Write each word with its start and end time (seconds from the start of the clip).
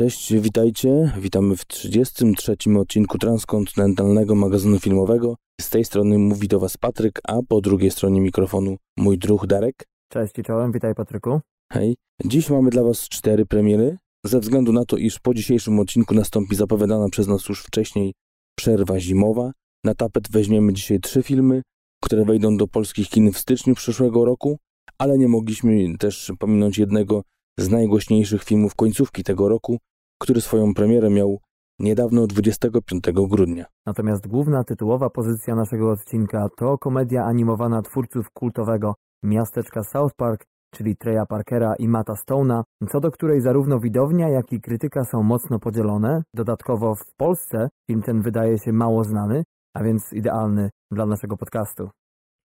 Cześć, 0.00 0.34
witajcie. 0.34 1.12
Witamy 1.18 1.56
w 1.56 1.66
33. 1.66 2.56
odcinku 2.78 3.18
transkontynentalnego 3.18 4.34
magazynu 4.34 4.78
filmowego. 4.78 5.36
Z 5.60 5.70
tej 5.70 5.84
strony 5.84 6.18
mówi 6.18 6.48
do 6.48 6.60
Was 6.60 6.76
Patryk, 6.76 7.20
a 7.28 7.38
po 7.48 7.60
drugiej 7.60 7.90
stronie 7.90 8.20
mikrofonu 8.20 8.76
mój 8.96 9.18
druh 9.18 9.46
Darek. 9.46 9.84
Cześć 10.12 10.38
i 10.38 10.42
czołem, 10.42 10.72
witaj 10.72 10.94
Patryku. 10.94 11.40
Hej. 11.72 11.96
Dziś 12.24 12.50
mamy 12.50 12.70
dla 12.70 12.82
Was 12.82 13.08
cztery 13.08 13.46
premiery. 13.46 13.98
Ze 14.26 14.40
względu 14.40 14.72
na 14.72 14.84
to, 14.84 14.96
iż 14.96 15.18
po 15.18 15.34
dzisiejszym 15.34 15.78
odcinku 15.78 16.14
nastąpi 16.14 16.56
zapowiadana 16.56 17.08
przez 17.08 17.28
nas 17.28 17.48
już 17.48 17.62
wcześniej 17.62 18.12
przerwa 18.58 19.00
zimowa, 19.00 19.52
na 19.84 19.94
tapet 19.94 20.30
weźmiemy 20.30 20.72
dzisiaj 20.72 21.00
trzy 21.00 21.22
filmy, 21.22 21.62
które 22.02 22.24
wejdą 22.24 22.56
do 22.56 22.68
polskich 22.68 23.08
kin 23.08 23.32
w 23.32 23.38
styczniu 23.38 23.74
przyszłego 23.74 24.24
roku, 24.24 24.58
ale 24.98 25.18
nie 25.18 25.28
mogliśmy 25.28 25.98
też 25.98 26.32
pominąć 26.38 26.78
jednego 26.78 27.22
z 27.58 27.68
najgłośniejszych 27.68 28.44
filmów 28.44 28.74
końcówki 28.74 29.24
tego 29.24 29.48
roku, 29.48 29.78
który 30.20 30.40
swoją 30.40 30.74
premierę 30.74 31.10
miał 31.10 31.40
niedawno 31.78 32.26
25 32.26 33.04
grudnia. 33.12 33.64
Natomiast 33.86 34.26
główna 34.26 34.64
tytułowa 34.64 35.10
pozycja 35.10 35.54
naszego 35.54 35.90
odcinka 35.90 36.48
to 36.56 36.78
komedia 36.78 37.24
animowana 37.24 37.82
twórców 37.82 38.30
kultowego 38.30 38.94
miasteczka 39.22 39.84
South 39.84 40.14
Park, 40.16 40.44
czyli 40.74 40.96
Treya 40.96 41.26
Parkera 41.28 41.74
i 41.74 41.88
Mata 41.88 42.12
Stone'a, 42.12 42.62
co 42.88 43.00
do 43.00 43.10
której 43.10 43.40
zarówno 43.40 43.80
widownia, 43.80 44.28
jak 44.28 44.52
i 44.52 44.60
krytyka 44.60 45.04
są 45.04 45.22
mocno 45.22 45.58
podzielone. 45.58 46.22
Dodatkowo 46.34 46.94
w 46.94 47.14
Polsce 47.16 47.68
film 47.90 48.02
ten 48.02 48.22
wydaje 48.22 48.58
się 48.58 48.72
mało 48.72 49.04
znany, 49.04 49.44
a 49.74 49.82
więc 49.82 50.12
idealny 50.12 50.70
dla 50.90 51.06
naszego 51.06 51.36
podcastu. 51.36 51.88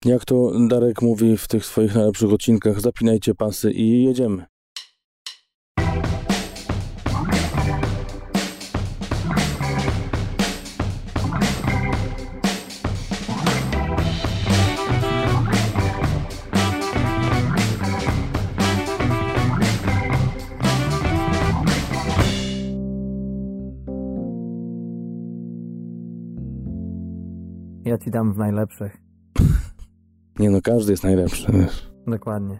Jak 0.05 0.25
to 0.25 0.51
Darek 0.67 1.01
mówi 1.01 1.37
w 1.37 1.47
tych 1.47 1.65
swoich 1.65 1.95
najlepszych 1.95 2.33
odcinkach, 2.33 2.81
zapinajcie 2.81 3.35
pasy 3.35 3.71
i 3.71 4.03
jedziemy. 4.03 4.45
Ja 27.95 27.99
ci 27.99 28.11
dam 28.11 28.33
w 28.33 28.37
najlepszych. 28.37 28.97
Nie 30.39 30.49
no, 30.49 30.61
każdy 30.63 30.91
jest 30.91 31.03
najlepszy. 31.03 31.51
Wiesz. 31.51 31.91
Dokładnie. 32.07 32.59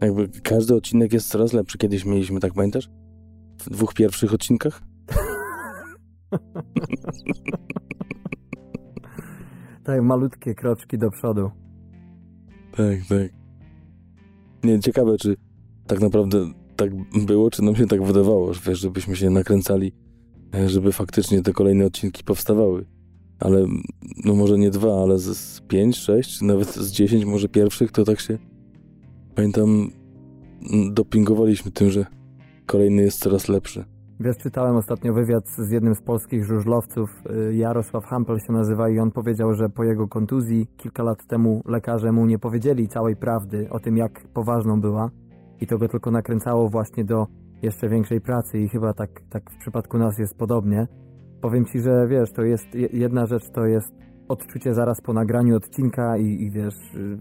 Jakby 0.00 0.28
każdy 0.28 0.74
odcinek 0.74 1.12
jest 1.12 1.28
coraz 1.28 1.52
lepszy. 1.52 1.78
Kiedyś 1.78 2.04
mieliśmy, 2.04 2.40
tak 2.40 2.54
pamiętasz? 2.54 2.90
W 3.58 3.70
dwóch 3.70 3.94
pierwszych 3.94 4.34
odcinkach? 4.34 4.82
tak, 9.84 10.02
malutkie 10.02 10.54
kroczki 10.54 10.98
do 10.98 11.10
przodu. 11.10 11.50
Tak, 12.76 12.98
tak. 13.08 13.30
Nie, 14.64 14.80
ciekawe, 14.80 15.16
czy 15.18 15.36
tak 15.86 16.00
naprawdę 16.00 16.52
tak 16.76 16.90
było, 17.26 17.50
czy 17.50 17.62
nam 17.62 17.76
się 17.76 17.86
tak 17.86 18.02
wydawało, 18.02 18.54
że 18.54 18.60
wiesz, 18.66 18.78
żebyśmy 18.80 19.16
się 19.16 19.30
nakręcali, 19.30 19.92
e, 20.54 20.68
żeby 20.68 20.92
faktycznie 20.92 21.42
te 21.42 21.52
kolejne 21.52 21.86
odcinki 21.86 22.24
powstawały. 22.24 22.99
Ale 23.40 23.66
no 24.24 24.34
może 24.34 24.58
nie 24.58 24.70
dwa, 24.70 25.02
ale 25.02 25.18
z, 25.18 25.36
z 25.36 25.60
pięć, 25.60 25.96
sześć, 25.96 26.42
nawet 26.42 26.68
z 26.68 26.90
dziesięć 26.90 27.24
może 27.24 27.48
pierwszych, 27.48 27.92
to 27.92 28.04
tak 28.04 28.20
się 28.20 28.38
pamiętam 29.40 29.90
dopingowaliśmy 30.92 31.70
tym, 31.70 31.90
że 31.90 32.06
kolejny 32.66 33.02
jest 33.02 33.18
coraz 33.18 33.48
lepszy. 33.48 33.84
Wiesz, 34.20 34.36
czytałem 34.36 34.76
ostatnio 34.76 35.14
wywiad 35.14 35.48
z 35.48 35.70
jednym 35.70 35.94
z 35.94 36.02
polskich 36.02 36.44
żużlowców, 36.44 37.22
y, 37.50 37.54
Jarosław 37.54 38.04
Hampel 38.04 38.38
się 38.38 38.52
nazywa 38.52 38.88
i 38.88 38.98
on 38.98 39.10
powiedział, 39.10 39.54
że 39.54 39.68
po 39.68 39.84
jego 39.84 40.08
kontuzji 40.08 40.66
kilka 40.76 41.02
lat 41.02 41.26
temu 41.26 41.62
lekarze 41.66 42.12
mu 42.12 42.26
nie 42.26 42.38
powiedzieli 42.38 42.88
całej 42.88 43.16
prawdy 43.16 43.68
o 43.70 43.80
tym, 43.80 43.96
jak 43.96 44.28
poważną 44.34 44.80
była 44.80 45.10
i 45.60 45.66
to 45.66 45.78
go 45.78 45.88
tylko 45.88 46.10
nakręcało 46.10 46.68
właśnie 46.68 47.04
do 47.04 47.26
jeszcze 47.62 47.88
większej 47.88 48.20
pracy 48.20 48.60
i 48.60 48.68
chyba 48.68 48.94
tak, 48.94 49.22
tak 49.30 49.50
w 49.50 49.56
przypadku 49.56 49.98
nas 49.98 50.18
jest 50.18 50.34
podobnie. 50.34 50.86
Powiem 51.40 51.64
Ci, 51.64 51.80
że 51.80 52.06
wiesz, 52.08 52.32
to 52.32 52.42
jest 52.42 52.66
jedna 52.92 53.26
rzecz, 53.26 53.50
to 53.50 53.66
jest 53.66 53.92
odczucie 54.28 54.74
zaraz 54.74 55.00
po 55.00 55.12
nagraniu 55.12 55.56
odcinka 55.56 56.16
i, 56.16 56.42
i, 56.42 56.50
wiesz, 56.50 56.74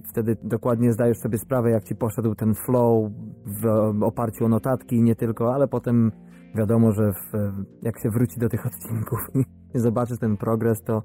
wtedy 0.09 0.37
dokładnie 0.43 0.93
zdajesz 0.93 1.17
sobie 1.17 1.37
sprawę, 1.37 1.71
jak 1.71 1.83
ci 1.83 1.95
poszedł 1.95 2.35
ten 2.35 2.55
flow 2.55 3.11
w 3.45 3.65
oparciu 4.03 4.45
o 4.45 4.49
notatki 4.49 4.95
i 4.95 5.01
nie 5.01 5.15
tylko, 5.15 5.53
ale 5.53 5.67
potem 5.67 6.11
wiadomo, 6.55 6.91
że 6.91 7.11
w, 7.11 7.33
jak 7.81 7.99
się 7.99 8.09
wróci 8.09 8.39
do 8.39 8.49
tych 8.49 8.65
odcinków 8.65 9.19
i 9.35 9.43
zobaczy 9.87 10.17
ten 10.17 10.37
progres, 10.37 10.81
to 10.81 11.03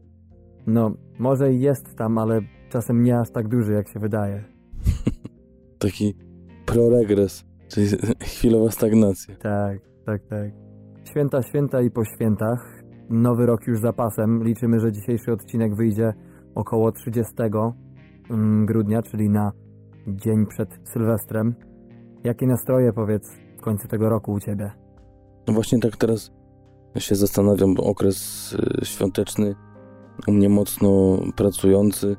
no, 0.67 0.91
może 1.19 1.53
jest 1.53 1.97
tam, 1.97 2.19
ale 2.19 2.41
czasem 2.69 3.03
nie 3.03 3.19
aż 3.19 3.31
tak 3.31 3.49
duży, 3.49 3.73
jak 3.73 3.89
się 3.89 4.01
wydaje. 4.01 4.45
Taki 5.79 6.15
proregres, 6.67 7.45
czyli 7.69 7.87
chwilowa 8.35 8.71
stagnacja. 8.71 9.37
Tak, 9.37 9.79
tak, 10.07 10.23
tak. 10.27 10.51
Święta, 11.11 11.43
święta 11.43 11.81
i 11.81 11.91
po 11.91 12.05
świętach 12.05 12.84
nowy 13.11 13.47
rok 13.47 13.67
już 13.67 13.81
za 13.81 13.93
pasem. 13.93 14.45
Liczymy, 14.45 14.81
że 14.81 14.93
dzisiejszy 14.93 15.33
odcinek 15.33 15.75
wyjdzie 15.75 16.15
około 16.55 16.93
30 16.93 17.35
mm, 18.31 18.67
grudnia, 18.67 19.03
czyli 19.03 19.31
na 19.31 19.53
dzień 20.07 20.47
przed 20.47 20.81
Sylwestrem. 20.85 21.55
Jakie 22.25 22.47
nastroje, 22.47 22.93
powiedz, 22.93 23.31
w 23.59 23.61
końcu 23.61 23.89
tego 23.89 24.09
roku 24.09 24.33
u 24.33 24.41
Ciebie? 24.41 24.71
No 25.49 25.55
właśnie 25.55 25.79
tak 25.79 25.97
teraz 25.97 26.33
się 26.99 27.15
zastanawiam, 27.15 27.75
bo 27.75 27.85
okres 27.85 28.53
y, 28.83 28.85
świąteczny 28.87 29.55
u 30.27 30.33
mnie 30.33 30.49
mocno 30.49 31.19
pracujący. 31.37 32.17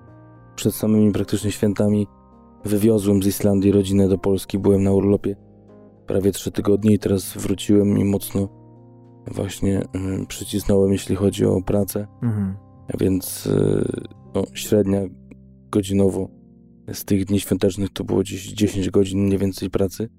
Przed 0.56 0.75
samymi 0.75 1.12
praktycznie 1.12 1.51
świętami 1.51 2.07
wywiozłem 2.66 3.24
z 3.24 3.28
Islandii 3.28 3.72
rodzinę 3.72 4.07
do 4.07 4.18
Polski, 4.18 4.59
byłem 4.59 4.84
na 4.84 4.91
urlopie 4.91 5.35
prawie 6.07 6.31
trzy 6.31 6.51
tygodnie 6.51 6.94
i 6.94 7.00
teraz 7.00 7.38
wróciłem 7.38 7.97
i 7.97 8.06
mocno 8.06 8.64
właśnie 9.31 9.81
y, 9.81 10.25
przycisnąłem, 10.28 10.91
jeśli 10.91 11.16
chodzi 11.16 11.46
o 11.46 11.62
pracę. 11.62 12.08
Mhm. 12.24 12.56
Więc 13.00 13.47
y, 13.47 13.86
no, 14.36 14.44
średnia 14.53 15.02
godzinowo 15.72 16.30
z 16.94 17.06
tych 17.06 17.25
dni 17.25 17.40
świątecznych 17.40 17.90
to 17.90 18.03
było 18.03 18.19
gdzieś 18.19 18.53
10 18.53 18.90
godzin 18.90 19.25
mniej 19.25 19.38
więcej 19.38 19.69
pracy. 19.69 20.09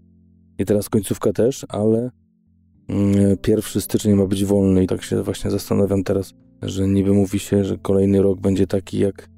I 0.59 0.65
teraz 0.65 0.89
końcówka 0.89 1.33
też, 1.33 1.67
ale 1.69 2.11
y, 2.91 3.37
pierwszy 3.43 3.81
styczeń 3.81 4.15
ma 4.15 4.27
być 4.27 4.45
wolny 4.45 4.85
i 4.85 4.87
tak 4.87 5.03
się 5.03 5.23
właśnie 5.23 5.51
zastanawiam 5.51 6.05
teraz, 6.05 6.35
że 6.63 6.89
niby 6.89 7.13
mówi 7.13 7.39
się, 7.39 7.65
że 7.65 7.79
kolejny 7.79 8.23
rok 8.23 8.41
będzie 8.41 8.67
taki 8.67 8.99
jak 8.99 9.29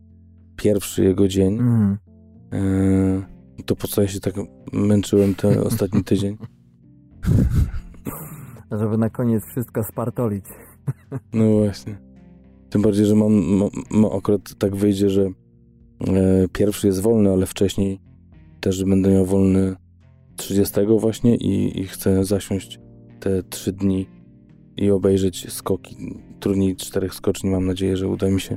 pierwszy 0.57 1.05
jego 1.05 1.29
dzień. 1.29 1.59
Mhm. 1.59 1.99
to 3.67 3.77
po 3.77 3.89
co 3.89 4.03
ja 4.03 4.09
się 4.09 4.21
tak 4.21 4.35
męczyłem 4.73 5.35
ten 5.35 5.59
ostatni 5.59 6.05
tydzień? 6.05 6.37
żeby 8.71 8.99
na 8.99 9.11
koniec 9.11 9.45
wszystko 9.45 9.85
spartolić. 9.85 10.45
No 11.33 11.53
właśnie. 11.53 11.99
Tym 12.71 12.83
bardziej, 12.83 13.07
że 13.07 13.15
mam, 13.15 13.33
mam, 13.33 13.69
mam 13.91 14.13
akurat 14.17 14.55
tak 14.59 14.77
wyjdzie, 14.77 15.11
że 15.11 15.23
e, 15.23 15.33
pierwszy 16.53 16.87
jest 16.87 17.01
wolny, 17.01 17.33
ale 17.33 17.47
wcześniej 17.47 18.01
też 18.61 18.85
będę 18.85 19.11
miał 19.11 19.25
wolny 19.25 19.77
30 20.37 20.81
właśnie 20.99 21.37
i, 21.37 21.81
i 21.81 21.87
chcę 21.87 22.25
zasiąść 22.25 22.81
te 23.21 23.43
trzy 23.43 23.73
dni 23.73 24.07
i 24.77 24.91
obejrzeć 24.91 25.53
skoki. 25.53 25.97
Turniej 26.41 26.77
czterech 26.77 27.15
skoczni 27.15 27.51
mam 27.51 27.67
nadzieję, 27.67 27.97
że 27.97 28.09
uda 28.09 28.31
mi 28.31 28.41
się 28.41 28.57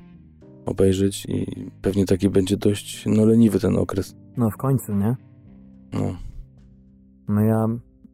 obejrzeć 0.66 1.26
i 1.26 1.46
pewnie 1.82 2.06
taki 2.06 2.30
będzie 2.30 2.58
dość 2.58 3.06
no, 3.06 3.26
leniwy 3.26 3.60
ten 3.60 3.78
okres. 3.78 4.16
No 4.38 4.50
w 4.50 4.58
końcu, 4.58 4.96
nie? 4.96 5.16
No. 5.94 6.18
No 7.28 7.42
ja 7.42 7.68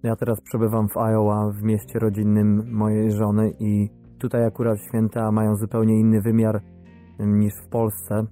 ja 0.04 0.16
teraz 0.16 0.42
przebywam 0.42 0.88
w 0.90 0.98
Iowa, 0.98 1.52
w 1.52 1.64
mieście 1.64 2.00
rodzinnym 2.00 2.72
mojej 2.72 3.12
żony 3.12 3.52
i 3.60 3.90
tutaj 4.20 4.46
akurat 4.46 4.80
święta 4.80 5.32
mają 5.32 5.56
zupełnie 5.56 6.00
inny 6.00 6.22
wymiar 6.22 6.62
niż 7.20 7.54
w 7.66 7.68
Polsce. 7.68 8.24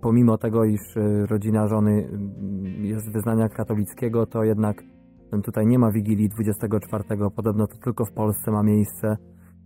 Pomimo 0.00 0.38
tego, 0.38 0.64
iż 0.64 0.96
y, 0.96 1.26
rodzina 1.26 1.66
żony 1.66 1.90
y, 1.90 2.86
jest 2.86 3.12
wyznania 3.12 3.48
katolickiego, 3.48 4.26
to 4.26 4.44
jednak 4.44 4.82
tutaj 5.44 5.66
nie 5.66 5.78
ma 5.78 5.92
Wigilii 5.92 6.28
24, 6.28 7.04
podobno 7.36 7.66
to 7.66 7.76
tylko 7.76 8.04
w 8.04 8.12
Polsce 8.12 8.50
ma 8.50 8.62
miejsce. 8.62 9.16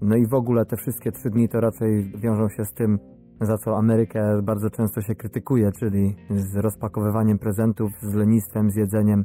No 0.02 0.16
i 0.16 0.26
w 0.26 0.34
ogóle 0.34 0.66
te 0.66 0.76
wszystkie 0.76 1.12
trzy 1.12 1.30
dni 1.30 1.48
to 1.48 1.60
raczej 1.60 2.12
wiążą 2.18 2.48
się 2.48 2.64
z 2.64 2.72
tym, 2.72 2.98
za 3.40 3.58
co 3.58 3.76
Amerykę 3.76 4.42
bardzo 4.42 4.70
często 4.70 5.00
się 5.00 5.14
krytykuje, 5.14 5.72
czyli 5.72 6.16
z 6.30 6.56
rozpakowywaniem 6.56 7.38
prezentów, 7.38 7.92
z 8.00 8.14
lenistwem, 8.14 8.70
z 8.70 8.76
jedzeniem 8.76 9.24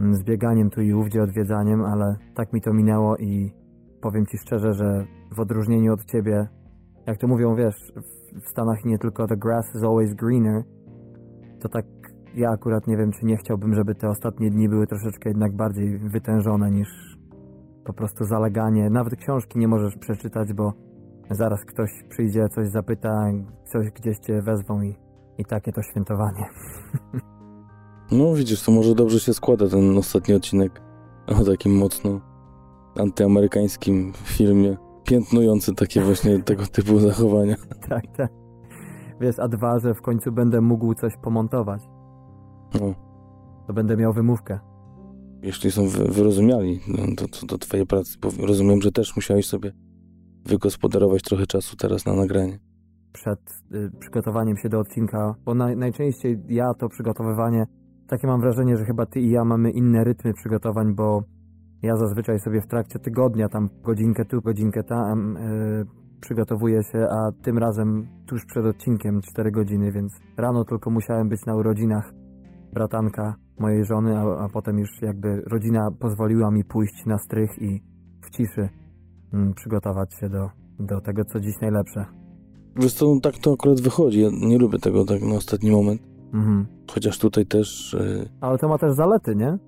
Mm, 0.00 0.14
z 0.14 0.22
bieganiem 0.22 0.70
tu 0.70 0.82
i 0.82 0.92
ówdzie, 0.94 1.22
odwiedzaniem, 1.22 1.84
ale 1.84 2.16
tak 2.34 2.52
mi 2.52 2.60
to 2.60 2.72
minęło 2.72 3.16
i 3.16 3.52
powiem 4.00 4.26
Ci 4.26 4.38
szczerze, 4.38 4.72
że 4.72 5.04
w 5.36 5.40
odróżnieniu 5.40 5.92
od 5.92 6.04
Ciebie, 6.04 6.48
jak 7.06 7.18
to 7.18 7.26
mówią, 7.26 7.54
wiesz, 7.54 7.92
w 8.42 8.48
Stanach 8.48 8.84
nie 8.84 8.98
tylko 8.98 9.26
the 9.26 9.36
grass 9.36 9.74
is 9.74 9.82
always 9.82 10.14
greener, 10.14 10.62
to 11.60 11.68
tak 11.68 11.84
ja 12.34 12.50
akurat 12.50 12.86
nie 12.86 12.96
wiem, 12.96 13.12
czy 13.12 13.26
nie 13.26 13.36
chciałbym, 13.36 13.74
żeby 13.74 13.94
te 13.94 14.08
ostatnie 14.08 14.50
dni 14.50 14.68
były 14.68 14.86
troszeczkę 14.86 15.28
jednak 15.28 15.56
bardziej 15.56 15.98
wytężone 15.98 16.70
niż 16.70 17.18
po 17.84 17.92
prostu 17.92 18.24
zaleganie. 18.24 18.90
Nawet 18.90 19.16
książki 19.16 19.58
nie 19.58 19.68
możesz 19.68 19.96
przeczytać, 19.96 20.52
bo 20.52 20.72
zaraz 21.30 21.64
ktoś 21.64 21.90
przyjdzie, 22.08 22.48
coś 22.48 22.68
zapyta, 22.68 23.26
coś 23.64 23.90
gdzieś 23.90 24.18
cię 24.18 24.42
wezwą 24.42 24.82
i, 24.82 24.96
i 25.38 25.44
takie 25.44 25.72
to 25.72 25.82
świętowanie. 25.82 26.44
No 28.10 28.34
widzisz, 28.34 28.62
to 28.62 28.72
może 28.72 28.94
dobrze 28.94 29.20
się 29.20 29.34
składa 29.34 29.68
ten 29.68 29.98
ostatni 29.98 30.34
odcinek 30.34 30.82
o 31.26 31.44
takim 31.44 31.76
mocno 31.76 32.20
antyamerykańskim 32.96 34.12
filmie, 34.24 34.76
piętnujący 35.04 35.74
takie 35.74 36.00
właśnie 36.00 36.38
tego 36.42 36.66
typu 36.66 36.98
zachowania. 36.98 37.56
tak, 37.88 38.02
tak. 38.16 38.32
Wiesz, 39.20 39.38
a 39.38 39.48
dwa, 39.48 39.78
że 39.78 39.94
w 39.94 40.02
końcu 40.02 40.32
będę 40.32 40.60
mógł 40.60 40.94
coś 40.94 41.16
pomontować. 41.16 41.82
No. 42.74 42.94
To 43.66 43.72
będę 43.72 43.96
miał 43.96 44.12
wymówkę. 44.12 44.58
Jeśli 45.42 45.70
są 45.70 45.88
wy, 45.88 46.04
wyrozumiali 46.04 46.80
no, 46.88 47.14
to, 47.16 47.28
to 47.28 47.46
do 47.46 47.58
twojej 47.58 47.86
pracy, 47.86 48.18
bo 48.20 48.46
rozumiem, 48.46 48.82
że 48.82 48.92
też 48.92 49.16
musiałeś 49.16 49.46
sobie 49.46 49.72
wygospodarować 50.44 51.22
trochę 51.22 51.46
czasu 51.46 51.76
teraz 51.76 52.06
na 52.06 52.14
nagranie. 52.14 52.58
Przed 53.12 53.62
y, 53.74 53.90
przygotowaniem 53.98 54.56
się 54.56 54.68
do 54.68 54.80
odcinka, 54.80 55.34
bo 55.44 55.54
na, 55.54 55.76
najczęściej 55.76 56.38
ja 56.48 56.74
to 56.74 56.88
przygotowywanie, 56.88 57.66
takie 58.08 58.26
mam 58.26 58.40
wrażenie, 58.40 58.76
że 58.76 58.84
chyba 58.84 59.06
ty 59.06 59.20
i 59.20 59.30
ja 59.30 59.44
mamy 59.44 59.70
inne 59.70 60.04
rytmy 60.04 60.32
przygotowań, 60.34 60.94
bo 60.94 61.22
ja 61.82 61.96
zazwyczaj 61.96 62.38
sobie 62.38 62.60
w 62.60 62.66
trakcie 62.66 62.98
tygodnia, 62.98 63.48
tam 63.48 63.68
godzinkę 63.82 64.24
tu, 64.24 64.40
godzinkę 64.40 64.82
tam, 64.84 65.38
yy, 65.40 65.86
przygotowuję 66.20 66.82
się, 66.82 66.98
a 67.10 67.32
tym 67.42 67.58
razem 67.58 68.06
tuż 68.26 68.44
przed 68.44 68.66
odcinkiem 68.66 69.20
4 69.22 69.50
godziny, 69.50 69.92
więc 69.92 70.12
rano 70.36 70.64
tylko 70.64 70.90
musiałem 70.90 71.28
być 71.28 71.46
na 71.46 71.56
urodzinach 71.56 72.12
bratanka 72.72 73.34
mojej 73.58 73.84
żony, 73.84 74.18
a, 74.18 74.44
a 74.44 74.48
potem 74.48 74.78
już 74.78 75.02
jakby 75.02 75.42
rodzina 75.46 75.90
pozwoliła 76.00 76.50
mi 76.50 76.64
pójść 76.64 77.06
na 77.06 77.18
strych 77.18 77.62
i 77.62 77.82
w 78.22 78.30
ciszy 78.30 78.68
mm, 79.32 79.54
przygotować 79.54 80.14
się 80.20 80.28
do, 80.28 80.50
do 80.78 81.00
tego, 81.00 81.24
co 81.24 81.40
dziś 81.40 81.54
najlepsze. 81.60 82.04
Wiesz 82.76 82.94
co, 82.94 83.14
no 83.14 83.20
tak 83.20 83.38
to 83.38 83.52
akurat 83.52 83.80
wychodzi. 83.80 84.20
Ja 84.20 84.28
nie 84.32 84.58
lubię 84.58 84.78
tego 84.78 85.04
tak 85.04 85.22
na 85.22 85.34
ostatni 85.34 85.70
moment. 85.70 86.07
Mhm. 86.32 86.66
Chociaż 86.90 87.18
tutaj 87.18 87.46
też... 87.46 87.96
Yy, 88.00 88.28
Ale 88.40 88.58
to 88.58 88.68
ma 88.68 88.78
też 88.78 88.94
zalety, 88.94 89.36
nie? 89.36 89.58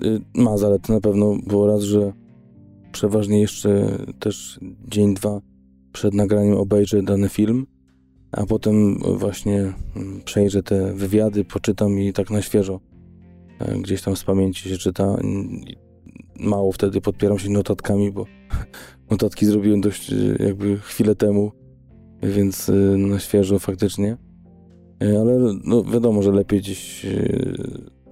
yy, 0.00 0.20
ma 0.34 0.56
zalety 0.56 0.92
na 0.92 1.00
pewno, 1.00 1.36
bo 1.46 1.66
raz, 1.66 1.82
że 1.82 2.12
przeważnie 2.92 3.40
jeszcze 3.40 3.98
też 4.18 4.60
dzień, 4.88 5.14
dwa 5.14 5.40
przed 5.92 6.14
nagraniem 6.14 6.56
obejrzę 6.56 7.02
dany 7.02 7.28
film, 7.28 7.66
a 8.32 8.46
potem 8.46 8.98
właśnie 8.98 9.72
mm, 9.96 10.20
przejrzę 10.24 10.62
te 10.62 10.94
wywiady, 10.94 11.44
poczytam 11.44 11.98
i 11.98 12.12
tak 12.12 12.30
na 12.30 12.42
świeżo 12.42 12.80
e, 13.58 13.78
gdzieś 13.78 14.02
tam 14.02 14.16
z 14.16 14.24
pamięci 14.24 14.68
się 14.68 14.76
czyta. 14.76 15.16
Mało 16.40 16.72
wtedy 16.72 17.00
podpieram 17.00 17.38
się 17.38 17.50
notatkami, 17.50 18.12
bo 18.12 18.26
notatki 19.10 19.46
zrobiłem 19.46 19.80
dość 19.80 20.12
e, 20.12 20.16
jakby 20.44 20.78
chwilę 20.78 21.14
temu, 21.14 21.52
więc 22.22 22.68
e, 22.68 22.72
na 22.96 23.18
świeżo 23.18 23.58
faktycznie. 23.58 24.16
Ale 25.20 25.38
no 25.64 25.84
wiadomo, 25.84 26.22
że 26.22 26.32
lepiej 26.32 26.60
gdzieś 26.60 27.06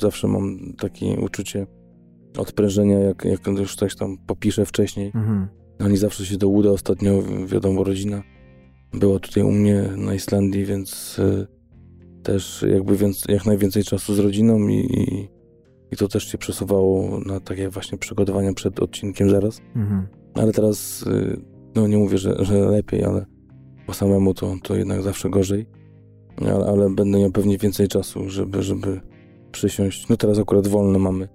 zawsze 0.00 0.28
mam 0.28 0.74
takie 0.78 1.20
uczucie 1.20 1.66
odprężenia, 2.38 2.98
jak, 2.98 3.24
jak 3.24 3.46
już 3.46 3.76
coś 3.76 3.96
tam 3.96 4.18
popiszę 4.26 4.66
wcześniej. 4.66 5.12
Mhm. 5.14 5.48
Ani 5.78 5.96
zawsze 5.96 6.26
się 6.26 6.36
to 6.36 6.48
uda. 6.48 6.70
Ostatnio, 6.70 7.22
wiadomo, 7.46 7.84
rodzina 7.84 8.22
była 8.92 9.18
tutaj 9.18 9.42
u 9.42 9.50
mnie 9.50 9.84
na 9.96 10.14
Islandii, 10.14 10.64
więc 10.64 11.18
y, 11.18 11.46
też 12.22 12.64
jakby 12.72 12.96
więc, 12.96 13.24
jak 13.28 13.46
najwięcej 13.46 13.84
czasu 13.84 14.14
z 14.14 14.18
rodziną 14.18 14.68
i, 14.68 14.74
i, 14.74 15.28
i, 15.90 15.96
to 15.96 16.08
też 16.08 16.28
się 16.28 16.38
przesuwało 16.38 17.20
na 17.26 17.40
takie 17.40 17.68
właśnie 17.68 17.98
przygotowania 17.98 18.54
przed 18.54 18.80
odcinkiem 18.80 19.30
zaraz. 19.30 19.60
Mhm. 19.76 20.06
Ale 20.34 20.52
teraz, 20.52 21.04
no 21.74 21.86
nie 21.86 21.96
mówię, 21.96 22.18
że, 22.18 22.44
że 22.44 22.58
lepiej, 22.58 23.04
ale 23.04 23.26
po 23.86 23.94
samemu 23.94 24.34
to, 24.34 24.54
to 24.62 24.76
jednak 24.76 25.02
zawsze 25.02 25.30
gorzej. 25.30 25.66
Ale, 26.40 26.66
ale 26.66 26.90
będę 26.90 27.18
miał 27.18 27.30
pewnie 27.30 27.58
więcej 27.58 27.88
czasu, 27.88 28.28
żeby, 28.28 28.62
żeby 28.62 29.00
przysiąść. 29.52 30.08
No 30.08 30.16
teraz 30.16 30.38
akurat 30.38 30.66
wolne 30.66 30.98
mamy. 30.98 31.28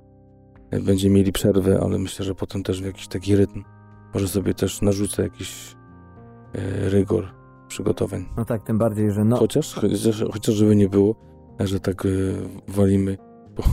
Będziemy 0.84 1.16
mieli 1.16 1.32
przerwę, 1.32 1.80
ale 1.84 2.00
myślę, 2.00 2.26
że 2.26 2.36
potem 2.36 2.64
też 2.64 2.82
w 2.82 2.86
jakiś 2.86 3.08
taki 3.08 3.36
rytm 3.36 3.64
może 4.14 4.28
sobie 4.28 4.54
też 4.54 4.82
narzucę 4.82 5.24
jakiś 5.24 5.76
e, 6.54 6.90
rygor 6.90 7.26
przygotowań. 7.68 8.26
No 8.38 8.46
tak, 8.46 8.64
tym 8.64 8.78
bardziej, 8.78 9.12
że 9.12 9.26
no... 9.26 9.38
Chociaż, 9.38 9.74
chociaż, 9.74 10.24
chociaż 10.34 10.56
żeby 10.56 10.76
nie 10.76 10.90
było, 10.90 11.16
że 11.60 11.80
tak 11.80 12.06
e, 12.06 12.10
walimy 12.68 13.18
po, 13.56 13.64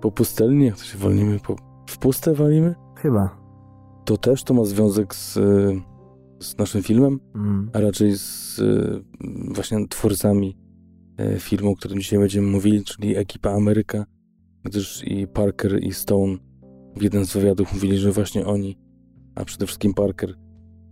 po 0.00 0.10
pustelni, 0.10 0.66
jak 0.66 0.76
to 0.76 0.84
się 0.84 0.98
walimy, 0.98 1.40
po, 1.40 1.56
w 1.86 1.98
puste 1.98 2.34
walimy? 2.34 2.74
Chyba. 2.96 3.36
To 4.04 4.16
też 4.16 4.44
to 4.44 4.54
ma 4.54 4.64
związek 4.64 5.14
z, 5.14 5.38
z 6.42 6.58
naszym 6.58 6.82
filmem, 6.82 7.20
Mm. 7.34 7.70
a 7.72 7.80
raczej 7.80 8.16
z 8.16 8.58
e, 8.58 9.00
właśnie 9.54 9.88
twórcami 9.88 10.56
e, 11.18 11.38
filmu, 11.38 11.70
o 11.70 11.76
którym 11.76 12.00
dzisiaj 12.00 12.18
będziemy 12.18 12.46
mówili, 12.46 12.84
czyli 12.84 13.16
ekipa 13.16 13.50
Ameryka, 13.50 14.06
gdyż 14.64 15.04
i 15.04 15.26
Parker 15.26 15.82
i 15.82 15.92
Stone 15.92 16.36
w 16.96 17.02
jeden 17.02 17.26
z 17.26 17.32
wywiadów 17.32 17.72
mówili, 17.74 17.98
że 17.98 18.12
właśnie 18.12 18.46
oni 18.46 18.78
a 19.34 19.44
przede 19.44 19.66
wszystkim 19.66 19.94
Parker 19.94 20.34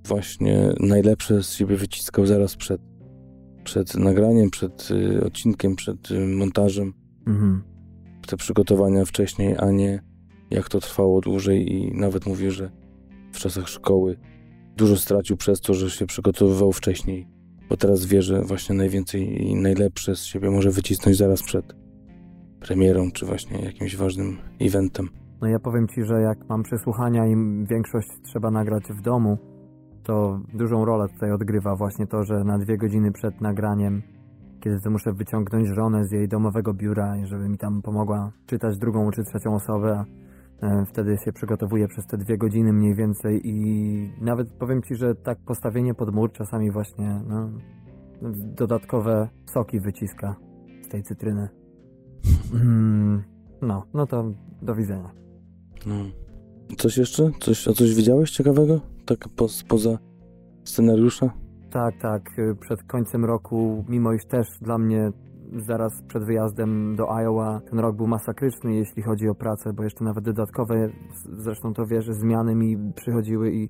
właśnie 0.06 0.72
najlepsze 0.80 1.42
z 1.42 1.52
siebie 1.52 1.76
wyciskał 1.76 2.26
zaraz 2.26 2.56
przed, 2.56 2.80
przed 3.64 3.94
nagraniem, 3.94 4.50
przed 4.50 4.90
y, 4.90 5.24
odcinkiem, 5.24 5.76
przed 5.76 6.10
y, 6.10 6.26
montażem. 6.26 6.92
Mhm. 7.26 7.62
Te 8.26 8.36
przygotowania 8.36 9.04
wcześniej, 9.04 9.54
a 9.58 9.70
nie 9.70 10.02
jak 10.50 10.68
to 10.68 10.80
trwało 10.80 11.20
dłużej 11.20 11.72
i 11.72 11.94
nawet 11.94 12.26
mówił, 12.26 12.50
że 12.50 12.70
w 13.32 13.38
czasach 13.38 13.68
szkoły 13.68 14.16
dużo 14.80 14.96
stracił 14.96 15.36
przez 15.36 15.60
to, 15.60 15.74
że 15.74 15.90
się 15.90 16.06
przygotowywał 16.06 16.72
wcześniej, 16.72 17.26
bo 17.68 17.76
teraz 17.76 18.06
wie, 18.06 18.22
że 18.22 18.42
właśnie 18.42 18.74
najwięcej 18.74 19.42
i 19.42 19.54
najlepsze 19.54 20.16
z 20.16 20.24
siebie 20.24 20.50
może 20.50 20.70
wycisnąć 20.70 21.16
zaraz 21.16 21.42
przed 21.42 21.74
premierą, 22.60 23.10
czy 23.10 23.26
właśnie 23.26 23.64
jakimś 23.64 23.96
ważnym 23.96 24.36
eventem. 24.60 25.08
No 25.40 25.48
ja 25.48 25.58
powiem 25.58 25.88
Ci, 25.88 26.04
że 26.04 26.20
jak 26.20 26.48
mam 26.48 26.62
przesłuchania 26.62 27.26
i 27.26 27.36
większość 27.70 28.08
trzeba 28.22 28.50
nagrać 28.50 28.84
w 28.84 29.00
domu, 29.02 29.38
to 30.02 30.40
dużą 30.54 30.84
rolę 30.84 31.08
tutaj 31.08 31.32
odgrywa 31.32 31.76
właśnie 31.76 32.06
to, 32.06 32.24
że 32.24 32.44
na 32.44 32.58
dwie 32.58 32.78
godziny 32.78 33.12
przed 33.12 33.40
nagraniem, 33.40 34.02
kiedy 34.60 34.80
to 34.80 34.90
muszę 34.90 35.12
wyciągnąć 35.12 35.68
żonę 35.68 36.04
z 36.04 36.12
jej 36.12 36.28
domowego 36.28 36.74
biura, 36.74 37.14
żeby 37.24 37.48
mi 37.48 37.58
tam 37.58 37.82
pomogła 37.82 38.32
czytać 38.46 38.78
drugą 38.78 39.10
czy 39.10 39.24
trzecią 39.24 39.54
osobę, 39.54 40.04
wtedy 40.86 41.16
się 41.16 41.32
przygotowuję 41.32 41.88
przez 41.88 42.06
te 42.06 42.18
dwie 42.18 42.38
godziny 42.38 42.72
mniej 42.72 42.94
więcej 42.94 43.48
i 43.48 44.12
nawet 44.20 44.52
powiem 44.52 44.82
Ci, 44.82 44.94
że 44.94 45.14
tak 45.14 45.38
postawienie 45.38 45.94
pod 45.94 46.14
mur 46.14 46.32
czasami 46.32 46.70
właśnie 46.70 47.20
no, 47.28 47.50
dodatkowe 48.56 49.28
soki 49.46 49.80
wyciska 49.80 50.36
z 50.82 50.88
tej 50.88 51.02
cytryny. 51.02 51.48
Mm, 52.54 53.22
no, 53.62 53.86
no 53.94 54.06
to 54.06 54.32
do 54.62 54.74
widzenia. 54.74 55.10
No. 55.86 55.94
Coś 56.76 56.96
jeszcze? 56.96 57.30
Coś, 57.40 57.68
a 57.68 57.72
coś 57.72 57.94
widziałeś 57.94 58.30
ciekawego? 58.30 58.80
Tak 59.06 59.28
po, 59.36 59.46
poza 59.68 59.98
scenariusza? 60.64 61.30
Tak, 61.70 61.94
tak. 61.98 62.30
Przed 62.60 62.82
końcem 62.82 63.24
roku, 63.24 63.84
mimo 63.88 64.12
iż 64.12 64.26
też 64.26 64.48
dla 64.60 64.78
mnie 64.78 65.12
zaraz 65.56 66.02
przed 66.08 66.24
wyjazdem 66.24 66.96
do 66.96 67.10
Iowa 67.10 67.60
ten 67.70 67.78
rok 67.78 67.96
był 67.96 68.06
masakryczny, 68.06 68.74
jeśli 68.74 69.02
chodzi 69.02 69.28
o 69.28 69.34
pracę, 69.34 69.72
bo 69.72 69.84
jeszcze 69.84 70.04
nawet 70.04 70.24
dodatkowe, 70.24 70.90
zresztą 71.38 71.74
to 71.74 71.86
wiesz, 71.86 72.06
zmiany 72.06 72.54
mi 72.54 72.76
przychodziły 72.94 73.52
i 73.52 73.68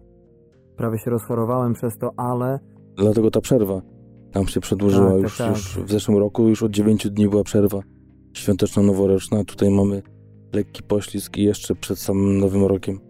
prawie 0.77 0.99
się 0.99 1.11
rozchorowałem 1.11 1.73
przez 1.73 1.99
to, 1.99 2.11
ale... 2.17 2.61
Dlatego 2.97 3.31
ta 3.31 3.41
przerwa 3.41 3.83
tam 4.33 4.47
się 4.47 4.61
przedłużyła. 4.61 5.11
Tak, 5.11 5.23
już, 5.23 5.39
tak, 5.39 5.47
tak. 5.47 5.57
już 5.57 5.79
w 5.79 5.91
zeszłym 5.91 6.19
roku 6.19 6.49
już 6.49 6.63
od 6.63 6.73
9 6.73 7.11
dni 7.11 7.29
była 7.29 7.45
przerwa 7.45 7.81
świąteczno-noworoczna. 8.33 9.45
Tutaj 9.45 9.71
mamy 9.71 10.03
lekki 10.53 10.83
poślizg 10.83 11.37
i 11.37 11.43
jeszcze 11.43 11.75
przed 11.75 11.99
samym 11.99 12.39
Nowym 12.39 12.65
Rokiem 12.65 13.01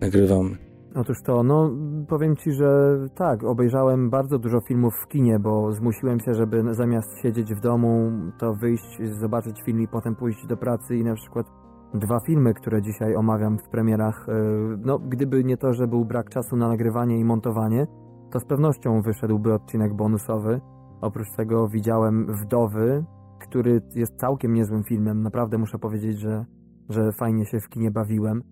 nagrywamy. 0.00 0.63
Otóż 0.94 1.22
to, 1.22 1.42
no 1.42 1.70
powiem 2.08 2.36
Ci, 2.36 2.52
że 2.52 2.98
tak, 3.14 3.44
obejrzałem 3.44 4.10
bardzo 4.10 4.38
dużo 4.38 4.60
filmów 4.60 4.94
w 5.04 5.08
kinie, 5.08 5.38
bo 5.38 5.72
zmusiłem 5.72 6.20
się, 6.20 6.34
żeby 6.34 6.74
zamiast 6.74 7.18
siedzieć 7.22 7.54
w 7.54 7.60
domu, 7.60 8.10
to 8.38 8.54
wyjść, 8.54 9.02
zobaczyć 9.20 9.62
film 9.62 9.80
i 9.80 9.88
potem 9.88 10.16
pójść 10.16 10.46
do 10.46 10.56
pracy 10.56 10.96
i 10.96 11.04
na 11.04 11.14
przykład 11.14 11.46
dwa 11.94 12.20
filmy, 12.20 12.54
które 12.54 12.82
dzisiaj 12.82 13.16
omawiam 13.16 13.58
w 13.58 13.68
premierach, 13.68 14.26
yy, 14.28 14.78
no 14.84 14.98
gdyby 14.98 15.44
nie 15.44 15.56
to, 15.56 15.72
że 15.72 15.86
był 15.86 16.04
brak 16.04 16.30
czasu 16.30 16.56
na 16.56 16.68
nagrywanie 16.68 17.18
i 17.18 17.24
montowanie, 17.24 17.86
to 18.30 18.40
z 18.40 18.44
pewnością 18.44 19.02
wyszedłby 19.02 19.54
odcinek 19.54 19.94
bonusowy. 19.94 20.60
Oprócz 21.00 21.30
tego 21.36 21.68
widziałem 21.68 22.26
Wdowy, 22.26 23.04
który 23.40 23.82
jest 23.94 24.16
całkiem 24.16 24.54
niezłym 24.54 24.84
filmem, 24.84 25.22
naprawdę 25.22 25.58
muszę 25.58 25.78
powiedzieć, 25.78 26.18
że 26.18 26.44
że 26.88 27.12
fajnie 27.12 27.44
się 27.44 27.60
w 27.60 27.68
kinie 27.68 27.90
bawiłem, 27.90 28.42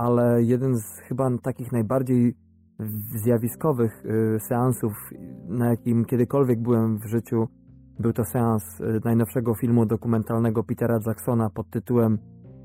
ale 0.00 0.42
jeden 0.42 0.76
z 0.76 0.98
chyba 0.98 1.30
takich 1.42 1.72
najbardziej 1.72 2.34
zjawiskowych 3.24 4.04
y, 4.04 4.40
seansów, 4.40 4.92
na 5.48 5.70
jakim 5.70 6.04
kiedykolwiek 6.04 6.62
byłem 6.62 6.98
w 6.98 7.06
życiu, 7.06 7.48
był 7.98 8.12
to 8.12 8.24
seans 8.24 8.80
y, 8.80 9.00
najnowszego 9.04 9.54
filmu 9.54 9.86
dokumentalnego 9.86 10.64
Petera 10.64 10.98
Jacksona 11.06 11.50
pod 11.50 11.70
tytułem 11.70 12.18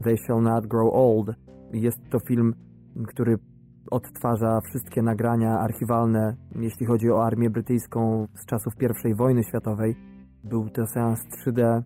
They 0.04 0.18
Shall 0.18 0.42
Not 0.42 0.68
Grow 0.68 0.94
Old. 0.94 1.36
Jest 1.74 2.10
to 2.10 2.20
film 2.20 2.54
który 3.08 3.38
odtwarza 3.92 4.62
wszystkie 4.62 5.02
nagrania 5.02 5.60
archiwalne, 5.60 6.36
jeśli 6.56 6.86
chodzi 6.86 7.12
o 7.12 7.26
armię 7.26 7.50
brytyjską 7.50 8.28
z 8.36 8.46
czasów 8.46 8.74
I 9.06 9.16
wojny 9.16 9.44
światowej. 9.44 9.96
Był 10.44 10.70
to 10.70 10.88
seans 10.88 11.20
3D. 11.20 11.82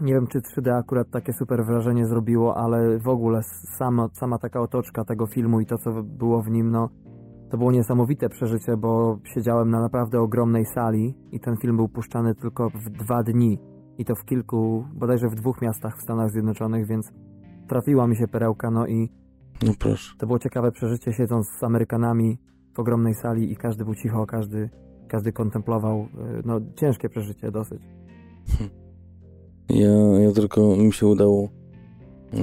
Nie 0.00 0.14
wiem, 0.14 0.26
czy 0.26 0.40
3D 0.40 0.78
akurat 0.78 1.10
takie 1.10 1.32
super 1.32 1.64
wrażenie 1.64 2.06
zrobiło, 2.06 2.56
ale 2.56 2.98
w 2.98 3.08
ogóle 3.08 3.42
sama, 3.78 4.08
sama 4.12 4.38
taka 4.38 4.60
otoczka 4.60 5.04
tego 5.04 5.26
filmu 5.26 5.60
i 5.60 5.66
to, 5.66 5.78
co 5.78 6.02
było 6.02 6.42
w 6.42 6.50
nim, 6.50 6.70
no, 6.70 6.88
to 7.50 7.58
było 7.58 7.72
niesamowite 7.72 8.28
przeżycie, 8.28 8.76
bo 8.76 9.18
siedziałem 9.34 9.70
na 9.70 9.80
naprawdę 9.80 10.20
ogromnej 10.20 10.64
sali 10.64 11.14
i 11.32 11.40
ten 11.40 11.56
film 11.56 11.76
był 11.76 11.88
puszczany 11.88 12.34
tylko 12.34 12.70
w 12.70 12.90
dwa 12.90 13.22
dni. 13.22 13.58
I 13.98 14.04
to 14.04 14.14
w 14.14 14.24
kilku, 14.24 14.84
bodajże 14.94 15.28
w 15.28 15.34
dwóch 15.34 15.62
miastach 15.62 15.98
w 15.98 16.02
Stanach 16.02 16.30
Zjednoczonych, 16.30 16.86
więc 16.86 17.12
trafiła 17.68 18.06
mi 18.06 18.16
się 18.16 18.28
perełka, 18.28 18.70
no 18.70 18.86
i 18.86 19.12
no 19.62 19.72
proszę. 19.78 20.14
To 20.18 20.26
było 20.26 20.38
ciekawe 20.38 20.72
przeżycie, 20.72 21.12
siedząc 21.12 21.48
z 21.48 21.62
Amerykanami 21.62 22.38
w 22.74 22.80
ogromnej 22.80 23.14
sali 23.14 23.52
i 23.52 23.56
każdy 23.56 23.84
był 23.84 23.94
cicho, 23.94 24.26
każdy, 24.26 24.70
każdy 25.08 25.32
kontemplował. 25.32 25.98
E, 25.98 26.06
no, 26.44 26.60
ciężkie 26.76 27.08
przeżycie 27.08 27.50
dosyć. 27.50 27.82
Hm. 28.58 28.70
Ja, 29.74 30.20
ja 30.20 30.32
tylko 30.32 30.76
mi 30.76 30.92
się 30.92 31.06
udało 31.06 31.48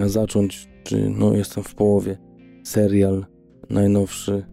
zacząć, 0.05 0.69
czy 0.83 1.09
no 1.09 1.33
jestem 1.33 1.63
w 1.63 1.75
połowie. 1.75 2.17
Serial 2.63 3.25
najnowszy 3.69 4.45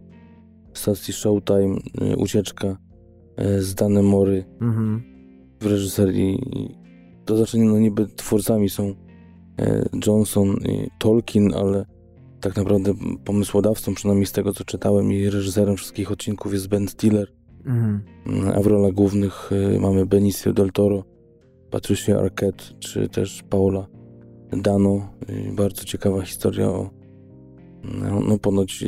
stacji 0.73 1.13
Showtime, 1.13 1.77
e, 2.01 2.15
ucieczka 2.15 2.77
e, 3.37 3.61
z 3.61 3.75
Dane 3.75 4.01
Mory 4.01 4.45
mhm. 4.61 5.03
w 5.61 5.65
reżyserii. 5.65 6.39
To 7.25 7.37
znaczy, 7.37 7.57
no 7.57 7.79
niby 7.79 8.07
twórcami 8.07 8.69
są 8.69 8.93
Johnson 10.07 10.47
i 10.47 10.87
Tolkien, 10.99 11.53
ale 11.53 11.85
tak 12.41 12.55
naprawdę 12.55 12.93
pomysłodawcą, 13.25 13.93
przynajmniej 13.93 14.25
z 14.25 14.31
tego 14.31 14.53
co 14.53 14.63
czytałem, 14.63 15.13
i 15.13 15.29
reżyserem 15.29 15.77
wszystkich 15.77 16.11
odcinków 16.11 16.53
jest 16.53 16.67
Ben 16.67 16.87
Stiller. 16.87 17.31
Mhm. 17.65 18.01
A 18.55 18.61
w 18.61 18.67
rolach 18.67 18.91
głównych 18.91 19.51
y, 19.75 19.79
mamy 19.79 20.05
Benicio 20.05 20.53
del 20.53 20.71
Toro, 20.71 21.03
Patricia 21.75 22.19
Arquette, 22.19 22.63
czy 22.79 23.09
też 23.09 23.43
Paola 23.49 23.87
Dano. 24.51 25.09
Bardzo 25.51 25.83
ciekawa 25.83 26.21
historia 26.21 26.67
o 26.67 26.89
no, 27.83 28.19
no 28.19 28.37
ponoć 28.37 28.83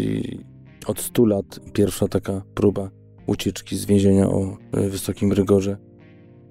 od 0.85 0.99
100 0.99 1.25
lat 1.25 1.59
pierwsza 1.73 2.07
taka 2.07 2.41
próba 2.53 2.89
ucieczki 3.25 3.77
z 3.77 3.85
więzienia 3.85 4.29
o 4.29 4.57
y, 4.77 4.89
wysokim 4.89 5.33
rygorze. 5.33 5.77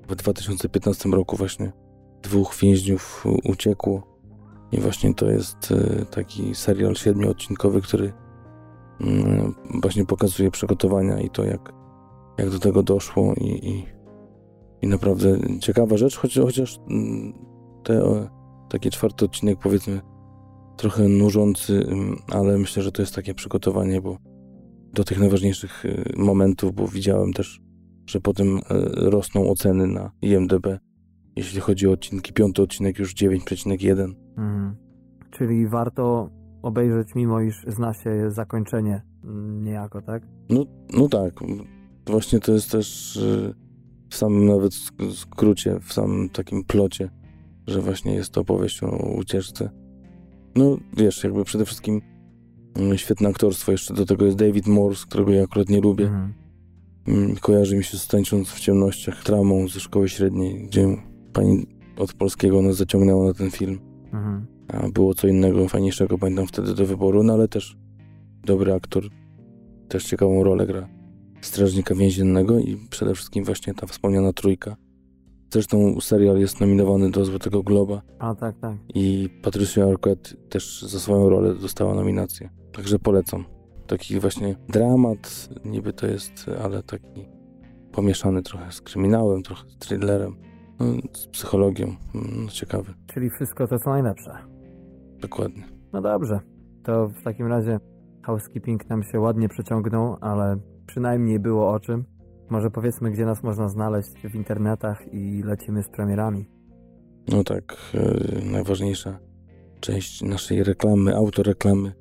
W 0.09 0.14
2015 0.14 1.09
roku 1.09 1.37
właśnie 1.37 1.73
dwóch 2.23 2.57
więźniów 2.62 3.25
uciekło 3.45 4.19
i 4.73 4.81
właśnie 4.81 5.14
to 5.14 5.31
jest 5.31 5.71
y, 5.71 6.07
taki 6.11 6.55
serial 6.55 6.95
siedmioodcinkowy, 6.95 7.81
który 7.81 8.12
mm, 9.00 9.55
właśnie 9.83 10.05
pokazuje 10.05 10.50
przygotowania 10.50 11.21
i 11.21 11.31
to, 11.31 11.45
jak, 11.45 11.73
jak 12.38 12.50
do 12.50 12.59
tego 12.59 12.83
doszło 12.83 13.35
i, 13.35 13.69
i, 13.69 13.96
i 14.83 14.87
naprawdę 14.87 15.38
ciekawa 15.61 15.97
rzecz, 15.97 16.16
choć, 16.16 16.38
chociaż 16.38 16.78
mm, 16.90 17.33
te, 17.85 18.28
taki 18.68 18.90
czwarty 18.90 19.25
odcinek 19.25 19.59
powiedzmy 19.59 20.00
trochę 20.76 21.09
nużący, 21.09 21.87
mm, 21.88 22.16
ale 22.33 22.59
myślę, 22.59 22.83
że 22.83 22.92
to 22.92 23.02
jest 23.02 23.14
takie 23.14 23.35
przygotowanie, 23.35 24.00
bo 24.00 24.16
do 24.92 25.04
tych 25.04 25.21
najważniejszych 25.21 25.85
y, 25.85 26.12
momentów, 26.16 26.75
bo 26.75 26.88
widziałem 26.88 27.33
też, 27.33 27.61
że 28.06 28.21
potem 28.21 28.56
y, 28.56 28.61
rosną 28.97 29.50
oceny 29.50 29.87
na 29.87 30.11
IMDB 30.23 30.66
jeśli 31.37 31.61
chodzi 31.61 31.88
o 31.88 31.92
odcinki. 31.92 32.33
Piąty 32.33 32.62
odcinek 32.62 32.99
już 32.99 33.14
9,1. 33.14 34.14
Mhm. 34.37 34.76
Czyli 35.30 35.68
warto 35.68 36.30
obejrzeć, 36.62 37.14
mimo 37.14 37.40
iż 37.40 37.64
zna 37.66 37.95
się 37.95 38.30
zakończenie 38.30 39.02
niejako, 39.62 40.02
tak? 40.02 40.23
No, 40.50 40.64
no 40.97 41.09
tak. 41.09 41.35
Właśnie 42.06 42.40
to 42.40 42.52
jest 42.52 42.71
też 42.71 43.16
y, 43.16 43.54
w 44.10 44.16
samym 44.16 44.46
nawet 44.46 44.75
skrócie, 45.14 45.80
w 45.80 45.92
samym 45.92 46.28
takim 46.28 46.64
plocie, 46.64 47.10
że 47.66 47.80
właśnie 47.80 48.14
jest 48.14 48.32
to 48.32 48.40
opowieść 48.40 48.82
o 48.82 49.14
ucieczce. 49.18 49.70
No 50.56 50.78
wiesz, 50.96 51.25
jakby 51.25 51.44
przede 51.44 51.64
wszystkim 51.64 52.00
mm, 52.75 52.98
świetne 52.98 53.28
aktorstwo. 53.28 53.72
Jeszcze 53.72 53.94
do 53.94 54.06
tego 54.06 54.25
jest 54.25 54.38
David 54.38 54.66
Morse, 54.66 55.06
którego 55.06 55.32
ja 55.32 55.42
akurat 55.42 55.68
nie 55.68 55.80
lubię. 55.80 56.04
Mhm. 56.04 56.34
Mm, 57.08 57.36
kojarzy 57.36 57.76
mi 57.76 57.84
się 57.84 57.98
z 57.98 58.06
tańcząc 58.08 58.50
w 58.50 58.60
ciemnościach 58.60 59.22
tramą 59.22 59.68
ze 59.68 59.80
szkoły 59.80 60.08
średniej, 60.08 60.66
gdzie 60.66 60.96
pani 61.32 61.66
od 61.98 62.12
polskiego 62.12 62.62
nas 62.62 62.76
zaciągnęła 62.76 63.26
na 63.26 63.34
ten 63.34 63.50
film. 63.50 63.78
Mhm. 64.12 64.46
A 64.68 64.88
było 64.88 65.14
co 65.14 65.28
innego, 65.28 65.68
fajniejszego, 65.68 66.18
pamiętam 66.18 66.46
wtedy 66.46 66.75
do 66.75 66.86
wyboru, 66.86 67.22
no 67.22 67.32
ale 67.32 67.48
też 67.48 67.76
dobry 68.44 68.72
aktor, 68.72 69.04
też 69.88 70.04
ciekawą 70.04 70.44
rolę 70.44 70.66
gra 70.66 70.96
strażnika 71.40 71.95
więziennego 71.95 72.59
i 72.59 72.76
przede 72.90 73.14
wszystkim 73.14 73.45
właśnie 73.45 73.75
ta 73.75 73.87
wspomniana 73.87 74.33
trójka. 74.33 74.76
Zresztą 75.52 76.00
serial 76.00 76.38
jest 76.38 76.61
nominowany 76.61 77.11
do 77.11 77.25
Złotego 77.25 77.62
Globa. 77.62 78.02
A, 78.19 78.35
tak, 78.35 78.59
tak. 78.59 78.76
I 78.95 79.28
Patricia 79.43 79.85
Arquette 79.85 80.37
też 80.49 80.83
za 80.83 81.00
swoją 81.00 81.28
rolę 81.28 81.55
dostała 81.55 81.95
nominację. 81.95 82.50
Także 82.73 82.99
polecam. 82.99 83.45
Taki 83.87 84.21
właśnie 84.21 84.57
dramat, 84.69 85.49
niby 85.64 85.93
to 85.93 86.07
jest, 86.07 86.50
ale 86.64 86.83
taki 86.83 87.28
pomieszany 87.93 88.43
trochę 88.43 88.73
z 88.73 88.81
kryminałem, 88.81 89.43
trochę 89.43 89.71
z 89.71 89.76
thrillerem. 89.76 90.37
No, 90.81 90.87
z 91.12 91.26
psychologią. 91.26 91.97
No, 92.14 92.49
ciekawy. 92.50 92.95
Czyli 93.07 93.31
wszystko 93.31 93.66
to, 93.66 93.78
co 93.78 93.90
najlepsze. 93.90 94.31
Dokładnie. 95.21 95.64
No 95.93 96.02
dobrze. 96.02 96.40
To 96.83 97.09
w 97.09 97.23
takim 97.23 97.47
razie 97.47 97.81
housekeeping 98.23 98.88
nam 98.88 99.02
się 99.02 99.21
ładnie 99.21 99.49
przeciągnął, 99.49 100.16
ale 100.21 100.57
przynajmniej 100.87 101.38
było 101.38 101.73
o 101.73 101.81
czym. 101.81 102.05
Może 102.50 102.71
powiedzmy, 102.71 103.11
gdzie 103.11 103.25
nas 103.25 103.43
można 103.43 103.69
znaleźć 103.69 104.12
w 104.31 104.35
internetach 104.35 105.14
i 105.14 105.43
lecimy 105.43 105.83
z 105.83 105.88
premierami. 105.88 106.49
No 107.28 107.45
tak, 107.45 107.76
yy, 107.95 108.50
najważniejsza 108.50 109.19
część 109.81 110.23
naszej 110.23 110.64
reklamy, 110.64 111.16
autoreklamy. 111.16 111.93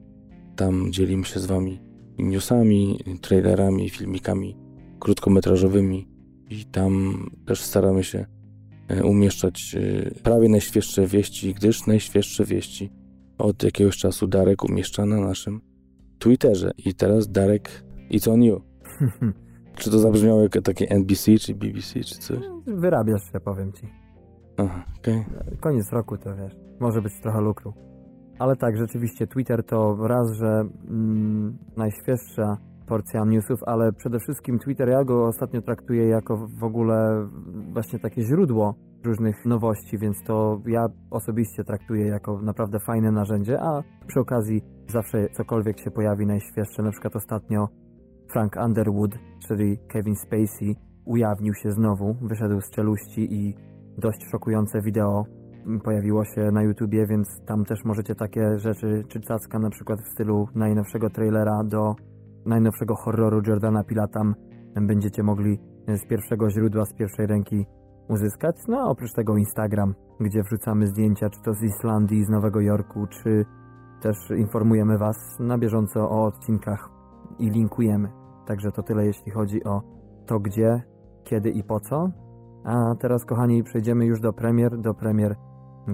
Tam 0.55 0.91
dzielimy 0.91 1.25
się 1.25 1.39
z 1.39 1.45
Wami 1.45 1.81
newsami, 2.17 2.99
trailerami, 3.21 3.89
filmikami 3.89 4.62
krótkometrażowymi 5.03 6.07
i 6.49 6.65
tam 6.65 7.23
też 7.45 7.61
staramy 7.61 8.03
się 8.03 8.25
e, 8.87 9.03
umieszczać 9.03 9.75
e, 9.75 10.11
prawie 10.23 10.49
najświeższe 10.49 11.07
wieści, 11.07 11.53
gdyż 11.53 11.87
najświeższe 11.87 12.45
wieści 12.45 12.91
od 13.37 13.63
jakiegoś 13.63 13.97
czasu 13.97 14.27
Darek 14.27 14.63
umieszcza 14.63 15.05
na 15.05 15.21
naszym 15.21 15.61
Twitterze. 16.19 16.71
I 16.77 16.93
teraz 16.93 17.31
Darek, 17.31 17.83
it's 18.11 18.31
on 18.31 18.43
you. 18.43 18.61
Czy 19.79 19.91
to 19.91 19.99
zabrzmiało 19.99 20.41
jak 20.41 20.51
takie 20.63 20.89
NBC, 20.89 21.37
czy 21.37 21.55
BBC, 21.55 21.99
czy 21.99 22.15
coś? 22.15 22.39
Wyrabiasz 22.65 23.31
się, 23.31 23.39
powiem 23.39 23.73
ci. 23.73 23.87
Aha, 24.57 24.85
okej. 24.99 25.25
Okay. 25.41 25.57
Koniec 25.57 25.91
roku 25.91 26.17
to 26.17 26.35
wiesz, 26.35 26.55
może 26.79 27.01
być 27.01 27.13
trochę 27.21 27.41
lukru. 27.41 27.73
Ale 28.39 28.55
tak, 28.55 28.77
rzeczywiście 28.77 29.27
Twitter 29.27 29.65
to 29.65 30.07
raz, 30.07 30.31
że 30.31 30.63
mm, 30.89 31.57
najświeższa 31.77 32.57
porcja 32.87 33.25
newsów, 33.25 33.59
ale 33.65 33.93
przede 33.93 34.19
wszystkim 34.19 34.59
Twitter 34.59 34.89
ja 34.89 35.03
go 35.03 35.27
ostatnio 35.27 35.61
traktuję 35.61 36.07
jako 36.07 36.47
w 36.59 36.63
ogóle 36.63 37.27
właśnie 37.73 37.99
takie 37.99 38.21
źródło 38.21 38.75
różnych 39.03 39.45
nowości, 39.45 39.97
więc 39.97 40.23
to 40.23 40.61
ja 40.65 40.87
osobiście 41.11 41.63
traktuję 41.63 42.07
jako 42.07 42.41
naprawdę 42.41 42.79
fajne 42.79 43.11
narzędzie, 43.11 43.61
a 43.61 43.83
przy 44.07 44.19
okazji 44.19 44.61
zawsze 44.87 45.29
cokolwiek 45.29 45.79
się 45.79 45.91
pojawi 45.91 46.25
najświeższe, 46.25 46.83
na 46.83 46.91
przykład 46.91 47.15
ostatnio 47.15 47.67
Frank 48.31 48.55
Underwood, 48.65 49.11
czyli 49.47 49.77
Kevin 49.87 50.15
Spacey, 50.15 50.75
ujawnił 51.05 51.53
się 51.53 51.71
znowu, 51.71 52.15
wyszedł 52.21 52.61
z 52.61 52.69
czeluści 52.69 53.33
i 53.33 53.55
dość 53.97 54.25
szokujące 54.31 54.81
wideo 54.81 55.25
pojawiło 55.83 56.25
się 56.25 56.51
na 56.51 56.63
YouTubie, 56.63 57.05
więc 57.07 57.27
tam 57.45 57.65
też 57.65 57.85
możecie 57.85 58.15
takie 58.15 58.57
rzeczy, 58.59 59.03
czy 59.07 59.19
cacka 59.19 59.59
na 59.59 59.69
przykład 59.69 60.01
w 60.01 60.07
stylu 60.07 60.47
najnowszego 60.55 61.09
trailera 61.09 61.63
do 61.63 61.95
najnowszego 62.45 62.95
horroru 62.95 63.41
Jordana 63.47 63.83
Pila 63.83 64.07
tam 64.07 64.35
będziecie 64.81 65.23
mogli 65.23 65.59
z 65.87 66.05
pierwszego 66.05 66.49
źródła, 66.49 66.85
z 66.85 66.93
pierwszej 66.93 67.27
ręki 67.27 67.65
uzyskać. 68.09 68.55
No 68.67 68.79
a 68.79 68.83
oprócz 68.83 69.13
tego 69.13 69.37
Instagram, 69.37 69.95
gdzie 70.19 70.43
wrzucamy 70.43 70.87
zdjęcia, 70.87 71.29
czy 71.29 71.41
to 71.41 71.53
z 71.53 71.63
Islandii, 71.63 72.25
z 72.25 72.29
Nowego 72.29 72.61
Jorku, 72.61 73.07
czy 73.07 73.45
też 74.01 74.17
informujemy 74.37 74.97
Was 74.97 75.39
na 75.39 75.57
bieżąco 75.57 76.09
o 76.09 76.25
odcinkach 76.25 76.89
i 77.39 77.49
linkujemy. 77.49 78.09
Także 78.47 78.71
to 78.71 78.83
tyle, 78.83 79.05
jeśli 79.05 79.31
chodzi 79.31 79.63
o 79.63 79.81
to 80.25 80.39
gdzie, 80.39 80.81
kiedy 81.23 81.49
i 81.49 81.63
po 81.63 81.79
co. 81.79 82.09
A 82.63 82.95
teraz, 82.99 83.25
kochani, 83.25 83.63
przejdziemy 83.63 84.05
już 84.05 84.19
do 84.19 84.33
premier, 84.33 84.77
do 84.77 84.93
premier, 84.93 85.35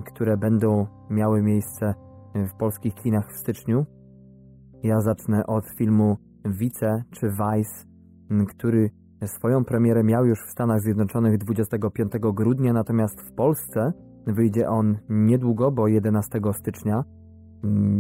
które 0.05 0.37
będą 0.37 0.87
miały 1.09 1.41
miejsce 1.41 1.93
w 2.35 2.57
polskich 2.57 2.93
kinach 2.95 3.31
w 3.31 3.37
styczniu. 3.37 3.85
Ja 4.83 5.01
zacznę 5.01 5.47
od 5.47 5.65
filmu 5.77 6.17
Vice 6.45 7.03
czy 7.11 7.29
Vice, 7.29 7.85
który 8.47 8.89
swoją 9.25 9.65
premierę 9.65 10.03
miał 10.03 10.25
już 10.25 10.39
w 10.39 10.51
Stanach 10.51 10.81
Zjednoczonych 10.81 11.37
25 11.37 12.11
grudnia, 12.33 12.73
natomiast 12.73 13.21
w 13.21 13.31
Polsce 13.31 13.93
wyjdzie 14.27 14.69
on 14.69 14.97
niedługo, 15.09 15.71
bo 15.71 15.87
11 15.87 16.39
stycznia. 16.53 17.03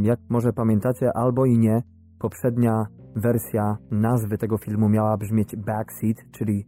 Jak 0.01 0.19
może 0.29 0.53
pamiętacie, 0.53 1.17
albo 1.17 1.45
i 1.45 1.57
nie, 1.57 1.83
poprzednia 2.19 2.85
wersja 3.15 3.77
nazwy 3.91 4.37
tego 4.37 4.57
filmu 4.57 4.89
miała 4.89 5.17
brzmieć 5.17 5.55
Backseat, 5.55 6.17
czyli 6.31 6.65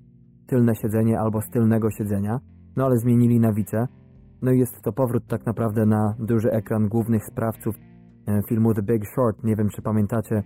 tylne 0.48 0.76
siedzenie 0.76 1.20
albo 1.20 1.42
z 1.42 1.50
tylnego 1.50 1.92
siedzenia, 1.92 2.40
no 2.76 2.86
ale 2.86 2.98
zmienili 2.98 3.40
na 3.40 3.54
wice. 3.54 3.88
No 4.42 4.52
i 4.52 4.60
jest 4.60 4.82
to 4.82 4.94
powrót 4.94 5.28
tak 5.28 5.46
naprawdę 5.46 5.86
na 5.86 6.16
duży 6.20 6.52
ekran 6.52 6.88
głównych 6.88 7.26
sprawców 7.26 7.76
e, 8.28 8.42
filmu 8.50 8.74
The 8.74 8.82
Big 8.82 9.06
Short. 9.06 9.44
Nie 9.44 9.56
wiem, 9.56 9.70
czy 9.70 9.82
pamiętacie 9.82 10.44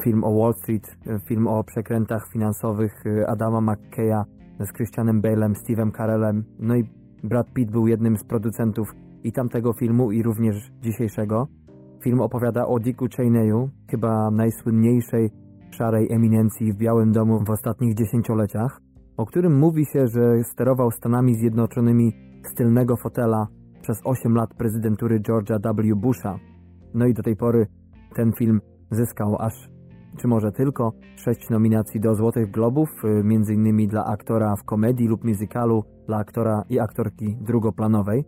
film 0.00 0.24
o 0.24 0.38
Wall 0.38 0.54
Street, 0.54 0.96
film 1.28 1.46
o 1.46 1.64
przekrętach 1.64 2.28
finansowych 2.32 3.06
e, 3.06 3.30
Adama 3.30 3.60
McKeya 3.60 4.24
z 4.60 4.72
Christianem 4.72 5.22
Bale'em, 5.22 5.54
Steve'em 5.54 5.92
Carellem. 5.96 6.44
No 6.58 6.76
i 6.76 6.84
Brad 7.24 7.52
Pitt 7.52 7.70
był 7.70 7.86
jednym 7.86 8.16
z 8.16 8.24
producentów 8.24 8.88
i 9.24 9.32
tamtego 9.32 9.72
filmu, 9.72 10.12
i 10.12 10.22
również 10.22 10.72
dzisiejszego. 10.82 11.48
Film 12.02 12.20
opowiada 12.20 12.66
o 12.66 12.78
Dicku 12.78 13.06
Cheneyu, 13.16 13.70
chyba 13.90 14.30
najsłynniejszej 14.30 15.30
szarej 15.70 16.12
eminencji 16.12 16.72
w 16.72 16.76
Białym 16.76 17.12
Domu 17.12 17.44
w 17.44 17.50
ostatnich 17.50 17.94
dziesięcioleciach, 17.94 18.80
o 19.16 19.26
którym 19.26 19.58
mówi 19.58 19.84
się, 19.86 20.06
że 20.06 20.44
sterował 20.44 20.90
Stanami 20.90 21.34
Zjednoczonymi 21.34 22.12
z 22.52 22.54
tylnego 22.54 22.96
fotela 22.96 23.46
przez 23.82 24.00
8 24.04 24.34
lat 24.34 24.54
prezydentury 24.54 25.20
George'a 25.20 25.58
W. 25.60 25.96
Busha. 25.96 26.38
No 26.94 27.06
i 27.06 27.14
do 27.14 27.22
tej 27.22 27.36
pory 27.36 27.66
ten 28.14 28.32
film 28.32 28.60
zyskał 28.90 29.36
aż, 29.38 29.70
czy 30.16 30.28
może 30.28 30.52
tylko, 30.52 30.92
sześć 31.16 31.50
nominacji 31.50 32.00
do 32.00 32.14
Złotych 32.14 32.50
Globów, 32.50 32.88
y, 33.04 33.08
m.in. 33.08 33.88
dla 33.88 34.04
aktora 34.04 34.56
w 34.56 34.64
komedii 34.64 35.08
lub 35.08 35.24
muzykalu, 35.24 35.84
dla 36.06 36.16
aktora 36.16 36.62
i 36.68 36.80
aktorki 36.80 37.36
drugoplanowej. 37.40 38.24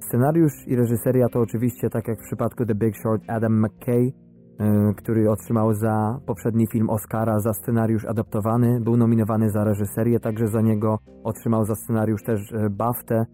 Scenariusz 0.00 0.66
i 0.66 0.76
reżyseria 0.76 1.28
to 1.28 1.40
oczywiście, 1.40 1.90
tak 1.90 2.08
jak 2.08 2.20
w 2.20 2.26
przypadku 2.26 2.66
The 2.66 2.74
Big 2.74 2.96
Short, 2.96 3.22
Adam 3.28 3.64
McKay, 3.64 4.12
E, 4.58 4.94
który 4.96 5.30
otrzymał 5.30 5.74
za 5.74 6.20
poprzedni 6.26 6.66
film 6.72 6.90
Oscara 6.90 7.40
za 7.40 7.52
scenariusz 7.52 8.04
adaptowany. 8.04 8.80
Był 8.80 8.96
nominowany 8.96 9.50
za 9.50 9.64
reżyserię, 9.64 10.20
także 10.20 10.46
za 10.46 10.60
niego 10.60 10.98
otrzymał 11.24 11.64
za 11.64 11.74
scenariusz 11.74 12.22
też 12.22 12.52
e, 12.52 12.70
BAFTę. 12.70 13.26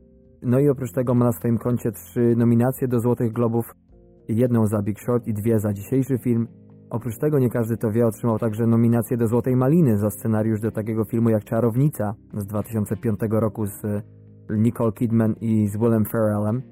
No 0.42 0.59
i 0.59 0.68
oprócz 0.68 0.92
tego 0.92 1.14
ma 1.14 1.24
na 1.24 1.33
swoim 1.33 1.59
koncie 1.59 1.92
trzy 1.92 2.35
nominacje 2.37 2.88
do 2.88 3.00
Złotych 3.00 3.33
Globów, 3.33 3.64
jedną 4.29 4.66
za 4.66 4.83
Big 4.83 5.00
Short 5.00 5.26
i 5.26 5.35
dwie 5.35 5.59
za 5.59 5.72
dzisiejszy 5.72 6.18
film. 6.18 6.48
Oprócz 6.94 7.18
tego, 7.18 7.38
nie 7.38 7.50
każdy 7.50 7.76
to 7.76 7.92
wie, 7.92 8.07
otrzymał 8.07 8.38
także 8.38 8.66
nominację 8.66 9.16
do 9.16 9.26
Złotej 9.26 9.57
Maliny 9.57 9.98
za 9.98 10.11
scenariusz 10.11 10.61
do 10.61 10.70
takiego 10.70 11.04
filmu 11.04 11.30
jak 11.30 11.44
Czarownica 11.44 12.14
z 12.35 12.46
2005 12.46 13.20
roku 13.30 13.66
z 13.66 13.85
e, 13.85 14.02
Nicole 14.50 14.92
Kidman 14.92 15.35
i 15.40 15.68
z 15.68 15.76
Willem 15.76 16.04
Ferrellem. 16.04 16.62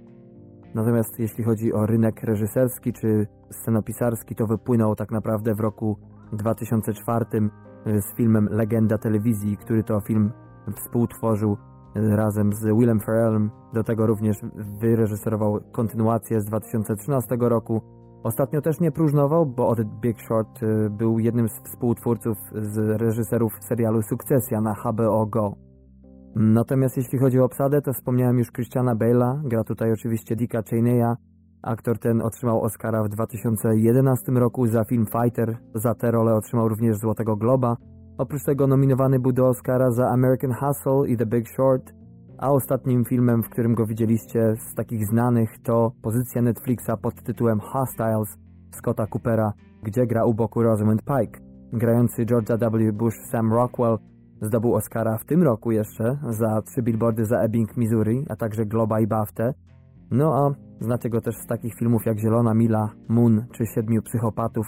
Natomiast 0.74 1.18
jeśli 1.18 1.44
chodzi 1.44 1.72
o 1.72 1.86
rynek 1.86 2.22
reżyserski 2.22 2.92
czy 2.92 3.26
scenopisarski, 3.50 4.34
to 4.34 4.46
wypłynął 4.46 4.94
tak 4.94 5.10
naprawdę 5.10 5.54
w 5.54 5.60
roku 5.60 5.98
2004 6.32 7.24
y, 7.34 8.02
z 8.02 8.16
filmem 8.16 8.48
Legenda 8.50 8.98
Telewizji, 8.98 9.56
który 9.56 9.84
to 9.84 10.00
film 10.00 10.32
współtworzył 10.76 11.56
y, 11.96 12.16
razem 12.16 12.52
z 12.52 12.64
Willem 12.64 13.00
Ferrellem. 13.00 13.50
Do 13.72 13.84
tego 13.84 14.06
również 14.06 14.36
wyreżyserował 14.80 15.60
kontynuację 15.72 16.40
z 16.40 16.44
2013 16.44 17.36
roku. 17.40 18.01
Ostatnio 18.22 18.60
też 18.60 18.80
nie 18.80 18.92
próżnował, 18.92 19.46
bo 19.46 19.68
od 19.68 19.84
Big 19.84 20.20
Short 20.20 20.62
y, 20.62 20.90
był 20.90 21.18
jednym 21.18 21.48
z 21.48 21.60
współtwórców 21.60 22.38
z 22.54 23.00
reżyserów 23.00 23.52
serialu 23.60 24.02
Sukcesja 24.02 24.60
na 24.60 24.74
HBO 24.74 25.26
Go. 25.26 25.52
Natomiast 26.36 26.96
jeśli 26.96 27.18
chodzi 27.18 27.40
o 27.40 27.44
obsadę, 27.44 27.82
to 27.82 27.92
wspomniałem 27.92 28.38
już 28.38 28.52
Christiana 28.52 28.94
Bale'a, 28.94 29.40
gra 29.44 29.64
tutaj 29.64 29.92
oczywiście 29.92 30.36
Dicka 30.36 30.62
Cheneya. 30.62 31.16
Aktor 31.62 31.98
ten 31.98 32.22
otrzymał 32.22 32.62
Oscara 32.62 33.02
w 33.04 33.08
2011 33.08 34.32
roku 34.32 34.66
za 34.66 34.84
film 34.84 35.06
Fighter, 35.06 35.56
za 35.74 35.94
tę 35.94 36.10
rolę 36.10 36.34
otrzymał 36.34 36.68
również 36.68 36.96
Złotego 36.96 37.36
Globa. 37.36 37.76
Oprócz 38.18 38.44
tego 38.44 38.66
nominowany 38.66 39.18
był 39.18 39.32
do 39.32 39.48
Oscara 39.48 39.90
za 39.90 40.08
American 40.08 40.52
Hustle 40.52 41.08
i 41.08 41.16
The 41.16 41.26
Big 41.26 41.48
Short, 41.48 41.92
a 42.42 42.50
ostatnim 42.50 43.04
filmem, 43.04 43.42
w 43.42 43.48
którym 43.48 43.74
go 43.74 43.86
widzieliście 43.86 44.56
z 44.56 44.74
takich 44.74 45.06
znanych 45.06 45.50
to 45.62 45.92
pozycja 46.02 46.42
Netflixa 46.42 46.90
pod 47.02 47.22
tytułem 47.22 47.60
Hostiles 47.60 48.38
Scotta 48.70 49.06
Coopera, 49.06 49.52
gdzie 49.82 50.06
gra 50.06 50.24
u 50.24 50.34
boku 50.34 50.62
Rosamund 50.62 51.02
Pike. 51.02 51.40
Grający 51.72 52.24
Georgia 52.26 52.56
W. 52.56 52.92
Bush 52.92 53.14
Sam 53.30 53.52
Rockwell 53.52 53.98
Zdobył 54.42 54.74
Oscara 54.74 55.18
w 55.18 55.24
tym 55.24 55.42
roku 55.42 55.70
jeszcze 55.70 56.18
za 56.30 56.62
trzy 56.62 56.82
billboardy 56.82 57.24
za 57.24 57.38
Ebbing, 57.38 57.76
Missouri, 57.76 58.24
a 58.28 58.36
także 58.36 58.66
Globa 58.66 59.00
i 59.00 59.06
BAFTę. 59.06 59.54
No 60.10 60.34
a 60.34 60.54
znacie 60.84 61.10
go 61.10 61.20
też 61.20 61.36
z 61.36 61.46
takich 61.46 61.74
filmów 61.74 62.06
jak 62.06 62.18
Zielona 62.18 62.54
Mila, 62.54 62.90
Moon 63.08 63.46
czy 63.52 63.66
Siedmiu 63.66 64.02
Psychopatów, 64.02 64.66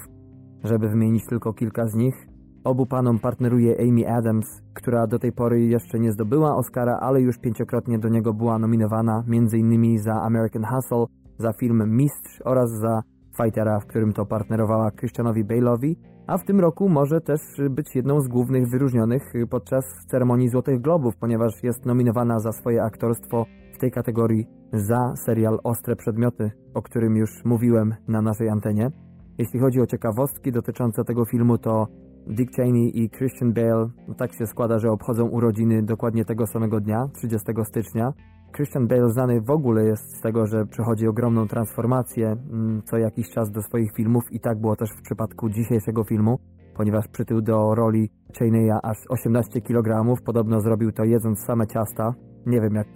żeby 0.65 0.89
wymienić 0.89 1.27
tylko 1.27 1.53
kilka 1.53 1.87
z 1.87 1.95
nich. 1.95 2.34
Obu 2.65 2.87
panom 2.87 3.19
partneruje 3.19 3.77
Amy 3.81 4.09
Adams, 4.09 4.63
która 4.75 5.07
do 5.07 5.19
tej 5.19 5.33
pory 5.33 5.65
jeszcze 5.65 5.99
nie 5.99 6.13
zdobyła 6.13 6.57
Oscara, 6.57 6.99
ale 7.01 7.21
już 7.21 7.39
pięciokrotnie 7.39 7.99
do 7.99 8.09
niego 8.09 8.35
była 8.35 8.59
nominowana, 8.59 9.25
m.in. 9.29 9.99
za 9.99 10.23
American 10.23 10.65
Hustle, 10.65 11.07
za 11.39 11.53
film 11.53 11.97
Mistrz 11.97 12.43
oraz 12.45 12.71
za 12.71 13.03
Fightera, 13.37 13.81
w 13.81 13.87
którym 13.87 14.13
to 14.13 14.27
partnerowała 14.27 14.91
Christianowi 14.91 15.45
Bale'owi, 15.45 15.97
a 16.27 16.39
w 16.39 16.45
tym 16.45 16.61
roku 16.61 16.89
może 16.89 17.21
też 17.21 17.41
być 17.71 17.97
jedną 17.97 18.21
z 18.21 18.29
głównych 18.29 18.69
wyróżnionych 18.69 19.33
podczas 19.51 19.85
ceremonii 20.07 20.49
Złotych 20.49 20.81
Globów, 20.81 21.17
ponieważ 21.17 21.63
jest 21.63 21.87
nominowana 21.87 22.41
za 22.41 22.53
swoje 22.53 22.83
aktorstwo 22.83 23.47
w 23.75 23.79
tej 23.79 23.91
kategorii 23.91 24.47
za 24.73 25.17
serial 25.17 25.59
Ostre 25.65 25.97
Przedmioty, 25.97 26.51
o 26.75 26.83
którym 26.83 27.17
już 27.17 27.45
mówiłem 27.45 27.95
na 28.09 28.23
naszej 28.23 28.49
antenie. 28.49 28.91
Jeśli 29.39 29.61
chodzi 29.61 29.81
o 29.81 29.87
ciekawostki 29.87 30.53
dotyczące 30.53 31.05
tego 31.05 31.25
filmu, 31.25 31.59
to 31.59 31.87
Dick 32.27 32.57
Cheney 32.57 33.03
i 33.03 33.11
Christian 33.11 33.53
Bale 33.53 33.89
no 34.09 34.15
tak 34.15 34.33
się 34.33 34.47
składa, 34.47 34.79
że 34.79 34.91
obchodzą 34.91 35.29
urodziny 35.29 35.83
dokładnie 35.83 36.25
tego 36.25 36.47
samego 36.47 36.81
dnia, 36.81 37.09
30 37.15 37.53
stycznia. 37.65 38.13
Christian 38.57 38.87
Bale 38.87 39.11
znany 39.11 39.41
w 39.41 39.51
ogóle 39.51 39.85
jest 39.85 40.17
z 40.17 40.21
tego, 40.21 40.47
że 40.47 40.67
przechodzi 40.67 41.09
ogromną 41.09 41.49
transformację 41.49 42.27
mm, 42.27 42.83
co 42.83 42.99
jakiś 42.99 43.31
czas 43.31 43.51
do 43.51 43.63
swoich 43.63 43.93
filmów 43.93 44.25
i 44.31 44.41
tak 44.41 44.61
było 44.61 44.77
też 44.77 44.91
w 44.91 45.03
przypadku 45.03 45.51
dzisiejszego 45.51 46.05
filmu, 46.05 46.39
ponieważ 46.77 47.09
przytył 47.09 47.43
do 47.43 47.75
roli 47.75 48.11
Cheneya 48.39 48.79
aż 48.83 48.97
18 49.09 49.61
kg. 49.61 50.17
Podobno 50.25 50.61
zrobił 50.61 50.93
to 50.93 51.05
jedząc 51.05 51.41
same 51.41 51.67
ciasta. 51.67 52.15
Nie 52.47 52.61
wiem 52.61 52.75
jak 52.75 52.87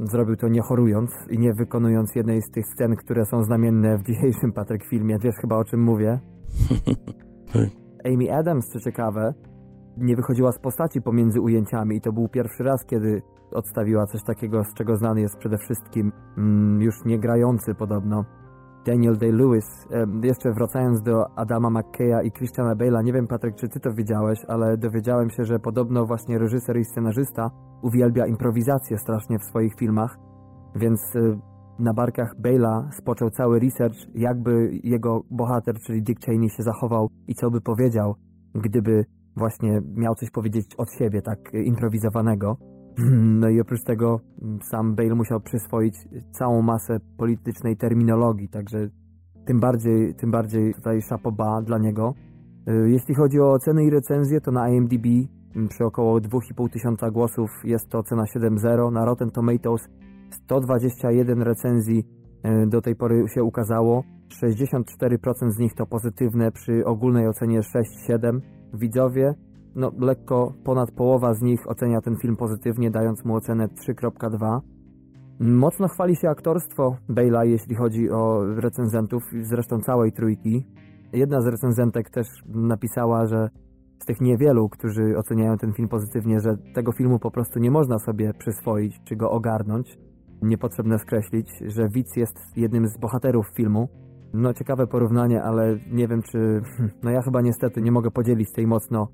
zrobił 0.00 0.36
to 0.36 0.48
nie 0.48 0.62
chorując 0.62 1.10
i 1.30 1.38
nie 1.38 1.52
wykonując 1.54 2.14
jednej 2.14 2.42
z 2.42 2.50
tych 2.50 2.66
scen, 2.66 2.96
które 2.96 3.24
są 3.24 3.42
znamienne 3.42 3.98
w 3.98 4.02
dzisiejszym 4.02 4.52
Patryk 4.52 4.84
filmie. 4.84 5.18
Wiesz 5.22 5.36
chyba 5.40 5.56
o 5.56 5.64
czym 5.64 5.82
mówię? 5.82 6.18
Amy 8.04 8.32
Adams, 8.32 8.68
co 8.68 8.80
ciekawe, 8.80 9.34
nie 9.96 10.16
wychodziła 10.16 10.52
z 10.52 10.58
postaci 10.58 11.02
pomiędzy 11.02 11.40
ujęciami 11.40 11.96
i 11.96 12.00
to 12.00 12.12
był 12.12 12.28
pierwszy 12.28 12.62
raz, 12.64 12.84
kiedy 12.86 13.22
odstawiła 13.52 14.06
coś 14.06 14.22
takiego, 14.22 14.64
z 14.64 14.74
czego 14.74 14.96
znany 14.96 15.20
jest 15.20 15.36
przede 15.36 15.58
wszystkim 15.58 16.12
mm, 16.38 16.80
już 16.80 17.04
nie 17.04 17.18
grający 17.18 17.74
podobno 17.74 18.24
Daniel 18.86 19.16
Day-Lewis. 19.16 19.86
Jeszcze 20.22 20.52
wracając 20.52 21.02
do 21.02 21.38
Adama 21.38 21.70
McKeya 21.70 22.26
i 22.26 22.32
Christiana 22.32 22.74
Bale'a, 22.74 23.04
nie 23.04 23.12
wiem 23.12 23.26
Patryk, 23.26 23.54
czy 23.54 23.68
ty 23.68 23.80
to 23.80 23.92
widziałeś, 23.92 24.44
ale 24.48 24.76
dowiedziałem 24.76 25.30
się, 25.30 25.44
że 25.44 25.58
podobno 25.58 26.06
właśnie 26.06 26.38
reżyser 26.38 26.76
i 26.76 26.84
scenarzysta 26.84 27.50
uwielbia 27.82 28.26
improwizację 28.26 28.98
strasznie 28.98 29.38
w 29.38 29.44
swoich 29.44 29.74
filmach, 29.74 30.18
więc 30.74 31.16
y, 31.16 31.38
na 31.78 31.94
barkach 31.94 32.34
Bale'a 32.40 32.92
spoczął 32.92 33.30
cały 33.30 33.60
research, 33.60 33.96
jakby 34.14 34.80
jego 34.84 35.22
bohater, 35.30 35.78
czyli 35.80 36.02
Dick 36.02 36.24
Cheney 36.24 36.50
się 36.50 36.62
zachował 36.62 37.10
i 37.28 37.34
co 37.34 37.50
by 37.50 37.60
powiedział, 37.60 38.14
gdyby 38.54 39.04
właśnie 39.36 39.80
miał 39.96 40.14
coś 40.14 40.30
powiedzieć 40.30 40.74
od 40.78 40.92
siebie, 40.92 41.22
tak 41.22 41.38
improwizowanego. 41.54 42.56
No 43.40 43.48
i 43.48 43.60
oprócz 43.60 43.82
tego 43.82 44.20
mm, 44.42 44.58
sam 44.62 44.94
Bale 44.94 45.14
musiał 45.14 45.40
przyswoić 45.40 45.94
całą 46.30 46.62
masę 46.62 47.00
politycznej 47.16 47.76
terminologii, 47.76 48.48
także 48.48 48.88
tym 49.46 49.60
bardziej, 49.60 50.14
tym 50.14 50.30
bardziej 50.30 50.74
tutaj 50.74 51.02
szapoba 51.02 51.62
dla 51.62 51.78
niego. 51.78 52.14
Y, 52.68 52.90
jeśli 52.90 53.14
chodzi 53.14 53.40
o 53.40 53.52
oceny 53.52 53.84
i 53.84 53.90
recenzje, 53.90 54.40
to 54.40 54.50
na 54.52 54.68
IMDb 54.68 55.06
mm, 55.56 55.68
przy 55.68 55.84
około 55.84 56.18
2,5 56.18 56.70
tysiąca 56.70 57.10
głosów 57.10 57.50
jest 57.64 57.88
to 57.88 57.98
ocena 57.98 58.22
7.0, 58.36 58.92
na 58.92 59.04
Rotten 59.04 59.30
Tomatoes 59.30 59.88
121 60.30 61.42
recenzji 61.42 62.04
y, 62.64 62.66
do 62.66 62.80
tej 62.80 62.96
pory 62.96 63.24
się 63.28 63.44
ukazało, 63.44 64.04
64% 64.42 65.50
z 65.50 65.58
nich 65.58 65.74
to 65.74 65.86
pozytywne 65.86 66.52
przy 66.52 66.84
ogólnej 66.84 67.28
ocenie 67.28 67.60
6,7. 67.60 68.40
Widzowie 68.74 69.34
no, 69.74 69.92
lekko 69.98 70.54
ponad 70.64 70.90
połowa 70.90 71.34
z 71.34 71.42
nich 71.42 71.68
ocenia 71.68 72.00
ten 72.00 72.16
film 72.16 72.36
pozytywnie, 72.36 72.90
dając 72.90 73.24
mu 73.24 73.34
ocenę 73.34 73.68
3.2. 73.68 74.60
Mocno 75.40 75.88
chwali 75.88 76.16
się 76.16 76.28
aktorstwo 76.28 76.96
Bale'a, 77.10 77.46
jeśli 77.46 77.74
chodzi 77.74 78.10
o 78.10 78.44
recenzentów, 78.56 79.22
zresztą 79.42 79.80
całej 79.80 80.12
trójki. 80.12 80.66
Jedna 81.12 81.40
z 81.40 81.46
recenzentek 81.46 82.10
też 82.10 82.26
napisała, 82.46 83.26
że 83.26 83.48
z 83.98 84.06
tych 84.06 84.20
niewielu, 84.20 84.68
którzy 84.68 85.18
oceniają 85.18 85.58
ten 85.58 85.72
film 85.72 85.88
pozytywnie, 85.88 86.40
że 86.40 86.56
tego 86.74 86.92
filmu 86.92 87.18
po 87.18 87.30
prostu 87.30 87.58
nie 87.58 87.70
można 87.70 87.98
sobie 87.98 88.34
przyswoić 88.34 89.00
czy 89.04 89.16
go 89.16 89.30
ogarnąć. 89.30 89.98
Niepotrzebne 90.44 90.98
skreślić, 90.98 91.50
że 91.66 91.88
widz 91.88 92.16
jest 92.16 92.56
jednym 92.56 92.86
z 92.86 92.98
bohaterów 92.98 93.46
filmu. 93.56 93.88
No 94.34 94.54
ciekawe 94.54 94.86
porównanie, 94.86 95.42
ale 95.42 95.76
nie 95.92 96.08
wiem 96.08 96.22
czy... 96.22 96.60
No 97.02 97.10
ja 97.10 97.22
chyba 97.22 97.40
niestety 97.40 97.82
nie 97.82 97.92
mogę 97.92 98.10
podzielić 98.10 98.52
tej 98.52 98.66
mocno 98.66 99.08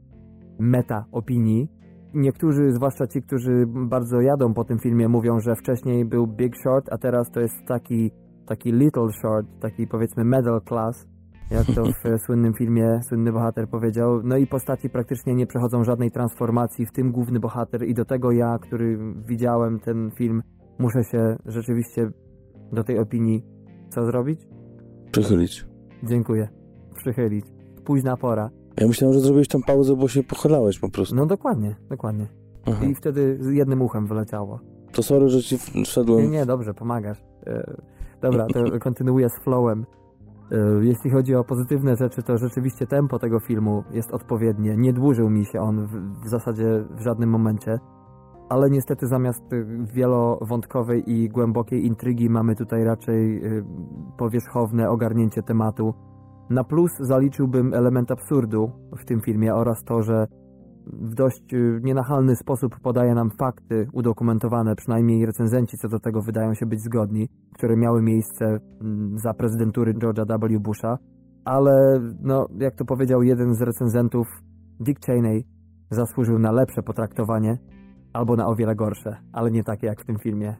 meta 0.58 1.04
opinii. 1.12 1.68
Niektórzy, 2.14 2.72
zwłaszcza 2.72 3.06
ci, 3.06 3.22
którzy 3.22 3.66
bardzo 3.66 4.20
jadą 4.20 4.54
po 4.54 4.64
tym 4.64 4.78
filmie, 4.78 5.08
mówią, 5.08 5.40
że 5.40 5.56
wcześniej 5.56 6.04
był 6.04 6.26
Big 6.26 6.56
Short, 6.56 6.92
a 6.92 6.98
teraz 6.98 7.30
to 7.30 7.40
jest 7.40 7.54
taki, 7.68 8.10
taki 8.46 8.72
Little 8.72 9.12
Short, 9.12 9.46
taki 9.60 9.86
powiedzmy 9.86 10.24
middle 10.24 10.60
class, 10.68 11.06
jak 11.50 11.66
to 11.66 11.84
w 11.84 12.20
słynnym 12.26 12.54
filmie 12.54 13.00
słynny 13.08 13.32
bohater 13.32 13.68
powiedział. 13.68 14.20
No 14.24 14.36
i 14.36 14.46
postaci 14.46 14.90
praktycznie 14.90 15.34
nie 15.34 15.46
przechodzą 15.46 15.84
żadnej 15.84 16.10
transformacji, 16.10 16.86
w 16.86 16.92
tym 16.92 17.12
główny 17.12 17.40
bohater 17.40 17.82
i 17.84 17.94
do 17.94 18.04
tego 18.04 18.32
ja, 18.32 18.58
który 18.58 18.98
widziałem 19.28 19.80
ten 19.80 20.10
film, 20.10 20.42
muszę 20.80 21.04
się 21.04 21.36
rzeczywiście 21.46 22.10
do 22.72 22.84
tej 22.84 22.98
opinii 22.98 23.44
co 23.88 24.06
zrobić? 24.06 24.40
Przychylić. 25.12 25.66
Dziękuję. 26.02 26.48
Przychylić. 26.94 27.46
Późna 27.84 28.16
pora. 28.16 28.50
Ja 28.80 28.86
myślałem, 28.86 29.14
że 29.14 29.20
zrobiłeś 29.20 29.48
tą 29.48 29.62
pauzę, 29.62 29.96
bo 29.96 30.08
się 30.08 30.22
pochylałeś 30.22 30.78
po 30.78 30.88
prostu. 30.88 31.14
No 31.14 31.26
dokładnie, 31.26 31.76
dokładnie. 31.88 32.26
Aha. 32.66 32.84
I 32.84 32.94
wtedy 32.94 33.38
z 33.40 33.48
jednym 33.48 33.82
uchem 33.82 34.06
wyleciało. 34.06 34.60
To 34.92 35.02
sorry, 35.02 35.28
że 35.28 35.42
ci 35.42 35.58
wszedłem. 35.84 36.22
Nie, 36.22 36.28
nie, 36.28 36.46
dobrze, 36.46 36.74
pomagasz. 36.74 37.22
E, 37.46 37.76
dobra, 38.22 38.46
to 38.46 38.64
kontynuuję 38.80 39.28
z 39.28 39.38
flowem. 39.38 39.86
E, 40.52 40.56
jeśli 40.84 41.10
chodzi 41.10 41.34
o 41.34 41.44
pozytywne 41.44 41.96
rzeczy, 41.96 42.22
to 42.22 42.38
rzeczywiście 42.38 42.86
tempo 42.86 43.18
tego 43.18 43.40
filmu 43.40 43.84
jest 43.92 44.10
odpowiednie. 44.10 44.76
Nie 44.76 44.92
dłużył 44.92 45.30
mi 45.30 45.44
się 45.44 45.60
on 45.60 45.86
w, 45.86 46.24
w 46.24 46.28
zasadzie 46.28 46.84
w 46.90 47.00
żadnym 47.00 47.30
momencie. 47.30 47.78
Ale 48.50 48.70
niestety 48.70 49.06
zamiast 49.06 49.42
wielowątkowej 49.94 51.10
i 51.10 51.28
głębokiej 51.28 51.86
intrygi 51.86 52.30
mamy 52.30 52.56
tutaj 52.56 52.84
raczej 52.84 53.36
e, 53.36 53.62
powierzchowne 54.18 54.90
ogarnięcie 54.90 55.42
tematu. 55.42 55.94
Na 56.50 56.64
plus 56.64 56.90
zaliczyłbym 57.00 57.74
element 57.74 58.10
absurdu 58.10 58.70
w 58.98 59.04
tym 59.04 59.20
filmie 59.20 59.54
oraz 59.54 59.84
to, 59.84 60.02
że 60.02 60.26
w 60.86 61.14
dość 61.14 61.54
y, 61.54 61.80
nienachalny 61.82 62.36
sposób 62.36 62.80
podaje 62.82 63.14
nam 63.14 63.30
fakty 63.30 63.86
udokumentowane, 63.92 64.76
przynajmniej 64.76 65.26
recenzenci 65.26 65.76
co 65.78 65.88
do 65.88 66.00
tego 66.00 66.22
wydają 66.22 66.54
się 66.54 66.66
być 66.66 66.80
zgodni, 66.80 67.28
które 67.54 67.76
miały 67.76 68.02
miejsce 68.02 68.44
mm, 68.80 69.18
za 69.18 69.34
prezydentury 69.34 69.94
George'a 69.94 70.56
W. 70.56 70.60
Busha, 70.60 70.98
ale 71.44 72.00
no, 72.22 72.46
jak 72.58 72.74
to 72.74 72.84
powiedział 72.84 73.22
jeden 73.22 73.54
z 73.54 73.62
recenzentów, 73.62 74.26
Dick 74.80 75.06
Cheney 75.06 75.46
zasłużył 75.90 76.38
na 76.38 76.52
lepsze 76.52 76.82
potraktowanie 76.82 77.58
albo 78.12 78.36
na 78.36 78.46
o 78.46 78.54
wiele 78.54 78.74
gorsze, 78.74 79.16
ale 79.32 79.50
nie 79.50 79.64
takie 79.64 79.86
jak 79.86 80.00
w 80.00 80.06
tym 80.06 80.18
filmie. 80.18 80.56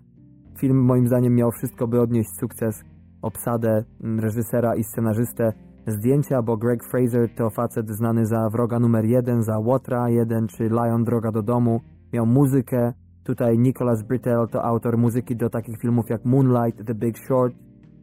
Film 0.58 0.84
moim 0.84 1.06
zdaniem 1.06 1.34
miał 1.34 1.50
wszystko, 1.50 1.88
by 1.88 2.00
odnieść 2.00 2.30
sukces, 2.40 2.84
obsadę, 3.22 3.84
mm, 4.00 4.20
reżysera 4.20 4.74
i 4.74 4.84
scenarzystę, 4.84 5.52
zdjęcia, 5.86 6.42
bo 6.42 6.56
Greg 6.56 6.84
Fraser 6.84 7.34
to 7.34 7.50
facet 7.50 7.90
znany 7.90 8.26
za 8.26 8.48
Wroga 8.48 8.78
numer 8.78 9.04
1, 9.04 9.42
za 9.42 9.58
Łotra 9.58 10.10
1 10.10 10.46
czy 10.46 10.64
Lion 10.64 11.04
Droga 11.04 11.32
do 11.32 11.42
domu. 11.42 11.80
Miał 12.12 12.26
muzykę. 12.26 12.92
Tutaj 13.24 13.58
Nicholas 13.58 14.02
Britell 14.02 14.46
to 14.52 14.64
autor 14.64 14.98
muzyki 14.98 15.36
do 15.36 15.50
takich 15.50 15.78
filmów 15.78 16.10
jak 16.10 16.24
Moonlight, 16.24 16.86
The 16.86 16.94
Big 16.94 17.18
Short. 17.18 17.54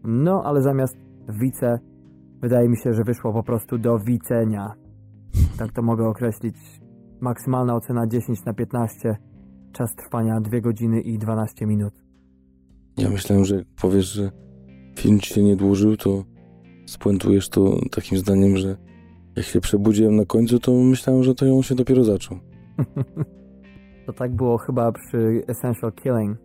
No, 0.04 0.42
ale 0.46 0.62
zamiast 0.62 0.98
wice, 1.30 1.80
wydaje 2.42 2.70
mi 2.70 2.78
się, 2.78 2.94
że 2.94 3.04
wyszło 3.04 3.34
po 3.34 3.44
prostu 3.44 3.78
do 3.78 4.00
wicenia. 4.00 4.74
Tak 5.58 5.72
to 5.72 5.82
mogę 5.82 6.08
określić. 6.08 6.56
Maksymalna 7.22 7.76
ocena 7.76 8.08
10 8.08 8.46
na 8.46 8.54
15. 8.54 9.18
Czas 9.71 9.95
trwania 9.95 10.41
2 10.41 10.60
godziny 10.62 11.01
i 11.01 11.17
12 11.17 11.65
minut. 11.65 11.93
Ja 12.97 13.10
myślałem, 13.10 13.45
że 13.45 13.63
powiesz, 13.82 14.06
że 14.06 14.32
film 14.99 15.19
ci 15.19 15.34
się 15.34 15.43
nie 15.43 15.56
dłużył, 15.56 15.97
to 15.97 16.23
spuentujesz 16.86 17.49
to 17.49 17.80
takim 17.91 18.17
zdaniem, 18.17 18.58
że 18.58 18.77
jak 19.36 19.45
się 19.45 19.62
przebudziłem 19.62 20.15
na 20.15 20.25
końcu, 20.25 20.60
to 20.60 20.71
myślałem, 20.71 21.23
że 21.23 21.36
to 21.36 21.45
ją 21.45 21.62
się 21.62 21.75
dopiero 21.75 22.03
zaczął. 22.03 22.38
to 24.06 24.13
tak 24.13 24.36
było 24.36 24.58
chyba 24.58 24.91
przy 24.91 25.43
Essential 25.47 25.91
Killing. 25.91 26.38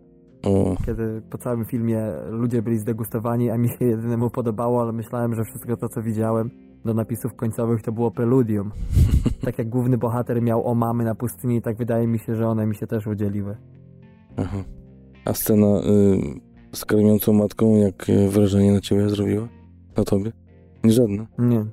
O. 0.43 0.75
Kiedy 0.85 1.21
po 1.29 1.37
całym 1.37 1.65
filmie 1.65 2.01
ludzie 2.29 2.61
byli 2.61 2.77
zdegustowani, 2.77 3.49
a 3.49 3.57
mi 3.57 3.69
się 3.69 3.85
jedynemu 3.85 4.29
podobało, 4.29 4.81
ale 4.81 4.91
myślałem, 4.91 5.35
że 5.35 5.43
wszystko 5.43 5.77
to, 5.77 5.89
co 5.89 6.01
widziałem 6.01 6.49
do 6.85 6.93
napisów 6.93 7.35
końcowych 7.35 7.81
to 7.81 7.91
było 7.91 8.11
preludium. 8.11 8.71
tak 9.45 9.57
jak 9.57 9.69
główny 9.69 9.97
bohater 9.97 10.41
miał 10.41 10.67
o 10.67 10.75
mamy 10.75 11.03
na 11.03 11.15
pustyni, 11.15 11.61
tak 11.61 11.77
wydaje 11.77 12.07
mi 12.07 12.19
się, 12.19 12.35
że 12.35 12.47
one 12.47 12.65
mi 12.65 12.75
się 12.75 12.87
też 12.87 13.07
udzieliły. 13.07 13.57
Aha. 14.37 14.57
A 15.25 15.33
scena 15.33 15.67
y, 15.67 16.75
z 16.75 16.85
karmiącą 16.85 17.33
matką, 17.33 17.75
jak 17.75 18.05
wrażenie 18.29 18.73
na 18.73 18.81
ciebie 18.81 19.09
zrobiła? 19.09 19.47
Na 19.97 20.03
tobie? 20.03 20.31
Nie 20.83 20.91
żadne? 20.91 21.27
Nie. 21.37 21.65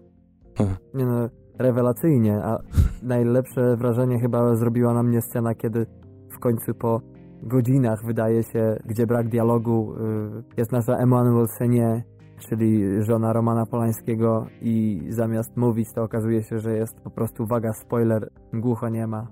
Aha. 0.58 0.76
Nie 0.94 1.06
no, 1.06 1.28
rewelacyjnie, 1.58 2.34
a 2.44 2.58
najlepsze 3.02 3.76
wrażenie 3.76 4.20
chyba 4.20 4.56
zrobiła 4.56 4.94
na 4.94 5.02
mnie 5.02 5.22
scena, 5.22 5.54
kiedy 5.54 5.86
w 6.28 6.38
końcu 6.38 6.74
po 6.74 7.00
godzinach, 7.42 8.04
wydaje 8.04 8.42
się, 8.42 8.76
gdzie 8.86 9.06
brak 9.06 9.28
dialogu, 9.28 9.94
y, 9.94 10.42
jest 10.56 10.72
nasza 10.72 10.96
Emmanuel 10.96 11.48
Senie, 11.48 12.04
czyli 12.40 13.02
żona 13.02 13.32
Romana 13.32 13.66
Polańskiego 13.66 14.46
i 14.62 15.02
zamiast 15.08 15.56
mówić, 15.56 15.92
to 15.92 16.02
okazuje 16.02 16.42
się, 16.42 16.58
że 16.58 16.76
jest 16.76 17.00
po 17.00 17.10
prostu, 17.10 17.42
uwaga, 17.42 17.72
spoiler, 17.72 18.30
głucho 18.52 18.88
nie 18.88 19.06
ma. 19.06 19.26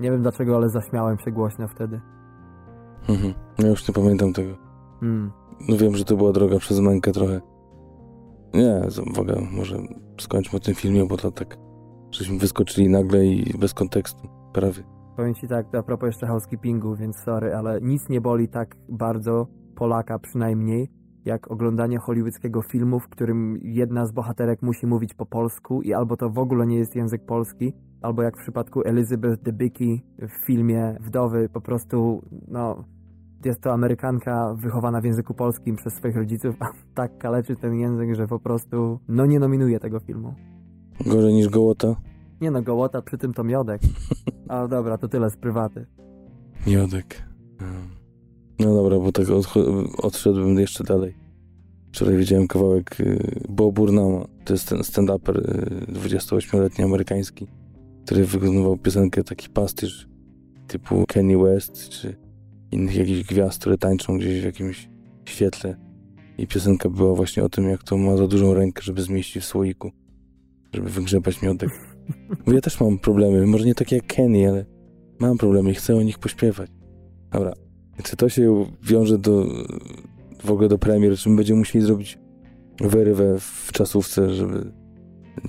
Nie 0.00 0.10
wiem 0.10 0.22
dlaczego, 0.22 0.56
ale 0.56 0.68
zaśmiałem 0.68 1.18
się 1.18 1.30
głośno 1.30 1.68
wtedy. 1.68 2.00
Mhm. 3.08 3.34
Ja 3.58 3.68
już 3.68 3.88
nie 3.88 3.94
pamiętam 3.94 4.32
tego. 4.32 4.54
Mm. 5.02 5.32
No 5.68 5.76
wiem, 5.76 5.96
że 5.96 6.04
to 6.04 6.16
była 6.16 6.32
droga 6.32 6.58
przez 6.58 6.80
mękę 6.80 7.12
trochę. 7.12 7.40
Nie, 8.54 8.80
uwaga, 9.10 9.34
może 9.52 9.76
skończmy 10.20 10.56
o 10.56 10.60
tym 10.60 10.74
filmie, 10.74 11.06
bo 11.06 11.16
to 11.16 11.30
tak, 11.30 11.56
żeśmy 12.10 12.38
wyskoczyli 12.38 12.88
nagle 12.88 13.26
i 13.26 13.58
bez 13.58 13.74
kontekstu, 13.74 14.28
prawie. 14.52 14.82
Powiem 15.16 15.34
ci 15.34 15.48
tak, 15.48 15.74
a 15.74 15.82
propos 15.82 16.06
jeszcze 16.06 16.26
housekeepingu, 16.26 16.94
więc 16.94 17.16
sorry, 17.16 17.54
ale 17.54 17.80
nic 17.80 18.08
nie 18.08 18.20
boli 18.20 18.48
tak 18.48 18.76
bardzo, 18.88 19.46
Polaka 19.74 20.18
przynajmniej, 20.18 20.90
jak 21.24 21.50
oglądanie 21.50 21.98
hollywoodzkiego 21.98 22.62
filmu, 22.62 23.00
w 23.00 23.08
którym 23.08 23.58
jedna 23.62 24.06
z 24.06 24.12
bohaterek 24.12 24.62
musi 24.62 24.86
mówić 24.86 25.14
po 25.14 25.26
polsku 25.26 25.82
i 25.82 25.92
albo 25.92 26.16
to 26.16 26.30
w 26.30 26.38
ogóle 26.38 26.66
nie 26.66 26.76
jest 26.76 26.96
język 26.96 27.26
polski, 27.26 27.72
albo 28.02 28.22
jak 28.22 28.36
w 28.36 28.40
przypadku 28.40 28.82
Elizabeth 28.84 29.42
Debicki 29.42 30.02
w 30.18 30.46
filmie 30.46 30.96
Wdowy, 31.00 31.48
po 31.48 31.60
prostu, 31.60 32.22
no, 32.48 32.84
jest 33.44 33.60
to 33.60 33.72
Amerykanka 33.72 34.54
wychowana 34.54 35.00
w 35.00 35.04
języku 35.04 35.34
polskim 35.34 35.76
przez 35.76 35.94
swoich 35.94 36.16
rodziców, 36.16 36.56
a 36.60 36.66
tak 36.94 37.18
kaleczy 37.18 37.56
ten 37.56 37.74
język, 37.74 38.14
że 38.14 38.26
po 38.26 38.38
prostu 38.38 39.00
no 39.08 39.26
nie 39.26 39.38
nominuje 39.38 39.80
tego 39.80 40.00
filmu. 40.00 40.34
Gorzej 41.06 41.34
niż 41.34 41.48
Gołota? 41.48 41.96
Nie 42.40 42.50
no, 42.50 42.62
Gołota 42.62 43.02
przy 43.02 43.18
tym 43.18 43.32
to 43.32 43.44
Miodek. 43.44 43.82
Ale 44.48 44.68
dobra, 44.68 44.98
to 44.98 45.08
tyle 45.08 45.30
z 45.30 45.36
prywaty. 45.36 45.86
Miodek. 46.66 47.31
No 48.58 48.74
dobra, 48.74 48.98
bo 48.98 49.12
tak 49.12 49.26
odszedłbym 49.98 50.58
jeszcze 50.58 50.84
dalej. 50.84 51.14
Wczoraj 51.92 52.16
widziałem 52.16 52.48
kawałek 52.48 53.00
y, 53.00 53.40
Bo 53.48 53.72
Burnama. 53.72 54.24
To 54.44 54.54
jest 54.54 54.68
ten 54.68 54.78
stand-uper 54.78 55.40
28-letni 55.92 56.82
y, 56.82 56.86
amerykański, 56.86 57.46
który 58.04 58.24
wykonywał 58.24 58.78
piosenkę 58.78 59.24
taki 59.24 59.48
pastyż 59.48 60.08
typu 60.66 61.04
Kanye 61.08 61.38
West 61.38 61.88
czy 61.88 62.16
innych 62.72 62.96
jakichś 62.96 63.22
gwiazd, 63.28 63.60
które 63.60 63.78
tańczą 63.78 64.18
gdzieś 64.18 64.40
w 64.40 64.44
jakimś 64.44 64.88
świetle. 65.24 65.76
I 66.38 66.46
piosenka 66.46 66.88
była 66.88 67.14
właśnie 67.14 67.44
o 67.44 67.48
tym, 67.48 67.70
jak 67.70 67.82
to 67.82 67.96
ma 67.96 68.16
za 68.16 68.26
dużą 68.26 68.54
rękę, 68.54 68.82
żeby 68.82 69.02
zmieścić 69.02 69.42
w 69.42 69.46
słoiku, 69.46 69.92
żeby 70.74 70.88
wygrzebać 70.88 71.42
miodek. 71.42 71.70
Bo 72.46 72.52
ja 72.52 72.60
też 72.60 72.80
mam 72.80 72.98
problemy, 72.98 73.46
może 73.46 73.64
nie 73.64 73.74
takie 73.74 73.96
jak 73.96 74.06
Kenny, 74.06 74.48
ale 74.48 74.66
mam 75.18 75.38
problemy 75.38 75.70
i 75.70 75.74
chcę 75.74 75.96
o 75.96 76.02
nich 76.02 76.18
pośpiewać. 76.18 76.70
Dobra, 77.32 77.52
czy 78.02 78.16
to 78.16 78.28
się 78.28 78.66
wiąże 78.82 79.18
do 79.18 79.46
w 80.44 80.50
ogóle 80.50 80.68
do 80.68 80.78
premier, 80.78 81.16
czy 81.16 81.30
my 81.30 81.36
będziemy 81.36 81.58
musieli 81.58 81.84
zrobić 81.84 82.18
wyrwę 82.80 83.36
w 83.38 83.72
czasówce, 83.72 84.30
żeby 84.30 84.72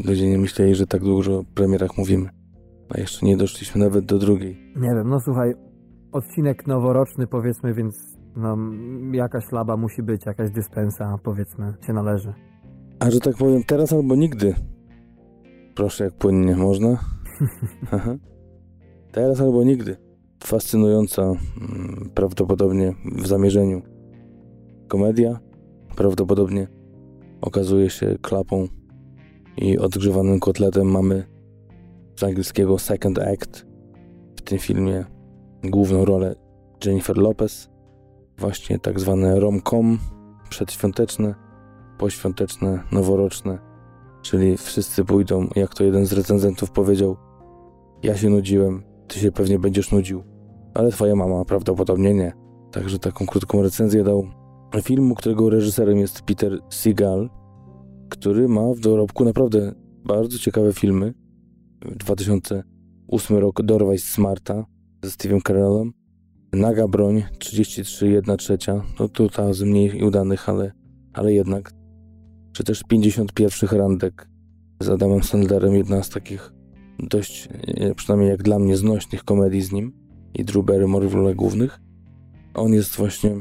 ludzie 0.06 0.30
nie 0.30 0.38
myśleli, 0.38 0.76
że 0.76 0.88
tak 0.88 1.02
dużo 1.02 1.40
o 1.40 1.44
premierach 1.56 1.98
mówimy. 1.98 2.30
A 2.90 3.00
jeszcze 3.00 3.26
nie 3.26 3.38
doszliśmy 3.38 3.82
nawet 3.82 4.06
do 4.06 4.20
drugiej. 4.20 4.74
Nie 4.76 4.90
wiem, 4.90 5.10
no 5.10 5.20
słuchaj, 5.20 5.54
odcinek 6.12 6.68
noworoczny 6.68 7.28
powiedzmy, 7.28 7.74
więc 7.74 8.18
nam 8.36 9.12
jakaś 9.14 9.52
laba 9.52 9.78
musi 9.78 10.04
być, 10.04 10.26
jakaś 10.26 10.52
dyspensa 10.52 11.18
powiedzmy 11.24 11.74
się 11.88 11.94
należy. 11.94 12.34
A 13.00 13.12
że 13.12 13.20
tak 13.20 13.38
powiem, 13.38 13.64
teraz 13.64 13.94
albo 13.94 14.16
nigdy. 14.16 14.56
Proszę, 15.76 16.04
jak 16.04 16.14
płynnie 16.14 16.56
można. 16.56 16.98
teraz 19.12 19.42
albo 19.42 19.64
nigdy. 19.64 20.03
Fascynująca, 20.46 21.22
mm, 21.22 22.10
prawdopodobnie 22.14 22.94
w 23.16 23.28
zamierzeniu 23.28 23.82
komedia. 24.88 25.40
Prawdopodobnie 25.96 26.68
okazuje 27.42 27.90
się 27.90 28.18
klapą 28.22 28.68
i 29.58 29.78
odgrzewanym 29.78 30.40
kotletem 30.40 30.92
mamy 30.92 31.28
z 32.20 32.24
angielskiego 32.24 32.80
Second 32.80 33.20
Act. 33.20 33.66
W 34.36 34.42
tym 34.42 34.60
filmie 34.60 35.06
główną 35.64 36.06
rolę 36.06 36.36
Jennifer 36.86 37.18
Lopez. 37.18 37.70
Właśnie 38.38 38.80
tak 38.80 39.00
zwane 39.00 39.40
rom-com, 39.40 40.00
przedświąteczne, 40.50 41.36
poświąteczne, 41.98 42.84
noworoczne. 42.92 43.60
Czyli 44.22 44.58
wszyscy 44.58 45.06
pójdą, 45.06 45.48
jak 45.56 45.74
to 45.74 45.84
jeden 45.84 46.06
z 46.06 46.14
recenzentów 46.14 46.72
powiedział, 46.72 47.18
ja 48.04 48.18
się 48.18 48.30
nudziłem, 48.30 48.84
ty 49.08 49.20
się 49.20 49.32
pewnie 49.32 49.60
będziesz 49.60 49.92
nudził, 49.92 50.33
ale 50.74 50.92
twoja 50.92 51.16
mama 51.16 51.46
prawdopodobnie 51.46 52.14
nie. 52.14 52.34
Także 52.72 53.00
taką 53.00 53.26
krótką 53.26 53.62
recenzję 53.62 54.04
dał 54.04 54.28
filmu, 54.84 55.16
którego 55.16 55.50
reżyserem 55.50 55.98
jest 55.98 56.22
Peter 56.22 56.60
Seagal, 56.70 57.30
który 58.10 58.48
ma 58.48 58.74
w 58.74 58.80
dorobku 58.80 59.26
naprawdę 59.26 59.74
bardzo 60.06 60.38
ciekawe 60.38 60.74
filmy. 60.74 61.14
2008 61.82 63.38
rok 63.38 63.62
Dorwaj 63.62 64.00
Smarta 64.00 64.66
ze 65.04 65.10
Steve'em 65.10 65.42
Carellem, 65.48 65.94
Naga 66.54 66.88
Broń 66.88 67.24
33 67.40 68.08
1 68.08 68.38
trzecia, 68.38 68.82
no 69.00 69.10
to 69.10 69.30
ta 69.30 69.54
z 69.54 69.64
mniej 69.64 70.04
udanych, 70.04 70.50
ale, 70.50 70.72
ale 71.14 71.34
jednak. 71.34 71.72
Czy 72.54 72.64
też 72.64 72.84
51 72.84 73.80
Randek 73.80 74.30
z 74.80 74.90
Adamem 74.90 75.24
Sandlerem, 75.24 75.76
jedna 75.76 76.04
z 76.04 76.10
takich 76.10 76.54
dość, 77.00 77.50
e, 77.68 77.96
przynajmniej 77.96 78.30
jak 78.30 78.44
dla 78.44 78.60
mnie, 78.60 78.78
znośnych 78.78 79.24
komedii 79.24 79.62
z 79.62 79.72
nim 79.72 80.03
i 80.36 80.46
Drew 80.46 80.66
Barrymore 80.66 81.08
w 81.08 81.14
rolach 81.14 81.36
głównych. 81.36 81.80
On 82.54 82.74
jest 82.74 82.96
właśnie 82.96 83.36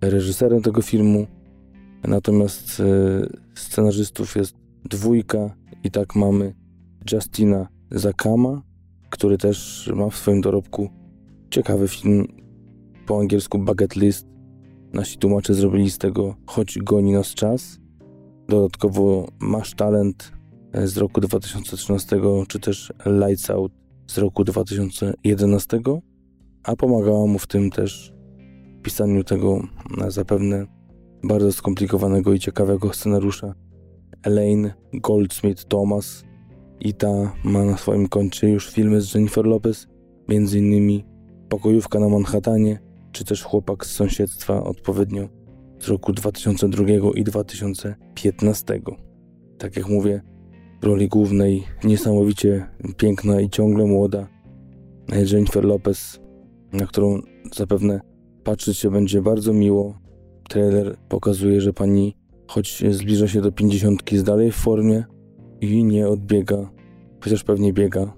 reżyserem 0.00 0.62
tego 0.62 0.82
filmu, 0.82 1.26
natomiast 2.08 2.80
e, 2.80 2.84
scenarzystów 3.54 4.36
jest 4.36 4.56
dwójka 4.84 5.54
i 5.84 5.90
tak 5.90 6.14
mamy 6.16 6.54
Justina 7.12 7.68
Zakama, 7.90 8.62
który 9.10 9.38
też 9.38 9.90
ma 9.94 10.10
w 10.10 10.16
swoim 10.16 10.40
dorobku 10.40 10.90
ciekawy 11.50 11.88
film 11.88 12.26
po 13.06 13.20
angielsku 13.20 13.58
Bucket 13.58 13.96
List. 13.96 14.26
Nasi 14.92 15.18
tłumacze 15.18 15.54
zrobili 15.54 15.90
z 15.90 15.98
tego 15.98 16.36
Choć 16.46 16.78
goni 16.78 17.12
nas 17.12 17.34
czas. 17.34 17.78
Dodatkowo 18.48 19.28
Masz 19.40 19.74
Talent 19.74 20.32
e, 20.72 20.86
z 20.86 20.96
roku 20.96 21.20
2013, 21.20 22.20
czy 22.48 22.60
też 22.60 22.92
Lights 23.06 23.50
Out 23.50 23.72
z 24.06 24.18
roku 24.18 24.44
2011, 24.44 25.80
a 26.66 26.76
pomagała 26.76 27.26
mu 27.26 27.38
w 27.38 27.46
tym 27.46 27.70
też 27.70 28.12
pisaniu 28.82 29.24
tego 29.24 29.62
zapewne 30.08 30.66
bardzo 31.24 31.52
skomplikowanego 31.52 32.32
i 32.32 32.38
ciekawego 32.38 32.92
scenariusza 32.92 33.54
Elaine 34.22 34.72
Goldsmith 34.92 35.64
Thomas 35.64 36.24
i 36.80 36.94
ta 36.94 37.32
ma 37.44 37.64
na 37.64 37.76
swoim 37.76 38.08
koncie 38.08 38.48
już 38.48 38.70
filmy 38.70 39.00
z 39.00 39.14
Jennifer 39.14 39.46
Lopez, 39.46 39.88
innymi 40.28 41.04
Pokojówka 41.48 42.00
na 42.00 42.08
Manhattanie, 42.08 42.78
czy 43.12 43.24
też 43.24 43.42
Chłopak 43.42 43.86
z 43.86 43.90
sąsiedztwa 43.90 44.64
odpowiednio 44.64 45.28
z 45.78 45.88
roku 45.88 46.12
2002 46.12 46.84
i 47.14 47.24
2015. 47.24 48.80
Tak 49.58 49.76
jak 49.76 49.88
mówię, 49.88 50.22
w 50.82 50.84
roli 50.84 51.08
głównej 51.08 51.64
niesamowicie 51.84 52.66
piękna 52.96 53.40
i 53.40 53.50
ciągle 53.50 53.84
młoda 53.84 54.28
Jennifer 55.32 55.64
Lopez, 55.64 56.20
na 56.72 56.86
którą 56.86 57.20
zapewne 57.54 58.00
Patrzeć 58.46 58.78
się 58.78 58.90
będzie 58.90 59.22
bardzo 59.22 59.52
miło. 59.52 59.98
Trailer 60.48 60.96
pokazuje, 61.08 61.60
że 61.60 61.72
pani, 61.72 62.16
choć 62.46 62.84
zbliża 62.90 63.28
się 63.28 63.40
do 63.40 63.52
pięćdziesiątki, 63.52 64.14
jest 64.14 64.26
dalej 64.26 64.52
w 64.52 64.54
formie 64.54 65.04
i 65.60 65.84
nie 65.84 66.08
odbiega, 66.08 66.70
chociaż 67.20 67.44
pewnie 67.44 67.72
biega, 67.72 68.12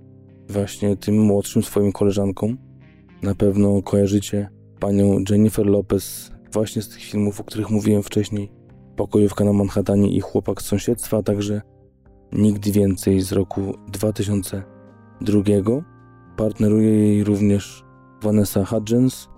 właśnie 0.49 0.97
tym 0.97 1.19
młodszym 1.19 1.63
swoim 1.63 1.93
koleżankom. 1.93 2.59
Na 3.23 3.35
pewno 3.35 3.83
kojarzycie 3.83 4.49
panią 4.81 5.19
Jennifer 5.31 5.67
Lopez 5.67 6.33
właśnie 6.53 6.83
z 6.83 6.89
tych 6.89 7.03
filmów, 7.03 7.41
o 7.41 7.45
których 7.45 7.71
mówiłem 7.71 8.03
wcześniej. 8.03 8.51
Pokojówka 8.97 9.45
na 9.45 9.53
Manhattanie 9.53 10.11
i 10.11 10.21
Chłopak 10.21 10.63
z 10.63 10.65
sąsiedztwa, 10.65 11.17
a 11.17 11.23
także 11.23 11.63
Nigdy 12.33 12.73
więcej 12.73 13.21
z 13.21 13.33
roku 13.33 13.75
2002. 13.93 15.43
Partneruje 16.37 16.91
jej 16.91 17.25
również 17.25 17.88
Vanessa 18.22 18.64
Hudgens, 18.64 19.28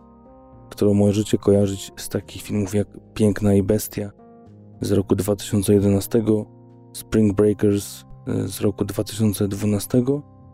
którą 0.71 0.95
możecie 0.95 1.39
kojarzyć 1.39 1.93
z 1.97 2.09
takich 2.09 2.43
filmów 2.43 2.75
jak 2.75 2.89
Piękna 3.15 3.55
i 3.55 3.63
Bestia 3.63 4.11
z 4.81 4.93
roku 4.93 5.17
2011, 5.17 6.23
Spring 6.93 7.37
Breakers 7.37 8.05
e, 8.27 8.49
z 8.49 8.61
roku 8.61 8.85
2012, 8.85 10.03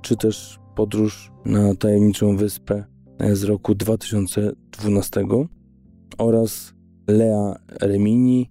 czy 0.03 0.17
też 0.17 0.59
Podróż 0.75 1.33
na 1.45 1.75
tajemniczą 1.75 2.37
wyspę 2.37 2.85
e, 3.19 3.37
z 3.37 3.45
roku 3.45 3.75
2012 3.75 5.25
oraz 6.19 6.75
Lea 7.09 7.57
Remini, 7.81 8.51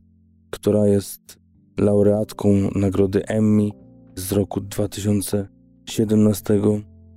która 0.49 0.88
jest 0.88 1.38
laureatką 1.77 2.47
nagrody 2.75 3.25
Emmy 3.25 3.69
z 4.15 4.31
roku 4.31 4.61
2017 4.61 6.61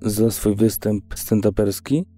za 0.03 0.31
swój 0.31 0.57
występ 0.57 1.15
stand-uperski 1.15 2.18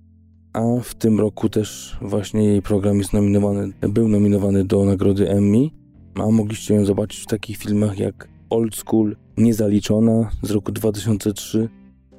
a 0.53 0.63
w 0.83 0.95
tym 0.95 1.21
roku 1.21 1.49
też 1.49 1.99
właśnie 2.03 2.45
jej 2.45 2.63
program 2.63 2.99
jest 2.99 3.13
nominowany, 3.13 3.73
był 3.81 4.09
nominowany 4.09 4.65
do 4.65 4.85
nagrody 4.85 5.31
Emmy, 5.31 5.69
a 6.15 6.31
mogliście 6.31 6.75
ją 6.75 6.85
zobaczyć 6.85 7.21
w 7.21 7.27
takich 7.27 7.57
filmach 7.57 7.99
jak 7.99 8.29
Old 8.51 8.77
School, 8.77 9.17
Niezaliczona 9.37 10.31
z 10.43 10.51
roku 10.51 10.73
2003, 10.73 11.69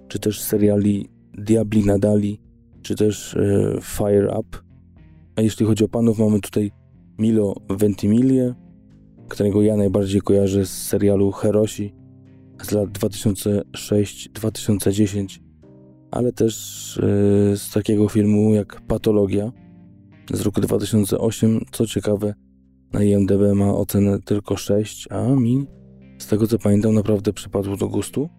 czy 0.08 0.20
też 0.20 0.41
seriali 0.41 1.10
Diabli 1.34 1.86
Nadali, 1.86 2.41
czy 2.82 2.96
też 2.96 3.36
e, 3.36 3.78
Fire 3.82 4.39
Up. 4.39 4.58
A 5.36 5.41
jeśli 5.41 5.65
chodzi 5.65 5.84
o 5.84 5.88
panów, 5.88 6.20
mamy 6.20 6.39
tutaj 6.39 6.72
Milo 7.20 7.56
Ventimiglia, 7.70 8.56
którego 9.28 9.62
ja 9.62 9.78
najbardziej 9.78 10.22
kojarzę 10.22 10.65
z 10.65 10.88
serialu 10.88 11.32
Herosi 11.32 11.94
z 12.62 12.72
lat 12.72 12.89
2006-2010 12.89 15.51
ale 16.12 16.32
też 16.32 16.97
e, 16.97 17.02
z 17.58 17.71
takiego 17.74 18.10
filmu 18.10 18.54
jak 18.54 18.82
Patologia 18.82 19.52
z 20.34 20.41
roku 20.41 20.62
2008. 20.62 21.62
Co 21.71 21.88
ciekawe, 21.88 22.34
na 22.93 23.04
IMDb 23.04 23.41
ma 23.56 23.74
ocenę 23.74 24.19
tylko 24.19 24.58
6, 24.58 25.08
a 25.12 25.28
mi 25.28 25.67
z 26.17 26.28
tego 26.28 26.47
co 26.47 26.60
pamiętam 26.60 26.93
naprawdę 26.93 27.34
przypadło 27.34 27.78
do 27.78 27.88
gustu. 27.88 28.30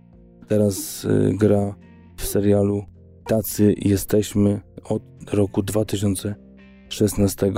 Teraz 0.48 1.04
e, 1.04 1.32
gra 1.35 1.74
w 2.16 2.26
serialu 2.26 2.82
Tacy 3.26 3.74
jesteśmy 3.78 4.61
od 4.85 5.02
roku 5.32 5.62
2016, 5.62 7.52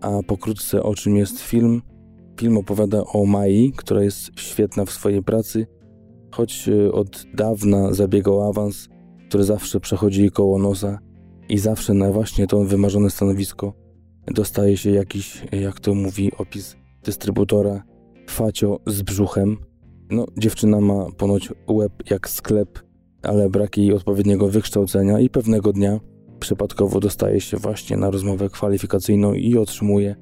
a 0.00 0.10
pokrótce 0.26 0.82
o 0.82 0.94
czym 0.94 1.16
jest 1.16 1.40
film. 1.40 1.82
Film 2.40 2.56
opowiada 2.56 3.02
o 3.04 3.26
Mai, 3.26 3.72
która 3.76 4.02
jest 4.02 4.30
świetna 4.36 4.84
w 4.84 4.90
swojej 4.90 5.22
pracy, 5.22 5.66
choć 6.30 6.68
e, 6.68 6.92
od 6.92 7.24
dawna 7.34 7.94
zabiegał 7.94 8.48
awans 8.48 8.88
który 9.28 9.44
zawsze 9.44 9.80
przechodzi 9.80 10.20
jej 10.20 10.30
koło 10.30 10.58
nosa 10.58 10.98
i 11.48 11.58
zawsze 11.58 11.94
na 11.94 12.12
właśnie 12.12 12.46
to 12.46 12.64
wymarzone 12.64 13.10
stanowisko 13.10 13.88
dostaje 14.34 14.76
się 14.76 14.90
jakiś, 14.90 15.44
jak 15.52 15.80
to 15.80 15.94
mówi 15.94 16.32
opis 16.38 16.76
dystrybutora 17.04 17.82
Facio 18.30 18.80
z 18.86 19.02
brzuchem. 19.02 19.56
No, 20.10 20.26
dziewczyna 20.36 20.80
ma 20.80 21.06
ponoć 21.16 21.52
łeb 21.68 21.92
jak 22.10 22.28
sklep, 22.28 22.78
ale 23.22 23.50
brak 23.50 23.76
jej 23.76 23.92
odpowiedniego 23.92 24.48
wykształcenia 24.48 25.20
i 25.20 25.30
pewnego 25.30 25.72
dnia 25.72 26.00
przypadkowo 26.40 27.00
dostaje 27.00 27.40
się 27.40 27.56
właśnie 27.56 27.96
na 27.96 28.10
rozmowę 28.10 28.48
kwalifikacyjną 28.48 29.34
i 29.34 29.56
otrzymuje 29.56 30.16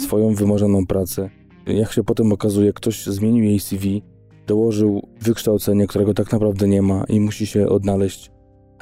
swoją 0.00 0.34
wymarzoną 0.34 0.86
pracę. 0.86 1.30
Jak 1.66 1.92
się 1.92 2.04
potem 2.04 2.32
okazuje, 2.32 2.72
ktoś 2.72 3.06
zmienił 3.06 3.44
jej 3.44 3.60
CV, 3.60 4.02
dołożył 4.46 5.08
wykształcenie, 5.20 5.86
którego 5.86 6.14
tak 6.14 6.32
naprawdę 6.32 6.68
nie 6.68 6.82
ma 6.82 7.04
i 7.08 7.20
musi 7.20 7.46
się 7.46 7.68
odnaleźć 7.68 8.31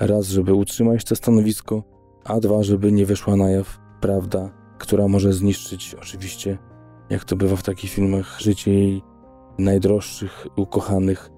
raz, 0.00 0.28
żeby 0.28 0.54
utrzymać 0.54 1.04
to 1.04 1.16
stanowisko, 1.16 1.82
a 2.24 2.40
dwa, 2.40 2.62
żeby 2.62 2.92
nie 2.92 3.06
wyszła 3.06 3.36
na 3.36 3.50
jaw 3.50 3.78
prawda, 4.00 4.50
która 4.78 5.08
może 5.08 5.32
zniszczyć 5.32 5.94
oczywiście, 6.02 6.58
jak 7.10 7.24
to 7.24 7.36
bywa 7.36 7.56
w 7.56 7.62
takich 7.62 7.90
filmach, 7.90 8.40
życie 8.40 8.74
jej 8.74 9.02
najdroższych, 9.58 10.46
ukochanych. 10.56 11.30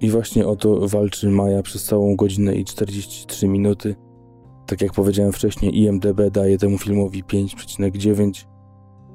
I 0.00 0.10
właśnie 0.10 0.46
o 0.46 0.56
to 0.56 0.88
walczy 0.88 1.30
Maja 1.30 1.62
przez 1.62 1.84
całą 1.84 2.16
godzinę 2.16 2.54
i 2.54 2.64
43 2.64 3.48
minuty. 3.48 3.96
Tak 4.66 4.80
jak 4.80 4.92
powiedziałem 4.92 5.32
wcześniej, 5.32 5.78
IMDB 5.78 6.30
daje 6.32 6.58
temu 6.58 6.78
filmowi 6.78 7.24
5,9. 7.24 8.46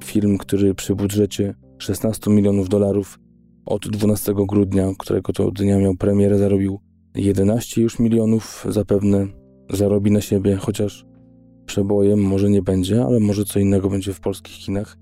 Film, 0.03 0.37
który 0.37 0.75
przy 0.75 0.95
budżecie 0.95 1.55
16 1.77 2.31
milionów 2.31 2.69
dolarów 2.69 3.19
od 3.65 3.87
12 3.87 4.33
grudnia, 4.37 4.91
którego 4.99 5.33
to 5.33 5.51
dnia 5.51 5.79
miał 5.79 5.95
premierę, 5.95 6.37
zarobił 6.37 6.79
11 7.15 7.81
już 7.81 7.99
milionów. 7.99 8.65
Zapewne 8.69 9.27
zarobi 9.69 10.11
na 10.11 10.21
siebie, 10.21 10.55
chociaż 10.55 11.05
przebojem 11.65 12.19
może 12.19 12.49
nie 12.49 12.61
będzie, 12.61 13.05
ale 13.05 13.19
może 13.19 13.45
co 13.45 13.59
innego 13.59 13.89
będzie 13.89 14.13
w 14.13 14.19
polskich 14.19 14.57
kinach. 14.57 14.97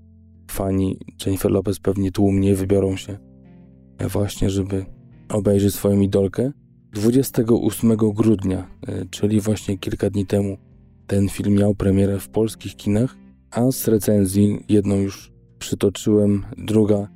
Fani 0.50 0.98
Jennifer 1.26 1.50
Lopez 1.50 1.80
pewnie 1.80 2.12
tłumnie 2.12 2.54
wybiorą 2.54 2.96
się 2.96 3.18
właśnie, 4.00 4.50
żeby 4.50 4.86
obejrzeć 5.28 5.74
swoją 5.74 6.00
idolkę. 6.00 6.52
28 6.92 7.96
grudnia, 7.96 8.70
e, 8.86 9.04
czyli 9.10 9.40
właśnie 9.40 9.78
kilka 9.78 10.10
dni 10.10 10.26
temu, 10.26 10.56
ten 11.06 11.28
film 11.28 11.54
miał 11.54 11.74
premierę 11.74 12.20
w 12.20 12.28
polskich 12.28 12.76
kinach, 12.76 13.16
a 13.50 13.72
z 13.72 13.88
recenzji 13.88 14.64
jedną 14.68 14.96
już 14.96 15.32
przytoczyłem, 15.58 16.44
druga 16.58 17.08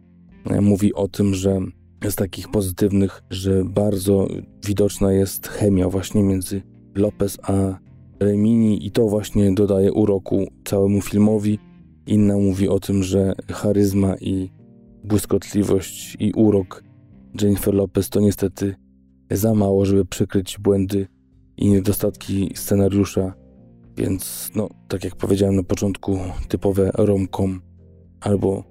e, 0.45 0.61
mówi 0.61 0.95
o 0.95 1.09
tym, 1.09 1.35
że 1.35 1.61
z 2.09 2.15
takich 2.15 2.49
pozytywnych, 2.49 3.23
że 3.31 3.65
bardzo 3.65 4.29
widoczna 4.67 5.13
jest 5.13 5.49
chemia 5.49 5.89
właśnie 5.89 6.23
między 6.23 6.63
Lopez 6.95 7.39
a 7.43 7.79
Remini 8.21 8.87
i 8.87 8.91
to 8.91 9.09
właśnie 9.09 9.55
dodaje 9.55 9.93
uroku 9.93 10.47
całemu 10.65 11.01
filmowi. 11.03 11.59
Inna 12.07 12.37
mówi 12.37 12.69
o 12.69 12.81
tym, 12.81 13.03
że 13.03 13.35
charyzma 13.53 14.17
i 14.17 14.51
błyskotliwość 15.05 16.17
i 16.21 16.33
urok 16.33 16.85
Jennifer 17.43 17.75
Lopez 17.75 18.09
to 18.09 18.21
niestety 18.21 18.75
za 19.31 19.55
mało, 19.55 19.85
żeby 19.85 20.05
przykryć 20.05 20.59
błędy 20.59 21.07
i 21.57 21.69
niedostatki 21.69 22.51
scenariusza. 22.55 23.35
Więc, 23.97 24.51
no, 24.55 24.69
tak 24.89 25.05
jak 25.05 25.17
powiedziałem 25.17 25.57
na 25.57 25.63
początku, 25.63 26.19
typowe 26.49 26.91
romkom 26.95 27.61
albo 28.21 28.65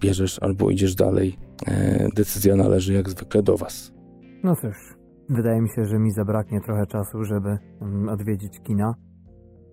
bierzesz, 0.00 0.38
albo 0.42 0.70
idziesz 0.70 0.94
dalej. 0.94 1.36
E, 1.66 2.08
decyzja 2.16 2.56
należy 2.56 2.92
jak 2.92 3.08
zwykle 3.08 3.42
do 3.42 3.56
Was. 3.56 3.92
No 4.42 4.56
cóż, 4.56 4.96
wydaje 5.28 5.60
mi 5.60 5.68
się, 5.68 5.84
że 5.84 5.98
mi 5.98 6.10
zabraknie 6.10 6.60
trochę 6.60 6.86
czasu, 6.86 7.24
żeby 7.24 7.58
mm, 7.80 8.08
odwiedzić 8.08 8.60
kina. 8.60 8.94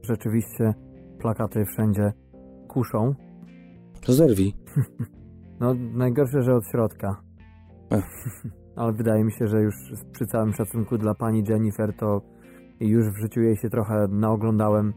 Rzeczywiście 0.02 0.74
plakaty 1.20 1.66
wszędzie 1.66 2.14
kuszą. 2.68 3.16
To 4.06 4.14
zerwij. 4.14 4.54
No, 5.60 5.74
najgorsze, 5.74 6.42
że 6.42 6.56
od 6.56 6.68
środka. 6.68 7.22
Ale 8.76 8.94
wydaje 8.94 9.24
mi 9.24 9.32
się, 9.32 9.48
że 9.48 9.62
już 9.62 9.76
przy 10.12 10.26
całym 10.26 10.54
szacunku 10.54 10.98
dla 10.98 11.16
pani 11.16 11.44
Jennifer, 11.50 11.94
to 11.98 12.22
już 12.80 13.06
w 13.06 13.22
życiu 13.22 13.42
jej 13.42 13.56
się 13.58 13.70
trochę 13.70 14.08
naoglądałem. 14.08 14.94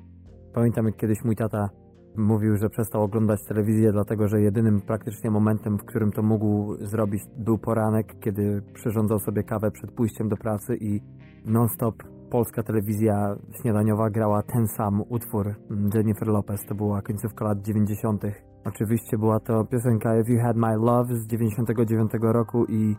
Pamiętam, 0.55 0.87
jak 0.87 0.96
kiedyś 0.96 1.24
mój 1.24 1.37
tata 1.37 1.70
mówił, 2.16 2.57
że 2.57 2.70
przestał 2.70 3.03
oglądać 3.03 3.44
telewizję, 3.44 3.92
dlatego 3.92 4.29
że 4.29 4.40
jedynym 4.40 4.81
praktycznie 4.81 5.31
momentem, 5.31 5.79
w 5.79 5.85
którym 5.85 6.12
to 6.12 6.22
mógł 6.22 6.77
zrobić, 6.81 7.22
był 7.38 7.59
poranek, 7.59 8.14
kiedy 8.20 8.62
przyrządzał 8.75 9.18
sobie 9.18 9.42
kawę 9.42 9.70
przed 9.70 9.92
pójściem 9.92 10.29
do 10.29 10.37
pracy 10.37 10.77
i 10.81 11.01
non-stop 11.44 12.03
polska 12.31 12.62
telewizja 12.62 13.37
śniadaniowa 13.62 14.11
grała 14.11 14.42
ten 14.42 14.68
sam 14.68 15.03
utwór 15.09 15.55
Jennifer 15.94 16.29
Lopez. 16.29 16.66
To 16.68 16.75
była 16.75 17.03
końcówka 17.03 17.44
lat 17.44 17.62
90. 17.62 18.22
Oczywiście 18.64 19.18
była 19.18 19.40
to 19.40 19.64
piosenka 19.64 20.18
If 20.18 20.33
You 20.33 20.40
Had 20.40 20.57
My 20.57 20.77
Love 20.77 21.16
z 21.16 21.27
99 21.27 22.12
roku 22.22 22.64
i 22.68 22.96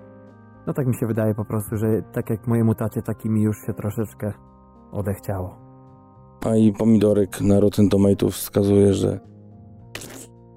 no 0.67 0.73
tak 0.73 0.87
mi 0.87 0.95
się 0.95 1.07
wydaje 1.07 1.35
po 1.35 1.45
prostu, 1.45 1.77
że 1.77 2.01
tak 2.01 2.29
jak 2.29 2.47
mojemu 2.47 2.75
tacie, 2.75 3.01
taki 3.01 3.29
mi 3.29 3.41
już 3.41 3.57
się 3.65 3.73
troszeczkę 3.73 4.33
odechciało. 4.91 5.62
A 6.41 6.55
i 6.55 6.73
pomidorek 6.73 7.41
na 7.41 7.59
Rotten 7.59 7.89
Tomatoes 7.89 8.35
wskazuje, 8.35 8.93
że 8.93 9.19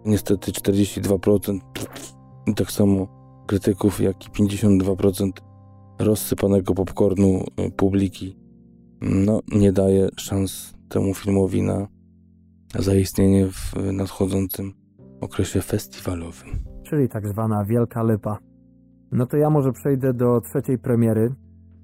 niestety 0.04 0.52
42% 0.52 1.58
i 2.46 2.54
tak 2.54 2.70
samo 2.70 3.08
krytyków, 3.46 4.00
jak 4.00 4.26
i 4.26 4.30
52% 4.30 5.30
rozsypanego 5.98 6.74
popcornu 6.74 7.44
y, 7.66 7.70
publiki 7.70 8.46
no, 9.00 9.40
nie 9.52 9.72
daje 9.72 10.08
szans 10.16 10.74
temu 10.88 11.14
filmowi 11.14 11.62
na 11.62 11.86
zaistnienie 12.78 13.46
w 13.46 13.92
nadchodzącym 13.92 14.72
okresie 15.20 15.60
festiwalowym. 15.60 16.48
Czyli 16.82 17.08
tak 17.08 17.28
zwana 17.28 17.64
Wielka 17.64 18.02
Lypa. 18.02 18.38
No 19.12 19.26
to 19.26 19.36
ja 19.36 19.50
może 19.50 19.72
przejdę 19.72 20.14
do 20.14 20.40
trzeciej 20.40 20.78
premiery 20.78 21.34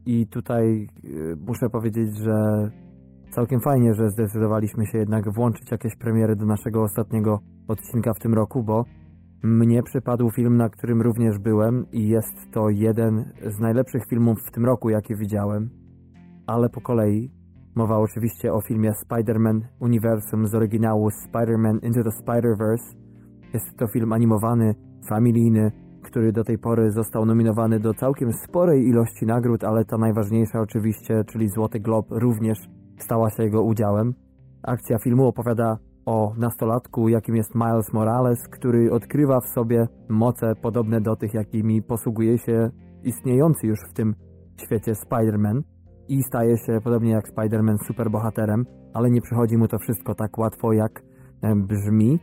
i 0.07 0.27
tutaj 0.27 0.89
y, 1.05 1.37
muszę 1.47 1.71
powiedzieć, 1.71 2.17
że 2.17 2.71
całkiem 3.33 3.61
fajnie, 3.61 3.95
że 3.95 4.11
zdecydowaliśmy 4.11 4.87
się 4.87 4.99
jednak 4.99 5.31
włączyć 5.31 5.71
jakieś 5.71 5.97
premiery 5.97 6.37
do 6.37 6.47
naszego 6.47 6.83
ostatniego 6.83 7.39
odcinka 7.69 8.15
w 8.15 8.19
tym 8.19 8.35
roku, 8.35 8.63
bo 8.63 8.85
mnie 9.43 9.83
przypadł 9.83 10.31
film, 10.31 10.57
na 10.57 10.69
którym 10.69 11.03
również 11.03 11.39
byłem 11.39 11.87
i 11.93 12.09
jest 12.09 12.51
to 12.53 12.69
jeden 12.69 13.33
z 13.47 13.61
najlepszych 13.61 14.07
filmów 14.07 14.39
w 14.47 14.51
tym 14.51 14.65
roku, 14.65 14.91
jakie 14.91 15.17
widziałem, 15.17 15.71
ale 16.47 16.69
po 16.69 16.81
kolei. 16.81 17.31
Mowa 17.75 17.99
oczywiście 17.99 18.53
o 18.53 18.61
filmie 18.61 18.91
Spider-Man 18.91 19.61
Uniwersum 19.81 20.47
z 20.47 20.55
oryginału 20.55 21.09
Spider-Man 21.09 21.87
Into 21.87 22.03
the 22.03 22.11
Spider-Verse. 22.11 22.97
Jest 23.55 23.77
to 23.77 23.87
film 23.87 24.13
animowany, 24.13 24.75
familijny, 25.09 25.73
który 26.03 26.33
do 26.33 26.45
tej 26.45 26.59
pory 26.59 26.91
został 26.91 27.27
nominowany 27.27 27.81
do 27.81 27.95
całkiem 27.95 28.33
sporej 28.33 28.89
ilości 28.89 29.27
nagród, 29.27 29.65
ale 29.65 29.85
ta 29.85 29.99
najważniejsza 29.99 30.61
oczywiście, 30.61 31.25
czyli 31.25 31.49
Złoty 31.49 31.81
Glob, 31.81 32.07
również 32.11 32.59
stała 33.03 33.31
się 33.31 33.43
jego 33.43 33.63
udziałem. 33.63 34.15
Akcja 34.63 34.99
filmu 34.99 35.27
opowiada 35.27 35.79
o 36.07 36.33
nastolatku, 36.39 37.09
jakim 37.09 37.37
jest 37.37 37.55
Miles 37.55 37.93
Morales, 37.93 38.49
który 38.49 38.93
odkrywa 38.93 39.41
w 39.41 39.49
sobie 39.49 39.89
moce 40.09 40.55
podobne 40.63 41.01
do 41.01 41.17
tych, 41.17 41.35
jakimi 41.35 41.83
posługuje 41.83 42.39
się 42.39 42.71
istniejący 43.03 43.67
już 43.67 43.79
w 43.91 43.93
tym 43.93 44.15
świecie 44.65 44.93
Spider-Man 44.93 45.61
i 46.09 46.23
staje 46.23 46.59
się, 46.59 46.79
podobnie 46.85 47.11
jak 47.11 47.29
Spider-Man, 47.29 47.77
superbohaterem, 47.87 48.65
ale 48.95 49.11
nie 49.11 49.21
przychodzi 49.21 49.57
mu 49.57 49.69
to 49.69 49.79
wszystko 49.79 50.15
tak 50.15 50.39
łatwo, 50.39 50.73
jak 50.73 51.03
brzmi. 51.57 52.19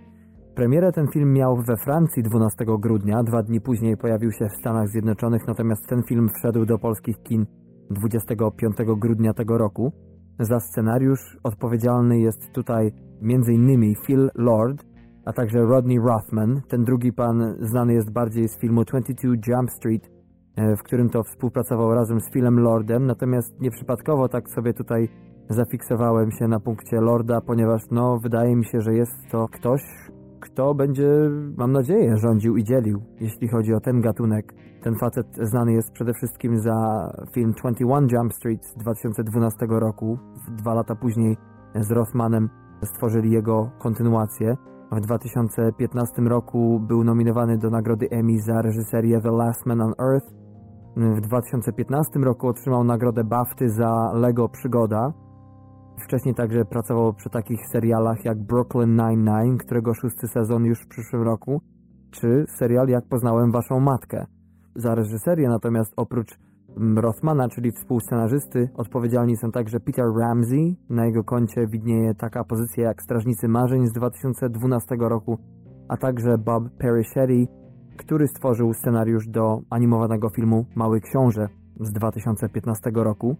Premierę 0.56 0.92
ten 0.92 1.08
film 1.08 1.34
miał 1.34 1.56
we 1.56 1.78
Francji 1.78 2.24
12 2.24 2.65
grudnia, 2.80 3.24
dwa 3.24 3.44
dni 3.44 3.62
później 3.62 3.98
pojawił 3.98 4.32
się 4.32 4.46
w 4.46 4.60
Stanach 4.60 4.88
Zjednoczonych, 4.88 5.48
natomiast 5.48 5.88
ten 5.88 6.04
film 6.04 6.30
wszedł 6.36 6.65
do 6.65 6.80
polskich 6.80 7.24
kin 7.24 7.46
25 7.92 8.76
grudnia 8.98 9.34
tego 9.34 9.58
roku. 9.58 9.92
Za 10.39 10.60
scenariusz 10.60 11.38
odpowiedzialny 11.43 12.19
jest 12.19 12.52
tutaj 12.54 12.91
m.in. 13.21 13.95
Phil 14.06 14.30
Lord, 14.36 14.86
a 15.25 15.34
także 15.34 15.60
Rodney 15.60 15.99
Rothman. 15.99 16.62
Ten 16.67 16.84
drugi 16.84 17.13
pan 17.13 17.56
znany 17.60 17.93
jest 17.93 18.12
bardziej 18.12 18.47
z 18.47 18.60
filmu 18.60 18.83
22 18.83 19.33
Jump 19.48 19.71
Street, 19.71 20.10
e, 20.56 20.75
w 20.75 20.83
którym 20.83 21.10
to 21.10 21.23
współpracował 21.23 21.94
razem 21.94 22.19
z 22.19 22.31
Philem 22.31 22.60
Lordem, 22.60 23.06
natomiast 23.06 23.62
nieprzypadkowo 23.62 24.29
tak 24.29 24.50
sobie 24.50 24.73
tutaj 24.73 25.10
zafiksowałem 25.50 26.31
się 26.31 26.48
na 26.48 26.60
punkcie 26.60 27.02
Lorda, 27.02 27.42
ponieważ 27.42 27.81
no 27.92 28.19
wydaje 28.19 28.56
mi 28.56 28.65
się, 28.65 28.81
że 28.81 28.94
jest 28.94 29.29
to 29.31 29.48
ktoś, 29.48 29.81
kto 30.40 30.73
będzie, 30.75 31.08
mam 31.58 31.71
nadzieję, 31.71 32.17
rządził 32.17 32.58
i 32.58 32.63
dzielił, 32.63 33.02
jeśli 33.19 33.48
chodzi 33.48 33.73
o 33.73 33.79
ten 33.79 34.02
gatunek. 34.02 34.54
Ten 34.82 34.96
facet 34.96 35.27
znany 35.42 35.73
jest 35.73 35.92
przede 35.92 36.13
wszystkim 36.13 36.60
za 36.60 37.10
film 37.32 37.54
21 37.54 38.08
Jump 38.12 38.34
Street 38.34 38.65
z 38.65 38.75
2012 38.75 39.67
roku. 39.69 40.17
Dwa 40.58 40.73
lata 40.73 40.96
później 40.96 41.38
z 41.75 41.92
Rothmanem 41.92 42.50
stworzyli 42.84 43.32
jego 43.32 43.71
kontynuację. 43.80 44.56
W 44.92 45.00
2015 45.02 46.21
roku 46.21 46.80
był 46.80 47.04
nominowany 47.04 47.58
do 47.58 47.69
nagrody 47.69 48.10
Emmy 48.10 48.42
za 48.42 48.62
reżyserię 48.62 49.21
The 49.21 49.32
Last 49.32 49.65
Man 49.65 49.82
on 49.82 49.94
Earth. 50.00 50.27
W 50.98 51.21
2015 51.21 52.19
roku 52.19 52.48
otrzymał 52.48 52.84
nagrodę 52.84 53.23
BAFTY 53.23 53.69
za 53.69 54.12
Lego 54.13 54.50
Przygoda. 54.50 55.13
Wcześniej 56.04 56.36
także 56.36 56.65
pracował 56.65 57.13
przy 57.13 57.30
takich 57.30 57.67
serialach 57.67 58.25
jak 58.25 58.44
Brooklyn 58.44 58.96
Nine-Nine, 58.96 59.58
którego 59.58 59.94
szósty 59.94 60.27
sezon 60.27 60.65
już 60.65 60.82
w 60.82 60.88
przyszłym 60.88 61.21
roku 61.21 61.62
czy 62.12 62.46
serial 62.58 62.88
Jak 62.88 63.06
poznałem 63.10 63.52
waszą 63.52 63.80
matkę. 63.80 64.25
Za 64.80 64.96
reżyserię 64.96 65.50
natomiast 65.50 65.94
oprócz 65.98 66.40
mm, 66.77 67.00
Rothmana, 67.00 67.50
czyli 67.50 67.71
współscenarzysty, 67.71 68.69
odpowiedzialni 68.75 69.38
są 69.38 69.52
także 69.52 69.80
Peter 69.80 70.06
Ramsey. 70.19 70.75
Na 70.90 71.06
jego 71.06 71.23
koncie 71.23 71.67
widnieje 71.67 72.15
taka 72.15 72.44
pozycja 72.44 72.84
jak 72.84 73.02
Strażnicy 73.02 73.48
Marzeń 73.48 73.88
z 73.88 73.92
2012 73.92 74.96
roku, 75.00 75.38
a 75.88 75.98
także 75.98 76.38
Bob 76.38 76.63
Perry 76.77 77.04
który 77.98 78.27
stworzył 78.27 78.73
scenariusz 78.73 79.27
do 79.27 79.62
animowanego 79.69 80.30
filmu 80.30 80.65
Mały 80.75 81.02
Książę 81.02 81.48
z 81.80 81.92
2015 81.92 82.92
roku. 82.94 83.36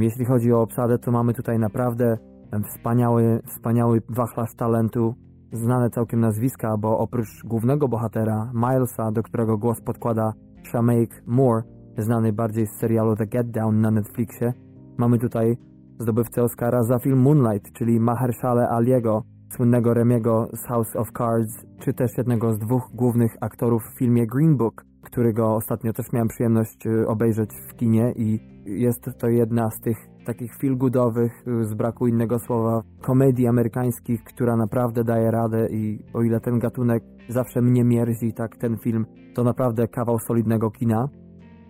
Jeśli 0.00 0.24
chodzi 0.24 0.52
o 0.52 0.60
obsadę, 0.60 0.98
to 0.98 1.10
mamy 1.10 1.34
tutaj 1.34 1.58
naprawdę 1.58 2.18
wspaniały, 2.64 3.42
wspaniały 3.46 4.02
wachlarz 4.08 4.54
talentu, 4.54 5.14
znane 5.52 5.90
całkiem 5.90 6.20
nazwiska, 6.20 6.76
bo 6.76 6.98
oprócz 6.98 7.44
głównego 7.44 7.88
bohatera, 7.88 8.52
Milesa, 8.54 9.12
do 9.12 9.22
którego 9.22 9.58
głos 9.58 9.80
podkłada 9.80 10.32
Shameik 10.66 11.22
Moore, 11.26 11.62
znany 11.98 12.32
bardziej 12.32 12.66
z 12.66 12.70
serialu 12.70 13.16
The 13.16 13.26
Get 13.26 13.50
Down 13.50 13.80
na 13.80 13.90
Netflixie, 13.90 14.52
mamy 14.98 15.18
tutaj 15.18 15.56
zdobywcę 15.98 16.42
Oscara 16.42 16.82
za 16.82 16.98
film 16.98 17.18
Moonlight, 17.18 17.72
czyli 17.72 18.00
Mahershala 18.00 18.70
Aliego, 18.70 19.22
słynnego 19.52 19.94
Remiego 19.94 20.48
z 20.52 20.66
House 20.66 20.96
of 20.96 21.12
Cards, 21.12 21.66
czy 21.78 21.92
też 21.94 22.18
jednego 22.18 22.52
z 22.52 22.58
dwóch 22.58 22.90
głównych 22.94 23.36
aktorów 23.40 23.82
w 23.84 23.98
filmie 23.98 24.26
Green 24.26 24.56
Book, 24.56 24.84
którego 25.02 25.54
ostatnio 25.54 25.92
też 25.92 26.12
miałem 26.12 26.28
przyjemność 26.28 26.86
y, 26.86 27.08
obejrzeć 27.08 27.50
w 27.68 27.74
kinie 27.74 28.12
i 28.16 28.40
jest 28.66 29.10
to 29.18 29.28
jedna 29.28 29.70
z 29.70 29.80
tych 29.80 30.11
takich 30.24 30.56
feel-goodowych, 30.56 31.48
y, 31.48 31.64
z 31.64 31.74
braku 31.74 32.06
innego 32.06 32.38
słowa, 32.38 32.82
komedii 33.00 33.46
amerykańskich, 33.46 34.24
która 34.24 34.56
naprawdę 34.56 35.04
daje 35.04 35.30
radę 35.30 35.68
i 35.70 36.04
o 36.14 36.22
ile 36.22 36.40
ten 36.40 36.58
gatunek 36.58 37.02
zawsze 37.28 37.62
mnie 37.62 37.84
mierzi, 37.84 38.32
tak 38.32 38.56
ten 38.56 38.78
film 38.78 39.06
to 39.34 39.44
naprawdę 39.44 39.88
kawał 39.88 40.18
solidnego 40.18 40.70
kina. 40.70 41.08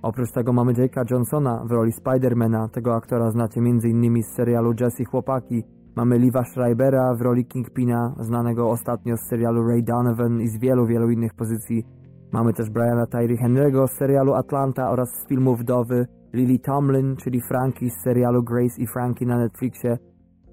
Oprócz 0.02 0.32
tego 0.32 0.52
mamy 0.52 0.72
Jake'a 0.72 1.04
Johnsona 1.10 1.64
w 1.64 1.70
roli 1.70 1.92
Spidermana, 1.92 2.68
tego 2.68 2.94
aktora 2.94 3.30
znacie 3.30 3.60
m.in. 3.60 4.22
z 4.22 4.26
serialu 4.26 4.72
Jesse 4.80 5.04
Chłopaki. 5.04 5.64
Mamy 5.96 6.18
Liva 6.18 6.44
Schreibera 6.44 7.14
w 7.14 7.20
roli 7.20 7.44
Kingpina, 7.44 8.14
znanego 8.20 8.70
ostatnio 8.70 9.16
z 9.16 9.28
serialu 9.28 9.68
Ray 9.68 9.82
Donovan 9.82 10.40
i 10.40 10.48
z 10.48 10.58
wielu, 10.58 10.86
wielu 10.86 11.10
innych 11.10 11.34
pozycji. 11.34 11.84
Mamy 12.32 12.52
też 12.52 12.70
Briana 12.70 13.06
Tyree 13.06 13.36
Henry'ego 13.36 13.86
z 13.88 13.92
serialu 13.98 14.34
Atlanta 14.34 14.90
oraz 14.90 15.08
z 15.08 15.28
filmu 15.28 15.56
Wdowy, 15.56 16.06
Lily 16.32 16.58
Tomlin, 16.58 17.16
czyli 17.16 17.40
Frankie 17.40 17.90
z 17.90 18.02
serialu 18.02 18.42
Grace 18.42 18.82
i 18.82 18.86
Frankie 18.86 19.26
na 19.26 19.38
Netflixie 19.38 19.98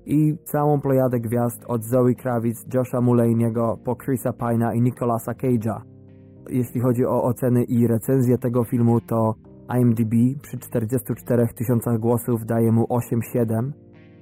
i 0.06 0.38
całą 0.44 0.82
plejadę 0.82 1.20
gwiazd 1.20 1.66
od 1.68 1.84
Zoe 1.84 2.16
Kravitz, 2.16 2.74
Josha 2.74 3.02
Mulaney'ego 3.02 3.78
po 3.84 3.96
Chrisa 3.96 4.32
Pine'a 4.32 4.76
i 4.76 4.82
Nicolasa 4.82 5.32
Cage'a. 5.32 5.82
Jeśli 6.50 6.82
chodzi 6.82 7.06
o 7.06 7.24
oceny 7.24 7.64
i 7.64 7.88
recenzję 7.88 8.38
tego 8.38 8.64
filmu, 8.64 9.02
to 9.02 9.36
IMDb 9.80 10.14
przy 10.42 10.58
44 10.58 11.48
tysiącach 11.48 12.00
głosów 12.00 12.46
daje 12.46 12.72
mu 12.72 12.84
8,7. 12.84 13.72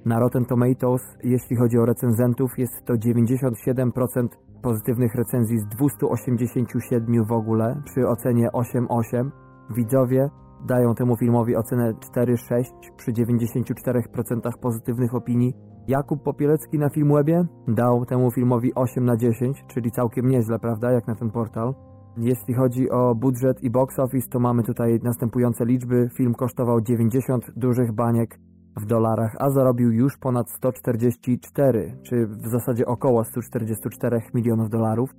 Na 0.04 0.18
Rotten 0.18 0.44
Tomatoes, 0.44 1.02
jeśli 1.24 1.56
chodzi 1.56 1.78
o 1.78 1.86
recenzentów, 1.86 2.58
jest 2.58 2.84
to 2.84 2.94
97% 2.94 4.28
pozytywnych 4.62 5.14
recenzji 5.14 5.58
z 5.58 5.66
287 5.66 7.24
w 7.24 7.32
ogóle, 7.32 7.82
przy 7.84 8.08
ocenie 8.08 8.48
8,8. 8.48 9.30
Widzowie 9.76 10.30
dają 10.66 10.94
temu 10.94 11.16
filmowi 11.16 11.56
ocenę 11.56 11.92
4,6 11.92 12.64
przy 12.96 13.12
94% 13.12 14.58
pozytywnych 14.60 15.14
opinii. 15.14 15.54
Jakub 15.88 16.22
Popielecki 16.22 16.78
na 16.78 16.88
Filmwebie 16.88 17.44
dał 17.68 18.04
temu 18.04 18.30
filmowi 18.30 18.74
8 18.74 19.04
na 19.04 19.16
10, 19.16 19.64
czyli 19.68 19.90
całkiem 19.90 20.28
nieźle, 20.28 20.58
prawda, 20.58 20.92
jak 20.92 21.06
na 21.06 21.14
ten 21.14 21.30
portal. 21.30 21.74
Jeśli 22.16 22.54
chodzi 22.54 22.90
o 22.90 23.14
budżet 23.14 23.62
i 23.62 23.70
box 23.70 23.98
office, 23.98 24.28
to 24.30 24.40
mamy 24.40 24.62
tutaj 24.62 25.00
następujące 25.02 25.64
liczby. 25.64 26.08
Film 26.16 26.34
kosztował 26.34 26.80
90 26.80 27.50
dużych 27.56 27.92
baniek 27.92 28.38
w 28.76 28.86
dolarach, 28.86 29.36
a 29.38 29.50
zarobił 29.50 29.92
już 29.92 30.18
ponad 30.18 30.50
144, 30.50 31.98
czy 32.02 32.26
w 32.26 32.46
zasadzie 32.46 32.86
około 32.86 33.24
144 33.24 34.20
milionów 34.34 34.70
dolarów. 34.70 35.10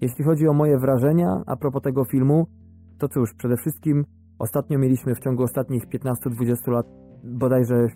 Jeśli 0.00 0.24
chodzi 0.24 0.48
o 0.48 0.52
moje 0.52 0.78
wrażenia 0.78 1.42
a 1.46 1.56
propos 1.56 1.82
tego 1.82 2.04
filmu, 2.04 2.46
to 2.98 3.08
cóż, 3.08 3.34
przede 3.34 3.56
wszystkim 3.56 4.04
ostatnio 4.38 4.78
mieliśmy 4.78 5.14
w 5.14 5.20
ciągu 5.20 5.42
ostatnich 5.42 5.86
15-20 5.86 6.72
lat 6.72 6.86
bodajże 7.24 7.86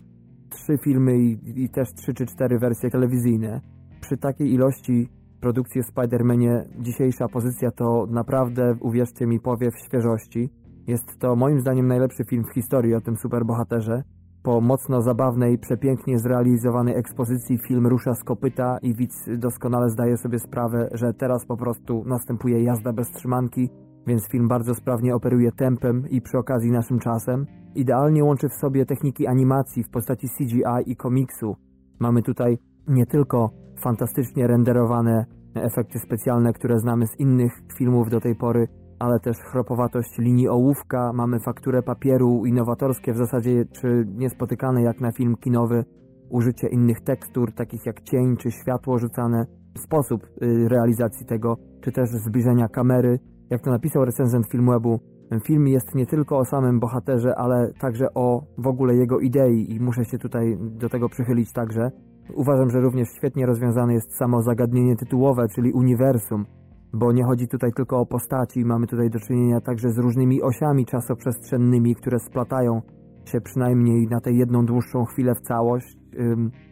trzy 0.49 0.77
filmy 0.77 1.17
i, 1.17 1.63
i 1.63 1.69
też 1.69 1.93
trzy 1.93 2.13
czy 2.13 2.25
cztery 2.25 2.59
wersje 2.59 2.89
telewizyjne. 2.89 3.61
Przy 4.01 4.17
takiej 4.17 4.53
ilości 4.53 5.09
produkcji 5.41 5.81
o 5.81 5.83
Spider-Manie 5.83 6.63
dzisiejsza 6.79 7.27
pozycja 7.27 7.71
to 7.71 8.07
naprawdę, 8.09 8.75
uwierzcie 8.79 9.27
mi, 9.27 9.39
powiew 9.39 9.73
świeżości. 9.87 10.49
Jest 10.87 11.19
to 11.19 11.35
moim 11.35 11.59
zdaniem 11.59 11.87
najlepszy 11.87 12.23
film 12.23 12.43
w 12.43 12.53
historii 12.53 12.95
o 12.95 13.01
tym 13.01 13.15
superbohaterze. 13.15 14.03
Po 14.43 14.61
mocno 14.61 15.01
zabawnej, 15.01 15.57
przepięknie 15.57 16.19
zrealizowanej 16.19 16.95
ekspozycji 16.95 17.57
film 17.57 17.87
rusza 17.87 18.13
z 18.15 18.23
kopyta 18.23 18.77
i 18.81 18.93
widz 18.95 19.29
doskonale 19.37 19.89
zdaje 19.89 20.17
sobie 20.17 20.39
sprawę, 20.39 20.89
że 20.93 21.13
teraz 21.13 21.45
po 21.45 21.57
prostu 21.57 22.03
następuje 22.05 22.63
jazda 22.63 22.93
bez 22.93 23.11
trzymanki, 23.11 23.69
więc 24.07 24.27
film 24.27 24.47
bardzo 24.47 24.75
sprawnie 24.75 25.15
operuje 25.15 25.51
tempem 25.51 26.09
i 26.09 26.21
przy 26.21 26.37
okazji 26.37 26.71
naszym 26.71 26.99
czasem. 26.99 27.45
Idealnie 27.75 28.23
łączy 28.23 28.49
w 28.49 28.53
sobie 28.53 28.85
techniki 28.85 29.27
animacji 29.27 29.83
w 29.83 29.89
postaci 29.89 30.27
CGI 30.37 30.63
i 30.91 30.95
komiksu. 30.95 31.55
Mamy 31.99 32.21
tutaj 32.21 32.57
nie 32.87 33.05
tylko 33.05 33.49
fantastycznie 33.81 34.47
renderowane 34.47 35.25
efekty 35.55 35.99
specjalne, 35.99 36.53
które 36.53 36.79
znamy 36.79 37.07
z 37.07 37.19
innych 37.19 37.53
filmów 37.77 38.09
do 38.09 38.19
tej 38.19 38.35
pory, 38.35 38.67
ale 38.99 39.19
też 39.19 39.37
chropowatość 39.37 40.17
linii 40.17 40.49
ołówka, 40.49 41.13
mamy 41.13 41.39
fakturę 41.39 41.83
papieru, 41.83 42.45
innowatorskie 42.45 43.13
w 43.13 43.17
zasadzie 43.17 43.65
czy 43.65 44.05
niespotykane 44.15 44.81
jak 44.81 45.01
na 45.01 45.11
film 45.11 45.35
kinowy, 45.35 45.85
użycie 46.29 46.67
innych 46.67 47.01
tekstur, 47.01 47.53
takich 47.53 47.85
jak 47.85 48.01
cień 48.01 48.37
czy 48.37 48.51
światło 48.51 48.99
rzucane, 48.99 49.45
sposób 49.77 50.23
y, 50.23 50.69
realizacji 50.69 51.25
tego, 51.25 51.57
czy 51.81 51.91
też 51.91 52.09
zbliżenia 52.09 52.67
kamery. 52.67 53.19
Jak 53.49 53.61
to 53.61 53.71
napisał 53.71 54.05
recenzent 54.05 54.47
Filmwebu, 54.47 54.99
film 55.43 55.67
jest 55.67 55.95
nie 55.95 56.05
tylko 56.05 56.37
o 56.37 56.45
samym 56.45 56.79
bohaterze, 56.79 57.35
ale 57.35 57.73
także 57.79 58.13
o 58.13 58.43
w 58.57 58.67
ogóle 58.67 58.95
jego 58.95 59.19
idei 59.19 59.75
i 59.75 59.79
muszę 59.79 60.05
się 60.05 60.17
tutaj 60.17 60.57
do 60.61 60.89
tego 60.89 61.09
przychylić 61.09 61.53
także. 61.53 61.91
Uważam, 62.35 62.69
że 62.69 62.81
również 62.81 63.09
świetnie 63.09 63.45
rozwiązane 63.45 63.93
jest 63.93 64.17
samo 64.17 64.41
zagadnienie 64.41 64.95
tytułowe, 64.95 65.47
czyli 65.47 65.71
uniwersum, 65.71 66.45
bo 66.93 67.11
nie 67.11 67.23
chodzi 67.23 67.47
tutaj 67.47 67.71
tylko 67.75 67.99
o 67.99 68.05
postaci, 68.05 68.65
mamy 68.65 68.87
tutaj 68.87 69.09
do 69.09 69.19
czynienia 69.19 69.61
także 69.61 69.89
z 69.89 69.97
różnymi 69.97 70.41
osiami 70.41 70.85
czasoprzestrzennymi, 70.85 71.95
które 71.95 72.19
splatają 72.19 72.81
się 73.25 73.41
przynajmniej 73.41 74.07
na 74.07 74.21
tę 74.21 74.31
jedną 74.31 74.65
dłuższą 74.65 75.05
chwilę 75.05 75.35
w 75.35 75.41
całość. 75.41 75.97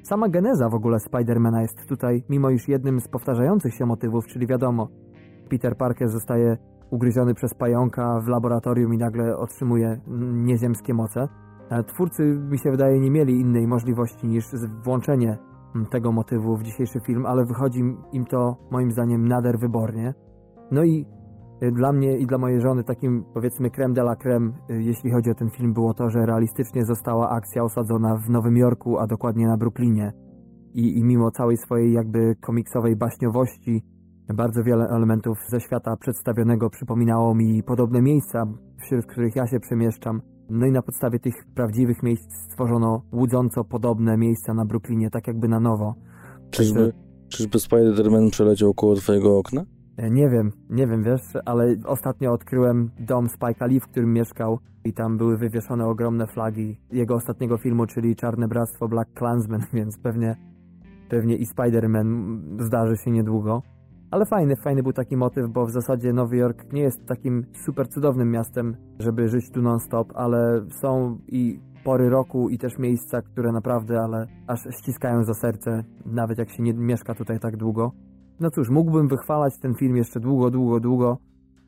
Sama 0.03 0.29
geneza 0.29 0.69
w 0.69 0.73
ogóle 0.73 0.99
Spidermana 0.99 1.61
jest 1.61 1.87
tutaj, 1.89 2.23
mimo 2.29 2.49
iż 2.49 2.67
jednym 2.67 2.99
z 2.99 3.07
powtarzających 3.07 3.73
się 3.73 3.85
motywów, 3.85 4.27
czyli 4.27 4.47
wiadomo, 4.47 4.87
Peter 5.51 5.77
Parker 5.77 6.09
zostaje 6.09 6.57
ugryziony 6.91 7.33
przez 7.33 7.53
pająka 7.53 8.19
w 8.19 8.27
laboratorium 8.27 8.93
i 8.93 8.97
nagle 8.97 9.37
otrzymuje 9.37 10.01
nieziemskie 10.33 10.93
moce. 10.93 11.27
Twórcy, 11.87 12.23
mi 12.51 12.59
się 12.59 12.71
wydaje, 12.71 12.99
nie 12.99 13.11
mieli 13.11 13.39
innej 13.39 13.67
możliwości 13.67 14.27
niż 14.27 14.45
włączenie 14.83 15.37
tego 15.91 16.11
motywu 16.11 16.57
w 16.57 16.63
dzisiejszy 16.63 16.99
film, 16.99 17.25
ale 17.25 17.45
wychodzi 17.45 17.79
im 18.11 18.25
to 18.25 18.57
moim 18.71 18.91
zdaniem 18.91 19.27
nader 19.27 19.59
wybornie. 19.59 20.13
No 20.71 20.83
i 20.83 21.05
y, 21.63 21.71
dla 21.71 21.91
mnie 21.91 22.17
i 22.17 22.25
dla 22.25 22.37
mojej 22.37 22.61
żony 22.61 22.83
takim 22.83 23.23
powiedzmy 23.33 23.69
creme 23.69 23.93
de 23.93 24.01
la 24.01 24.15
creme, 24.15 24.51
y, 24.69 24.83
jeśli 24.83 25.11
chodzi 25.11 25.31
o 25.31 25.35
ten 25.35 25.49
film, 25.49 25.73
było 25.73 25.93
to, 25.93 26.09
że 26.09 26.25
realistycznie 26.25 26.85
została 26.85 27.29
akcja 27.29 27.63
osadzona 27.63 28.15
w 28.15 28.29
Nowym 28.29 28.57
Jorku, 28.57 28.97
a 28.97 29.07
dokładnie 29.07 29.47
na 29.47 29.57
Brooklynie. 29.57 30.11
I, 30.73 30.97
I 30.97 31.03
mimo 31.03 31.31
całej 31.31 31.57
swojej 31.57 31.93
jakby 31.93 32.35
komiksowej 32.35 32.95
baśniowości, 32.95 33.83
bardzo 34.29 34.63
wiele 34.63 34.87
elementów 34.89 35.37
ze 35.49 35.61
świata 35.61 35.97
przedstawionego 35.97 36.69
przypominało 36.69 37.35
mi 37.35 37.63
podobne 37.63 38.01
miejsca, 38.01 38.45
wśród 38.77 39.05
których 39.05 39.35
ja 39.35 39.47
się 39.47 39.59
przemieszczam. 39.59 40.21
No 40.49 40.65
i 40.65 40.71
na 40.71 40.81
podstawie 40.81 41.19
tych 41.19 41.35
prawdziwych 41.55 42.03
miejsc 42.03 42.33
stworzono 42.33 43.01
łudząco 43.11 43.63
podobne 43.63 44.17
miejsca 44.17 44.53
na 44.53 44.65
Brooklynie, 44.65 45.09
tak 45.09 45.27
jakby 45.27 45.47
na 45.47 45.59
nowo. 45.59 45.95
Czyżby, 46.51 46.93
czyżby 47.29 47.57
Spider-Man 47.57 48.29
przeleciał 48.29 48.73
koło 48.73 48.95
twojego 48.95 49.37
okna? 49.37 49.65
E, 49.97 50.09
nie 50.09 50.29
wiem, 50.29 50.51
nie 50.69 50.87
wiem, 50.87 51.03
wiesz, 51.03 51.21
ale 51.45 51.75
ostatnio 51.85 52.33
odkryłem 52.33 52.91
dom 52.99 53.27
Spike'a 53.27 53.69
Lee, 53.69 53.79
w 53.79 53.87
którym 53.87 54.13
mieszkał 54.13 54.59
i 54.83 54.93
tam 54.93 55.17
były 55.17 55.37
wywieszone 55.37 55.87
ogromne 55.87 56.27
flagi 56.27 56.77
jego 56.91 57.15
ostatniego 57.15 57.57
filmu, 57.57 57.85
czyli 57.85 58.15
Czarne 58.15 58.47
Bractwo 58.47 58.87
Black 58.87 59.13
Klansman, 59.13 59.61
więc 59.73 59.97
pewnie, 59.97 60.35
pewnie 61.09 61.35
i 61.35 61.45
Spider-Man 61.45 62.37
zdarzy 62.59 62.97
się 62.97 63.11
niedługo. 63.11 63.61
Ale 64.11 64.25
fajny, 64.25 64.55
fajny 64.55 64.83
był 64.83 64.93
taki 64.93 65.17
motyw, 65.17 65.49
bo 65.49 65.65
w 65.65 65.71
zasadzie 65.71 66.13
Nowy 66.13 66.37
Jork 66.37 66.73
nie 66.73 66.81
jest 66.81 67.05
takim 67.05 67.45
super 67.65 67.89
cudownym 67.89 68.31
miastem, 68.31 68.75
żeby 68.99 69.29
żyć 69.29 69.51
tu 69.51 69.61
non-stop, 69.61 70.11
ale 70.15 70.65
są 70.81 71.17
i 71.27 71.59
pory 71.83 72.09
roku 72.09 72.49
i 72.49 72.57
też 72.57 72.77
miejsca, 72.77 73.21
które 73.21 73.51
naprawdę, 73.51 74.01
ale 74.01 74.27
aż 74.47 74.59
ściskają 74.69 75.23
za 75.23 75.33
serce, 75.33 75.83
nawet 76.05 76.37
jak 76.37 76.49
się 76.49 76.63
nie 76.63 76.73
mieszka 76.73 77.15
tutaj 77.15 77.39
tak 77.39 77.57
długo. 77.57 77.91
no 78.39 78.51
cóż, 78.51 78.69
mógłbym 78.69 79.07
wychwalać 79.07 79.59
ten 79.59 79.75
film 79.75 79.97
jeszcze 79.97 80.19
długo, 80.19 80.51
długo, 80.51 80.79
długo, 80.79 81.17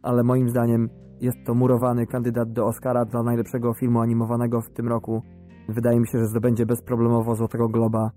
ale 0.01 0.23
moim 0.23 0.49
zdaniem 0.49 0.89
jest 1.21 1.37
to 1.45 1.53
murowany 1.53 2.07
kandydat 2.07 2.51
do 2.51 2.65
Oscara 2.65 3.05
dla 3.05 3.23
najlepszego 3.23 3.73
filmu 3.73 3.99
animowanego 4.01 4.61
w 4.61 4.69
tym 4.69 4.87
roku. 4.87 5.21
Wydaje 5.69 5.99
mi 5.99 6.07
się, 6.07 6.19
że 6.19 6.27
zdobędzie 6.27 6.65
bezproblemowo 6.65 7.35
Złotego 7.35 7.69
Globa 7.69 8.11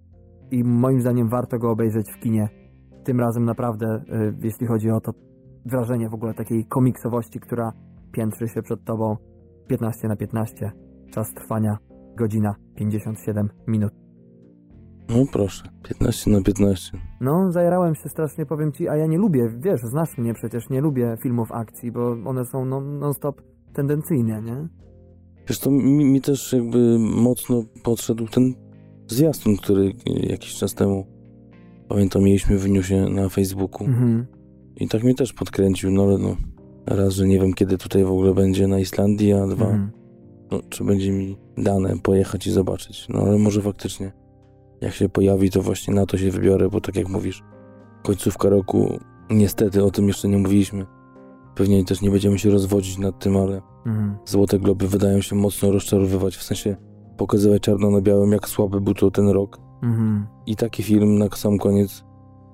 i 0.51 0.65
moim 0.65 1.01
zdaniem 1.01 1.29
warto 1.29 1.59
go 1.59 1.71
obejrzeć 1.71 2.13
w 2.13 2.19
kinie. 2.19 2.66
Tym 3.07 3.21
razem 3.21 3.45
naprawdę, 3.45 3.97
y, 3.97 4.35
jeśli 4.43 4.67
chodzi 4.67 4.91
o 4.91 5.01
to 5.01 5.13
wrażenie 5.67 6.09
w 6.09 6.15
ogóle 6.15 6.35
takiej 6.35 6.65
komiksowości, 6.65 7.41
która 7.41 7.73
piętrzy 8.13 8.49
się 8.49 8.63
przed 8.63 8.85
tobą 8.85 9.17
15 9.69 10.09
na 10.09 10.17
15. 10.17 10.73
Czas 11.11 11.35
trwania 11.35 11.79
godzina 12.17 12.55
57 12.77 13.49
minut. 13.67 13.93
No 15.09 15.17
proszę, 15.33 15.69
15 15.89 16.31
na 16.31 16.43
15. 16.43 16.99
No, 17.21 17.53
zajarałem 17.53 17.95
się 17.95 18.09
strasznie, 18.09 18.47
powiem 18.47 18.73
ci, 18.73 18.89
a 18.89 18.97
ja 18.97 19.07
nie 19.07 19.19
lubię, 19.19 19.53
wiesz, 19.59 19.81
znasz 19.81 20.19
mnie 20.19 20.35
przecież, 20.35 20.69
nie 20.71 20.81
lubię 20.81 21.17
filmów 21.23 21.53
akcji, 21.53 21.93
bo 21.93 22.17
one 22.25 22.45
są 22.45 22.65
no, 22.65 22.81
non-stop 22.81 23.43
tendencyjne, 23.73 24.43
nie? 24.43 24.69
Wiesz, 25.49 25.59
to 25.59 25.71
mi, 25.71 26.05
mi 26.05 26.21
też 26.21 26.53
jakby 26.53 26.99
mocno 26.99 27.63
podszedł 27.83 28.27
ten 28.27 28.55
zwiastun, 29.07 29.57
który 29.57 29.93
jakiś 30.07 30.55
czas 30.55 30.75
temu, 30.75 31.16
pamiętam, 31.89 32.23
mieliśmy 32.23 32.59
w 32.59 32.69
newsie 32.69 32.97
na 33.11 33.29
Facebooku. 33.29 33.87
Mhm. 33.87 34.27
I 34.77 34.89
tak 34.89 35.05
mnie 35.05 35.15
też 35.15 35.33
podkręcił, 35.33 35.91
no 35.91 36.03
ale 36.03 36.19
no, 36.19 36.37
raz, 36.87 37.15
że 37.15 37.27
nie 37.27 37.41
wiem 37.41 37.55
kiedy 37.55 37.79
tutaj 37.79 38.05
w 38.05 38.11
ogóle 38.11 38.35
będzie 38.35 38.69
na 38.69 38.79
Islandii, 38.79 39.33
a 39.33 39.47
dwa, 39.47 39.65
Mhm. 39.65 39.91
no, 40.51 40.61
czy 40.69 40.85
będzie 40.85 41.13
mi 41.13 41.37
dane 41.59 41.99
pojechać 41.99 42.47
i 42.47 42.51
zobaczyć. 42.53 43.07
No 43.09 43.21
ale 43.21 43.39
może 43.39 43.63
faktycznie, 43.63 44.13
jak 44.81 44.95
się 44.95 45.09
pojawi, 45.09 45.51
to 45.51 45.63
właśnie 45.63 45.95
na 45.95 46.07
to 46.07 46.19
się 46.19 46.31
wybiorę, 46.31 46.69
bo 46.69 46.81
tak 46.81 46.97
jak 46.97 47.09
mówisz, 47.09 47.43
końcówka 48.03 48.49
roku, 48.49 48.99
niestety 49.31 49.85
o 49.85 49.91
tym 49.91 50.09
jeszcze 50.09 50.29
nie 50.29 50.39
mówiliśmy. 50.39 50.87
Pewnie 51.55 51.85
też 51.85 52.03
nie 52.03 52.11
będziemy 52.11 52.39
się 52.39 52.51
rozwodzić 52.51 52.99
nad 52.99 53.19
tym, 53.19 53.37
ale 53.37 53.63
Mhm. 53.87 54.17
Złote 54.25 54.59
Globy 54.59 54.89
wydają 54.89 55.21
się 55.21 55.37
mocno 55.37 55.71
rozczarowywać, 55.71 56.37
w 56.37 56.43
sensie 56.43 56.77
pokazywać 57.17 57.63
czarno 57.63 57.91
na 57.91 58.01
białym, 58.01 58.33
jak 58.33 58.49
słaby 58.49 58.81
był 58.81 58.95
to 58.95 59.11
ten 59.11 59.29
rok. 59.29 59.61
Mhm. 59.83 60.27
I 60.47 60.57
taki 60.57 60.83
film 60.83 61.19
na 61.19 61.29
sam 61.29 61.59
koniec 61.59 62.05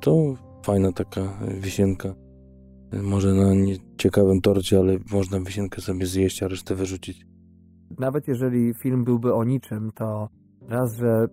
to 0.00 0.34
fajna 0.62 0.92
taka 0.92 1.20
wisienka. 1.60 2.14
Może 3.02 3.34
na 3.34 3.54
nieciekawym 3.54 4.40
torcie, 4.40 4.78
ale 4.78 4.98
można 5.12 5.40
wisienkę 5.40 5.80
sobie 5.80 6.06
zjeść, 6.06 6.42
a 6.42 6.48
resztę 6.48 6.74
wyrzucić. 6.74 7.26
Nawet 7.98 8.28
jeżeli 8.28 8.74
film 8.74 9.04
byłby 9.04 9.34
o 9.34 9.44
niczym, 9.44 9.90
to 9.94 10.28
raz, 10.68 10.96
że 10.96 11.26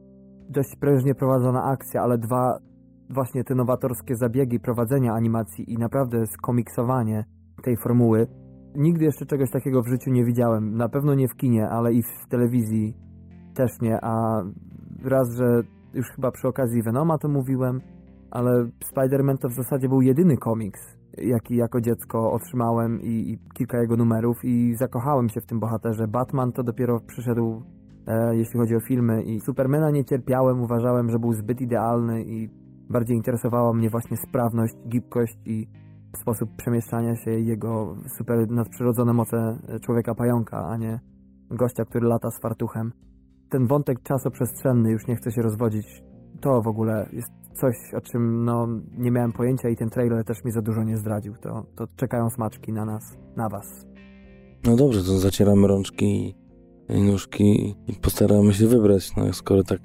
dość 0.49 0.75
prężnie 0.79 1.15
prowadzona 1.15 1.63
akcja, 1.63 2.01
ale 2.01 2.17
dwa, 2.17 2.59
właśnie 3.09 3.43
te 3.43 3.55
nowatorskie 3.55 4.15
zabiegi 4.15 4.59
prowadzenia 4.59 5.13
animacji 5.13 5.73
i 5.73 5.77
naprawdę 5.77 6.25
skomiksowanie 6.27 7.25
tej 7.63 7.77
formuły. 7.77 8.27
Nigdy 8.75 9.05
jeszcze 9.05 9.25
czegoś 9.25 9.51
takiego 9.51 9.81
w 9.83 9.87
życiu 9.87 10.11
nie 10.11 10.25
widziałem. 10.25 10.77
Na 10.77 10.89
pewno 10.89 11.15
nie 11.15 11.27
w 11.27 11.35
kinie, 11.35 11.69
ale 11.69 11.93
i 11.93 12.03
w 12.03 12.27
telewizji 12.29 12.97
też 13.55 13.71
nie, 13.81 13.99
a 14.01 14.43
raz, 15.03 15.35
że 15.37 15.63
już 15.93 16.07
chyba 16.09 16.31
przy 16.31 16.47
okazji 16.47 16.81
Venoma 16.83 17.17
to 17.17 17.27
mówiłem, 17.27 17.81
ale 18.31 18.69
Spider-Man 18.93 19.37
to 19.37 19.49
w 19.49 19.53
zasadzie 19.53 19.89
był 19.89 20.01
jedyny 20.01 20.37
komiks, 20.37 20.97
jaki 21.17 21.55
jako 21.55 21.81
dziecko 21.81 22.31
otrzymałem 22.31 23.01
i, 23.01 23.07
i 23.07 23.39
kilka 23.53 23.81
jego 23.81 23.97
numerów 23.97 24.45
i 24.45 24.75
zakochałem 24.75 25.29
się 25.29 25.41
w 25.41 25.45
tym 25.45 25.59
bohaterze. 25.59 26.07
Batman 26.07 26.51
to 26.51 26.63
dopiero 26.63 26.99
przyszedł, 26.99 27.61
e, 28.07 28.35
jeśli 28.35 28.59
chodzi 28.59 28.75
o 28.75 28.79
filmy 28.79 29.23
i 29.23 29.39
Supermana 29.39 29.91
nie 29.91 30.05
cierpiałem, 30.05 30.61
uważałem, 30.61 31.09
że 31.09 31.19
był 31.19 31.33
zbyt 31.33 31.61
idealny 31.61 32.23
i 32.23 32.49
bardziej 32.89 33.17
interesowała 33.17 33.73
mnie 33.73 33.89
właśnie 33.89 34.17
sprawność, 34.17 34.75
gibkość 34.87 35.37
i 35.45 35.67
sposób 36.17 36.55
przemieszczania 36.55 37.15
się 37.15 37.31
jego 37.31 37.95
super 38.17 38.51
nadprzyrodzone 38.51 39.13
moce 39.13 39.59
człowieka 39.81 40.15
pająka, 40.15 40.67
a 40.67 40.77
nie 40.77 40.99
gościa, 41.49 41.85
który 41.85 42.07
lata 42.07 42.31
z 42.31 42.39
fartuchem. 42.39 42.91
Ten 43.49 43.67
wątek 43.67 44.03
czasoprzestrzenny, 44.03 44.91
już 44.91 45.07
nie 45.07 45.15
chcę 45.15 45.31
się 45.31 45.41
rozwodzić, 45.41 46.03
to 46.41 46.61
w 46.61 46.67
ogóle 46.67 47.09
jest 47.13 47.31
coś, 47.53 47.75
o 47.97 48.01
czym 48.01 48.45
no, 48.45 48.67
nie 48.97 49.11
miałem 49.11 49.31
pojęcia 49.31 49.69
i 49.69 49.75
ten 49.75 49.89
trailer 49.89 50.25
też 50.25 50.43
mi 50.43 50.51
za 50.51 50.61
dużo 50.61 50.83
nie 50.83 50.97
zdradził. 50.97 51.33
To, 51.41 51.65
to 51.75 51.87
czekają 51.95 52.29
smaczki 52.29 52.73
na 52.73 52.85
nas, 52.85 53.17
na 53.35 53.49
was. 53.49 53.85
No 54.65 54.75
dobrze, 54.75 55.03
to 55.03 55.17
zacieramy 55.17 55.67
rączki 55.67 56.35
i, 56.89 57.01
nóżki 57.01 57.75
i 57.87 57.93
postaramy 57.93 58.53
się 58.53 58.67
wybrać. 58.67 59.15
No 59.15 59.33
skoro 59.33 59.63
tak 59.63 59.79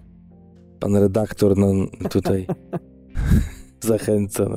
pan 0.80 0.96
redaktor 0.96 1.56
nam 1.56 1.88
tutaj 2.10 2.46
zachęca, 3.80 4.44
no, 4.48 4.56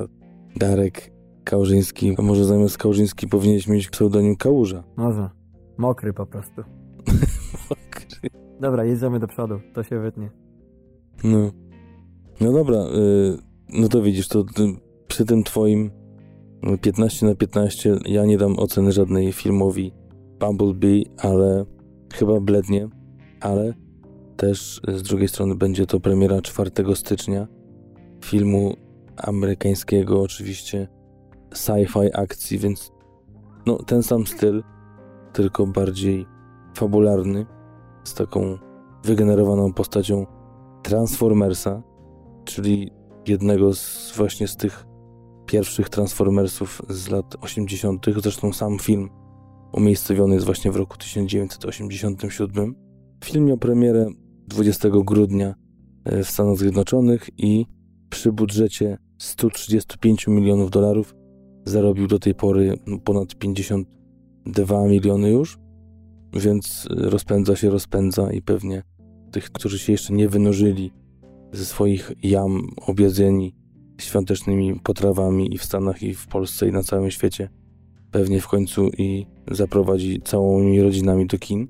Darek 0.56 1.12
Kałużyński, 1.44 2.14
a 2.18 2.22
może 2.22 2.44
zamiast 2.44 2.78
Kałużyński 2.78 3.28
powinieneś 3.28 3.68
mieć 3.68 3.88
pseudonim 3.88 4.36
Kałuża. 4.36 4.84
Może. 4.96 5.30
Mokry 5.78 6.12
po 6.12 6.26
prostu. 6.26 6.62
Dobra, 8.60 8.84
jedziemy 8.84 9.18
do 9.18 9.26
przodu, 9.26 9.60
to 9.74 9.82
się 9.82 10.00
wytnie. 10.00 10.30
No. 11.24 11.50
No 12.40 12.52
dobra, 12.52 12.76
y, 12.78 13.38
no 13.68 13.88
to 13.88 14.02
widzisz, 14.02 14.28
to 14.28 14.44
ty, 14.44 14.62
przy 15.08 15.24
tym 15.24 15.44
twoim 15.44 15.90
15 16.80 17.26
na 17.26 17.34
15 17.34 17.98
ja 18.06 18.24
nie 18.24 18.38
dam 18.38 18.58
oceny 18.58 18.92
żadnej 18.92 19.32
filmowi 19.32 19.92
Bumblebee, 20.40 21.06
ale 21.18 21.64
chyba 22.14 22.40
blednie, 22.40 22.88
ale 23.40 23.74
też 24.36 24.80
z 24.88 25.02
drugiej 25.02 25.28
strony 25.28 25.54
będzie 25.54 25.86
to 25.86 26.00
premiera 26.00 26.42
4 26.42 26.70
stycznia 26.94 27.46
filmu 28.24 28.76
amerykańskiego 29.16 30.22
oczywiście 30.22 30.88
sci-fi 31.54 32.10
akcji, 32.14 32.58
więc 32.58 32.92
no 33.66 33.76
ten 33.76 34.02
sam 34.02 34.26
styl, 34.26 34.62
tylko 35.32 35.66
bardziej 35.66 36.26
fabularny, 36.74 37.46
z 38.08 38.14
taką 38.14 38.58
wygenerowaną 39.04 39.72
postacią 39.72 40.26
Transformersa, 40.82 41.82
czyli 42.44 42.90
jednego 43.26 43.74
z 43.74 44.12
właśnie 44.16 44.48
z 44.48 44.56
tych 44.56 44.86
pierwszych 45.46 45.88
Transformersów 45.88 46.82
z 46.88 47.08
lat 47.08 47.36
80. 47.40 48.06
Zresztą 48.22 48.52
sam 48.52 48.78
film 48.78 49.08
umiejscowiony 49.72 50.34
jest 50.34 50.46
właśnie 50.46 50.72
w 50.72 50.76
roku 50.76 50.96
1987. 50.96 52.74
Film 53.24 53.44
miał 53.44 53.58
premierę 53.58 54.06
20 54.46 54.88
grudnia 54.90 55.54
w 56.06 56.26
Stanach 56.26 56.56
Zjednoczonych 56.56 57.28
i 57.38 57.66
przy 58.10 58.32
budżecie 58.32 58.98
135 59.18 60.26
milionów 60.26 60.70
dolarów 60.70 61.14
zarobił 61.64 62.06
do 62.06 62.18
tej 62.18 62.34
pory 62.34 62.78
ponad 63.04 63.34
52 63.34 64.88
miliony 64.88 65.30
już, 65.30 65.58
więc 66.32 66.88
rozpędza 66.90 67.56
się, 67.56 67.70
rozpędza 67.70 68.32
i 68.32 68.42
pewnie 68.42 68.82
tych, 69.32 69.50
którzy 69.50 69.78
się 69.78 69.92
jeszcze 69.92 70.14
nie 70.14 70.28
wynurzyli 70.28 70.92
ze 71.52 71.64
swoich 71.64 72.12
jam 72.22 72.62
objedzeni 72.86 73.54
świątecznymi 74.00 74.80
potrawami 74.80 75.54
i 75.54 75.58
w 75.58 75.64
Stanach, 75.64 76.02
i 76.02 76.14
w 76.14 76.26
Polsce, 76.26 76.68
i 76.68 76.72
na 76.72 76.82
całym 76.82 77.10
świecie, 77.10 77.48
pewnie 78.10 78.40
w 78.40 78.48
końcu 78.48 78.90
i 78.98 79.26
zaprowadzi 79.50 80.20
całymi 80.24 80.82
rodzinami 80.82 81.26
do 81.26 81.38
kin, 81.38 81.68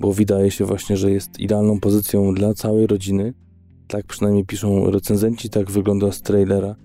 bo 0.00 0.12
wydaje 0.12 0.50
się 0.50 0.64
właśnie, 0.64 0.96
że 0.96 1.10
jest 1.10 1.40
idealną 1.40 1.80
pozycją 1.80 2.34
dla 2.34 2.54
całej 2.54 2.86
rodziny. 2.86 3.34
Tak 3.88 4.06
przynajmniej 4.06 4.44
piszą 4.44 4.90
recenzenci, 4.90 5.50
tak 5.50 5.70
wygląda 5.70 6.12
z 6.12 6.22
trailera 6.22 6.76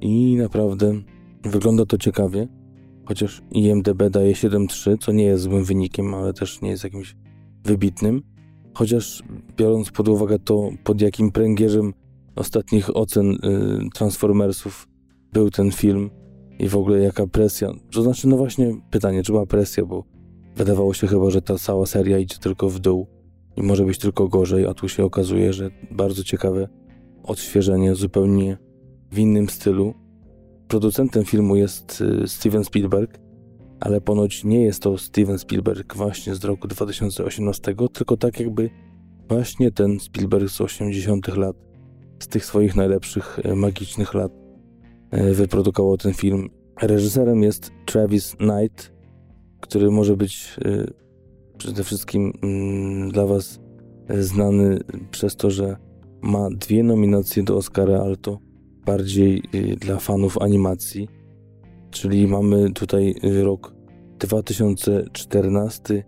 i 0.00 0.36
naprawdę 0.36 1.00
wygląda 1.44 1.86
to 1.86 1.98
ciekawie, 1.98 2.48
chociaż 3.10 3.42
IMDB 3.52 4.10
daje 4.10 4.32
7.3, 4.32 4.98
co 5.00 5.12
nie 5.12 5.24
jest 5.24 5.42
złym 5.42 5.64
wynikiem, 5.64 6.14
ale 6.14 6.32
też 6.32 6.60
nie 6.60 6.70
jest 6.70 6.84
jakimś 6.84 7.16
wybitnym. 7.64 8.22
Chociaż 8.74 9.22
biorąc 9.56 9.90
pod 9.90 10.08
uwagę 10.08 10.38
to, 10.38 10.70
pod 10.84 11.00
jakim 11.00 11.30
pręgierzem 11.30 11.94
ostatnich 12.36 12.96
ocen 12.96 13.30
y, 13.32 13.38
Transformersów 13.94 14.88
był 15.32 15.50
ten 15.50 15.72
film 15.72 16.10
i 16.58 16.68
w 16.68 16.76
ogóle 16.76 16.98
jaka 16.98 17.26
presja. 17.26 17.72
To 17.92 18.02
znaczy, 18.02 18.28
no 18.28 18.36
właśnie 18.36 18.76
pytanie, 18.90 19.22
czy 19.22 19.32
była 19.32 19.46
presja, 19.46 19.84
bo 19.84 20.04
wydawało 20.56 20.94
się 20.94 21.06
chyba, 21.06 21.30
że 21.30 21.42
ta 21.42 21.58
cała 21.58 21.86
seria 21.86 22.18
idzie 22.18 22.36
tylko 22.38 22.68
w 22.68 22.78
dół 22.78 23.06
i 23.56 23.62
może 23.62 23.84
być 23.84 23.98
tylko 23.98 24.28
gorzej, 24.28 24.66
a 24.66 24.74
tu 24.74 24.88
się 24.88 25.04
okazuje, 25.04 25.52
że 25.52 25.70
bardzo 25.90 26.24
ciekawe 26.24 26.68
odświeżenie, 27.22 27.94
zupełnie 27.94 28.58
w 29.12 29.18
innym 29.18 29.48
stylu. 29.48 29.94
Producentem 30.70 31.24
filmu 31.24 31.56
jest 31.56 32.00
y, 32.24 32.28
Steven 32.28 32.64
Spielberg, 32.64 33.18
ale 33.80 34.00
ponoć 34.00 34.44
nie 34.44 34.62
jest 34.62 34.82
to 34.82 34.98
Steven 34.98 35.38
Spielberg 35.38 35.96
właśnie 35.96 36.34
z 36.34 36.44
roku 36.44 36.68
2018, 36.68 37.74
tylko 37.92 38.16
tak 38.16 38.40
jakby 38.40 38.70
właśnie 39.28 39.70
ten 39.70 40.00
Spielberg 40.00 40.48
z 40.48 40.60
80 40.60 41.36
lat, 41.36 41.56
z 42.18 42.28
tych 42.28 42.44
swoich 42.44 42.76
najlepszych 42.76 43.38
e, 43.44 43.54
magicznych 43.54 44.14
lat 44.14 44.32
e, 45.10 45.32
wyprodukował 45.32 45.96
ten 45.96 46.14
film. 46.14 46.48
Reżyserem 46.82 47.42
jest 47.42 47.70
Travis 47.86 48.36
Knight, 48.36 48.92
który 49.60 49.90
może 49.90 50.16
być 50.16 50.56
przede 51.58 51.84
wszystkim 51.84 52.32
mm, 52.42 53.10
dla 53.10 53.26
was 53.26 53.60
znany 54.18 54.80
przez 55.10 55.36
to, 55.36 55.50
że 55.50 55.76
ma 56.22 56.50
dwie 56.50 56.82
nominacje 56.82 57.42
do 57.42 57.56
Oscara, 57.56 58.00
ale 58.00 58.16
to 58.16 58.49
bardziej 58.86 59.42
y, 59.54 59.76
dla 59.76 59.98
fanów 59.98 60.38
animacji. 60.38 61.08
Czyli 61.90 62.28
mamy 62.28 62.72
tutaj 62.72 63.14
rok 63.42 63.74
2014, 64.18 66.04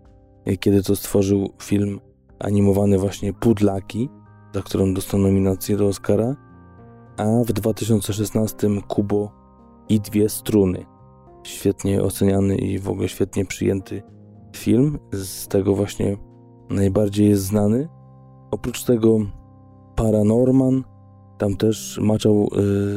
y, 0.47 0.57
kiedy 0.57 0.83
to 0.83 0.95
stworzył 0.95 1.49
film 1.61 1.99
animowany 2.39 2.97
właśnie 2.97 3.33
Pudlaki, 3.33 4.09
za 4.53 4.61
którą 4.61 4.93
dostał 4.93 5.19
nominację 5.19 5.77
do 5.77 5.87
Oscara, 5.87 6.35
a 7.17 7.43
w 7.45 7.53
2016 7.53 8.67
Kubo 8.87 9.31
i 9.89 9.99
dwie 9.99 10.29
struny. 10.29 10.85
Świetnie 11.43 12.01
oceniany 12.01 12.55
i 12.55 12.79
w 12.79 12.89
ogóle 12.89 13.09
świetnie 13.09 13.45
przyjęty 13.45 14.03
film. 14.55 14.99
Z 15.13 15.47
tego 15.47 15.75
właśnie 15.75 16.17
najbardziej 16.69 17.29
jest 17.29 17.43
znany. 17.43 17.89
Oprócz 18.51 18.83
tego 18.83 19.19
Paranorman, 19.95 20.83
tam 21.43 21.55
też 21.57 21.99
maczał 22.01 22.49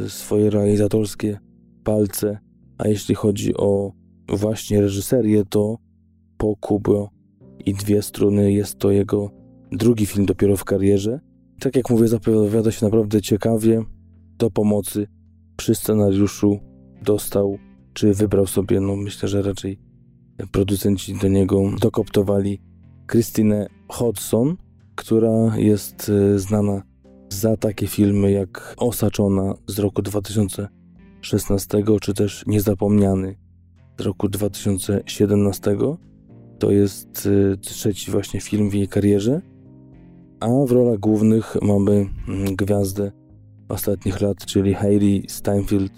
y, 0.04 0.10
swoje 0.10 0.50
realizatorskie 0.50 1.38
palce, 1.84 2.38
a 2.78 2.88
jeśli 2.88 3.14
chodzi 3.14 3.56
o 3.56 3.92
właśnie 4.28 4.80
reżyserię, 4.80 5.44
to 5.44 5.78
po 6.36 6.56
Kubo 6.56 7.10
i 7.64 7.74
dwie 7.74 8.02
struny 8.02 8.52
jest 8.52 8.78
to 8.78 8.90
jego 8.90 9.30
drugi 9.72 10.06
film 10.06 10.26
dopiero 10.26 10.56
w 10.56 10.64
karierze. 10.64 11.20
Tak 11.60 11.76
jak 11.76 11.90
mówię, 11.90 12.08
zapowiada 12.08 12.70
się 12.70 12.86
naprawdę 12.86 13.22
ciekawie. 13.22 13.84
Do 14.38 14.50
pomocy 14.50 15.06
przy 15.56 15.74
scenariuszu 15.74 16.58
dostał, 17.02 17.58
czy 17.92 18.14
wybrał 18.14 18.46
sobie, 18.46 18.80
no 18.80 18.96
myślę, 18.96 19.28
że 19.28 19.42
raczej 19.42 19.78
producenci 20.52 21.14
do 21.18 21.28
niego 21.28 21.62
dokoptowali 21.80 22.60
Krystynę 23.06 23.66
Hodson, 23.88 24.56
która 24.94 25.56
jest 25.56 26.08
e, 26.34 26.38
znana 26.38 26.82
za 27.28 27.56
takie 27.56 27.86
filmy 27.86 28.32
jak 28.32 28.74
Osaczona 28.76 29.54
z 29.66 29.78
roku 29.78 30.02
2016, 30.02 31.82
czy 32.00 32.14
też 32.14 32.44
Niezapomniany 32.46 33.36
z 33.98 34.02
roku 34.02 34.28
2017. 34.28 35.76
To 36.58 36.70
jest 36.70 37.28
e, 37.52 37.56
trzeci 37.56 38.10
właśnie 38.10 38.40
film 38.40 38.70
w 38.70 38.74
jej 38.74 38.88
karierze. 38.88 39.40
A 40.40 40.48
w 40.66 40.70
rolach 40.70 40.98
głównych 40.98 41.56
mamy 41.62 41.92
mm, 41.92 42.56
gwiazdę 42.56 43.12
ostatnich 43.68 44.20
lat, 44.20 44.46
czyli 44.46 44.74
Hayley 44.74 45.24
Steinfeld, 45.28 45.92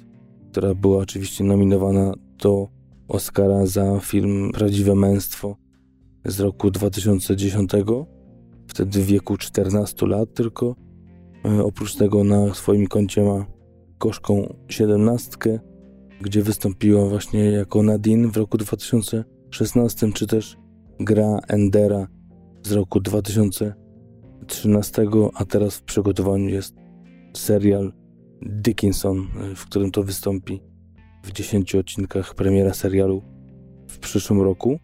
która 0.50 0.74
była 0.74 0.98
oczywiście 0.98 1.44
nominowana 1.44 2.14
do 2.42 2.68
Oscara 3.08 3.66
za 3.66 4.00
film 4.00 4.50
Prawdziwe 4.54 4.94
Męstwo 4.94 5.56
z 6.24 6.40
roku 6.40 6.70
2010, 6.70 7.70
wtedy 8.66 9.02
w 9.02 9.06
wieku 9.06 9.36
14 9.36 10.06
lat 10.06 10.34
tylko. 10.34 10.87
E, 11.44 11.64
oprócz 11.64 11.94
tego 11.94 12.24
na 12.24 12.54
swoim 12.54 12.86
koncie 12.86 13.22
ma 13.22 13.46
gorzką 14.00 14.54
17, 14.68 15.60
gdzie 16.20 16.42
wystąpiła 16.42 17.08
właśnie 17.08 17.44
jako 17.44 17.82
Nadine 17.82 18.30
w 18.30 18.36
roku 18.36 18.58
2016, 18.58 20.12
czy 20.12 20.26
też 20.26 20.56
gra 21.00 21.38
Endera 21.48 22.08
z 22.62 22.72
roku 22.72 23.00
2013, 23.00 25.06
a 25.34 25.44
teraz 25.44 25.76
w 25.76 25.82
przygotowaniu 25.82 26.48
jest 26.48 26.74
serial 27.36 27.92
Dickinson, 28.42 29.18
e, 29.18 29.54
w 29.54 29.66
którym 29.66 29.90
to 29.90 30.02
wystąpi 30.02 30.60
w 31.22 31.32
10 31.32 31.74
odcinkach 31.74 32.34
premiera 32.34 32.74
serialu 32.74 33.22
w 33.88 33.98
przyszłym 33.98 34.40
roku. 34.40 34.78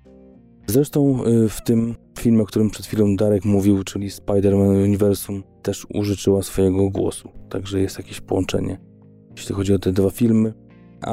Zresztą 0.67 1.27
y, 1.27 1.49
w 1.49 1.63
tym 1.63 1.95
filmie, 2.19 2.43
o 2.43 2.47
którym 2.47 2.71
przed 2.71 2.87
chwilą 2.87 3.17
Darek 3.17 3.45
mówił, 3.45 3.85
czyli 3.85 4.11
Spider-Man 4.11 4.85
Universum, 4.85 5.43
też 5.65 5.87
użyczyła 5.95 6.43
swojego 6.43 6.91
głosu. 6.91 7.29
Także 7.51 7.81
jest 7.81 7.99
jakieś 7.99 8.21
połączenie, 8.21 8.81
jeśli 9.37 9.55
chodzi 9.55 9.75
o 9.75 9.79
te 9.79 9.93
dwa 9.93 10.11
filmy. 10.11 10.55
A 11.01 11.13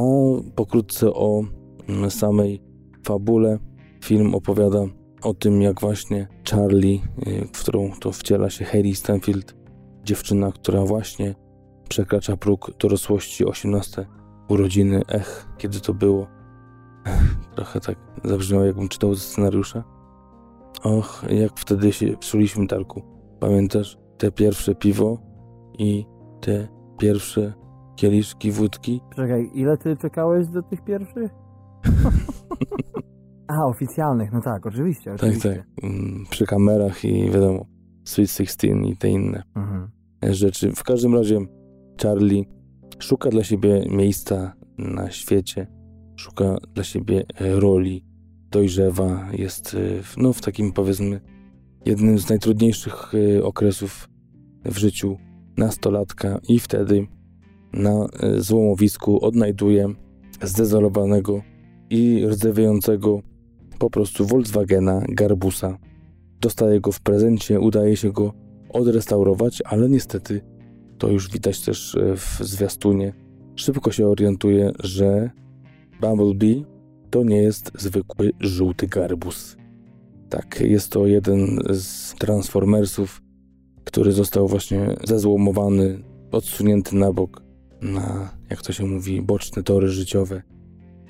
pokrótce 0.56 1.14
o 1.14 1.44
mm, 1.88 2.12
samej 2.12 2.62
fabule. 3.04 3.60
Film 4.04 4.36
opowiada 4.36 4.80
o 5.22 5.34
tym, 5.34 5.62
jak 5.62 5.82
właśnie 5.82 6.28
Charlie, 6.52 7.00
y, 7.28 7.48
w 7.54 7.62
którą 7.62 7.92
to 8.00 8.12
wciela 8.12 8.50
się 8.50 8.66
Hayley 8.66 8.96
Stanfield, 8.96 9.56
dziewczyna, 10.04 10.52
która 10.52 10.86
właśnie 10.86 11.36
przekracza 11.90 12.38
próg 12.38 12.72
dorosłości 12.80 13.46
18 13.46 14.06
urodziny. 14.50 15.02
Ech, 15.08 15.48
kiedy 15.58 15.80
to 15.80 15.94
było. 15.94 16.28
Trochę 17.56 17.80
tak 17.80 17.98
zabrzmiało, 18.24 18.66
jakbym 18.66 18.90
czytał 18.90 19.16
ze 19.16 19.22
scenariusza. 19.22 19.84
Och, 20.84 21.24
jak 21.30 21.60
wtedy 21.60 21.94
się 21.94 22.18
psuliśmy, 22.18 22.68
Tarku. 22.68 23.02
Pamiętasz 23.40 23.98
te 24.22 24.32
pierwsze 24.32 24.76
piwo 24.76 25.18
i 25.80 26.06
te 26.42 26.68
pierwsze 26.98 27.54
kieliszki 27.96 28.52
wódki? 28.52 29.02
Czekaj, 29.16 29.52
ile 29.54 29.78
ty 29.78 29.98
czekałeś 29.98 30.48
do 30.48 30.62
tych 30.62 30.84
pierwszych? 30.84 31.32
A, 33.48 33.66
oficjalnych, 33.66 34.32
no 34.32 34.42
tak, 34.42 34.66
oczywiście. 34.66 35.14
oczywiście. 35.14 35.50
Tak, 35.50 35.58
tak. 35.58 35.92
Przy 36.30 36.46
kamerach 36.46 37.06
i 37.06 37.32
wiadomo, 37.32 37.66
Sweet 38.06 38.30
16 38.30 38.68
i 38.68 38.98
te 38.98 39.10
inne 39.10 39.44
mhm. 39.56 39.90
rzeczy. 40.22 40.72
W 40.72 40.84
każdym 40.84 41.16
razie 41.16 41.40
Charlie 42.04 42.46
szuka 43.00 43.30
dla 43.30 43.44
siebie 43.44 43.86
miejsca 43.90 44.54
na 44.78 45.12
świecie, 45.12 45.68
szuka 46.16 46.58
dla 46.74 46.84
siebie 46.84 47.24
e, 47.40 47.60
roli, 47.60 48.06
dojrzewa, 48.52 49.28
jest 49.34 49.74
e, 49.74 49.78
no, 50.18 50.34
w 50.34 50.42
takim 50.42 50.72
powiedzmy 50.72 51.22
jednym 51.86 52.20
z 52.20 52.30
najtrudniejszych 52.30 53.12
e, 53.38 53.44
okresów 53.44 54.11
w 54.66 54.78
życiu 54.78 55.18
nastolatka 55.58 56.40
i 56.50 56.60
wtedy 56.60 57.08
na 57.74 58.08
złomowisku 58.38 59.26
odnajduje 59.26 59.88
zdezolowanego 60.44 61.42
i 61.90 62.26
rdzewiającego 62.28 63.22
po 63.80 63.90
prostu 63.90 64.26
Volkswagena 64.26 65.04
Garbusa. 65.10 65.78
Dostaje 66.42 66.82
go 66.82 66.92
w 66.92 67.02
prezencie, 67.02 67.60
udaje 67.60 67.98
się 67.98 68.12
go 68.12 68.34
odrestaurować, 68.70 69.62
ale 69.66 69.90
niestety 69.90 70.42
to 70.98 71.10
już 71.10 71.32
widać 71.32 71.62
też 71.62 71.98
w 72.16 72.38
zwiastunie, 72.44 73.14
szybko 73.56 73.92
się 73.92 74.08
orientuje, 74.08 74.72
że 74.80 75.32
Bumblebee 76.02 76.66
to 77.10 77.24
nie 77.24 77.38
jest 77.38 77.72
zwykły 77.80 78.32
żółty 78.40 78.88
garbus. 78.88 79.58
Tak, 80.30 80.62
jest 80.62 80.92
to 80.92 81.08
jeden 81.08 81.60
z 81.70 82.14
Transformersów, 82.16 83.21
który 83.84 84.12
został 84.12 84.48
właśnie 84.48 84.96
zezłomowany, 85.04 86.04
odsunięty 86.32 86.96
na 86.96 87.14
bok, 87.14 87.44
na, 87.82 88.30
jak 88.50 88.62
to 88.62 88.74
się 88.74 88.86
mówi, 88.86 89.22
boczne 89.22 89.64
tory 89.64 89.88
życiowe 89.88 90.42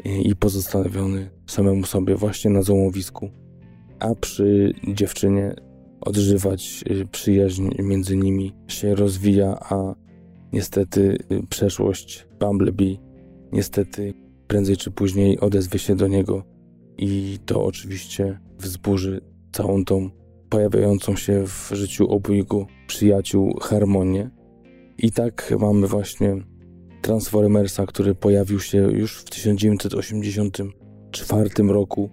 i, 0.05 0.30
i 0.30 0.36
pozostawiony 0.36 1.30
samemu 1.47 1.86
sobie 1.86 2.15
właśnie 2.15 2.51
na 2.51 2.61
złomowisku. 2.61 3.30
A 3.99 4.15
przy 4.15 4.74
dziewczynie 4.93 5.55
odżywać 6.01 6.84
y, 6.91 7.07
przyjaźń 7.11 7.69
między 7.80 8.17
nimi 8.17 8.53
się 8.67 8.95
rozwija, 8.95 9.57
a 9.59 9.95
niestety 10.53 11.17
y, 11.32 11.47
przeszłość 11.49 12.28
Bumblebee 12.39 12.99
niestety 13.51 14.13
prędzej 14.47 14.78
czy 14.78 14.91
później 14.91 15.39
odezwie 15.39 15.80
się 15.80 15.95
do 15.95 16.07
niego 16.07 16.43
i 16.97 17.39
to 17.45 17.65
oczywiście 17.65 18.39
wzburzy 18.59 19.22
całą 19.51 19.86
tą 19.86 20.09
pojawiającą 20.51 21.15
się 21.15 21.47
w 21.47 21.69
życiu 21.71 22.09
obojgu 22.09 22.65
przyjaciół 22.87 23.59
harmonię. 23.61 24.29
I 24.97 25.11
tak 25.11 25.53
mamy 25.59 25.87
właśnie 25.87 26.35
Transformersa, 27.01 27.85
który 27.85 28.15
pojawił 28.15 28.59
się 28.59 28.77
już 28.77 29.17
w 29.17 29.23
1984 29.23 31.49
roku. 31.67 32.09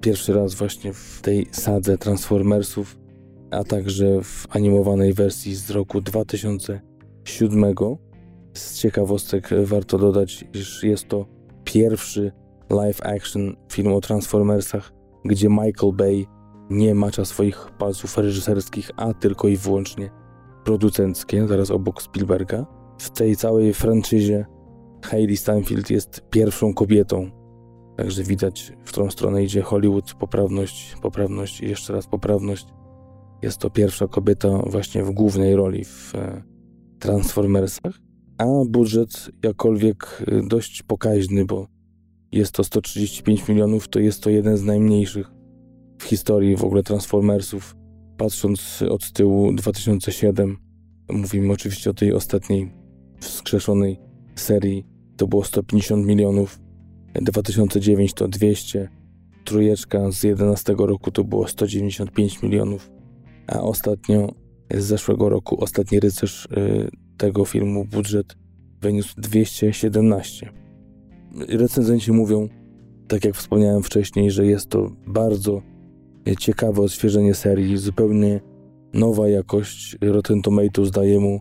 Pierwszy 0.00 0.32
raz 0.32 0.54
właśnie 0.54 0.92
w 0.92 1.20
tej 1.22 1.46
sadze 1.52 1.98
Transformersów, 1.98 2.98
a 3.50 3.64
także 3.64 4.22
w 4.22 4.46
animowanej 4.50 5.12
wersji 5.12 5.54
z 5.54 5.70
roku 5.70 6.00
2007. 6.00 7.74
Z 8.54 8.78
ciekawostek 8.78 9.50
warto 9.64 9.98
dodać, 9.98 10.44
iż 10.54 10.82
jest 10.82 11.08
to 11.08 11.26
pierwszy 11.64 12.32
live 12.70 13.02
action 13.02 13.56
film 13.72 13.92
o 13.92 14.00
Transformersach, 14.00 14.92
gdzie 15.24 15.48
Michael 15.48 15.92
Bay 15.92 16.26
nie 16.70 16.94
macza 16.94 17.24
swoich 17.24 17.70
palców 17.78 18.18
reżyserskich, 18.18 18.90
a 18.96 19.14
tylko 19.14 19.48
i 19.48 19.56
wyłącznie 19.56 20.10
producenckie, 20.64 21.48
zaraz 21.48 21.70
obok 21.70 22.02
Spielberga. 22.02 22.66
W 22.98 23.10
tej 23.10 23.36
całej 23.36 23.74
franczyzie 23.74 24.46
Hayley 25.02 25.36
Steinfeld 25.36 25.90
jest 25.90 26.22
pierwszą 26.30 26.74
kobietą. 26.74 27.30
Także 27.96 28.22
widać, 28.22 28.72
w 28.84 28.88
którą 28.88 29.10
stronę 29.10 29.44
idzie 29.44 29.62
Hollywood. 29.62 30.14
Poprawność, 30.14 30.96
poprawność 31.02 31.60
i 31.60 31.68
jeszcze 31.68 31.92
raz 31.92 32.06
poprawność. 32.06 32.66
Jest 33.42 33.58
to 33.58 33.70
pierwsza 33.70 34.08
kobieta 34.08 34.48
właśnie 34.48 35.04
w 35.04 35.10
głównej 35.10 35.56
roli 35.56 35.84
w 35.84 36.14
e, 36.14 36.42
Transformersach 36.98 38.04
a 38.38 38.46
budżet 38.68 39.30
jakkolwiek 39.42 40.22
y, 40.28 40.42
dość 40.48 40.82
pokaźny, 40.82 41.44
bo 41.44 41.66
jest 42.32 42.52
to 42.52 42.64
135 42.64 43.48
milionów, 43.48 43.88
to 43.88 44.00
jest 44.00 44.22
to 44.22 44.30
jeden 44.30 44.56
z 44.56 44.62
najmniejszych 44.62 45.30
w 45.98 46.04
historii 46.04 46.56
w 46.56 46.64
ogóle 46.64 46.82
Transformersów. 46.82 47.76
Patrząc 48.16 48.82
od 48.90 49.12
tyłu 49.12 49.52
2007, 49.52 50.56
mówimy 51.10 51.52
oczywiście 51.52 51.90
o 51.90 51.94
tej 51.94 52.12
ostatniej 52.12 52.72
skrzeszonej 53.20 54.00
serii 54.34 54.86
to 55.16 55.26
było 55.26 55.44
150 55.44 56.06
milionów, 56.06 56.60
2009 57.14 58.14
to 58.14 58.28
200, 58.28 58.88
trójeczka 59.44 60.10
z 60.10 60.22
11 60.22 60.74
roku 60.78 61.10
to 61.10 61.24
było 61.24 61.48
195 61.48 62.42
milionów, 62.42 62.90
a 63.46 63.60
ostatnio 63.60 64.32
z 64.74 64.84
zeszłego 64.84 65.28
roku 65.28 65.64
ostatni 65.64 66.00
rycerz 66.00 66.46
y, 66.46 66.90
tego 67.16 67.44
filmu 67.44 67.84
budżet 67.84 68.36
wyniósł 68.80 69.14
217. 69.20 70.52
Recenzenci 71.48 72.12
mówią, 72.12 72.48
tak 73.08 73.24
jak 73.24 73.34
wspomniałem 73.34 73.82
wcześniej, 73.82 74.30
że 74.30 74.46
jest 74.46 74.68
to 74.68 74.90
bardzo 75.06 75.62
ciekawe 76.38 76.82
odświeżenie 76.82 77.34
serii, 77.34 77.76
zupełnie 77.76 78.40
nowa 78.92 79.28
jakość. 79.28 79.96
Rotten 80.00 80.42
Tomatoes 80.42 80.90
daje 80.90 81.20
mu 81.20 81.40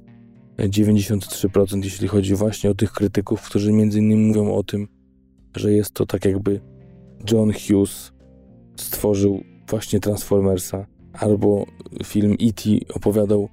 93%, 0.58 1.84
jeśli 1.84 2.08
chodzi 2.08 2.36
właśnie 2.36 2.70
o 2.70 2.76
tych 2.76 2.92
krytyków, 2.92 3.42
którzy 3.42 3.74
między 3.74 4.00
innymi 4.00 4.26
mówią 4.26 4.54
o 4.54 4.64
tym, 4.64 4.88
że 5.56 5.74
jest 5.74 5.92
to 5.92 6.06
tak 6.06 6.26
jakby 6.26 6.62
John 7.32 7.52
Hughes 7.54 8.12
stworzył 8.76 9.44
właśnie 9.70 10.00
Transformersa, 10.00 10.86
albo 11.14 11.66
film 12.04 12.34
E.T. 12.42 12.70
opowiadał 12.94 13.50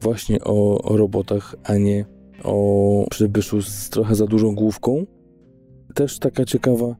właśnie 0.00 0.44
o, 0.44 0.82
o 0.82 0.96
robotach, 0.96 1.54
a 1.64 1.76
nie 1.76 2.04
o 2.44 3.06
przybyszu 3.10 3.62
z 3.62 3.90
trochę 3.90 4.14
za 4.14 4.26
dużą 4.26 4.54
główką. 4.54 5.06
Też 5.94 6.18
taka 6.18 6.44
ciekawa 6.44 6.96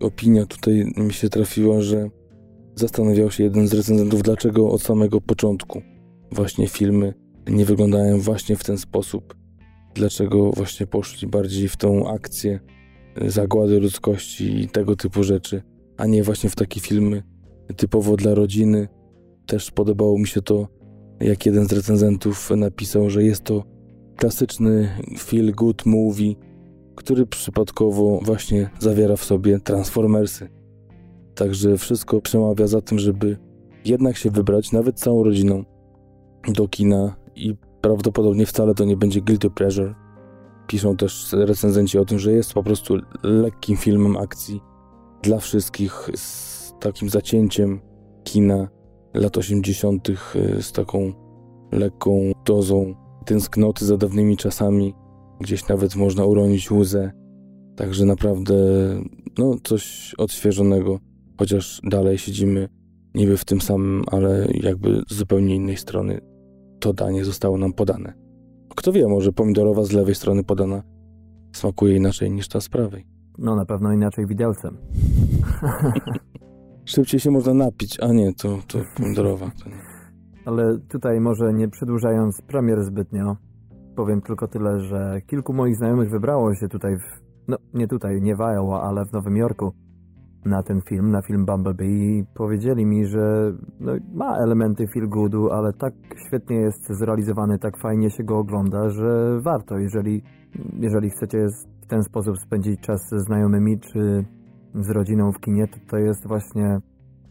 opinia 0.00 0.46
tutaj 0.46 0.92
mi 0.96 1.12
się 1.12 1.28
trafiła, 1.28 1.80
że 1.80 2.10
zastanawiał 2.76 3.30
się 3.30 3.44
jeden 3.44 3.68
z 3.68 3.74
recenzentów, 3.74 4.22
dlaczego 4.22 4.70
od 4.70 4.82
samego 4.82 5.20
początku 5.20 5.82
właśnie 6.32 6.68
filmy 6.68 7.14
nie 7.48 7.64
wyglądają 7.64 8.20
właśnie 8.20 8.56
w 8.56 8.64
ten 8.64 8.78
sposób. 8.78 9.34
Dlaczego 9.94 10.50
właśnie 10.50 10.86
poszli 10.86 11.28
bardziej 11.28 11.68
w 11.68 11.76
tą 11.76 12.08
akcję 12.08 12.60
zagłady 13.26 13.80
ludzkości 13.80 14.60
i 14.60 14.68
tego 14.68 14.96
typu 14.96 15.22
rzeczy, 15.22 15.62
a 15.96 16.06
nie 16.06 16.22
właśnie 16.22 16.50
w 16.50 16.56
takie 16.56 16.80
filmy 16.80 17.22
typowo 17.76 18.16
dla 18.16 18.34
rodziny. 18.34 18.88
Też 19.46 19.70
podobało 19.70 20.18
mi 20.18 20.26
się 20.26 20.42
to, 20.42 20.68
jak 21.20 21.46
jeden 21.46 21.68
z 21.68 21.72
recenzentów 21.72 22.50
napisał, 22.56 23.10
że 23.10 23.22
jest 23.24 23.44
to 23.44 23.64
klasyczny 24.16 24.88
feel 25.18 25.52
good 25.52 25.86
movie, 25.86 26.34
który 26.94 27.26
przypadkowo 27.26 28.20
właśnie 28.22 28.70
zawiera 28.78 29.16
w 29.16 29.24
sobie 29.24 29.60
Transformersy. 29.60 30.48
Także 31.34 31.76
wszystko 31.78 32.20
przemawia 32.20 32.66
za 32.66 32.80
tym, 32.80 32.98
żeby 32.98 33.38
jednak 33.84 34.16
się 34.16 34.30
wybrać, 34.30 34.72
nawet 34.72 35.00
całą 35.00 35.24
rodziną, 35.24 35.64
do 36.48 36.68
kina 36.68 37.16
i 37.36 37.54
prawdopodobnie 37.80 38.46
wcale 38.46 38.74
to 38.74 38.84
nie 38.84 38.96
będzie 38.96 39.20
guilty 39.20 39.50
pleasure. 39.50 39.94
Piszą 40.66 40.96
też 40.96 41.32
recenzenci 41.32 41.98
o 41.98 42.04
tym, 42.04 42.18
że 42.18 42.32
jest 42.32 42.52
po 42.52 42.62
prostu 42.62 42.96
lekkim 43.22 43.76
filmem 43.76 44.16
akcji 44.16 44.60
dla 45.22 45.38
wszystkich 45.38 46.10
z 46.14 46.72
takim 46.80 47.08
zacięciem 47.08 47.80
kina 48.24 48.68
lat 49.14 49.36
80., 49.36 50.08
z 50.60 50.72
taką 50.72 51.12
lekką 51.72 52.32
dozą 52.44 52.94
tęsknoty 53.24 53.84
za 53.84 53.96
dawnymi 53.96 54.36
czasami. 54.36 54.94
Gdzieś 55.40 55.68
nawet 55.68 55.96
można 55.96 56.24
uronić 56.24 56.70
łzę. 56.70 57.12
Także 57.76 58.04
naprawdę, 58.04 58.54
no, 59.38 59.56
coś 59.64 60.14
odświeżonego, 60.18 60.98
chociaż 61.38 61.80
dalej 61.84 62.18
siedzimy 62.18 62.68
niby 63.14 63.36
w 63.36 63.44
tym 63.44 63.60
samym, 63.60 64.04
ale 64.06 64.46
jakby 64.54 65.02
z 65.08 65.14
zupełnie 65.14 65.54
innej 65.56 65.76
strony 65.76 66.20
to 66.80 66.92
danie 66.92 67.24
zostało 67.24 67.58
nam 67.58 67.72
podane. 67.72 68.12
Kto 68.76 68.92
wie, 68.92 69.08
może 69.08 69.32
pomidorowa 69.32 69.84
z 69.84 69.92
lewej 69.92 70.14
strony 70.14 70.44
podana 70.44 70.82
smakuje 71.52 71.96
inaczej 71.96 72.30
niż 72.30 72.48
ta 72.48 72.60
z 72.60 72.68
prawej. 72.68 73.06
No 73.38 73.56
na 73.56 73.66
pewno 73.66 73.92
inaczej 73.92 74.26
widelcem. 74.26 74.76
Szybciej 76.84 77.20
się 77.20 77.30
można 77.30 77.54
napić, 77.54 78.00
a 78.00 78.12
nie, 78.12 78.34
to, 78.34 78.58
to 78.68 78.78
pomidorowa. 78.96 79.50
To 79.64 79.68
nie. 79.68 79.76
Ale 80.44 80.78
tutaj 80.78 81.20
może 81.20 81.52
nie 81.52 81.68
przedłużając 81.68 82.42
premier 82.42 82.84
zbytnio, 82.84 83.36
powiem 83.96 84.20
tylko 84.20 84.48
tyle, 84.48 84.80
że 84.80 85.20
kilku 85.26 85.52
moich 85.52 85.76
znajomych 85.76 86.10
wybrało 86.10 86.54
się 86.54 86.68
tutaj, 86.68 86.96
w, 86.96 87.22
no 87.48 87.56
nie 87.74 87.88
tutaj, 87.88 88.22
nie 88.22 88.36
w 88.36 88.40
Iowa, 88.40 88.82
ale 88.82 89.04
w 89.04 89.12
Nowym 89.12 89.36
Jorku 89.36 89.72
na 90.44 90.62
ten 90.62 90.80
film, 90.80 91.10
na 91.10 91.22
film 91.22 91.46
Bumblebee 91.46 91.84
i 91.84 92.24
powiedzieli 92.34 92.86
mi, 92.86 93.06
że 93.06 93.52
no, 93.80 93.92
ma 94.14 94.36
elementy 94.36 94.86
feel 94.86 95.08
goodu, 95.08 95.50
ale 95.50 95.72
tak 95.72 95.94
świetnie 96.26 96.56
jest 96.56 96.92
zrealizowany, 96.92 97.58
tak 97.58 97.78
fajnie 97.78 98.10
się 98.10 98.24
go 98.24 98.38
ogląda, 98.38 98.88
że 98.88 99.40
warto, 99.40 99.78
jeżeli, 99.78 100.22
jeżeli 100.80 101.10
chcecie 101.10 101.46
w 101.82 101.86
ten 101.86 102.02
sposób 102.02 102.38
spędzić 102.38 102.80
czas 102.80 103.08
ze 103.10 103.20
znajomymi 103.20 103.80
czy 103.80 104.24
z 104.74 104.90
rodziną 104.90 105.32
w 105.32 105.40
kinie, 105.40 105.68
to 105.68 105.76
to 105.90 105.96
jest 105.96 106.28
właśnie 106.28 106.78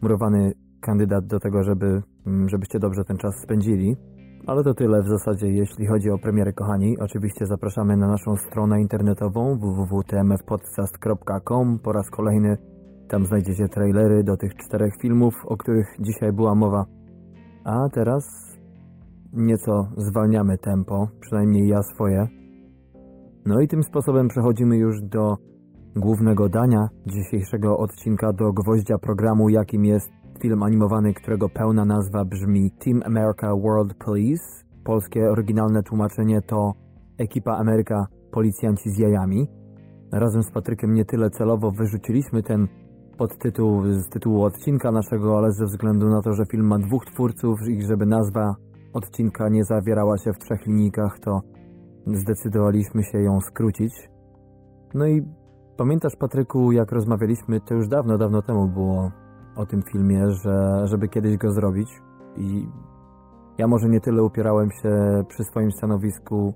murowany 0.02 0.52
kandydat 0.80 1.26
do 1.26 1.40
tego, 1.40 1.62
żeby, 1.62 2.02
żebyście 2.46 2.78
dobrze 2.78 3.04
ten 3.04 3.16
czas 3.16 3.34
spędzili. 3.42 3.96
Ale 4.46 4.64
to 4.64 4.74
tyle 4.74 5.02
w 5.02 5.08
zasadzie, 5.08 5.48
jeśli 5.48 5.86
chodzi 5.86 6.10
o 6.10 6.18
premiery, 6.18 6.52
kochani. 6.52 6.98
Oczywiście 6.98 7.46
zapraszamy 7.46 7.96
na 7.96 8.08
naszą 8.08 8.36
stronę 8.36 8.80
internetową 8.80 9.58
www.tmfpodcast.com 9.58 11.78
po 11.78 11.92
raz 11.92 12.10
kolejny 12.10 12.56
tam 13.14 13.26
znajdziecie 13.26 13.68
trailery 13.68 14.24
do 14.24 14.36
tych 14.36 14.54
czterech 14.54 14.96
filmów, 15.00 15.34
o 15.46 15.56
których 15.56 15.96
dzisiaj 16.00 16.32
była 16.32 16.54
mowa. 16.54 16.84
A 17.64 17.88
teraz 17.92 18.24
nieco 19.32 19.88
zwalniamy 19.96 20.58
tempo, 20.58 21.08
przynajmniej 21.20 21.68
ja 21.68 21.82
swoje. 21.82 22.28
No 23.46 23.60
i 23.60 23.68
tym 23.68 23.82
sposobem 23.82 24.28
przechodzimy 24.28 24.76
już 24.76 25.02
do 25.02 25.36
głównego 25.96 26.48
dania 26.48 26.88
dzisiejszego 27.06 27.78
odcinka, 27.78 28.32
do 28.32 28.52
gwoździa 28.52 28.98
programu, 28.98 29.48
jakim 29.48 29.84
jest 29.84 30.10
film 30.40 30.62
animowany, 30.62 31.14
którego 31.14 31.48
pełna 31.48 31.84
nazwa 31.84 32.24
brzmi 32.24 32.70
Team 32.70 33.02
America 33.04 33.56
World 33.56 33.94
Police. 33.94 34.44
Polskie 34.84 35.30
oryginalne 35.30 35.82
tłumaczenie 35.82 36.42
to 36.42 36.72
Ekipa 37.18 37.56
Ameryka 37.56 38.06
Policjanci 38.30 38.90
z 38.90 38.98
jajami. 38.98 39.48
Razem 40.12 40.42
z 40.42 40.50
Patrykiem 40.50 40.94
nie 40.94 41.04
tyle 41.04 41.30
celowo 41.30 41.70
wyrzuciliśmy 41.70 42.42
ten 42.42 42.68
podtytuł 43.18 43.82
z 43.84 44.08
tytułu 44.08 44.44
odcinka 44.44 44.92
naszego, 44.92 45.38
ale 45.38 45.52
ze 45.52 45.64
względu 45.64 46.08
na 46.08 46.22
to, 46.22 46.32
że 46.32 46.46
film 46.46 46.66
ma 46.66 46.78
dwóch 46.78 47.04
twórców 47.04 47.68
i 47.68 47.82
żeby 47.82 48.06
nazwa 48.06 48.54
odcinka 48.92 49.48
nie 49.48 49.64
zawierała 49.64 50.18
się 50.18 50.32
w 50.32 50.38
trzech 50.38 50.66
linijkach, 50.66 51.18
to 51.18 51.40
zdecydowaliśmy 52.06 53.02
się 53.02 53.18
ją 53.18 53.40
skrócić. 53.40 54.10
No 54.94 55.06
i 55.06 55.22
pamiętasz, 55.76 56.16
Patryku, 56.16 56.72
jak 56.72 56.92
rozmawialiśmy, 56.92 57.60
to 57.60 57.74
już 57.74 57.88
dawno, 57.88 58.18
dawno 58.18 58.42
temu 58.42 58.68
było 58.68 59.10
o 59.56 59.66
tym 59.66 59.82
filmie, 59.82 60.30
że 60.30 60.82
żeby 60.84 61.08
kiedyś 61.08 61.36
go 61.36 61.52
zrobić 61.52 61.88
i 62.36 62.68
ja 63.58 63.66
może 63.66 63.88
nie 63.88 64.00
tyle 64.00 64.22
upierałem 64.22 64.70
się 64.70 65.24
przy 65.28 65.44
swoim 65.44 65.72
stanowisku, 65.72 66.54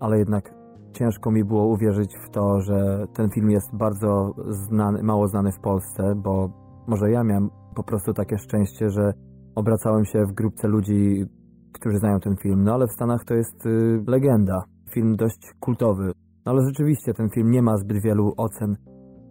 ale 0.00 0.18
jednak 0.18 0.57
ciężko 0.92 1.30
mi 1.30 1.44
było 1.44 1.66
uwierzyć 1.66 2.14
w 2.26 2.30
to, 2.30 2.60
że 2.60 3.06
ten 3.14 3.30
film 3.30 3.50
jest 3.50 3.76
bardzo 3.76 4.34
znany, 4.48 5.02
mało 5.02 5.28
znany 5.28 5.52
w 5.52 5.60
Polsce, 5.60 6.14
bo 6.16 6.48
może 6.86 7.10
ja 7.10 7.24
miałem 7.24 7.50
po 7.74 7.82
prostu 7.82 8.12
takie 8.14 8.38
szczęście, 8.38 8.90
że 8.90 9.12
obracałem 9.54 10.04
się 10.04 10.24
w 10.26 10.32
grupce 10.32 10.68
ludzi, 10.68 11.24
którzy 11.72 11.98
znają 11.98 12.20
ten 12.20 12.36
film, 12.36 12.64
no 12.64 12.74
ale 12.74 12.86
w 12.86 12.92
Stanach 12.92 13.24
to 13.24 13.34
jest 13.34 13.66
y, 13.66 14.04
legenda, 14.06 14.62
film 14.90 15.16
dość 15.16 15.52
kultowy. 15.60 16.12
No 16.46 16.52
ale 16.52 16.60
rzeczywiście 16.66 17.14
ten 17.14 17.28
film 17.30 17.50
nie 17.50 17.62
ma 17.62 17.76
zbyt 17.76 18.02
wielu 18.02 18.32
ocen, 18.36 18.76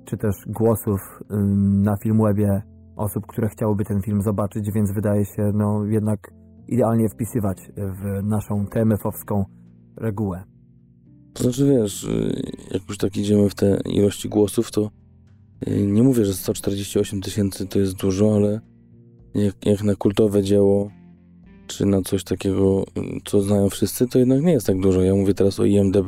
czy 0.05 0.17
też 0.17 0.35
głosów 0.47 0.99
y, 1.21 1.25
na 1.83 1.95
Filmwebie 2.03 2.61
osób, 2.95 3.25
które 3.27 3.49
chciałyby 3.49 3.85
ten 3.85 4.01
film 4.01 4.21
zobaczyć, 4.21 4.71
więc 4.71 4.91
wydaje 4.91 5.25
się 5.25 5.51
no 5.53 5.85
jednak 5.85 6.19
idealnie 6.67 7.09
wpisywać 7.09 7.71
w 7.77 8.23
naszą 8.23 8.65
TMF-owską 8.65 9.43
regułę. 9.97 10.43
To 11.37 11.43
znaczy, 11.43 11.65
wiesz, 11.65 12.03
y, 12.03 12.41
jak 12.71 12.89
już 12.89 12.97
tak 12.97 13.17
idziemy 13.17 13.49
w 13.49 13.55
te 13.55 13.79
ilości 13.85 14.29
głosów, 14.29 14.71
to 14.71 14.91
y, 15.67 15.87
nie 15.87 16.03
mówię, 16.03 16.25
że 16.25 16.33
148 16.33 17.21
tysięcy 17.21 17.67
to 17.67 17.79
jest 17.79 17.95
dużo, 17.95 18.35
ale 18.35 18.61
jak, 19.33 19.65
jak 19.65 19.83
na 19.83 19.95
kultowe 19.95 20.43
dzieło, 20.43 20.91
czy 21.67 21.85
na 21.85 22.01
coś 22.01 22.23
takiego, 22.23 22.85
co 23.25 23.41
znają 23.41 23.69
wszyscy, 23.69 24.07
to 24.07 24.19
jednak 24.19 24.41
nie 24.43 24.51
jest 24.51 24.67
tak 24.67 24.79
dużo. 24.79 25.01
Ja 25.01 25.15
mówię 25.15 25.33
teraz 25.33 25.59
o 25.59 25.65
IMDB. 25.65 26.07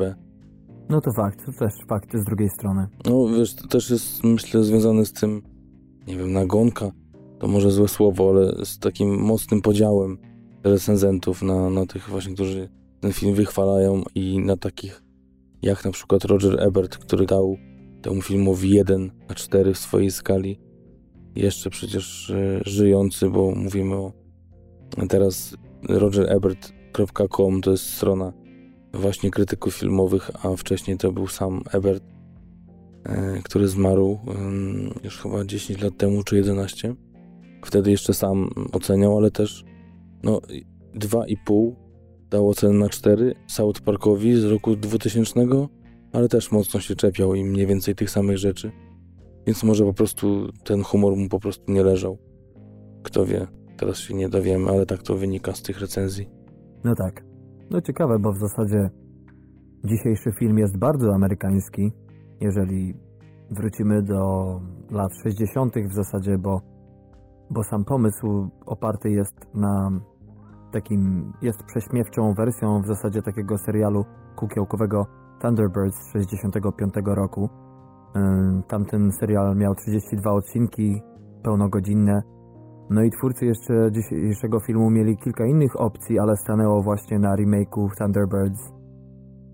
No 0.89 1.01
to 1.01 1.11
fakt, 1.11 1.45
to 1.45 1.51
też 1.51 1.73
fakt 1.87 2.17
z 2.17 2.25
drugiej 2.25 2.49
strony. 2.49 2.87
No 3.05 3.27
wiesz, 3.27 3.55
to 3.55 3.67
też 3.67 3.89
jest, 3.89 4.23
myślę, 4.23 4.63
związane 4.63 5.05
z 5.05 5.13
tym, 5.13 5.41
nie 6.07 6.17
wiem, 6.17 6.33
nagonka, 6.33 6.91
to 7.39 7.47
może 7.47 7.71
złe 7.71 7.87
słowo, 7.87 8.29
ale 8.29 8.65
z 8.65 8.79
takim 8.79 9.21
mocnym 9.21 9.61
podziałem 9.61 10.17
recenzentów 10.63 11.41
na, 11.41 11.69
na 11.69 11.85
tych 11.85 12.09
właśnie, 12.09 12.33
którzy 12.33 12.69
ten 12.99 13.13
film 13.13 13.35
wychwalają 13.35 14.03
i 14.15 14.39
na 14.39 14.57
takich 14.57 15.08
jak 15.61 15.85
na 15.85 15.91
przykład 15.91 16.25
Roger 16.25 16.63
Ebert, 16.63 16.97
który 16.97 17.25
dał 17.25 17.57
temu 18.01 18.21
filmowi 18.21 18.69
1 18.69 19.11
na 19.29 19.35
4 19.35 19.73
w 19.73 19.77
swojej 19.77 20.11
skali. 20.11 20.59
Jeszcze 21.35 21.69
przecież 21.69 22.29
e, 22.29 22.59
żyjący, 22.65 23.29
bo 23.29 23.51
mówimy 23.55 23.95
o 23.95 24.13
teraz 25.09 25.55
rogerebert.com 25.89 27.61
to 27.61 27.71
jest 27.71 27.93
strona 27.93 28.33
właśnie 28.93 29.31
krytyków 29.31 29.75
filmowych, 29.75 30.31
a 30.45 30.55
wcześniej 30.55 30.97
to 30.97 31.11
był 31.11 31.27
sam 31.27 31.61
Ebert, 31.71 32.03
e, 33.03 33.41
który 33.43 33.67
zmarł 33.67 34.19
już 35.03 35.17
chyba 35.17 35.45
10 35.45 35.81
lat 35.81 35.97
temu, 35.97 36.23
czy 36.23 36.35
11. 36.35 36.95
Wtedy 37.65 37.91
jeszcze 37.91 38.13
sam 38.13 38.49
oceniał, 38.71 39.17
ale 39.17 39.31
też 39.31 39.63
no 40.23 40.41
2,5 40.95 41.75
dał 42.29 42.49
ocenę 42.49 42.73
na 42.73 42.89
4 42.89 43.35
South 43.47 43.81
Parkowi 43.81 44.35
z 44.35 44.45
roku 44.45 44.75
2000, 44.75 45.39
ale 46.13 46.29
też 46.29 46.51
mocno 46.51 46.79
się 46.79 46.95
czepiał 46.95 47.35
i 47.35 47.43
mniej 47.43 47.67
więcej 47.67 47.95
tych 47.95 48.09
samych 48.09 48.37
rzeczy. 48.37 48.71
Więc 49.47 49.63
może 49.63 49.85
po 49.85 49.93
prostu 49.93 50.47
ten 50.63 50.83
humor 50.83 51.15
mu 51.15 51.29
po 51.29 51.39
prostu 51.39 51.71
nie 51.71 51.83
leżał. 51.83 52.17
Kto 53.03 53.25
wie, 53.25 53.47
teraz 53.77 53.97
się 53.97 54.13
nie 54.13 54.29
dowiemy, 54.29 54.69
ale 54.69 54.85
tak 54.85 55.03
to 55.03 55.15
wynika 55.15 55.53
z 55.53 55.61
tych 55.61 55.79
recenzji. 55.79 56.29
No 56.83 56.95
tak. 56.95 57.23
No 57.69 57.81
ciekawe, 57.81 58.19
bo 58.19 58.33
w 58.33 58.39
zasadzie 58.39 58.89
dzisiejszy 59.85 60.31
film 60.39 60.57
jest 60.57 60.77
bardzo 60.77 61.13
amerykański, 61.13 61.91
jeżeli 62.41 62.93
wrócimy 63.51 64.03
do 64.03 64.61
lat 64.91 65.11
60. 65.23 65.73
w 65.89 65.93
zasadzie, 65.93 66.37
bo, 66.37 66.61
bo 67.49 67.63
sam 67.63 67.85
pomysł 67.85 68.49
oparty 68.65 69.09
jest 69.09 69.35
na 69.53 69.91
takim, 70.71 71.33
jest 71.41 71.63
prześmiewczą 71.63 72.33
wersją 72.33 72.81
w 72.81 72.87
zasadzie 72.87 73.21
takiego 73.21 73.57
serialu 73.57 74.05
kukiełkowego 74.35 75.05
Thunderbirds 75.41 75.95
z 75.95 76.11
65 76.11 76.93
roku. 77.05 77.49
Tamten 78.67 79.11
serial 79.11 79.55
miał 79.55 79.75
32 79.75 80.31
odcinki 80.31 81.01
pełnogodzinne. 81.43 82.21
No 82.89 83.03
i 83.03 83.09
twórcy 83.11 83.45
jeszcze 83.45 83.73
dzisiejszego 83.91 84.59
filmu 84.59 84.89
mieli 84.89 85.17
kilka 85.17 85.45
innych 85.45 85.81
opcji, 85.81 86.19
ale 86.19 86.37
stanęło 86.37 86.83
właśnie 86.83 87.19
na 87.19 87.35
remake'u 87.35 87.89
Thunderbirds. 87.97 88.73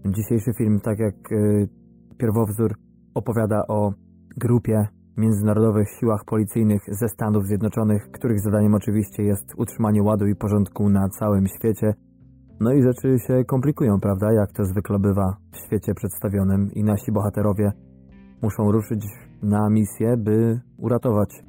Dzisiejszy 0.05 0.53
film, 0.57 0.80
tak 0.80 0.99
jak 0.99 1.32
y, 1.32 1.70
pierwowzór, 2.18 2.76
opowiada 3.13 3.68
o 3.68 3.93
grupie 4.38 4.88
międzynarodowych 5.18 5.88
siłach 5.99 6.26
policyjnych 6.26 6.82
ze 6.88 7.09
Stanów 7.09 7.47
Zjednoczonych, 7.47 8.11
których 8.11 8.39
zadaniem 8.39 8.74
oczywiście 8.74 9.24
jest 9.24 9.53
utrzymanie 9.57 10.03
ładu 10.03 10.28
i 10.28 10.36
porządku 10.36 10.89
na 10.89 11.09
całym 11.09 11.47
świecie. 11.47 11.93
No 12.59 12.74
i 12.74 12.84
rzeczy 12.84 13.16
się 13.28 13.45
komplikują, 13.45 13.99
prawda, 13.99 14.34
jak 14.34 14.51
to 14.51 14.66
zwykle 14.66 14.99
bywa 14.99 15.38
w 15.51 15.57
świecie 15.66 15.93
przedstawionym 15.93 16.72
i 16.74 16.84
nasi 16.84 17.11
bohaterowie 17.11 17.72
muszą 18.41 18.72
ruszyć 18.72 19.05
na 19.43 19.70
misję, 19.70 20.18
by 20.18 20.59
uratować 20.78 21.43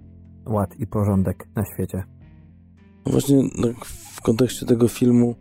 ład 0.46 0.76
i 0.78 0.86
porządek 0.86 1.48
na 1.56 1.62
świecie. 1.74 2.02
Właśnie 3.06 3.42
w 4.14 4.20
kontekście 4.22 4.66
tego 4.66 4.88
filmu, 4.88 5.34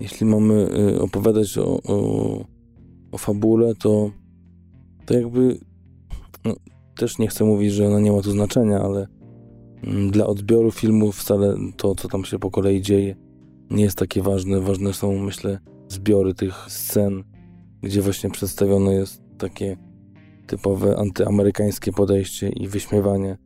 jeśli 0.00 0.26
mamy 0.26 0.54
y, 0.94 1.00
opowiadać 1.00 1.58
o, 1.58 1.78
o, 1.88 2.44
o 3.12 3.18
fabule, 3.18 3.74
to, 3.74 4.10
to 5.06 5.14
jakby 5.14 5.58
no, 6.44 6.54
też 6.98 7.18
nie 7.18 7.28
chcę 7.28 7.44
mówić, 7.44 7.72
że 7.72 7.86
ona 7.86 8.00
nie 8.00 8.12
ma 8.12 8.22
tu 8.22 8.30
znaczenia, 8.30 8.80
ale 8.80 9.06
mm, 9.84 10.10
dla 10.10 10.26
odbioru 10.26 10.70
filmu 10.70 11.12
wcale 11.12 11.56
to, 11.76 11.94
co 11.94 12.08
tam 12.08 12.24
się 12.24 12.38
po 12.38 12.50
kolei 12.50 12.82
dzieje, 12.82 13.16
nie 13.70 13.84
jest 13.84 13.98
takie 13.98 14.22
ważne. 14.22 14.60
Ważne 14.60 14.92
są, 14.92 15.18
myślę, 15.18 15.58
zbiory 15.88 16.34
tych 16.34 16.54
scen, 16.68 17.24
gdzie 17.82 18.02
właśnie 18.02 18.30
przedstawione 18.30 18.94
jest 18.94 19.22
takie 19.38 19.76
typowe 20.46 20.96
antyamerykańskie 20.96 21.92
podejście 21.92 22.48
i 22.48 22.68
wyśmiewanie 22.68 23.38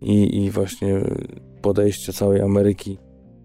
i, 0.00 0.44
i 0.44 0.50
właśnie 0.50 1.00
podejście 1.62 2.12
całej 2.12 2.40
Ameryki 2.40 2.98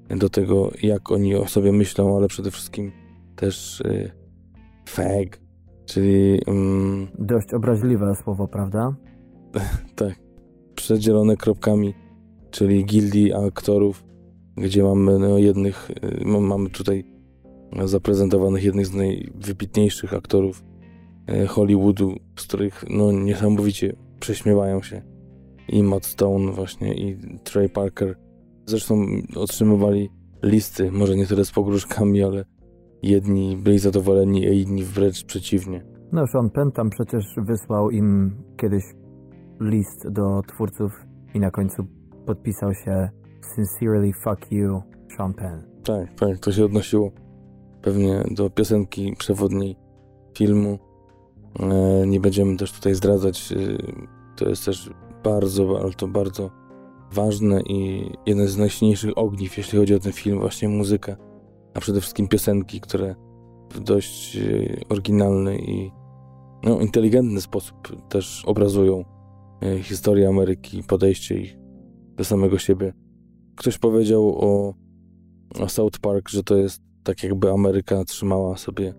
do 0.09 0.29
tego, 0.29 0.71
jak 0.83 1.11
oni 1.11 1.35
o 1.35 1.47
sobie 1.47 1.71
myślą, 1.71 2.17
ale 2.17 2.27
przede 2.27 2.51
wszystkim 2.51 2.91
też 3.35 3.81
y, 3.81 4.11
fag, 4.89 5.39
czyli... 5.85 6.41
Mm, 6.47 7.07
Dość 7.19 7.53
obraźliwe 7.53 8.15
słowo, 8.15 8.47
prawda? 8.47 8.95
tak. 9.95 10.15
Przedzielone 10.75 11.37
kropkami, 11.37 11.93
czyli 12.51 12.85
gildii 12.85 13.33
aktorów, 13.33 14.03
gdzie 14.57 14.83
mamy 14.83 15.19
no, 15.19 15.37
jednych, 15.37 15.91
y, 16.21 16.25
mamy 16.25 16.69
tutaj 16.69 17.05
zaprezentowanych 17.85 18.63
jednych 18.63 18.85
z 18.87 18.93
najwybitniejszych 18.93 20.13
aktorów 20.13 20.63
y, 21.29 21.47
Hollywoodu, 21.47 22.15
z 22.35 22.47
których 22.47 22.85
no, 22.89 23.11
niesamowicie 23.11 23.95
prześmiewają 24.19 24.81
się. 24.81 25.01
I 25.67 25.83
Matt 25.83 26.05
Stone 26.05 26.51
właśnie, 26.51 26.93
i 26.93 27.17
Trey 27.43 27.69
Parker. 27.69 28.17
Zresztą 28.65 29.05
otrzymywali 29.35 30.09
listy, 30.43 30.91
może 30.91 31.15
nie 31.15 31.27
tyle 31.27 31.45
z 31.45 31.51
pogróżkami, 31.51 32.23
ale 32.23 32.45
jedni 33.03 33.57
byli 33.57 33.79
zadowoleni, 33.79 34.47
a 34.47 34.51
inni 34.51 34.83
wręcz 34.83 35.23
przeciwnie. 35.23 35.83
No, 36.11 36.27
Sean 36.27 36.49
Penn 36.49 36.71
tam 36.71 36.89
przecież 36.89 37.25
wysłał 37.37 37.89
im 37.89 38.35
kiedyś 38.57 38.83
list 39.61 40.09
do 40.09 40.41
twórców 40.47 41.05
i 41.33 41.39
na 41.39 41.51
końcu 41.51 41.85
podpisał 42.25 42.73
się 42.73 43.09
Sincerely 43.55 44.13
fuck 44.13 44.51
you, 44.51 44.81
Sean 45.17 45.33
Penn. 45.33 45.63
Tak, 45.83 46.13
tak, 46.13 46.39
to 46.39 46.51
się 46.51 46.65
odnosiło 46.65 47.11
pewnie 47.81 48.23
do 48.31 48.49
piosenki 48.49 49.15
przewodniej 49.17 49.75
filmu. 50.37 50.79
E, 51.59 52.07
nie 52.07 52.19
będziemy 52.19 52.57
też 52.57 52.71
tutaj 52.71 52.95
zdradzać. 52.95 53.51
E, 53.51 53.57
to 54.35 54.49
jest 54.49 54.65
też 54.65 54.89
bardzo, 55.23 55.79
ale 55.81 55.93
to 55.93 56.07
bardzo 56.07 56.51
ważne 57.11 57.61
i 57.61 58.11
jeden 58.25 58.47
z 58.47 58.57
najsilniejszych 58.57 59.17
ogniw, 59.17 59.57
jeśli 59.57 59.79
chodzi 59.79 59.95
o 59.95 59.99
ten 59.99 60.13
film, 60.13 60.39
właśnie 60.39 60.69
muzyka, 60.69 61.15
a 61.73 61.79
przede 61.79 62.01
wszystkim 62.01 62.27
piosenki, 62.27 62.81
które 62.81 63.15
w 63.71 63.79
dość 63.79 64.37
e, 64.37 64.41
oryginalny 64.89 65.57
i 65.57 65.91
no, 66.63 66.79
inteligentny 66.79 67.41
sposób 67.41 68.07
też 68.09 68.43
obrazują 68.45 69.05
historię 69.81 70.29
Ameryki, 70.29 70.83
podejście 70.83 71.37
ich 71.37 71.57
do 72.15 72.23
samego 72.23 72.57
siebie. 72.57 72.93
Ktoś 73.55 73.77
powiedział 73.77 74.35
o, 74.39 74.73
o 75.59 75.69
South 75.69 75.99
Park, 75.99 76.29
że 76.29 76.43
to 76.43 76.57
jest 76.57 76.81
tak 77.03 77.23
jakby 77.23 77.51
Ameryka 77.51 78.05
trzymała 78.05 78.57
sobie 78.57 78.93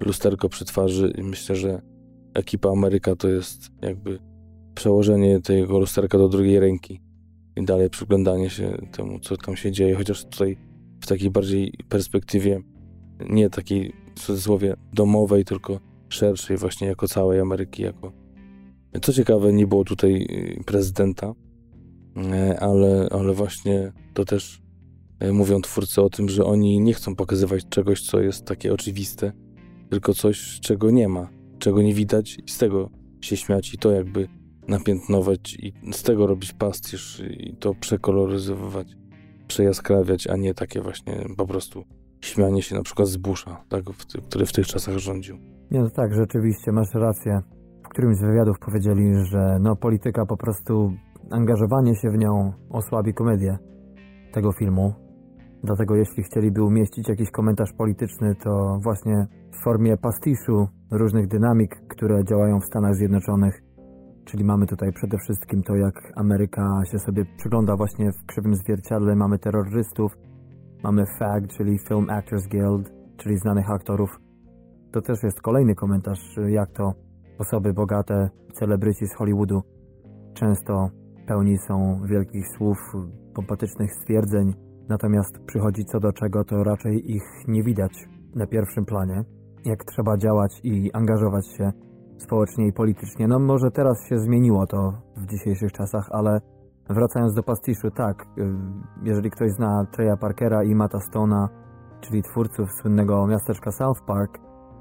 lusterko 0.00 0.48
przy 0.48 0.64
twarzy 0.64 1.12
i 1.18 1.22
myślę, 1.22 1.56
że 1.56 1.82
ekipa 2.34 2.70
Ameryka 2.70 3.16
to 3.16 3.28
jest 3.28 3.70
jakby 3.82 4.18
przełożenie 4.74 5.40
tego 5.40 5.78
lusterka 5.78 6.18
do 6.18 6.28
drugiej 6.28 6.60
ręki 6.60 7.00
i 7.56 7.64
dalej 7.64 7.90
przyglądanie 7.90 8.50
się 8.50 8.78
temu, 8.92 9.20
co 9.20 9.36
tam 9.36 9.56
się 9.56 9.72
dzieje, 9.72 9.94
chociaż 9.94 10.24
tutaj 10.24 10.56
w 11.00 11.06
takiej 11.06 11.30
bardziej 11.30 11.72
perspektywie 11.88 12.60
nie 13.30 13.50
takiej 13.50 13.92
w 14.16 14.20
cudzysłowie 14.20 14.76
domowej, 14.92 15.44
tylko 15.44 15.80
szerszej 16.08 16.56
właśnie 16.56 16.86
jako 16.86 17.08
całej 17.08 17.40
Ameryki, 17.40 17.82
jako 17.82 18.25
co 19.02 19.12
ciekawe, 19.12 19.52
nie 19.52 19.66
było 19.66 19.84
tutaj 19.84 20.26
y, 20.60 20.64
prezydenta, 20.66 21.32
e, 22.16 22.60
ale, 22.60 23.08
ale 23.10 23.32
właśnie 23.32 23.92
to 24.14 24.24
też 24.24 24.62
e, 25.20 25.32
mówią 25.32 25.60
twórcy 25.60 26.02
o 26.02 26.10
tym, 26.10 26.28
że 26.28 26.44
oni 26.44 26.80
nie 26.80 26.94
chcą 26.94 27.16
pokazywać 27.16 27.68
czegoś, 27.68 28.02
co 28.02 28.20
jest 28.20 28.44
takie 28.44 28.72
oczywiste, 28.72 29.32
tylko 29.90 30.14
coś, 30.14 30.60
czego 30.60 30.90
nie 30.90 31.08
ma, 31.08 31.28
czego 31.58 31.82
nie 31.82 31.94
widać 31.94 32.38
i 32.46 32.50
z 32.50 32.58
tego 32.58 32.90
się 33.20 33.36
śmiać 33.36 33.74
i 33.74 33.78
to 33.78 33.90
jakby 33.90 34.28
napiętnować 34.68 35.54
i 35.54 35.72
z 35.92 36.02
tego 36.02 36.26
robić 36.26 36.52
pastisz 36.52 37.22
i 37.30 37.56
to 37.56 37.74
przekoloryzować, 37.74 38.86
przejaskrawiać, 39.48 40.26
a 40.26 40.36
nie 40.36 40.54
takie 40.54 40.80
właśnie 40.80 41.26
po 41.36 41.46
prostu 41.46 41.84
śmianie 42.20 42.62
się 42.62 42.74
na 42.74 42.82
przykład 42.82 43.08
z 43.08 43.16
Busha, 43.16 43.64
tak, 43.68 43.84
który 44.28 44.46
w 44.46 44.52
tych 44.52 44.66
czasach 44.66 44.98
rządził. 44.98 45.38
Nie, 45.70 45.80
no 45.80 45.90
tak, 45.90 46.14
rzeczywiście, 46.14 46.72
masz 46.72 46.94
rację 46.94 47.55
którymś 47.96 48.16
z 48.16 48.22
wywiadów 48.22 48.58
powiedzieli, 48.58 49.24
że 49.24 49.58
no 49.60 49.76
polityka 49.76 50.26
po 50.26 50.36
prostu, 50.36 50.92
angażowanie 51.30 51.94
się 51.94 52.10
w 52.10 52.18
nią 52.18 52.52
osłabi 52.70 53.14
komedię 53.14 53.58
tego 54.32 54.52
filmu. 54.52 54.94
Dlatego 55.64 55.94
jeśli 55.94 56.22
chcieliby 56.22 56.62
umieścić 56.62 57.08
jakiś 57.08 57.30
komentarz 57.30 57.72
polityczny, 57.72 58.34
to 58.34 58.78
właśnie 58.82 59.26
w 59.52 59.64
formie 59.64 59.96
pastiszu 59.96 60.68
różnych 60.90 61.28
dynamik, 61.28 61.76
które 61.88 62.24
działają 62.24 62.60
w 62.60 62.64
Stanach 62.64 62.94
Zjednoczonych. 62.94 63.62
Czyli 64.24 64.44
mamy 64.44 64.66
tutaj 64.66 64.92
przede 64.92 65.18
wszystkim 65.18 65.62
to, 65.62 65.76
jak 65.76 66.12
Ameryka 66.16 66.82
się 66.92 66.98
sobie 66.98 67.24
przygląda 67.36 67.76
właśnie 67.76 68.12
w 68.12 68.26
krzywym 68.26 68.54
zwierciadle. 68.54 69.16
Mamy 69.16 69.38
terrorystów, 69.38 70.12
mamy 70.82 71.04
FAG, 71.18 71.46
czyli 71.48 71.78
Film 71.88 72.10
Actors 72.10 72.46
Guild, 72.46 72.92
czyli 73.16 73.38
znanych 73.38 73.70
aktorów. 73.70 74.10
To 74.92 75.00
też 75.00 75.22
jest 75.22 75.40
kolejny 75.40 75.74
komentarz, 75.74 76.36
jak 76.48 76.70
to 76.70 77.05
Osoby 77.38 77.72
bogate, 77.72 78.30
celebryci 78.54 79.06
z 79.06 79.14
Hollywoodu 79.16 79.62
często 80.34 80.88
pełni 81.26 81.58
są 81.58 82.00
wielkich 82.04 82.48
słów, 82.48 82.78
pompatycznych 83.34 83.94
stwierdzeń, 83.94 84.54
natomiast 84.88 85.38
przychodzi 85.46 85.84
co 85.84 86.00
do 86.00 86.12
czego, 86.12 86.44
to 86.44 86.64
raczej 86.64 87.10
ich 87.10 87.22
nie 87.48 87.62
widać 87.62 88.08
na 88.34 88.46
pierwszym 88.46 88.84
planie. 88.84 89.24
Jak 89.64 89.84
trzeba 89.84 90.16
działać 90.16 90.60
i 90.64 90.92
angażować 90.92 91.46
się 91.46 91.72
społecznie 92.18 92.66
i 92.66 92.72
politycznie. 92.72 93.28
No 93.28 93.38
może 93.38 93.70
teraz 93.70 94.08
się 94.08 94.18
zmieniło 94.18 94.66
to 94.66 94.92
w 95.16 95.26
dzisiejszych 95.26 95.72
czasach, 95.72 96.08
ale 96.10 96.40
wracając 96.90 97.34
do 97.34 97.42
pastiszu, 97.42 97.90
tak, 97.90 98.22
y, 98.22 98.54
jeżeli 99.02 99.30
ktoś 99.30 99.52
zna 99.52 99.86
Treya 99.92 100.16
Parkera 100.20 100.64
i 100.64 100.74
Mata 100.74 100.98
Stone'a, 100.98 101.48
czyli 102.00 102.22
twórców 102.22 102.72
słynnego 102.72 103.26
miasteczka 103.26 103.70
South 103.70 104.00
Park, 104.06 104.38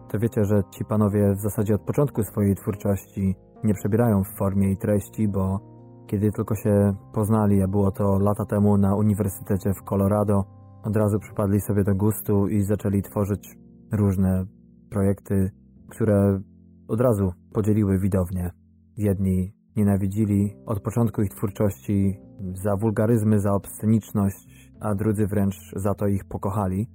to 0.08 0.20
wiecie, 0.20 0.46
że 0.46 0.64
ci 0.72 0.86
panowie 0.86 1.36
w 1.36 1.42
zasadzie 1.42 1.76
od 1.76 1.82
początku 1.82 2.24
swojej 2.24 2.56
twórczości 2.56 3.36
nie 3.64 3.74
przebierają 3.74 4.24
w 4.24 4.38
formie 4.38 4.72
i 4.72 4.78
treści, 4.78 5.28
bo 5.28 5.60
kiedy 6.08 6.32
tylko 6.32 6.56
się 6.56 6.96
poznali, 7.14 7.62
a 7.62 7.68
było 7.68 7.92
to 7.92 8.20
lata 8.20 8.46
temu 8.46 8.78
na 8.78 8.96
uniwersytecie 8.96 9.74
w 9.74 9.84
Colorado, 9.84 10.44
od 10.84 10.96
razu 10.96 11.20
przypadli 11.20 11.62
sobie 11.62 11.84
do 11.84 11.96
gustu 11.96 12.48
i 12.48 12.62
zaczęli 12.62 13.02
tworzyć 13.02 13.56
różne 13.92 14.46
projekty, 14.90 15.52
które 15.90 16.42
od 16.88 17.02
razu 17.02 17.34
podzieliły 17.54 18.00
widownię. 18.00 18.52
Jedni 18.98 19.54
nienawidzili 19.76 20.56
od 20.66 20.80
początku 20.80 21.22
ich 21.22 21.30
twórczości 21.30 22.20
za 22.54 22.76
wulgaryzmy, 22.76 23.40
za 23.40 23.54
obsceniczność, 23.54 24.72
a 24.80 24.96
drudzy 24.96 25.28
wręcz 25.28 25.56
za 25.76 25.94
to 25.94 26.08
ich 26.08 26.26
pokochali. 26.26 26.88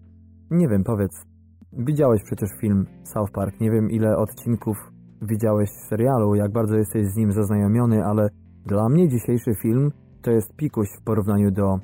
Nie 0.50 0.68
wiem, 0.68 0.84
powiedz, 0.84 1.26
widziałeś 1.72 2.22
przecież 2.22 2.50
film 2.60 2.86
South 3.04 3.32
Park, 3.32 3.60
nie 3.60 3.70
wiem 3.70 3.90
ile 3.90 4.16
odcinków 4.16 4.76
widziałeś 5.22 5.70
w 5.70 5.88
serialu, 5.88 6.34
jak 6.34 6.52
bardzo 6.52 6.76
jesteś 6.76 7.06
z 7.06 7.16
nim 7.16 7.32
zaznajomiony, 7.32 8.04
ale 8.04 8.28
dla 8.66 8.88
mnie 8.88 9.08
dzisiejszy 9.08 9.54
film 9.54 9.92
to 10.22 10.30
jest 10.30 10.56
pikuś 10.56 10.88
w 11.00 11.02
porównaniu 11.02 11.50
do 11.50 11.78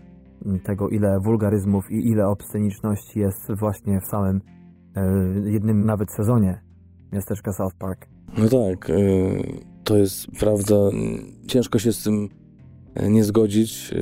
tego, 0.64 0.88
ile 0.88 1.20
wulgaryzmów 1.20 1.90
i 1.90 2.08
ile 2.08 2.28
obsceniczności 2.28 3.18
jest 3.18 3.52
właśnie 3.58 4.00
w 4.00 4.06
samym 4.06 4.40
e, 4.96 5.50
jednym 5.50 5.84
nawet 5.84 6.12
sezonie 6.12 6.60
miasteczka 7.12 7.52
South 7.52 7.74
Park. 7.78 8.06
No 8.38 8.48
tak, 8.48 8.90
e, 8.90 8.94
to 9.84 9.96
jest 9.96 10.26
prawda. 10.40 10.74
Ciężko 11.46 11.78
się 11.78 11.92
z 11.92 12.02
tym 12.02 12.28
e, 12.94 13.10
nie 13.10 13.24
zgodzić. 13.24 13.94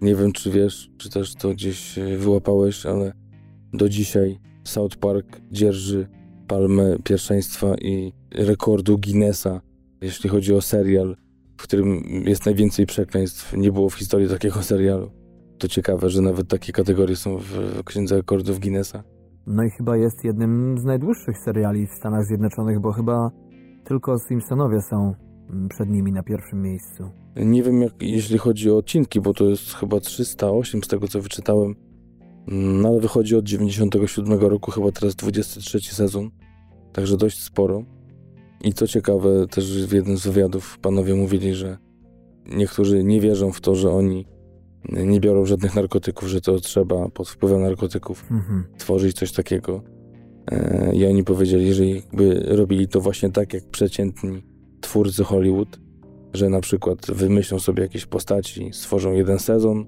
Nie 0.00 0.14
wiem, 0.14 0.32
czy 0.32 0.50
wiesz, 0.50 0.90
czy 0.98 1.10
też 1.10 1.34
to 1.34 1.48
gdzieś 1.48 1.98
wyłapałeś, 2.18 2.86
ale 2.86 3.12
do 3.72 3.88
dzisiaj 3.88 4.38
South 4.66 4.96
Park 4.96 5.40
dzierży 5.50 6.08
palmę 6.48 6.96
pierwszeństwa 7.04 7.74
i 7.74 8.12
rekordu 8.34 8.98
Guinnessa, 8.98 9.60
jeśli 10.00 10.30
chodzi 10.30 10.54
o 10.54 10.60
serial, 10.60 11.16
w 11.56 11.62
którym 11.62 12.02
jest 12.26 12.46
najwięcej 12.46 12.86
przekleństw. 12.86 13.56
Nie 13.56 13.72
było 13.72 13.90
w 13.90 13.94
historii 13.94 14.28
takiego 14.28 14.62
serialu. 14.62 15.10
To 15.58 15.68
ciekawe, 15.68 16.10
że 16.10 16.22
nawet 16.22 16.48
takie 16.48 16.72
kategorie 16.72 17.16
są 17.16 17.38
w 17.38 17.82
Księdze 17.84 18.16
Rekordów 18.16 18.60
Guinnessa. 18.60 19.02
No 19.46 19.64
i 19.64 19.70
chyba 19.70 19.96
jest 19.96 20.24
jednym 20.24 20.78
z 20.78 20.84
najdłuższych 20.84 21.38
seriali 21.38 21.86
w 21.86 21.90
Stanach 21.90 22.24
Zjednoczonych, 22.24 22.80
bo 22.80 22.92
chyba 22.92 23.30
tylko 23.84 24.18
Simpsonowie 24.18 24.80
są 24.80 25.14
przed 25.68 25.90
nimi 25.90 26.12
na 26.12 26.22
pierwszym 26.22 26.62
miejscu. 26.62 27.10
Nie 27.36 27.62
wiem, 27.62 27.82
jak, 27.82 27.92
jeśli 28.00 28.38
chodzi 28.38 28.70
o 28.70 28.76
odcinki, 28.76 29.20
bo 29.20 29.34
to 29.34 29.44
jest 29.44 29.74
chyba 29.74 30.00
308 30.00 30.82
z 30.82 30.88
tego, 30.88 31.08
co 31.08 31.20
wyczytałem. 31.20 31.74
No 32.46 32.88
ale 32.88 33.00
wychodzi 33.00 33.36
od 33.36 33.44
97 33.44 34.40
roku, 34.40 34.70
chyba 34.70 34.92
teraz 34.92 35.14
23 35.14 35.80
sezon, 35.80 36.30
także 36.92 37.16
dość 37.16 37.42
sporo. 37.42 37.84
I 38.64 38.72
co 38.72 38.86
ciekawe, 38.86 39.46
też 39.46 39.86
w 39.86 39.92
jednym 39.92 40.16
z 40.16 40.26
wywiadów 40.26 40.78
panowie 40.78 41.14
mówili, 41.14 41.54
że 41.54 41.78
niektórzy 42.46 43.04
nie 43.04 43.20
wierzą 43.20 43.52
w 43.52 43.60
to, 43.60 43.74
że 43.74 43.90
oni 43.90 44.26
nie 44.88 45.20
biorą 45.20 45.46
żadnych 45.46 45.74
narkotyków, 45.74 46.28
że 46.28 46.40
to 46.40 46.60
trzeba 46.60 47.08
pod 47.08 47.28
wpływem 47.28 47.62
narkotyków 47.62 48.24
mhm. 48.30 48.64
tworzyć 48.78 49.16
coś 49.16 49.32
takiego. 49.32 49.82
E, 50.50 50.90
I 50.94 51.06
oni 51.06 51.24
powiedzieli, 51.24 51.74
że 51.74 51.86
jakby 51.86 52.42
robili 52.46 52.88
to 52.88 53.00
właśnie 53.00 53.30
tak, 53.30 53.54
jak 53.54 53.64
przeciętni 53.70 54.42
twórcy 54.80 55.24
Hollywood, 55.24 55.80
że 56.34 56.48
na 56.48 56.60
przykład 56.60 57.06
wymyślą 57.06 57.58
sobie 57.58 57.82
jakieś 57.82 58.06
postaci, 58.06 58.70
stworzą 58.72 59.12
jeden 59.12 59.38
sezon, 59.38 59.86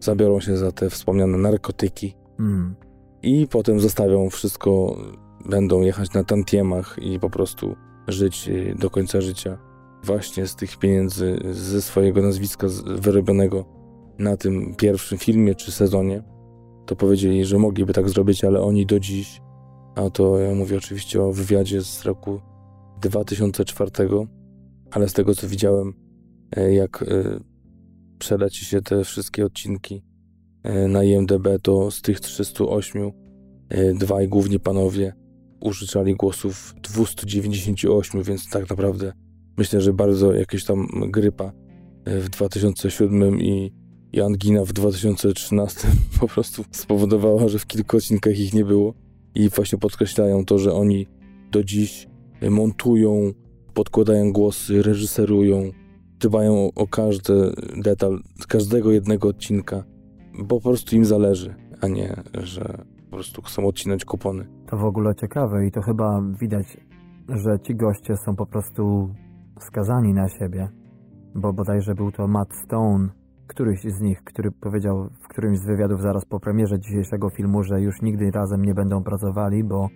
zabiorą 0.00 0.40
się 0.40 0.56
za 0.56 0.72
te 0.72 0.90
wspomniane 0.90 1.38
narkotyki 1.38 2.14
mm. 2.38 2.74
i 3.22 3.46
potem 3.50 3.80
zostawią 3.80 4.30
wszystko, 4.30 4.96
będą 5.48 5.80
jechać 5.80 6.12
na 6.12 6.24
tantiemach 6.24 6.96
i 7.02 7.20
po 7.20 7.30
prostu 7.30 7.76
żyć 8.08 8.48
y, 8.48 8.74
do 8.78 8.90
końca 8.90 9.20
życia 9.20 9.58
właśnie 10.04 10.46
z 10.46 10.56
tych 10.56 10.76
pieniędzy, 10.76 11.38
ze 11.50 11.82
swojego 11.82 12.22
nazwiska 12.22 12.66
wyrobionego 12.86 13.64
na 14.18 14.36
tym 14.36 14.74
pierwszym 14.74 15.18
filmie 15.18 15.54
czy 15.54 15.72
sezonie, 15.72 16.22
to 16.86 16.96
powiedzieli, 16.96 17.44
że 17.44 17.58
mogliby 17.58 17.92
tak 17.92 18.08
zrobić, 18.08 18.44
ale 18.44 18.60
oni 18.60 18.86
do 18.86 19.00
dziś, 19.00 19.40
a 19.94 20.10
to 20.10 20.38
ja 20.38 20.54
mówię 20.54 20.76
oczywiście 20.76 21.22
o 21.22 21.32
wywiadzie 21.32 21.82
z 21.82 22.02
roku 22.04 22.40
2004, 23.00 23.90
ale 24.90 25.08
z 25.08 25.12
tego 25.12 25.34
co 25.34 25.48
widziałem, 25.48 25.94
e, 26.56 26.74
jak 26.74 27.02
e, 27.02 27.40
przeleci 28.18 28.64
się 28.64 28.82
te 28.82 29.04
wszystkie 29.04 29.46
odcinki 29.46 30.02
e, 30.62 30.88
na 30.88 31.04
IMDB, 31.04 31.48
to 31.62 31.90
z 31.90 32.02
tych 32.02 32.20
308 32.20 33.12
dwaj 33.94 34.28
główni 34.28 34.60
panowie 34.60 35.12
użyczali 35.60 36.14
głosów 36.14 36.74
298, 36.82 38.22
więc 38.22 38.50
tak 38.50 38.70
naprawdę 38.70 39.12
myślę, 39.56 39.80
że 39.80 39.92
bardzo 39.92 40.32
jakieś 40.32 40.64
tam 40.64 40.88
grypa 41.10 41.52
w 42.06 42.28
2007 42.28 43.40
i, 43.40 43.72
i 44.12 44.20
angina 44.20 44.64
w 44.64 44.72
2013 44.72 45.88
po 46.20 46.28
prostu 46.28 46.64
spowodowała, 46.70 47.48
że 47.48 47.58
w 47.58 47.66
kilku 47.66 47.96
odcinkach 47.96 48.38
ich 48.38 48.54
nie 48.54 48.64
było. 48.64 48.94
I 49.34 49.48
właśnie 49.48 49.78
podkreślają 49.78 50.44
to, 50.44 50.58
że 50.58 50.72
oni 50.72 51.06
do 51.50 51.64
dziś 51.64 52.08
montują, 52.50 53.32
podkładają 53.74 54.32
głosy, 54.32 54.82
reżyserują, 54.82 55.70
dbają 56.20 56.68
o 56.74 56.86
każdy 56.86 57.52
detal 57.82 58.18
każdego 58.48 58.92
jednego 58.92 59.28
odcinka, 59.28 59.84
bo 60.38 60.60
po 60.60 60.68
prostu 60.68 60.96
im 60.96 61.04
zależy, 61.04 61.54
a 61.80 61.88
nie, 61.88 62.22
że 62.34 62.84
po 63.04 63.16
prostu 63.16 63.42
chcą 63.42 63.66
odcinać 63.66 64.04
kupony. 64.04 64.46
To 64.66 64.76
w 64.76 64.84
ogóle 64.84 65.14
ciekawe 65.14 65.66
i 65.66 65.70
to 65.70 65.82
chyba 65.82 66.22
widać, 66.40 66.76
że 67.28 67.60
ci 67.60 67.74
goście 67.74 68.16
są 68.16 68.36
po 68.36 68.46
prostu 68.46 69.14
skazani 69.60 70.14
na 70.14 70.28
siebie, 70.28 70.68
bo 71.34 71.52
bodajże 71.52 71.94
był 71.94 72.12
to 72.12 72.28
Matt 72.28 72.54
Stone, 72.64 73.08
któryś 73.46 73.80
z 73.80 74.00
nich, 74.00 74.24
który 74.24 74.50
powiedział 74.52 75.08
w 75.24 75.28
którymś 75.28 75.58
z 75.58 75.66
wywiadów 75.66 76.00
zaraz 76.02 76.24
po 76.24 76.40
premierze 76.40 76.80
dzisiejszego 76.80 77.30
filmu, 77.30 77.62
że 77.62 77.80
już 77.80 78.02
nigdy 78.02 78.30
razem 78.30 78.64
nie 78.64 78.74
będą 78.74 79.02
pracowali, 79.02 79.64
bo 79.64 79.88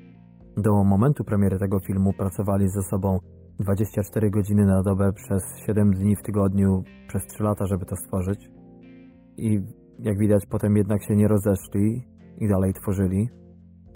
do 0.57 0.85
momentu 0.85 1.25
premiery 1.25 1.59
tego 1.59 1.81
filmu 1.81 2.13
pracowali 2.13 2.69
ze 2.69 2.83
sobą 2.83 3.19
24 3.61 4.31
godziny 4.31 4.67
na 4.67 4.83
dobę 4.83 5.13
przez 5.13 5.43
7 5.67 5.91
dni 5.95 6.17
w 6.17 6.23
tygodniu 6.23 6.83
przez 7.09 7.27
3 7.27 7.43
lata, 7.43 7.67
żeby 7.67 7.87
to 7.87 7.97
stworzyć. 7.97 8.51
I 9.37 9.61
jak 9.99 10.19
widać, 10.19 10.47
potem 10.47 10.77
jednak 10.77 11.05
się 11.05 11.17
nie 11.17 11.29
rozeszli 11.29 12.07
i 12.39 12.49
dalej 12.49 12.75
tworzyli. 12.75 13.29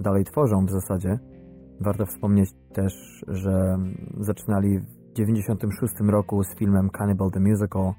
Dalej 0.00 0.24
tworzą 0.24 0.66
w 0.66 0.70
zasadzie. 0.70 1.18
Warto 1.80 2.06
wspomnieć 2.06 2.50
też, 2.72 3.24
że 3.28 3.78
zaczynali 4.20 4.78
w 4.78 5.12
96 5.12 5.94
roku 6.00 6.42
z 6.42 6.58
filmem 6.58 6.90
Cannibal 6.98 7.30
the 7.30 7.40
Musical. 7.40 7.92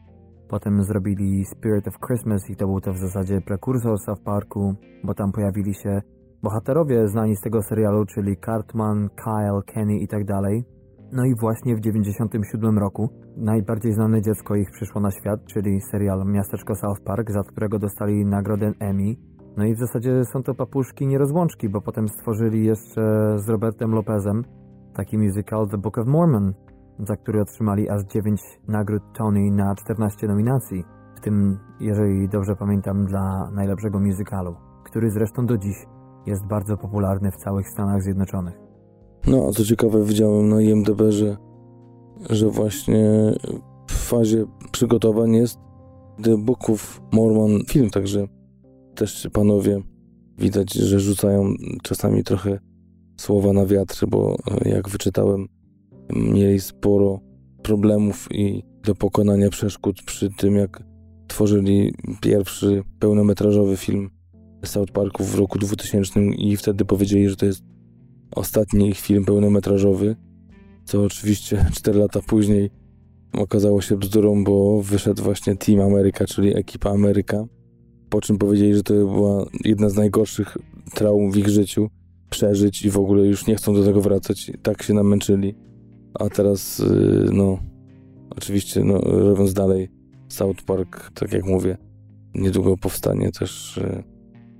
Potem 0.49 0.83
zrobili 0.83 1.45
Spirit 1.45 1.87
of 1.87 1.99
Christmas 2.07 2.49
i 2.49 2.55
to 2.55 2.65
był 2.65 2.81
to 2.81 2.93
w 2.93 2.97
zasadzie 2.97 3.41
prekursor 3.41 3.99
South 3.99 4.23
Parku, 4.23 4.75
bo 5.03 5.13
tam 5.13 5.31
pojawili 5.31 5.73
się 5.73 6.01
bohaterowie 6.43 7.07
znani 7.07 7.35
z 7.35 7.41
tego 7.41 7.61
serialu, 7.61 8.05
czyli 8.05 8.37
Cartman, 8.45 9.09
Kyle, 9.09 9.61
Kenny 9.65 9.97
i 9.97 10.07
tak 10.07 10.25
dalej. 10.25 10.74
No 11.15 11.25
i 11.25 11.35
właśnie 11.35 11.75
w 11.75 11.79
97 11.79 12.77
roku 12.77 13.09
najbardziej 13.37 13.93
znane 13.93 14.21
dziecko 14.21 14.55
ich 14.55 14.71
przyszło 14.71 15.01
na 15.01 15.11
świat, 15.11 15.45
czyli 15.45 15.81
serial 15.81 16.25
Miasteczko 16.25 16.75
South 16.75 17.01
Park, 17.01 17.31
za 17.31 17.43
którego 17.43 17.79
dostali 17.79 18.25
nagrodę 18.25 18.71
Emmy. 18.79 19.15
No 19.57 19.65
i 19.65 19.75
w 19.75 19.79
zasadzie 19.79 20.25
są 20.25 20.43
to 20.43 20.55
papuszki 20.55 21.07
nierozłączki, 21.07 21.69
bo 21.69 21.81
potem 21.81 22.07
stworzyli 22.07 22.65
jeszcze 22.65 23.01
z 23.37 23.49
Robertem 23.49 23.91
Lopezem 23.91 24.43
taki 24.93 25.17
musical 25.17 25.67
The 25.69 25.77
Book 25.77 25.97
of 25.97 26.07
Mormon, 26.07 26.53
za 26.99 27.15
który 27.15 27.41
otrzymali 27.41 27.89
aż 27.89 28.03
9 28.03 28.41
nagród 28.67 29.03
Tony 29.17 29.51
na 29.51 29.75
14 29.75 30.27
nominacji, 30.27 30.83
w 31.15 31.19
tym, 31.19 31.59
jeżeli 31.79 32.29
dobrze 32.29 32.55
pamiętam, 32.55 33.05
dla 33.05 33.51
najlepszego 33.51 33.99
musicalu, 33.99 34.55
który 34.85 35.09
zresztą 35.09 35.45
do 35.45 35.57
dziś 35.57 35.85
jest 36.25 36.47
bardzo 36.47 36.77
popularny 36.77 37.31
w 37.31 37.35
całych 37.35 37.69
Stanach 37.69 38.01
Zjednoczonych. 38.01 38.64
No, 39.27 39.47
a 39.49 39.51
co 39.51 39.65
ciekawe, 39.65 40.03
widziałem 40.03 40.49
na 40.49 40.61
IMDb, 40.61 41.01
że, 41.09 41.37
że 42.29 42.49
właśnie 42.49 43.05
w 43.87 43.93
fazie 43.93 44.45
przygotowań 44.71 45.35
jest 45.35 45.59
The 46.23 46.37
Book 46.37 46.69
of 46.69 47.01
Mormon 47.11 47.61
film, 47.69 47.89
także 47.89 48.27
też 48.95 49.27
panowie 49.33 49.81
widać, 50.37 50.73
że 50.73 50.99
rzucają 50.99 51.53
czasami 51.83 52.23
trochę 52.23 52.59
słowa 53.17 53.53
na 53.53 53.65
wiatr, 53.65 54.05
bo 54.07 54.37
e, 54.65 54.69
jak 54.69 54.89
wyczytałem, 54.89 55.47
mieli 56.15 56.59
sporo 56.59 57.19
problemów 57.63 58.27
i 58.31 58.63
do 58.83 58.95
pokonania 58.95 59.49
przeszkód 59.49 60.01
przy 60.05 60.29
tym, 60.29 60.55
jak 60.55 60.83
tworzyli 61.27 61.93
pierwszy 62.21 62.83
pełnometrażowy 62.99 63.77
film 63.77 64.09
South 64.65 64.91
Parku 64.91 65.23
w 65.23 65.35
roku 65.35 65.59
2000 65.59 66.19
i 66.25 66.57
wtedy 66.57 66.85
powiedzieli, 66.85 67.29
że 67.29 67.35
to 67.35 67.45
jest 67.45 67.63
ostatni 68.31 68.89
ich 68.89 68.99
film 68.99 69.25
pełnometrażowy, 69.25 70.15
co 70.85 71.03
oczywiście 71.03 71.65
4 71.77 71.99
lata 71.99 72.19
później 72.27 72.69
okazało 73.33 73.81
się 73.81 73.97
bzdurą, 73.97 74.43
bo 74.43 74.81
wyszedł 74.81 75.23
właśnie 75.23 75.55
Team 75.55 75.81
America, 75.81 76.25
czyli 76.25 76.57
ekipa 76.57 76.89
Ameryka, 76.89 77.45
po 78.09 78.21
czym 78.21 78.37
powiedzieli, 78.37 78.75
że 78.75 78.83
to 78.83 78.93
była 78.93 79.45
jedna 79.63 79.89
z 79.89 79.95
najgorszych 79.95 80.57
traum 80.93 81.31
w 81.31 81.37
ich 81.37 81.49
życiu, 81.49 81.89
przeżyć 82.29 82.85
i 82.85 82.89
w 82.89 82.97
ogóle 82.97 83.25
już 83.25 83.47
nie 83.47 83.55
chcą 83.55 83.73
do 83.73 83.83
tego 83.83 84.01
wracać. 84.01 84.51
Tak 84.61 84.83
się 84.83 84.93
namęczyli. 84.93 85.55
A 86.13 86.29
teraz, 86.29 86.79
y, 86.79 87.29
no, 87.33 87.59
oczywiście, 88.29 88.83
no, 88.83 88.99
robiąc 89.01 89.53
dalej 89.53 89.89
South 90.29 90.63
Park, 90.63 91.11
tak 91.13 91.33
jak 91.33 91.45
mówię, 91.45 91.77
niedługo 92.35 92.77
powstanie 92.77 93.31
też 93.31 93.77
y, 93.77 94.03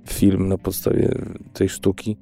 film 0.08 0.48
na 0.48 0.58
podstawie 0.58 1.08
tej 1.52 1.68
sztuki, 1.68 2.16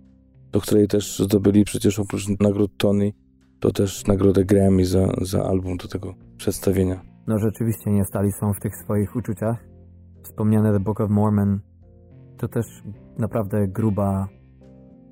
do 0.55 0.61
której 0.61 0.88
też 0.88 1.18
zdobyli 1.18 1.64
przecież 1.64 1.98
oprócz 1.98 2.28
nagród 2.40 2.76
Tony, 2.76 3.12
to 3.61 3.70
też 3.70 4.07
nagrodę 4.07 4.44
Grammy 4.44 4.84
za, 4.84 5.07
za 5.22 5.44
album 5.44 5.76
do 5.76 5.88
tego 5.88 6.14
przedstawienia. 6.36 7.00
No 7.26 7.38
rzeczywiście 7.38 7.90
nie 7.90 8.05
stali 8.05 8.32
są 8.32 8.52
w 8.52 8.61
tych 8.61 8.76
swoich 8.76 9.16
uczuciach. 9.16 9.64
Wspomniane 10.22 10.72
The 10.72 10.80
Book 10.80 11.00
of 11.00 11.11
Mormon 11.11 11.61
to 12.38 12.48
też 12.48 12.66
naprawdę 13.18 13.68
gruba, 13.68 14.28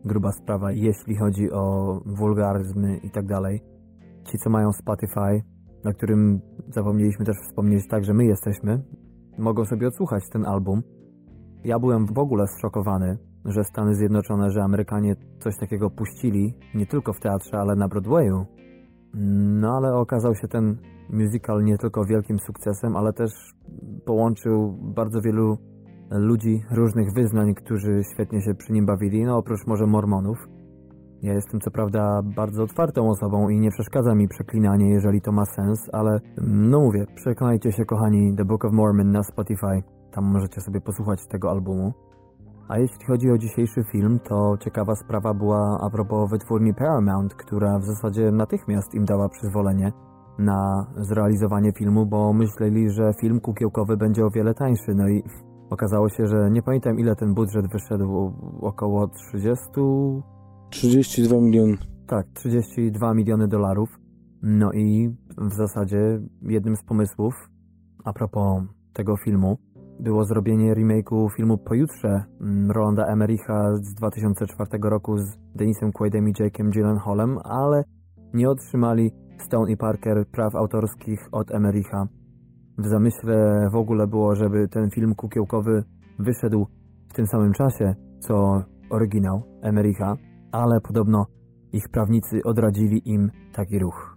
gruba 0.05 0.33
sprawa, 0.33 0.73
jeśli 0.73 1.17
chodzi 1.17 1.53
o 1.53 1.63
wulgaryzmy 2.07 2.97
i 2.97 3.11
tak 3.11 3.27
dalej. 3.27 3.61
Ci, 4.31 4.39
co 4.39 4.51
mają 4.51 4.73
Spotify, 4.73 5.43
na 5.85 5.93
którym 5.93 6.41
zapomnieliśmy 6.69 7.25
też 7.25 7.37
wspomnieć 7.49 7.89
tak, 7.89 8.05
że 8.05 8.15
my 8.15 8.25
jesteśmy, 8.25 8.83
mogą 9.39 9.65
sobie 9.65 9.89
odsłuchać 9.89 10.23
ten 10.33 10.47
album. 10.47 10.83
Ja 11.65 11.79
byłem 11.79 12.07
w 12.07 12.19
ogóle 12.19 12.47
zszokowany, 12.47 13.19
że 13.45 13.65
Stany 13.65 13.95
Zjednoczone, 13.95 14.51
że 14.51 14.63
Amerykanie 14.63 15.17
coś 15.39 15.57
takiego 15.57 15.91
puścili, 15.91 16.55
nie 16.75 16.87
tylko 16.87 17.13
w 17.13 17.21
teatrze, 17.21 17.59
ale 17.59 17.77
na 17.77 17.89
Broadwayu. 17.89 18.47
No 19.61 19.77
ale 19.77 19.95
okazał 19.95 20.35
się 20.35 20.49
ten 20.49 20.77
musical 21.11 21.65
nie 21.65 21.79
tylko 21.79 22.05
wielkim 22.05 22.39
sukcesem, 22.39 22.97
ale 22.97 23.13
też 23.13 23.31
połączył 24.05 24.79
bardzo 24.95 25.21
wielu 25.21 25.59
ludzi 26.11 26.65
różnych 26.71 27.13
wyznań, 27.15 27.55
którzy 27.55 28.01
świetnie 28.13 28.43
się 28.43 28.55
przy 28.55 28.73
nim 28.73 28.87
bawili, 28.87 29.25
no 29.25 29.37
oprócz 29.37 29.67
może 29.67 29.87
mormonów. 29.87 30.39
Ja 31.23 31.35
jestem 31.35 31.61
co 31.61 31.71
prawda 31.71 32.23
bardzo 32.37 32.63
otwartą 32.63 33.09
osobą 33.09 33.49
i 33.49 33.61
nie 33.61 33.71
przeszkadza 33.71 34.15
mi 34.15 34.29
przeklinanie, 34.29 34.91
jeżeli 34.91 35.21
to 35.21 35.33
ma 35.33 35.45
sens, 35.45 35.91
ale 35.93 36.21
no 36.47 36.81
mówię, 36.81 37.07
przekonajcie 37.15 37.73
się 37.73 37.85
kochani 37.85 38.37
The 38.37 38.45
Book 38.45 38.65
of 38.65 38.73
Mormon 38.73 39.11
na 39.11 39.23
Spotify, 39.23 39.83
tam 40.13 40.25
możecie 40.25 40.61
sobie 40.61 40.81
posłuchać 40.81 41.27
tego 41.27 41.51
albumu. 41.51 41.93
A 42.69 42.79
jeśli 42.79 43.07
chodzi 43.07 43.31
o 43.31 43.39
dzisiejszy 43.39 43.85
film, 43.85 44.19
to 44.19 44.57
ciekawa 44.61 44.95
sprawa 44.95 45.35
była 45.35 45.81
a 45.81 45.91
propos 45.91 46.31
wytwórni 46.31 46.75
Paramount, 46.75 47.35
która 47.35 47.79
w 47.79 47.85
zasadzie 47.85 48.31
natychmiast 48.33 48.95
im 48.95 49.05
dała 49.05 49.29
przyzwolenie 49.29 49.93
na 50.39 50.87
zrealizowanie 50.97 51.73
filmu, 51.73 52.07
bo 52.07 52.33
myśleli, 52.33 52.91
że 52.91 53.13
film 53.21 53.41
kukiełkowy 53.41 53.97
będzie 53.97 54.27
o 54.27 54.31
wiele 54.31 54.55
tańszy. 54.55 54.95
No 54.95 55.09
i 55.09 55.23
okazało 55.71 56.09
się, 56.09 56.27
że 56.27 56.51
nie 56.51 56.63
pamiętam 56.63 56.99
ile 56.99 57.17
ten 57.17 57.35
budżet 57.35 57.73
wyszedł, 57.73 58.33
około 58.61 59.09
30... 59.09 59.65
32 60.71 61.41
miliony. 61.41 61.77
Tak, 62.07 62.27
32 62.35 63.15
miliony 63.15 63.49
dolarów. 63.49 63.89
No 64.43 64.73
i 64.73 65.17
w 65.39 65.53
zasadzie 65.53 66.21
jednym 66.43 66.77
z 66.77 66.83
pomysłów 66.83 67.35
a 68.05 68.13
propos 68.13 68.63
tego 68.93 69.17
filmu 69.17 69.59
było 70.01 70.25
zrobienie 70.25 70.75
remake'u 70.75 71.29
filmu 71.37 71.59
Pojutrze 71.59 72.25
mm, 72.41 72.71
Rolanda 72.71 73.07
Emericha 73.07 73.77
z 73.77 73.95
2004 73.95 74.71
roku 74.83 75.19
z 75.19 75.39
Denisem 75.55 75.93
Quaidem 75.93 76.29
i 76.29 76.33
Jake'em 76.33 76.71
Gyllenhaalem, 76.71 77.39
ale 77.45 77.85
nie 78.35 78.51
otrzymali 78.51 79.11
Stone 79.39 79.73
i 79.73 79.77
Parker 79.77 80.27
praw 80.33 80.55
autorskich 80.55 81.29
od 81.33 81.51
Emericha. 81.51 82.09
W 82.79 82.87
zamyśle 82.87 83.69
w 83.73 83.77
ogóle 83.77 84.07
było, 84.07 84.35
żeby 84.35 84.69
ten 84.69 84.91
film 84.91 85.15
kukiełkowy 85.15 85.85
wyszedł 86.19 86.67
w 87.09 87.15
tym 87.15 87.27
samym 87.27 87.53
czasie, 87.53 87.95
co 88.21 88.63
oryginał 88.91 89.43
Emericha, 89.63 90.17
ale 90.53 90.81
podobno 90.81 91.27
ich 91.73 91.89
prawnicy 91.89 92.41
odradzili 92.45 93.03
im 93.05 93.31
taki 93.53 93.79
ruch. 93.79 94.17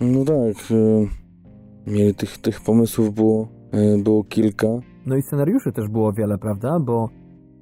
No 0.00 0.24
tak, 0.24 0.56
e, 0.70 1.90
mieli 1.90 2.14
tych, 2.14 2.38
tych 2.38 2.60
pomysłów 2.60 3.14
było, 3.14 3.48
było 4.04 4.24
kilka. 4.24 4.66
No 5.06 5.16
i 5.16 5.22
scenariuszy 5.22 5.72
też 5.72 5.88
było 5.88 6.12
wiele, 6.12 6.38
prawda? 6.38 6.80
Bo 6.80 7.08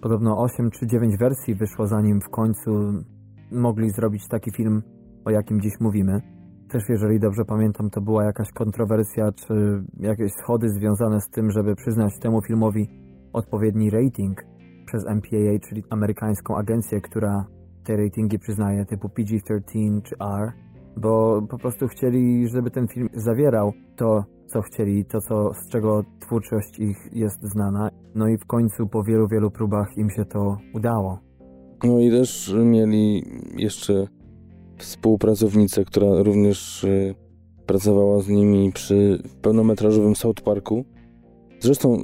podobno 0.02 0.38
8 0.38 0.70
czy 0.70 0.86
9 0.86 1.16
wersji 1.16 1.54
wyszło 1.54 1.86
zanim 1.86 2.20
w 2.20 2.28
końcu 2.28 2.70
mogli 3.52 3.90
zrobić 3.90 4.28
taki 4.28 4.50
film, 4.50 4.82
o 5.24 5.30
jakim 5.30 5.61
dziś 5.61 5.80
mówimy. 5.80 6.20
Też 6.68 6.82
jeżeli 6.88 7.20
dobrze 7.20 7.44
pamiętam, 7.44 7.90
to 7.90 8.00
była 8.00 8.24
jakaś 8.24 8.52
kontrowersja, 8.52 9.32
czy 9.32 9.84
jakieś 10.00 10.32
schody 10.32 10.68
związane 10.68 11.20
z 11.20 11.30
tym, 11.30 11.50
żeby 11.50 11.74
przyznać 11.74 12.18
temu 12.18 12.42
filmowi 12.42 12.88
odpowiedni 13.32 13.90
rating 13.90 14.44
przez 14.86 15.04
MPAA, 15.04 15.59
czyli 15.68 15.84
amerykańską 15.90 16.56
agencję, 16.56 17.00
która 17.00 17.46
te 17.84 17.96
ratingi 17.96 18.38
przyznaje, 18.38 18.84
typu 18.84 19.09
PG-13 19.09 20.02
czy 20.02 20.16
R, 20.20 20.52
bo 20.96 21.42
po 21.50 21.59
prostu 21.59 21.88
chcieli, 21.88 22.48
żeby 22.48 22.70
ten 22.70 22.88
film 22.88 23.09
zawierał 23.14 23.72
to, 23.96 24.24
co 24.49 24.62
chcieli, 24.62 25.05
to, 25.05 25.20
co, 25.20 25.55
z 25.55 25.68
czego 25.68 26.05
twórczość 26.20 26.78
ich 26.78 27.09
jest 27.12 27.42
znana. 27.42 27.90
No 28.14 28.28
i 28.28 28.38
w 28.38 28.46
końcu 28.46 28.86
po 28.86 29.03
wielu, 29.03 29.28
wielu 29.28 29.51
próbach 29.51 29.99
im 29.99 30.11
się 30.11 30.24
to 30.24 30.59
udało. 30.74 31.18
No 31.84 32.01
i 32.01 32.11
też 32.11 32.55
mieli 32.64 33.24
jeszcze 33.57 34.07
współpracownicę, 34.78 35.84
która 35.84 36.22
również 36.22 36.84
y, 36.84 37.14
pracowała 37.66 38.20
z 38.20 38.28
nimi 38.28 38.72
przy 38.72 39.22
pełnometrażowym 39.42 40.16
South 40.16 40.42
Parku. 40.42 40.84
Zresztą 41.61 41.99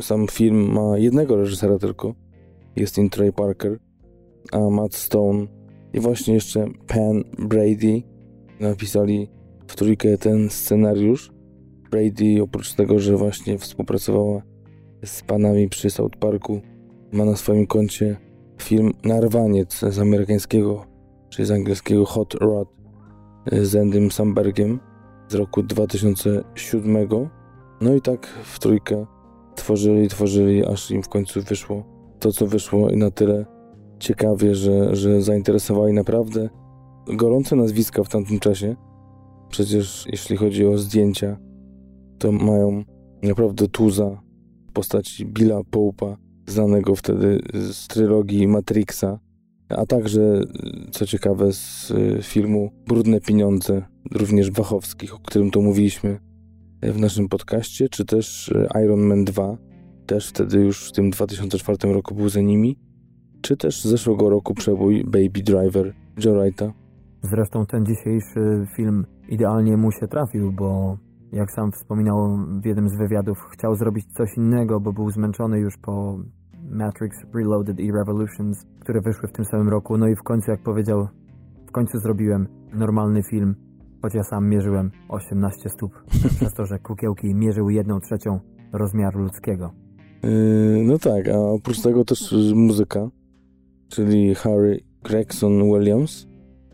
sam 0.00 0.26
film 0.26 0.72
ma 0.72 0.98
jednego 0.98 1.36
reżysera 1.36 1.78
tylko. 1.78 2.14
Jest 2.76 2.98
in 2.98 3.10
Trey 3.10 3.32
Parker, 3.32 3.78
a 4.52 4.70
Matt 4.70 4.94
Stone 4.94 5.46
i 5.92 6.00
właśnie 6.00 6.34
jeszcze 6.34 6.66
Pan 6.86 7.24
Brady 7.48 8.02
napisali 8.60 9.28
w 9.66 9.76
trójkę 9.76 10.18
ten 10.18 10.50
scenariusz. 10.50 11.33
Brady 11.94 12.42
oprócz 12.42 12.74
tego, 12.74 12.98
że 12.98 13.16
właśnie 13.16 13.58
współpracowała 13.58 14.42
z 15.04 15.22
panami 15.22 15.68
przy 15.68 15.90
South 15.90 16.16
Parku, 16.18 16.60
ma 17.12 17.24
na 17.24 17.36
swoim 17.36 17.66
koncie 17.66 18.16
film 18.62 18.92
Narwaniec 19.04 19.80
z 19.80 19.98
amerykańskiego 19.98 20.94
czyli 21.34 21.46
z 21.46 21.50
angielskiego 21.50 22.04
Hot 22.04 22.34
Rod 22.34 22.68
y, 23.52 23.66
z 23.66 23.76
Endym 23.76 24.10
Sambergiem 24.10 24.80
z 25.28 25.34
roku 25.34 25.62
2007. 25.62 27.08
No 27.80 27.94
i 27.94 28.00
tak 28.00 28.26
w 28.26 28.58
trójkę 28.58 29.06
tworzyli, 29.54 30.08
tworzyli, 30.08 30.66
aż 30.66 30.90
im 30.90 31.02
w 31.02 31.08
końcu 31.08 31.42
wyszło 31.42 31.84
to, 32.20 32.32
co 32.32 32.46
wyszło 32.46 32.90
i 32.90 32.96
na 32.96 33.10
tyle 33.10 33.46
ciekawie, 33.98 34.54
że, 34.54 34.96
że 34.96 35.22
zainteresowali 35.22 35.92
naprawdę 35.92 36.48
gorące 37.06 37.56
nazwiska 37.56 38.04
w 38.04 38.08
tamtym 38.08 38.40
czasie. 38.40 38.76
Przecież 39.48 40.06
jeśli 40.12 40.36
chodzi 40.36 40.66
o 40.66 40.78
zdjęcia, 40.78 41.36
to 42.18 42.32
mają 42.32 42.84
naprawdę 43.22 43.68
tuza 43.68 44.22
w 44.68 44.72
postaci 44.72 45.26
Billa 45.26 45.60
Pope'a, 45.60 46.16
znanego 46.46 46.96
wtedy 46.96 47.40
z 47.72 47.88
trylogii 47.88 48.48
Matrixa, 48.48 49.18
a 49.68 49.86
także, 49.86 50.40
co 50.90 51.06
ciekawe, 51.06 51.52
z 51.52 51.90
y, 51.90 52.18
filmu 52.22 52.70
Brudne 52.86 53.20
Pieniądze, 53.20 53.82
również 54.12 54.50
Wachowskich, 54.50 55.14
o 55.14 55.18
którym 55.18 55.50
tu 55.50 55.62
mówiliśmy 55.62 56.18
w 56.82 56.98
naszym 56.98 57.28
podcaście, 57.28 57.88
czy 57.88 58.04
też 58.04 58.48
y, 58.48 58.68
Iron 58.84 59.00
Man 59.00 59.24
2, 59.24 59.56
też 60.06 60.28
wtedy 60.28 60.58
już 60.58 60.88
w 60.88 60.92
tym 60.92 61.10
2004 61.10 61.92
roku 61.92 62.14
był 62.14 62.28
za 62.28 62.40
nimi, 62.40 62.78
czy 63.40 63.56
też 63.56 63.80
z 63.80 63.84
zeszłego 63.84 64.30
roku 64.30 64.54
przebój 64.54 65.04
Baby 65.04 65.42
Driver 65.42 65.94
Joe 66.24 66.34
Wrighta. 66.34 66.72
Zresztą 67.22 67.66
ten 67.66 67.86
dzisiejszy 67.86 68.66
film 68.76 69.06
idealnie 69.28 69.76
mu 69.76 69.92
się 69.92 70.08
trafił, 70.08 70.52
bo 70.52 70.98
jak 71.34 71.50
sam 71.50 71.72
wspominał 71.72 72.38
w 72.62 72.66
jednym 72.66 72.88
z 72.88 72.96
wywiadów, 72.96 73.38
chciał 73.52 73.74
zrobić 73.74 74.12
coś 74.12 74.36
innego, 74.36 74.80
bo 74.80 74.92
był 74.92 75.10
zmęczony 75.10 75.58
już 75.58 75.76
po 75.76 76.18
Matrix 76.70 77.16
Reloaded 77.34 77.80
i 77.80 77.92
Revolutions, 77.92 78.66
które 78.80 79.00
wyszły 79.00 79.28
w 79.28 79.32
tym 79.32 79.44
samym 79.44 79.68
roku. 79.68 79.98
No 79.98 80.08
i 80.08 80.16
w 80.16 80.22
końcu, 80.22 80.50
jak 80.50 80.62
powiedział, 80.62 81.08
w 81.68 81.72
końcu 81.72 81.98
zrobiłem 81.98 82.48
normalny 82.72 83.22
film, 83.22 83.54
choć 84.02 84.14
ja 84.14 84.22
sam 84.22 84.48
mierzyłem 84.48 84.90
18 85.08 85.68
stóp, 85.68 85.92
przez 86.36 86.54
to, 86.54 86.66
że 86.66 86.78
kukiełki 86.78 87.34
mierzyły 87.34 87.72
jedną 87.72 88.00
trzecią 88.00 88.40
rozmiaru 88.72 89.20
ludzkiego. 89.20 89.70
Yy, 90.22 90.84
no 90.86 90.98
tak, 90.98 91.28
a 91.28 91.38
oprócz 91.38 91.80
tego 91.80 92.04
też 92.04 92.34
muzyka, 92.54 93.08
czyli 93.88 94.34
Harry 94.34 94.80
Gregson 95.02 95.52
Williams. 95.62 96.26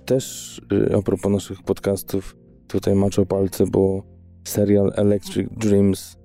Też 0.07 0.61
yy, 0.71 0.97
a 0.99 1.03
propos 1.03 1.33
naszych 1.33 1.63
podcastów, 1.63 2.37
tutaj 2.69 2.95
maczą 2.95 3.27
palce, 3.27 3.65
bo 3.67 4.10
serial 4.51 4.93
Electric 4.97 5.49
Dreams 5.57 6.17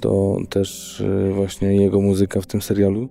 to 0.00 0.36
też 0.50 1.00
y, 1.00 1.32
właśnie 1.34 1.76
jego 1.76 2.00
muzyka 2.00 2.40
w 2.40 2.46
tym 2.46 2.62
serialu 2.62 3.08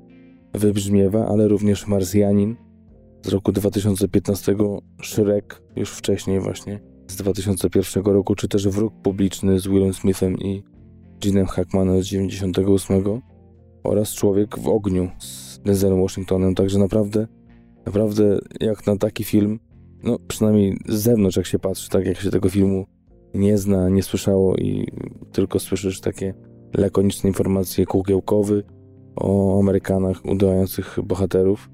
wybrzmiewa, 0.54 1.28
ale 1.28 1.48
również 1.48 1.88
Marsjanin 1.88 2.56
z 3.24 3.28
roku 3.28 3.52
2015, 3.52 4.56
Shrek 5.04 5.62
już 5.76 5.90
wcześniej 5.90 6.40
właśnie 6.40 6.80
z 7.08 7.16
2001 7.16 8.04
roku, 8.04 8.36
czy 8.36 8.48
też 8.48 8.68
Wróg 8.68 8.94
Publiczny 9.02 9.60
z 9.60 9.68
Willem 9.68 9.94
Smithem 9.94 10.38
i 10.38 10.64
Gene'em 11.20 11.48
Hackmanem 11.48 12.04
z 12.04 12.06
98 12.06 13.04
oraz 13.84 14.14
Człowiek 14.14 14.60
w 14.60 14.68
ogniu 14.68 15.10
z 15.20 15.60
Denzelem 15.60 16.02
Washingtonem, 16.02 16.56
także 16.56 16.80
naprawdę 16.80 17.28
Naprawdę, 17.86 18.40
jak 18.60 18.88
na 18.88 18.98
taki 18.98 19.24
film, 19.24 19.60
no 20.04 20.20
przynajmniej 20.28 20.78
z 20.88 20.96
zewnątrz, 20.96 21.38
jak 21.38 21.46
się 21.46 21.60
patrzy, 21.60 21.90
tak 21.90 22.06
jak 22.06 22.18
się 22.18 22.32
tego 22.32 22.50
filmu 22.50 22.86
nie 23.34 23.58
zna, 23.58 23.90
nie 23.90 24.04
słyszało 24.04 24.56
i 24.56 24.88
tylko 25.32 25.60
słyszysz 25.60 26.02
takie 26.02 26.34
lakoniczne 26.74 27.28
informacje 27.28 27.86
kukiełkowy 27.86 28.64
o 29.16 29.60
Amerykanach 29.60 30.26
udających 30.26 30.98
bohaterów. 31.04 31.70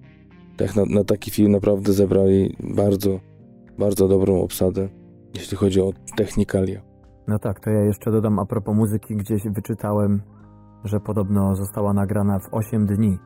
Tak 0.57 0.75
na, 0.75 0.83
na 0.85 1.03
taki 1.03 1.31
film 1.31 1.51
naprawdę 1.51 1.93
zebrali 1.93 2.55
bardzo, 2.75 3.19
bardzo 3.77 4.07
dobrą 4.07 4.41
obsadę, 4.41 4.89
jeśli 5.33 5.57
chodzi 5.57 5.81
o 5.81 5.91
technikalia. 6.17 6.81
No 7.27 7.39
tak, 7.39 7.59
to 7.59 7.69
ja 7.69 7.81
jeszcze 7.83 8.11
dodam 8.11 8.39
a 8.39 8.45
propos 8.45 8.75
muzyki, 8.75 9.15
gdzieś 9.15 9.43
wyczytałem, 9.43 10.21
że 10.83 10.99
podobno 10.99 11.55
została 11.55 11.93
nagrana 11.93 12.39
w 12.39 12.47
8 12.51 12.85
dni. 12.85 13.17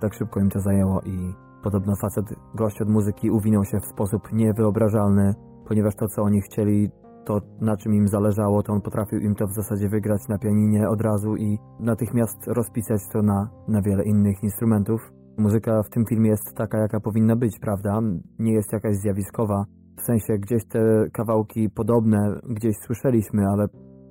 Tak 0.00 0.14
szybko 0.14 0.40
im 0.40 0.50
to 0.50 0.60
zajęło 0.60 1.00
i 1.00 1.34
podobno 1.62 1.96
facet, 1.96 2.24
gość 2.54 2.82
od 2.82 2.88
muzyki 2.88 3.30
uwinął 3.30 3.64
się 3.64 3.80
w 3.80 3.86
sposób 3.86 4.32
niewyobrażalny, 4.32 5.34
ponieważ 5.68 5.94
to, 5.96 6.08
co 6.08 6.22
oni 6.22 6.40
chcieli, 6.40 6.90
to 7.24 7.40
na 7.60 7.76
czym 7.76 7.94
im 7.94 8.08
zależało, 8.08 8.62
to 8.62 8.72
on 8.72 8.80
potrafił 8.80 9.18
im 9.18 9.34
to 9.34 9.46
w 9.46 9.52
zasadzie 9.52 9.88
wygrać 9.88 10.28
na 10.28 10.38
pianinie 10.38 10.88
od 10.88 11.00
razu 11.00 11.36
i 11.36 11.58
natychmiast 11.80 12.46
rozpisać 12.46 13.00
to 13.12 13.22
na, 13.22 13.50
na 13.68 13.82
wiele 13.82 14.04
innych 14.04 14.42
instrumentów. 14.42 15.12
Muzyka 15.38 15.82
w 15.82 15.90
tym 15.90 16.04
filmie 16.06 16.30
jest 16.30 16.54
taka, 16.56 16.78
jaka 16.78 17.00
powinna 17.00 17.36
być, 17.36 17.58
prawda? 17.58 18.00
Nie 18.38 18.52
jest 18.52 18.72
jakaś 18.72 18.96
zjawiskowa. 18.96 19.64
W 19.98 20.02
sensie 20.02 20.38
gdzieś 20.38 20.64
te 20.64 21.06
kawałki 21.12 21.70
podobne 21.70 22.40
gdzieś 22.50 22.76
słyszeliśmy, 22.76 23.46
ale, 23.46 23.66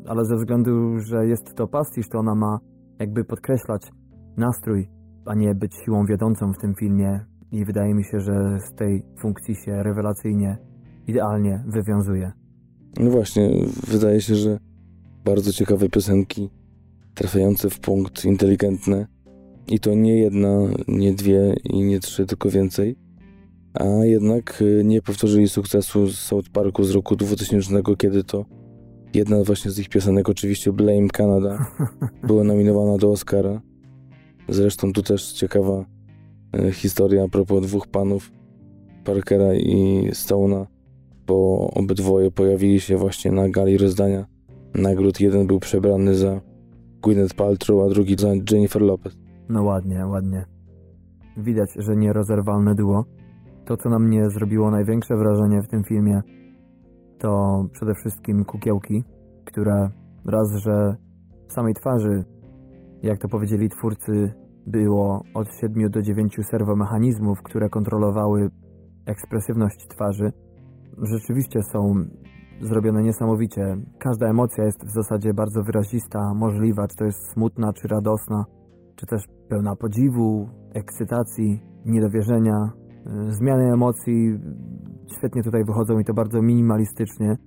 ale 0.08 0.26
ze 0.26 0.36
względu, 0.36 1.00
że 1.00 1.28
jest 1.28 1.56
to 1.56 1.68
pastisz, 1.68 2.10
to 2.10 2.20
ona 2.20 2.36
ma 2.36 2.60
jakby 3.00 3.26
podkreślać 3.26 3.92
nastrój, 4.38 4.90
a 5.26 5.36
nie 5.36 5.56
być 5.56 5.76
siłą 5.86 6.06
wiodącą 6.06 6.54
w 6.54 6.58
tym 6.58 6.76
filmie. 6.76 7.26
I 7.52 7.66
wydaje 7.66 7.94
mi 7.94 8.04
się, 8.04 8.20
że 8.20 8.60
z 8.60 8.76
tej 8.76 9.04
funkcji 9.22 9.56
się 9.56 9.84
rewelacyjnie, 9.84 10.58
idealnie 11.08 11.64
wywiązuje. 11.68 12.43
No 13.00 13.12
właśnie, 13.12 13.52
wydaje 13.88 14.22
się, 14.22 14.36
że 14.36 14.60
bardzo 15.26 15.54
ciekawe 15.54 15.90
piosenki, 15.90 16.50
trafiające 17.16 17.70
w 17.70 17.80
punkt, 17.80 18.26
inteligentne. 18.26 19.08
I 19.68 19.80
to 19.80 19.94
nie 19.94 20.18
jedna, 20.18 20.60
nie 20.88 21.14
dwie 21.14 21.56
i 21.64 21.84
nie 21.84 22.00
trzy, 22.00 22.26
tylko 22.26 22.50
więcej. 22.50 22.96
A 23.74 23.86
jednak 24.06 24.62
y, 24.62 24.82
nie 24.86 25.02
powtórzyli 25.02 25.50
sukcesu 25.50 26.08
z 26.08 26.20
South 26.20 26.50
Parku 26.50 26.84
z 26.84 26.92
roku 26.92 27.16
2000, 27.16 27.82
kiedy 27.98 28.24
to 28.24 28.46
jedna 29.14 29.44
właśnie 29.44 29.72
z 29.72 29.80
ich 29.80 29.90
piosenek, 29.90 30.30
oczywiście 30.30 30.72
Blame 30.72 31.08
Canada, 31.08 31.72
była 32.28 32.44
nominowana 32.44 32.98
do 32.98 33.12
Oscara. 33.12 33.62
Zresztą 34.50 34.94
tu 34.94 35.04
też 35.04 35.34
ciekawa 35.34 35.86
y, 36.56 36.72
historia 36.72 37.24
a 37.24 37.28
propos 37.28 37.64
dwóch 37.64 37.88
panów, 37.88 38.32
Parkera 39.04 39.56
i 39.56 40.10
Stone'a, 40.12 40.66
bo 41.28 41.70
obydwoje 41.76 42.32
pojawili 42.32 42.80
się 42.80 42.98
właśnie 42.98 43.32
na 43.32 43.50
gali 43.50 43.78
rozdania 43.78 44.26
nagród. 44.76 45.20
Jeden 45.20 45.48
był 45.48 45.60
przebrany 45.60 46.16
za 46.16 46.42
Gwyneth 47.04 47.36
Paltrow, 47.36 47.86
a 47.86 47.90
drugi 47.94 48.16
za 48.16 48.28
Jennifer 48.52 48.82
Lopez. 48.82 49.18
No 49.50 49.64
ładnie, 49.64 50.06
ładnie. 50.06 50.46
Widać, 51.38 51.70
że 51.76 51.96
nierozerwalne 51.96 52.76
duo. 52.76 53.06
To, 53.66 53.78
co 53.78 53.90
na 53.90 54.00
mnie 54.00 54.30
zrobiło 54.30 54.72
największe 54.72 55.18
wrażenie 55.18 55.62
w 55.62 55.68
tym 55.68 55.84
filmie, 55.84 56.22
to 57.20 57.64
przede 57.72 57.94
wszystkim 57.96 58.46
kukiełki, 58.46 59.04
które 59.46 59.90
raz, 60.26 60.56
że 60.56 60.96
w 61.48 61.54
samej 61.54 61.74
twarzy, 61.74 62.24
jak 63.04 63.20
to 63.22 63.28
powiedzieli 63.28 63.70
twórcy, 63.70 64.34
było 64.68 65.24
od 65.34 65.48
7 65.62 65.90
do 65.90 66.02
9 66.02 66.38
serwomechanizmów, 66.52 67.42
które 67.44 67.70
kontrolowały 67.70 68.50
ekspresywność 69.06 69.88
twarzy, 69.88 70.32
rzeczywiście 71.02 71.64
są 71.64 71.94
zrobione 72.62 73.04
niesamowicie. 73.04 73.78
Każda 74.00 74.28
emocja 74.28 74.64
jest 74.64 74.86
w 74.86 74.92
zasadzie 74.92 75.34
bardzo 75.34 75.64
wyrazista, 75.64 76.34
możliwa, 76.34 76.88
czy 76.88 76.98
to 76.98 77.06
jest 77.06 77.32
smutna, 77.34 77.74
czy 77.74 77.88
radosna, 77.88 78.46
czy 78.96 79.06
też 79.06 79.24
pełna 79.50 79.76
podziwu, 79.76 80.50
ekscytacji, 80.74 81.62
niedowierzenia. 81.86 82.72
Y, 83.30 83.34
zmiany 83.34 83.74
emocji 83.74 84.40
świetnie 85.18 85.44
tutaj 85.44 85.64
wychodzą 85.66 86.00
i 86.00 86.06
to 86.06 86.14
bardzo 86.14 86.42
minimalistycznie. 86.42 87.38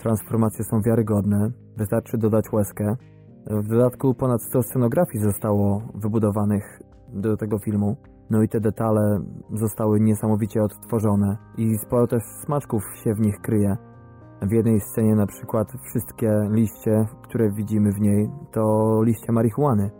Transformacje 0.00 0.64
są 0.64 0.80
wiarygodne, 0.82 1.50
wystarczy 1.76 2.18
dodać 2.18 2.52
łezkę. 2.52 2.96
W 3.46 3.68
dodatku 3.68 4.14
ponad 4.14 4.42
100 4.42 4.62
scenografii 4.62 5.24
zostało 5.24 5.82
wybudowanych 5.94 6.80
do 7.12 7.36
tego 7.36 7.58
filmu. 7.58 7.96
No 8.30 8.42
i 8.42 8.48
te 8.48 8.60
detale 8.60 9.20
zostały 9.54 10.00
niesamowicie 10.00 10.62
odtworzone 10.62 11.36
i 11.58 11.78
sporo 11.78 12.06
też 12.06 12.22
smaczków 12.44 12.82
się 13.04 13.14
w 13.14 13.20
nich 13.20 13.40
kryje. 13.40 13.76
W 14.42 14.52
jednej 14.52 14.80
scenie 14.80 15.14
na 15.14 15.26
przykład 15.26 15.72
wszystkie 15.82 16.48
liście, 16.50 17.06
które 17.22 17.52
widzimy 17.52 17.92
w 17.92 18.00
niej, 18.00 18.30
to 18.52 19.02
liście 19.02 19.32
marihuany. 19.32 19.90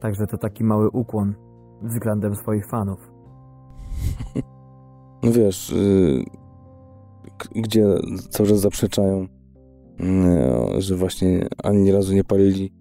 Także 0.00 0.26
to 0.26 0.38
taki 0.38 0.64
mały 0.64 0.90
ukłon 0.90 1.34
względem 1.82 2.34
swoich 2.34 2.66
fanów. 2.66 2.98
No 5.22 5.32
wiesz, 5.32 5.70
yy, 5.70 6.24
gdzie 7.62 7.86
cały 8.30 8.48
czas 8.48 8.60
zaprzeczają, 8.60 9.26
yy, 9.98 10.80
że 10.82 10.96
właśnie 10.96 11.46
ani 11.62 11.92
razu 11.92 12.14
nie 12.14 12.24
palili 12.24 12.72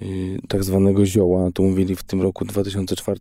yy, 0.00 0.38
tak 0.48 0.64
zwanego 0.64 1.06
zioła, 1.06 1.50
to 1.54 1.62
mówili 1.62 1.96
w 1.96 2.04
tym 2.04 2.22
roku 2.22 2.44
2004 2.44 3.20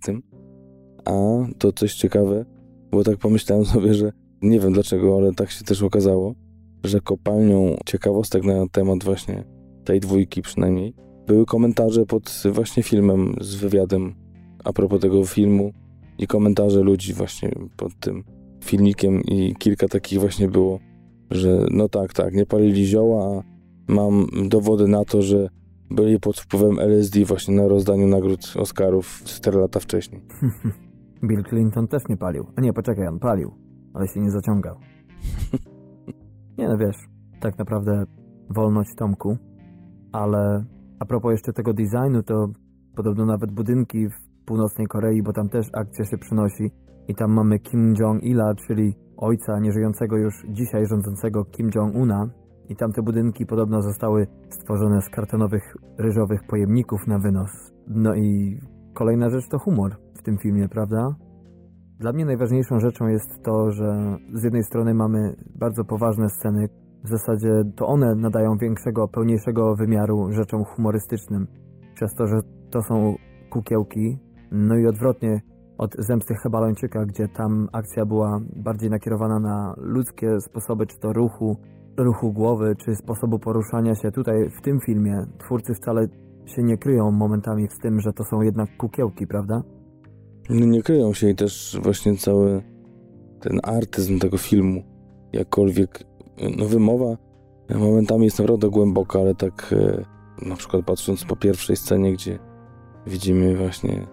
a 1.05 1.11
to 1.57 1.71
coś 1.71 1.93
ciekawe, 1.93 2.45
bo 2.91 3.03
tak 3.03 3.17
pomyślałem 3.17 3.65
sobie, 3.76 3.93
że 3.93 4.11
nie 4.41 4.59
wiem 4.59 4.73
dlaczego, 4.73 5.17
ale 5.17 5.34
tak 5.34 5.51
się 5.51 5.63
też 5.63 5.84
okazało, 5.84 6.35
że 6.84 7.01
kopalnią 7.01 7.76
ciekawostek 7.85 8.43
na 8.43 8.67
temat 8.71 9.03
właśnie 9.03 9.43
tej 9.84 9.99
dwójki 9.99 10.41
przynajmniej 10.41 10.93
były 11.27 11.45
komentarze 11.45 12.05
pod 12.05 12.43
właśnie 12.51 12.84
filmem 12.84 13.35
z 13.41 13.55
wywiadem 13.55 14.15
a 14.63 14.73
propos 14.73 15.01
tego 15.01 15.26
filmu 15.26 15.71
i 16.17 16.27
komentarze 16.27 16.81
ludzi 16.81 17.13
właśnie 17.13 17.51
pod 17.77 17.99
tym 17.99 18.23
filmikiem 18.63 19.21
i 19.21 19.55
kilka 19.59 19.88
takich 19.88 20.19
właśnie 20.19 20.47
było, 20.47 20.80
że 21.31 21.65
no 21.71 21.89
tak, 21.89 22.13
tak, 22.13 22.34
nie 22.34 22.45
palili 22.45 22.85
zioła, 22.85 23.26
a 23.26 23.43
mam 23.91 24.27
dowody 24.47 24.88
na 24.88 25.05
to, 25.05 25.21
że 25.21 25.49
byli 25.89 26.19
pod 26.19 26.39
wpływem 26.39 26.80
LSD 26.80 27.26
właśnie 27.26 27.55
na 27.55 27.67
rozdaniu 27.67 28.07
nagród 28.07 28.53
Oscarów 28.55 29.21
4 29.26 29.57
lata 29.57 29.80
wcześniej. 29.80 30.21
Bill 31.23 31.43
Clinton 31.43 31.87
też 31.87 32.07
nie 32.09 32.17
palił. 32.17 32.45
A 32.55 32.61
nie, 32.61 32.73
poczekaj, 32.73 33.07
on 33.07 33.19
palił, 33.19 33.51
ale 33.93 34.07
się 34.07 34.19
nie 34.19 34.31
zaciągał. 34.31 34.75
nie 36.57 36.67
no 36.67 36.77
wiesz, 36.77 36.97
tak 37.39 37.57
naprawdę 37.57 38.03
wolność 38.49 38.95
Tomku, 38.95 39.37
ale 40.11 40.65
a 40.99 41.05
propos 41.05 41.31
jeszcze 41.31 41.53
tego 41.53 41.73
designu, 41.73 42.23
to 42.23 42.47
podobno 42.95 43.25
nawet 43.25 43.51
budynki 43.51 44.09
w 44.09 44.45
północnej 44.45 44.87
Korei, 44.87 45.23
bo 45.23 45.33
tam 45.33 45.49
też 45.49 45.67
akcja 45.73 46.05
się 46.05 46.17
przenosi 46.17 46.71
i 47.07 47.15
tam 47.15 47.31
mamy 47.31 47.59
Kim 47.59 47.93
Jong-ila, 47.93 48.55
czyli 48.67 48.95
ojca 49.17 49.59
nieżyjącego 49.59 50.17
już 50.17 50.45
dzisiaj 50.49 50.87
rządzącego 50.87 51.45
Kim 51.45 51.69
Jong-una 51.75 52.29
i 52.69 52.75
tamte 52.75 53.01
budynki 53.01 53.45
podobno 53.45 53.81
zostały 53.81 54.27
stworzone 54.49 55.01
z 55.01 55.09
kartonowych, 55.09 55.75
ryżowych 55.97 56.47
pojemników 56.47 57.07
na 57.07 57.19
wynos. 57.19 57.73
No 57.87 58.15
i 58.15 58.59
kolejna 58.93 59.29
rzecz 59.29 59.47
to 59.49 59.59
humor 59.59 59.95
w 60.19 60.23
tym 60.23 60.37
filmie, 60.37 60.69
prawda? 60.69 61.15
Dla 61.99 62.13
mnie 62.13 62.25
najważniejszą 62.25 62.79
rzeczą 62.79 63.07
jest 63.07 63.43
to, 63.43 63.71
że 63.71 64.17
z 64.33 64.43
jednej 64.43 64.63
strony 64.63 64.93
mamy 64.93 65.35
bardzo 65.55 65.83
poważne 65.83 66.29
sceny, 66.29 66.69
w 67.03 67.09
zasadzie 67.09 67.49
to 67.75 67.87
one 67.87 68.15
nadają 68.15 68.57
większego, 68.57 69.07
pełniejszego 69.07 69.75
wymiaru 69.75 70.31
rzeczom 70.31 70.63
humorystycznym, 70.63 71.47
przez 71.93 72.13
to, 72.13 72.27
że 72.27 72.35
to 72.71 72.81
są 72.81 73.15
kukiełki, 73.49 74.17
no 74.51 74.77
i 74.77 74.87
odwrotnie 74.87 75.41
od 75.77 75.95
Zemsty 75.97 76.33
Hebalończyka, 76.43 77.05
gdzie 77.05 77.27
tam 77.27 77.67
akcja 77.71 78.05
była 78.05 78.39
bardziej 78.55 78.89
nakierowana 78.89 79.39
na 79.39 79.73
ludzkie 79.77 80.41
sposoby, 80.41 80.87
czy 80.87 80.99
to 80.99 81.13
ruchu, 81.13 81.57
ruchu 81.97 82.33
głowy, 82.33 82.75
czy 82.77 82.95
sposobu 82.95 83.39
poruszania 83.39 83.95
się. 83.95 84.11
Tutaj 84.11 84.49
w 84.49 84.61
tym 84.61 84.79
filmie 84.79 85.25
twórcy 85.37 85.73
wcale 85.73 86.07
się 86.45 86.63
nie 86.63 86.77
kryją 86.77 87.11
momentami 87.11 87.67
z 87.69 87.79
tym, 87.79 87.99
że 87.99 88.13
to 88.13 88.23
są 88.23 88.41
jednak 88.41 88.69
kukiełki, 88.77 89.27
prawda? 89.27 89.61
No 90.49 90.65
nie 90.65 90.84
kryją 90.84 91.13
się 91.13 91.30
i 91.30 91.35
też 91.35 91.77
właśnie 91.84 92.17
cały 92.17 92.61
ten 93.39 93.59
artyzm 93.63 94.19
tego 94.19 94.38
filmu, 94.38 94.84
jakkolwiek 95.34 96.03
no 96.57 96.65
wymowa 96.65 97.17
momentami 97.77 98.26
jest 98.26 98.39
naprawdę 98.39 98.69
głęboka, 98.69 99.19
ale 99.19 99.35
tak 99.35 99.76
e, 99.77 100.05
na 100.47 100.55
przykład 100.55 100.85
patrząc 100.85 101.26
po 101.26 101.35
pierwszej 101.35 101.76
scenie, 101.76 102.13
gdzie 102.13 102.39
widzimy 103.07 103.55
właśnie 103.55 104.07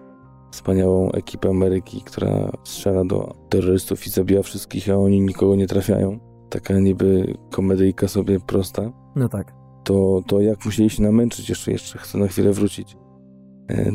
wspaniałą 0.51 1.11
ekipę 1.11 1.49
Ameryki, 1.49 2.01
która 2.01 2.51
strzela 2.63 3.05
do 3.05 3.35
terrorystów 3.49 4.07
i 4.07 4.09
zabija 4.09 4.41
wszystkich, 4.41 4.89
a 4.89 4.95
oni 4.95 5.21
nikogo 5.21 5.55
nie 5.55 5.67
trafiają. 5.67 6.19
Taka 6.49 6.79
niby 6.79 7.37
komedyjka 7.51 8.07
sobie 8.07 8.39
prosta. 8.39 8.91
No 9.15 9.29
tak. 9.29 9.53
To, 9.83 10.21
to 10.27 10.41
jak 10.41 10.65
musieli 10.65 10.89
się 10.89 11.03
namęczyć, 11.03 11.49
jeszcze, 11.49 11.71
jeszcze 11.71 11.97
chcę 11.97 12.17
na 12.17 12.27
chwilę 12.27 12.53
wrócić 12.53 12.93
e, 12.93 12.97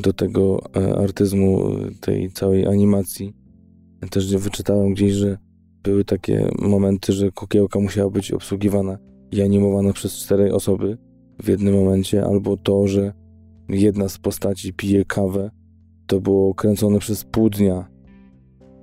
do 0.02 0.12
tego 0.12 0.60
e, 0.76 0.96
artyzmu, 0.98 1.70
tej 2.00 2.32
całej 2.32 2.66
animacji, 2.66 3.34
Też 4.10 4.36
wyczytałem 4.36 4.94
gdzieś, 4.94 5.12
że 5.12 5.38
były 5.82 6.04
takie 6.04 6.48
momenty, 6.58 7.12
że 7.12 7.30
kukiełka 7.30 7.80
musiała 7.80 8.10
być 8.10 8.32
obsługiwana 8.32 8.98
i 9.30 9.42
animowana 9.42 9.92
przez 9.92 10.12
cztery 10.12 10.54
osoby 10.54 10.98
w 11.42 11.48
jednym 11.48 11.74
momencie, 11.74 12.24
albo 12.24 12.56
to, 12.56 12.88
że 12.88 13.12
jedna 13.68 14.08
z 14.08 14.18
postaci 14.18 14.72
pije 14.72 15.04
kawę, 15.04 15.50
to 16.06 16.20
było 16.20 16.54
kręcone 16.54 16.98
przez 16.98 17.24
pół 17.24 17.50
dnia, 17.50 17.88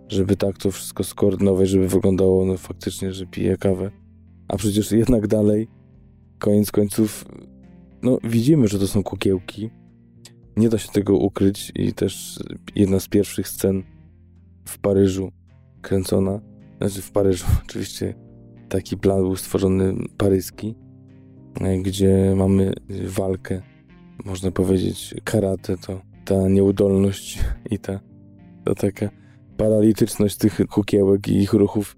żeby 0.08 0.36
tak 0.36 0.58
to 0.58 0.72
wszystko 0.72 1.04
skoordynować, 1.04 1.70
żeby 1.70 1.88
wyglądało 1.88 2.46
no, 2.46 2.58
faktycznie, 2.58 3.14
że 3.14 3.26
pije 3.26 3.58
kawę. 3.58 3.92
A 4.48 4.58
przecież 4.58 4.92
jednak 4.92 5.28
dalej, 5.28 5.68
koniec 6.40 6.72
końców, 6.72 7.26
no 8.04 8.18
widzimy, 8.24 8.68
że 8.68 8.80
to 8.80 8.88
są 8.88 9.04
kukiełki. 9.04 9.70
Nie 10.60 10.70
da 10.70 10.78
się 10.78 10.92
tego 10.92 11.18
ukryć 11.18 11.72
i 11.76 11.94
też 11.94 12.40
jedna 12.76 13.00
z 13.00 13.08
pierwszych 13.08 13.48
scen 13.48 13.84
w 14.66 14.78
Paryżu 14.78 15.32
kręcona, 15.82 16.42
znaczy 16.78 17.02
w 17.02 17.12
Paryżu 17.12 17.46
oczywiście 17.66 18.14
taki 18.70 18.98
plan 18.98 19.22
był 19.22 19.36
stworzony 19.36 19.94
paryski, 20.18 20.76
gdzie 21.82 22.34
mamy 22.36 22.74
walkę, 23.06 23.62
można 24.26 24.52
powiedzieć 24.52 25.16
karate, 25.24 25.78
to 25.78 26.02
ta 26.26 26.48
nieudolność 26.48 27.40
i 27.72 27.80
ta, 27.80 28.00
ta 28.66 28.76
taka 28.76 29.10
paralityczność 29.58 30.38
tych 30.38 30.68
kukiełek 30.68 31.28
i 31.28 31.38
ich 31.38 31.54
ruchów 31.54 31.98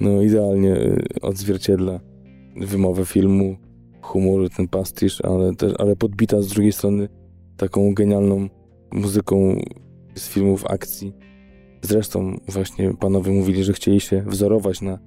no 0.00 0.22
idealnie 0.22 0.76
y, 0.76 1.04
odzwierciedla 1.22 2.00
wymowę 2.56 3.04
filmu, 3.04 3.56
humor, 4.02 4.50
ten 4.50 4.68
pastisz, 4.68 5.20
ale, 5.20 5.54
też, 5.54 5.72
ale 5.78 5.96
podbita 5.96 6.42
z 6.42 6.48
drugiej 6.48 6.72
strony 6.72 7.08
taką 7.60 7.94
genialną 7.94 8.48
muzyką 8.92 9.60
z 10.14 10.28
filmów 10.28 10.66
akcji. 10.66 11.12
Zresztą 11.82 12.36
właśnie 12.48 12.94
panowie 12.94 13.32
mówili, 13.32 13.64
że 13.64 13.72
chcieli 13.72 14.00
się 14.00 14.22
wzorować 14.26 14.80
na 14.80 14.98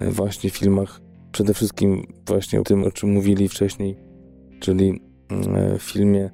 e, 0.00 0.10
właśnie 0.10 0.50
filmach, 0.50 1.00
przede 1.32 1.54
wszystkim 1.54 2.06
właśnie 2.26 2.60
o 2.60 2.62
tym, 2.62 2.84
o 2.84 2.90
czym 2.90 3.12
mówili 3.12 3.48
wcześniej, 3.48 3.96
czyli 4.60 5.00
mm, 5.28 5.78
w 5.78 5.82
filmie 5.82 6.30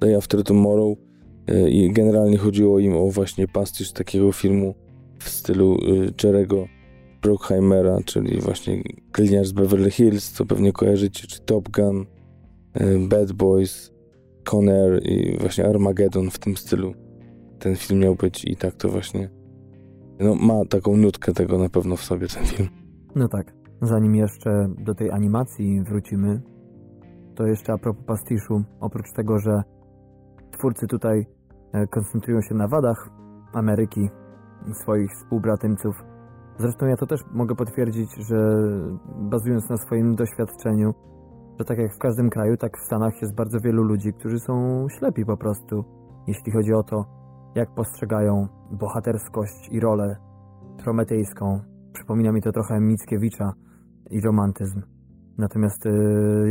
Day 0.00 0.16
After 0.16 0.44
Tomorrow 0.44 0.98
e, 1.46 1.70
i 1.70 1.92
generalnie 1.92 2.38
chodziło 2.38 2.78
im 2.78 2.96
o 2.96 3.10
właśnie 3.10 3.48
pastisz 3.48 3.92
takiego 3.92 4.32
filmu 4.32 4.74
w 5.18 5.28
stylu 5.28 5.78
y, 5.78 6.12
Jerego 6.24 6.66
Bruckheimera, 7.22 7.98
czyli 8.04 8.40
właśnie 8.40 8.82
Gliniarz 9.12 9.48
z 9.48 9.52
Beverly 9.52 9.90
Hills, 9.90 10.32
co 10.32 10.46
pewnie 10.46 10.72
kojarzycie, 10.72 11.26
czy 11.26 11.40
Top 11.40 11.68
Gun, 11.68 12.06
Bad 13.08 13.32
Boys, 13.32 13.92
Con 14.44 14.68
Air 14.68 15.02
i 15.02 15.38
właśnie 15.40 15.66
Armageddon 15.66 16.30
w 16.30 16.38
tym 16.38 16.56
stylu. 16.56 16.92
Ten 17.58 17.76
film 17.76 18.00
miał 18.00 18.14
być 18.14 18.44
i 18.44 18.56
tak 18.56 18.74
to 18.74 18.88
właśnie 18.88 19.30
no, 20.20 20.34
ma 20.34 20.64
taką 20.70 20.96
nutkę 20.96 21.32
tego 21.32 21.58
na 21.58 21.68
pewno 21.68 21.96
w 21.96 22.02
sobie 22.02 22.26
ten 22.28 22.44
film. 22.44 22.68
No 23.14 23.28
tak. 23.28 23.52
Zanim 23.82 24.14
jeszcze 24.14 24.50
do 24.78 24.94
tej 24.94 25.10
animacji 25.10 25.82
wrócimy, 25.82 26.42
to 27.34 27.46
jeszcze 27.46 27.72
a 27.72 27.78
propos 27.78 28.04
pastiszu, 28.06 28.62
oprócz 28.80 29.12
tego, 29.16 29.38
że 29.38 29.62
twórcy 30.58 30.86
tutaj 30.86 31.26
e, 31.72 31.86
koncentrują 31.86 32.40
się 32.42 32.54
na 32.54 32.68
wadach 32.68 33.10
Ameryki 33.52 34.08
swoich 34.82 35.10
współbratymców, 35.10 35.94
Zresztą 36.60 36.86
ja 36.86 36.96
to 36.96 37.06
też 37.06 37.20
mogę 37.32 37.54
potwierdzić, 37.54 38.14
że 38.28 38.36
bazując 39.16 39.68
na 39.68 39.76
swoim 39.76 40.14
doświadczeniu, 40.16 40.94
że 41.60 41.64
tak 41.64 41.78
jak 41.78 41.94
w 41.94 41.98
każdym 41.98 42.30
kraju, 42.30 42.56
tak 42.56 42.78
w 42.78 42.84
Stanach 42.84 43.22
jest 43.22 43.34
bardzo 43.34 43.60
wielu 43.60 43.82
ludzi, 43.82 44.12
którzy 44.12 44.38
są 44.38 44.86
ślepi 44.88 45.24
po 45.24 45.36
prostu, 45.36 45.84
jeśli 46.26 46.52
chodzi 46.52 46.72
o 46.72 46.82
to, 46.82 47.04
jak 47.54 47.74
postrzegają 47.74 48.48
bohaterskość 48.70 49.68
i 49.72 49.80
rolę 49.80 50.16
prometejską. 50.84 51.60
Przypomina 51.92 52.32
mi 52.32 52.42
to 52.42 52.52
trochę 52.52 52.80
Mickiewicza 52.80 53.52
i 54.10 54.20
romantyzm. 54.20 54.82
Natomiast 55.38 55.86
y, 55.86 55.90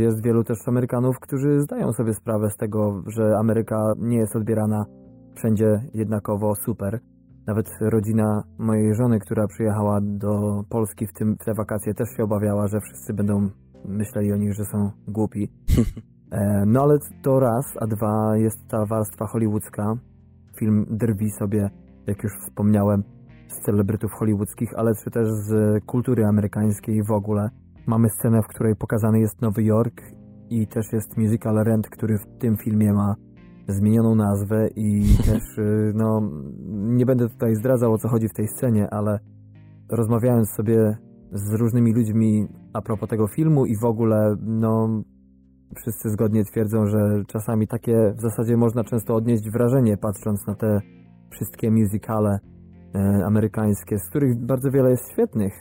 jest 0.00 0.24
wielu 0.24 0.44
też 0.44 0.68
Amerykanów, 0.68 1.20
którzy 1.20 1.60
zdają 1.60 1.92
sobie 1.92 2.14
sprawę 2.14 2.50
z 2.50 2.56
tego, 2.56 3.02
że 3.06 3.38
Ameryka 3.38 3.92
nie 3.98 4.16
jest 4.16 4.36
odbierana 4.36 4.84
wszędzie 5.34 5.80
jednakowo 5.94 6.54
super 6.54 7.00
nawet 7.46 7.78
rodzina 7.80 8.42
mojej 8.58 8.94
żony, 8.94 9.18
która 9.18 9.46
przyjechała 9.46 10.00
do 10.00 10.64
Polski 10.68 11.06
w, 11.06 11.12
tym, 11.12 11.36
w 11.40 11.44
te 11.44 11.54
wakacje, 11.54 11.94
też 11.94 12.08
się 12.16 12.24
obawiała, 12.24 12.66
że 12.66 12.80
wszyscy 12.80 13.14
będą 13.14 13.50
myśleli 13.84 14.32
o 14.32 14.36
nich, 14.36 14.54
że 14.54 14.64
są 14.64 14.90
głupi. 15.08 15.48
E, 16.32 16.64
no 16.66 16.82
ale 16.82 16.98
to 17.22 17.40
raz, 17.40 17.66
a 17.80 17.86
dwa 17.86 18.36
jest 18.36 18.68
ta 18.68 18.86
warstwa 18.86 19.26
hollywoodzka. 19.26 19.94
Film 20.58 20.86
drwi 20.90 21.30
sobie, 21.30 21.70
jak 22.06 22.22
już 22.22 22.32
wspomniałem, 22.32 23.02
z 23.48 23.60
celebrytów 23.60 24.12
hollywoodzkich, 24.12 24.74
ale 24.76 24.94
czy 25.04 25.10
też 25.10 25.28
z 25.28 25.84
kultury 25.84 26.24
amerykańskiej 26.24 27.02
w 27.02 27.10
ogóle. 27.10 27.50
Mamy 27.86 28.08
scenę, 28.08 28.42
w 28.42 28.46
której 28.46 28.76
pokazany 28.76 29.20
jest 29.20 29.42
Nowy 29.42 29.62
Jork 29.62 30.02
i 30.50 30.66
też 30.66 30.92
jest 30.92 31.16
musical 31.16 31.64
Rent, 31.64 31.88
który 31.88 32.18
w 32.18 32.38
tym 32.38 32.56
filmie 32.56 32.92
ma 32.92 33.14
zmienioną 33.68 34.14
nazwę 34.14 34.68
i 34.76 35.02
też, 35.26 35.58
y, 35.58 35.92
no, 35.94 36.22
nie 36.70 37.06
będę 37.06 37.28
tutaj 37.28 37.54
zdradzał 37.54 37.92
o 37.92 37.98
co 37.98 38.08
chodzi 38.08 38.28
w 38.28 38.34
tej 38.34 38.48
scenie, 38.48 38.88
ale 38.90 39.18
rozmawiając 39.88 40.50
sobie 40.50 40.96
z 41.32 41.54
różnymi 41.54 41.92
ludźmi 41.92 42.48
a 42.72 42.82
propos 42.82 43.08
tego 43.08 43.26
filmu 43.26 43.66
i 43.66 43.76
w 43.76 43.84
ogóle, 43.84 44.36
no, 44.40 45.02
wszyscy 45.76 46.10
zgodnie 46.10 46.44
twierdzą, 46.44 46.86
że 46.86 47.24
czasami 47.26 47.66
takie 47.66 48.12
w 48.16 48.20
zasadzie 48.20 48.56
można 48.56 48.84
często 48.84 49.14
odnieść 49.14 49.50
wrażenie, 49.50 49.96
patrząc 49.96 50.46
na 50.46 50.54
te 50.54 50.80
wszystkie 51.30 51.70
musicale 51.70 52.38
e, 52.94 53.24
amerykańskie, 53.26 53.98
z 53.98 54.08
których 54.08 54.46
bardzo 54.46 54.70
wiele 54.70 54.90
jest 54.90 55.10
świetnych. 55.12 55.52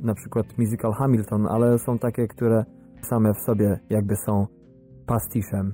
Na 0.00 0.14
przykład 0.14 0.46
musical 0.58 0.92
Hamilton, 0.92 1.46
ale 1.46 1.78
są 1.78 1.98
takie, 1.98 2.28
które 2.28 2.64
same 3.02 3.34
w 3.34 3.40
sobie 3.40 3.78
jakby 3.90 4.16
są 4.16 4.46
pastiszem 5.06 5.72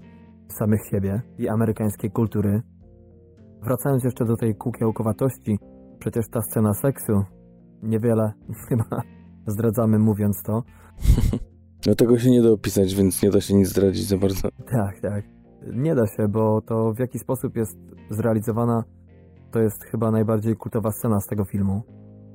samych 0.48 0.80
siebie 0.90 1.22
i 1.38 1.48
amerykańskiej 1.48 2.10
kultury. 2.10 2.62
Wracając 3.62 4.04
jeszcze 4.04 4.24
do 4.24 4.36
tej 4.36 4.54
kukiełkowatości, 4.54 5.58
przecież 5.98 6.28
ta 6.28 6.40
scena 6.42 6.74
seksu 6.74 7.12
niewiele 7.82 8.32
chyba 8.68 9.02
zdradzamy 9.46 9.98
mówiąc 9.98 10.42
to. 10.42 10.62
No 11.86 11.94
tego 11.94 12.18
się 12.18 12.30
nie 12.30 12.42
da 12.42 12.50
opisać, 12.50 12.94
więc 12.94 13.22
nie 13.22 13.30
da 13.30 13.40
się 13.40 13.54
nic 13.54 13.68
zdradzić 13.68 14.04
za 14.04 14.18
bardzo. 14.18 14.48
Tak, 14.70 15.00
tak. 15.00 15.24
Nie 15.72 15.94
da 15.94 16.06
się, 16.06 16.28
bo 16.28 16.60
to 16.60 16.92
w 16.92 16.98
jaki 16.98 17.18
sposób 17.18 17.56
jest 17.56 17.78
zrealizowana, 18.10 18.84
to 19.50 19.60
jest 19.60 19.84
chyba 19.84 20.10
najbardziej 20.10 20.56
kultowa 20.56 20.90
scena 20.92 21.20
z 21.20 21.26
tego 21.26 21.44
filmu. 21.44 21.82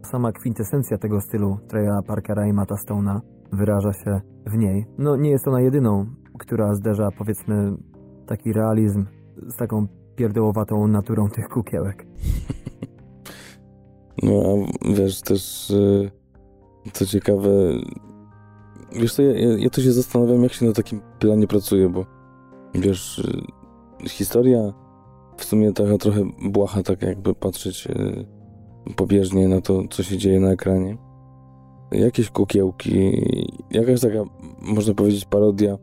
Sama 0.05 0.31
kwintesencja 0.31 0.97
tego 0.97 1.21
stylu 1.21 1.57
Treya 1.67 2.03
Parkera 2.07 2.47
i 2.47 2.53
Mata 2.53 2.75
Stone'a 2.75 3.19
wyraża 3.51 3.93
się 3.93 4.21
w 4.45 4.57
niej. 4.57 4.85
No 4.97 5.15
nie 5.15 5.29
jest 5.29 5.47
ona 5.47 5.61
jedyną, 5.61 6.05
która 6.39 6.73
zderza 6.73 7.09
powiedzmy 7.17 7.73
taki 8.27 8.53
realizm 8.53 9.05
z 9.47 9.55
taką 9.55 9.87
pierdołowatą 10.15 10.87
naturą 10.87 11.29
tych 11.29 11.47
kukiełek. 11.47 12.05
No 14.23 14.33
a 14.33 14.93
wiesz 14.93 15.21
też, 15.21 15.73
co 16.93 17.05
ciekawe, 17.05 17.49
wiesz 18.99 19.13
co, 19.13 19.21
ja, 19.21 19.57
ja 19.57 19.69
to 19.69 19.81
się 19.81 19.91
zastanawiam, 19.91 20.43
jak 20.43 20.53
się 20.53 20.65
na 20.65 20.73
takim 20.73 21.01
planie 21.19 21.47
pracuje, 21.47 21.89
bo 21.89 22.05
wiesz, 22.75 23.23
historia 24.07 24.73
w 25.37 25.45
sumie 25.45 25.73
taka 25.73 25.97
trochę 25.97 26.21
błaha, 26.41 26.83
tak 26.83 27.01
jakby 27.01 27.35
patrzeć 27.35 27.87
e, 27.87 28.25
pobieżnie 28.95 29.47
na 29.47 29.61
to, 29.61 29.83
co 29.89 30.03
się 30.03 30.17
dzieje 30.17 30.39
na 30.39 30.51
ekranie. 30.51 30.97
Jakieś 31.91 32.29
kukiełki, 32.29 33.21
jakaś 33.71 34.01
taka, 34.01 34.23
można 34.61 34.93
powiedzieć, 34.93 35.25
parodia 35.25 35.77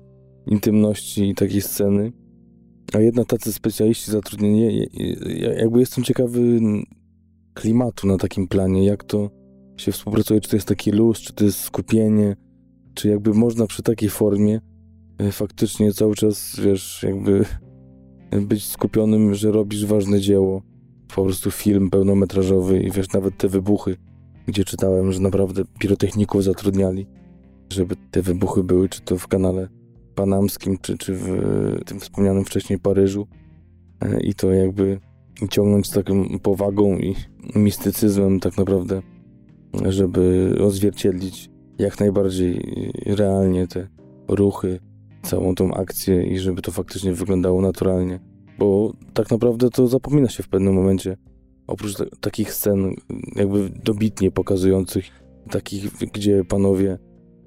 intymności 0.47 1.28
i 1.28 1.35
takiej 1.35 1.60
sceny 1.60 2.12
a 2.94 3.01
jednak 3.01 3.27
tacy 3.27 3.52
specjaliści 3.52 4.10
zatrudnieni, 4.10 4.86
jakby 5.59 5.81
jestem 5.81 6.05
ciekawy 6.05 6.60
klimatu 7.55 8.06
na 8.06 8.16
takim 8.16 8.48
planie, 8.48 8.85
jak 8.85 9.05
to 9.05 9.31
się 9.77 9.93
współpracuje, 9.93 10.40
czy 10.40 10.51
to 10.51 10.57
jest 10.57 10.69
taki 10.69 10.90
luz, 10.90 11.19
czy 11.19 11.32
to 11.32 11.44
jest 11.44 11.61
skupienie, 11.61 12.36
czy 12.94 13.09
jakby 13.09 13.35
można 13.35 13.66
przy 13.66 13.82
takiej 13.82 14.09
formie 14.09 14.61
e, 15.19 15.32
faktycznie 15.32 15.93
cały 15.93 16.15
czas, 16.15 16.61
wiesz, 16.65 17.03
jakby 17.03 17.44
być 18.40 18.65
skupionym, 18.65 19.35
że 19.35 19.53
robisz 19.53 19.86
ważne 19.86 20.20
dzieło, 20.20 20.62
po 21.15 21.24
prostu 21.24 21.51
film 21.51 21.90
pełnometrażowy 21.90 22.82
i 22.82 22.90
wiesz, 22.90 23.12
nawet 23.12 23.36
te 23.36 23.48
wybuchy, 23.48 23.97
gdzie 24.47 24.65
czytałem, 24.65 25.12
że 25.12 25.20
naprawdę 25.20 25.62
pirotechników 25.78 26.44
zatrudniali, 26.44 27.07
żeby 27.73 27.97
te 28.11 28.23
wybuchy 28.23 28.62
były, 28.62 28.89
czy 28.89 29.01
to 29.01 29.19
w 29.19 29.28
kanale 29.28 29.69
panamskim, 30.15 30.78
czy, 30.82 30.98
czy 30.98 31.15
w 31.15 31.27
tym 31.86 32.01
wspomnianym 32.01 32.44
wcześniej 32.44 32.78
Paryżu. 32.78 33.27
E, 34.01 34.20
I 34.20 34.35
to 34.35 34.53
jakby 34.53 35.01
ciągnąć 35.51 35.86
z 35.86 35.90
taką 35.90 36.39
powagą 36.39 36.98
i 36.98 37.15
mistycyzmem 37.55 38.40
tak 38.40 38.57
naprawdę, 38.57 39.03
żeby 39.85 40.55
odzwierciedlić 40.61 41.51
jak 41.78 42.01
najbardziej 42.01 42.61
realnie 43.07 43.66
te 43.66 43.89
ruchy, 44.28 44.81
całą 45.23 45.55
tą 45.55 45.74
akcję 45.74 46.23
i 46.23 46.39
żeby 46.39 46.62
to 46.62 46.73
faktycznie 46.73 47.12
wyglądało 47.12 47.62
naturalnie. 47.62 48.20
Bo 48.59 48.93
tak 49.15 49.31
naprawdę 49.31 49.70
to 49.70 49.86
zapomina 49.86 50.28
się 50.28 50.43
w 50.43 50.48
pewnym 50.48 50.74
momencie 50.74 51.16
oprócz 51.66 51.94
takich 52.20 52.53
scen 52.53 52.94
jakby 53.36 53.70
dobitnie 53.85 54.31
pokazujących, 54.31 55.05
takich, 55.51 55.93
gdzie 56.12 56.44
panowie 56.44 56.98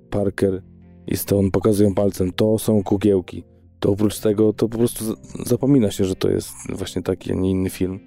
Parker 0.09 0.63
i 1.07 1.17
Stone 1.17 1.51
pokazują 1.51 1.93
palcem, 1.93 2.31
to 2.31 2.59
są 2.59 2.83
kukiełki, 2.83 3.43
to 3.79 3.91
oprócz 3.91 4.19
tego 4.19 4.53
to 4.53 4.69
po 4.69 4.77
prostu 4.77 5.03
zapomina 5.45 5.91
się, 5.91 6.05
że 6.05 6.15
to 6.15 6.29
jest 6.29 6.51
właśnie 6.69 7.01
taki, 7.01 7.31
a 7.31 7.35
nie 7.35 7.51
inny 7.51 7.69
film. 7.69 7.99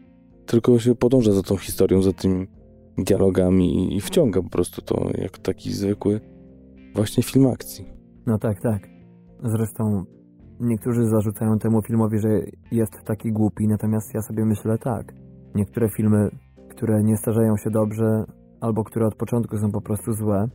Tylko 0.47 0.79
się 0.79 0.95
podąża 0.95 1.33
za 1.33 1.43
tą 1.43 1.57
historią, 1.57 2.03
za 2.03 2.13
tymi 2.13 2.47
dialogami 2.99 3.97
i 3.97 4.01
wciąga 4.01 4.43
po 4.43 4.49
prostu 4.49 4.83
to 4.83 5.09
jak 5.19 5.39
taki 5.39 5.73
zwykły 5.73 6.21
właśnie 6.95 7.23
film 7.23 7.47
akcji. 7.47 7.85
No 8.27 8.39
tak, 8.39 8.61
tak. 8.61 8.89
Zresztą 9.45 10.05
niektórzy 10.61 11.07
zarzucają 11.07 11.59
temu 11.59 11.83
filmowi, 11.83 12.19
że 12.19 12.29
jest 12.73 12.93
taki 13.05 13.33
głupi, 13.33 13.69
natomiast 13.69 14.15
ja 14.15 14.23
sobie 14.23 14.45
myślę 14.45 14.79
tak. 14.79 15.13
Niektóre 15.55 15.89
filmy, 15.89 16.31
które 16.71 17.03
nie 17.03 17.17
starzeją 17.17 17.57
się 17.57 17.71
dobrze, 17.71 18.25
albo 18.61 18.85
które 18.85 19.07
od 19.07 19.15
początku 19.15 19.59
są 19.59 19.73
po 19.73 19.81
prostu 19.81 20.13
złe, 20.13 20.49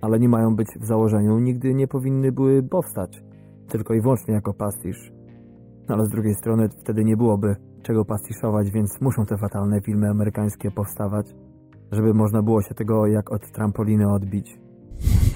ale 0.00 0.18
nie 0.18 0.28
mają 0.28 0.56
być 0.56 0.68
w 0.80 0.84
założeniu, 0.84 1.38
nigdy 1.38 1.74
nie 1.74 1.88
powinny 1.88 2.32
były 2.32 2.62
powstać, 2.62 3.22
tylko 3.68 3.94
i 3.94 4.00
wyłącznie 4.00 4.34
jako 4.34 4.54
pastisz. 4.54 5.12
Ale 5.88 6.06
z 6.06 6.10
drugiej 6.10 6.34
strony 6.34 6.68
wtedy 6.68 7.04
nie 7.04 7.16
byłoby 7.16 7.56
czego 7.82 8.04
pastiszować, 8.04 8.70
więc 8.70 9.00
muszą 9.00 9.26
te 9.26 9.36
fatalne 9.36 9.80
filmy 9.80 10.08
amerykańskie 10.08 10.70
powstawać, 10.70 11.34
żeby 11.92 12.14
można 12.14 12.42
było 12.42 12.62
się 12.62 12.74
tego 12.74 13.06
jak 13.06 13.32
od 13.32 13.52
trampoliny 13.52 14.12
odbić. 14.12 14.58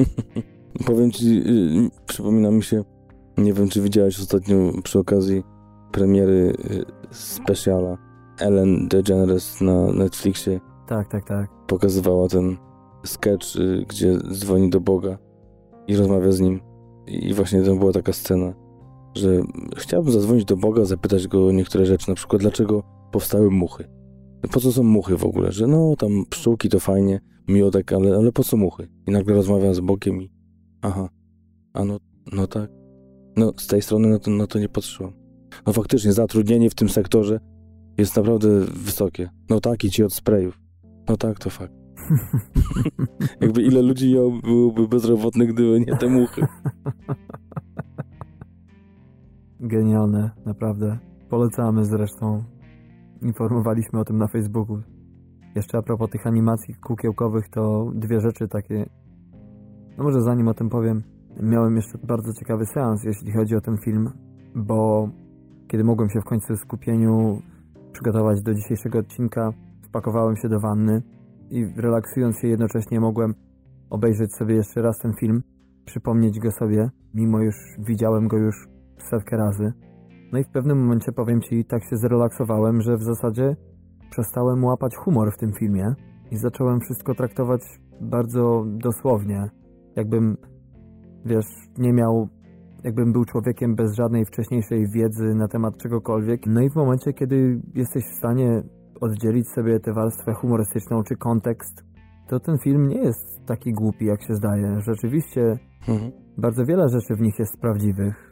Powiem 0.87 1.11
ci, 1.11 1.37
yy, 1.37 1.91
przypomina 2.07 2.51
mi 2.51 2.63
się, 2.63 2.85
nie 3.39 3.53
wiem 3.53 3.69
czy 3.69 3.83
widziałeś 3.83 4.21
ostatnio 4.21 4.57
przy 4.83 4.99
okazji 4.99 5.43
premiery 5.93 6.57
yy, 6.71 6.85
speciala 7.11 7.97
Ellen 8.41 8.89
DeGeneres 8.89 9.61
na 9.61 9.93
Netflixie. 9.93 10.61
Tak, 10.87 11.09
tak, 11.09 11.25
tak. 11.25 11.51
Pokazywała 11.67 12.29
ten 12.29 12.57
sketch, 13.05 13.57
yy, 13.57 13.85
gdzie 13.89 14.19
dzwoni 14.19 14.71
do 14.71 14.81
Boga 14.81 15.19
i 15.87 15.97
rozmawia 15.97 16.33
z 16.33 16.41
nim. 16.41 16.61
I 17.07 17.35
właśnie 17.35 17.63
to 17.63 17.77
była 17.77 17.93
taka 17.93 18.13
scena, 18.13 18.53
że 19.15 19.29
chciałbym 19.77 20.13
zadzwonić 20.13 20.45
do 20.45 20.57
Boga, 20.57 20.85
zapytać 20.85 21.29
go 21.29 21.47
o 21.47 21.53
niektóre 21.53 21.87
rzeczy, 21.87 22.09
na 22.09 22.15
przykład 22.15 22.43
dlaczego 22.43 22.83
powstały 23.13 23.51
muchy. 23.51 23.96
Po 24.53 24.61
co 24.61 24.73
są 24.73 24.83
muchy 24.83 25.17
w 25.17 25.25
ogóle? 25.25 25.53
Że 25.53 25.67
no, 25.67 25.97
tam 25.97 26.11
pszczółki 26.31 26.69
to 26.69 26.81
fajnie, 26.81 27.21
miodek, 27.49 27.93
ale, 27.93 28.17
ale 28.17 28.33
po 28.33 28.45
co 28.45 28.57
muchy? 28.57 28.89
I 29.07 29.11
nagle 29.11 29.35
rozmawiam 29.35 29.75
z 29.75 29.81
Bogiem 29.81 30.23
i 30.23 30.31
aha, 30.83 31.09
a 31.73 31.85
no, 31.85 31.99
no 32.33 32.47
tak. 32.47 32.71
No, 33.37 33.53
z 33.57 33.67
tej 33.67 33.83
strony 33.83 34.09
na 34.09 34.19
to, 34.19 34.31
na 34.31 34.47
to 34.47 34.59
nie 34.59 34.69
patrzyłam. 34.69 35.13
No 35.67 35.73
faktycznie, 35.73 36.13
zatrudnienie 36.13 36.71
w 36.71 36.75
tym 36.75 36.89
sektorze 36.89 37.41
jest 37.99 38.17
naprawdę 38.17 38.61
wysokie. 38.61 39.31
No 39.51 39.61
tak, 39.61 39.85
i 39.85 39.91
ci 39.91 40.05
od 40.05 40.13
sprayów. 40.13 40.61
No 41.09 41.17
tak, 41.17 41.39
to 41.39 41.51
fakt. 41.51 41.73
Jakby 43.41 43.63
ile 43.63 43.83
ludzi 43.83 44.15
byłoby 44.43 44.89
bezrobotnych, 44.89 45.53
gdyby 45.53 45.81
nie 45.81 45.97
te 45.97 46.09
muchy. 46.09 46.43
Genialne, 49.61 50.31
naprawdę. 50.47 50.99
Polecamy 51.29 51.85
zresztą. 51.85 52.45
Informowaliśmy 53.23 54.01
o 54.01 54.05
tym 54.05 54.19
na 54.19 54.27
Facebooku. 54.27 54.83
Jeszcze 55.55 55.79
a 55.79 55.83
propos 55.83 56.11
tych 56.11 56.27
animacji 56.27 56.75
kukiełkowych, 56.75 57.49
to 57.49 57.91
dwie 57.95 58.21
rzeczy 58.21 58.49
takie. 58.49 58.87
No 59.99 60.05
może 60.05 60.21
zanim 60.23 60.49
o 60.49 60.55
tym 60.55 60.69
powiem, 60.69 61.03
miałem 61.43 61.77
jeszcze 61.77 61.99
bardzo 61.99 62.33
ciekawy 62.33 62.67
seans, 62.67 63.05
jeśli 63.05 63.33
chodzi 63.33 63.57
o 63.57 63.61
ten 63.61 63.77
film, 63.79 64.11
bo 64.55 65.09
kiedy 65.69 65.85
mogłem 65.85 66.11
się 66.11 66.21
w 66.21 66.25
końcu 66.25 66.57
skupieniu 66.57 67.43
przygotować 67.93 68.43
do 68.43 68.55
dzisiejszego 68.55 68.99
odcinka, 68.99 69.53
wpakowałem 69.83 70.37
się 70.37 70.49
do 70.49 70.61
wanny 70.61 71.03
i 71.51 71.67
relaksując 71.77 72.39
się 72.39 72.49
jednocześnie 72.49 73.01
mogłem 73.01 73.35
obejrzeć 73.91 74.35
sobie 74.35 74.55
jeszcze 74.55 74.83
raz 74.83 74.99
ten 74.99 75.13
film, 75.21 75.43
przypomnieć 75.85 76.41
go 76.41 76.51
sobie, 76.51 76.91
mimo 77.15 77.41
już 77.41 77.55
widziałem 77.79 78.29
go 78.29 78.37
już 78.37 78.69
setkę 78.99 79.37
razy. 79.37 79.73
No 80.37 80.41
i 80.41 80.45
w 80.45 80.49
pewnym 80.49 80.79
momencie 80.79 81.13
powiem 81.13 81.41
Ci, 81.41 81.65
tak 81.65 81.85
się 81.85 81.97
zrelaksowałem, 81.97 82.81
że 82.81 82.97
w 82.97 83.03
zasadzie 83.03 83.57
przestałem 84.11 84.65
łapać 84.65 84.97
humor 84.97 85.33
w 85.33 85.39
tym 85.39 85.53
filmie 85.53 85.95
i 86.31 86.37
zacząłem 86.37 86.81
wszystko 86.81 87.15
traktować 87.15 87.61
bardzo 88.01 88.65
dosłownie. 88.67 89.51
Jakbym, 89.97 90.37
wiesz, 91.25 91.47
nie 91.79 91.93
miał, 91.93 92.29
jakbym 92.85 93.13
był 93.13 93.25
człowiekiem 93.25 93.75
bez 93.75 93.95
żadnej 93.95 94.25
wcześniejszej 94.25 94.87
wiedzy 94.95 95.35
na 95.35 95.49
temat 95.49 95.77
czegokolwiek. 95.77 96.47
No 96.47 96.61
i 96.61 96.71
w 96.71 96.75
momencie, 96.75 97.13
kiedy 97.13 97.61
jesteś 97.75 98.05
w 98.05 98.19
stanie 98.19 98.63
oddzielić 99.01 99.49
sobie 99.49 99.81
tę 99.81 99.93
warstwę 99.93 100.33
humorystyczną 100.35 101.03
czy 101.03 101.17
kontekst, 101.17 101.85
to 102.29 102.41
ten 102.41 102.59
film 102.59 102.89
nie 102.89 103.03
jest 103.03 103.47
taki 103.47 103.73
głupi, 103.73 104.05
jak 104.05 104.23
się 104.23 104.35
zdaje. 104.35 104.81
Rzeczywiście 104.81 105.59
mhm. 105.89 106.13
bardzo 106.39 106.65
wiele 106.65 106.89
rzeczy 106.89 107.15
w 107.15 107.21
nich 107.21 107.39
jest 107.39 107.61
prawdziwych. 107.61 108.26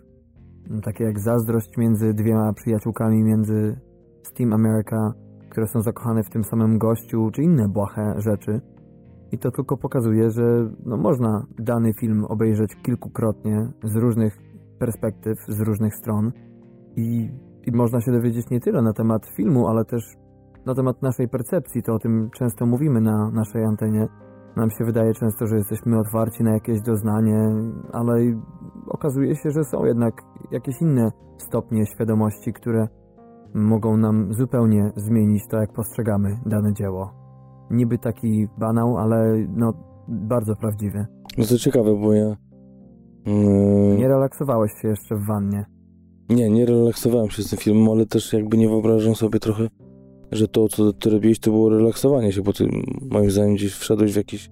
Takie 0.83 1.05
jak 1.05 1.21
zazdrość 1.21 1.77
między 1.77 2.15
dwiema 2.15 2.53
przyjaciółkami, 2.53 3.25
między 3.25 3.81
Steam 4.23 4.53
America, 4.53 5.13
które 5.51 5.67
są 5.67 5.83
zakochane 5.83 6.23
w 6.23 6.31
tym 6.31 6.45
samym 6.45 6.79
gościu, 6.79 7.31
czy 7.33 7.43
inne 7.43 7.69
błahe 7.69 8.15
rzeczy. 8.19 8.61
I 9.33 9.39
to 9.39 9.51
tylko 9.51 9.77
pokazuje, 9.77 10.31
że 10.31 10.71
no, 10.87 10.97
można 10.97 11.47
dany 11.59 11.93
film 12.01 12.25
obejrzeć 12.25 12.77
kilkukrotnie 12.83 13.69
z 13.85 13.97
różnych 13.97 14.39
perspektyw, 14.79 15.39
z 15.49 15.61
różnych 15.61 15.95
stron 15.95 16.33
i, 16.97 17.31
i 17.67 17.73
można 17.73 18.01
się 18.01 18.13
dowiedzieć 18.13 18.51
nie 18.51 18.61
tyle 18.61 18.83
na 18.83 18.93
temat 18.93 19.27
filmu, 19.37 19.69
ale 19.69 19.85
też 19.85 20.03
na 20.67 20.75
temat 20.75 21.03
naszej 21.03 21.29
percepcji, 21.29 21.83
to 21.83 21.95
o 21.95 21.99
tym 21.99 22.31
często 22.31 22.67
mówimy 22.67 23.01
na 23.01 23.31
naszej 23.31 23.65
antenie. 23.65 24.09
Nam 24.57 24.71
się 24.71 24.85
wydaje 24.85 25.15
często, 25.15 25.47
że 25.47 25.57
jesteśmy 25.57 25.99
otwarci 25.99 26.45
na 26.45 26.53
jakieś 26.53 26.81
doznanie, 26.81 27.55
ale 27.93 28.15
okazuje 28.89 29.37
się, 29.37 29.51
że 29.51 29.65
są 29.65 29.85
jednak 29.85 30.23
jakieś 30.51 30.83
inne 30.83 31.13
stopnie 31.39 31.87
świadomości, 31.87 32.53
które 32.53 32.89
mogą 33.55 33.97
nam 33.97 34.35
zupełnie 34.35 34.93
zmienić 34.97 35.43
to, 35.51 35.57
jak 35.57 35.73
postrzegamy 35.73 36.39
dane 36.47 36.73
dzieło. 36.73 37.11
Niby 37.71 37.99
taki 37.99 38.49
banał, 38.59 38.99
ale 38.99 39.47
no 39.57 39.73
bardzo 40.09 40.57
prawdziwy. 40.57 41.07
No 41.39 41.45
to 41.45 41.59
ciekawe, 41.59 41.97
bo 42.01 42.13
ja... 42.13 42.37
Yy... 43.27 43.97
Nie 43.99 44.09
relaksowałeś 44.09 44.73
się 44.83 44.89
jeszcze 44.89 45.17
w 45.17 45.27
wannie. 45.27 45.65
Nie, 46.29 46.51
nie 46.51 46.67
relaksowałem 46.67 47.31
się 47.31 47.43
z 47.43 47.51
tym 47.51 47.59
filmem, 47.59 47.89
ale 47.89 48.07
też 48.07 48.33
jakby 48.33 48.57
nie 48.57 48.69
wyobrażam 48.69 49.15
sobie 49.15 49.39
trochę 49.41 49.69
że 50.35 50.49
to, 50.49 50.69
co 50.69 50.93
ty 50.93 51.11
robiłeś, 51.11 51.39
to 51.39 51.51
było 51.51 51.69
relaksowanie 51.69 52.33
się, 52.33 52.43
bo 52.43 52.53
ty 52.53 52.69
moim 53.11 53.31
zdaniem 53.31 53.55
gdzieś 53.55 53.75
wszedłeś 53.75 54.13
w 54.13 54.17
jakiś 54.17 54.51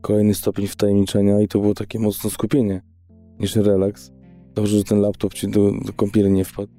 kolejny 0.00 0.34
stopień 0.34 0.66
wtajemniczenia 0.66 1.40
i 1.40 1.48
to 1.48 1.60
było 1.60 1.74
takie 1.74 1.98
mocne 1.98 2.30
skupienie 2.30 2.82
niż 3.40 3.56
relaks. 3.56 4.12
Dobrze, 4.54 4.78
że 4.78 4.84
ten 4.84 5.00
laptop 5.00 5.34
ci 5.34 5.50
do, 5.50 5.72
do 5.86 5.92
kąpieli 5.96 6.32
nie 6.32 6.44
wpadł. 6.44 6.72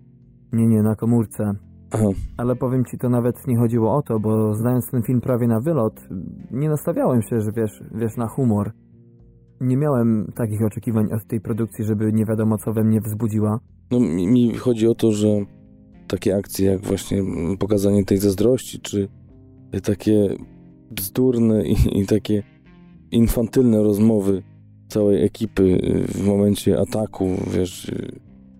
Nie, 0.53 0.67
nie, 0.67 0.81
na 0.81 0.95
komórce. 0.95 1.53
Aha. 1.91 2.05
Ale 2.37 2.55
powiem 2.55 2.85
ci, 2.85 2.97
to 2.97 3.09
nawet 3.09 3.47
nie 3.47 3.57
chodziło 3.57 3.95
o 3.95 4.01
to, 4.01 4.19
bo 4.19 4.55
znając 4.55 4.91
ten 4.91 5.03
film 5.03 5.21
prawie 5.21 5.47
na 5.47 5.59
wylot, 5.59 5.93
nie 6.51 6.69
nastawiałem 6.69 7.21
się, 7.21 7.41
że 7.41 7.51
wiesz, 7.51 7.83
wiesz 7.95 8.17
na 8.17 8.27
humor. 8.27 8.71
Nie 9.61 9.77
miałem 9.77 10.31
takich 10.35 10.61
oczekiwań 10.61 11.13
od 11.13 11.27
tej 11.27 11.41
produkcji, 11.41 11.85
żeby 11.85 12.13
nie 12.13 12.25
wiadomo 12.25 12.57
co 12.57 12.73
we 12.73 12.83
mnie 12.83 13.01
wzbudziła. 13.01 13.59
No 13.91 13.99
mi, 13.99 14.27
mi 14.27 14.53
chodzi 14.53 14.87
o 14.87 14.95
to, 14.95 15.11
że 15.11 15.27
takie 16.07 16.35
akcje 16.35 16.71
jak 16.71 16.81
właśnie 16.81 17.23
pokazanie 17.59 18.05
tej 18.05 18.17
zazdrości, 18.17 18.79
czy 18.79 19.07
takie 19.83 20.35
bzdurne 20.91 21.67
i, 21.67 21.99
i 21.99 22.05
takie 22.05 22.43
infantylne 23.11 23.83
rozmowy 23.83 24.43
całej 24.87 25.23
ekipy 25.23 25.79
w 26.07 26.25
momencie 26.25 26.79
ataku, 26.79 27.29
wiesz, 27.53 27.91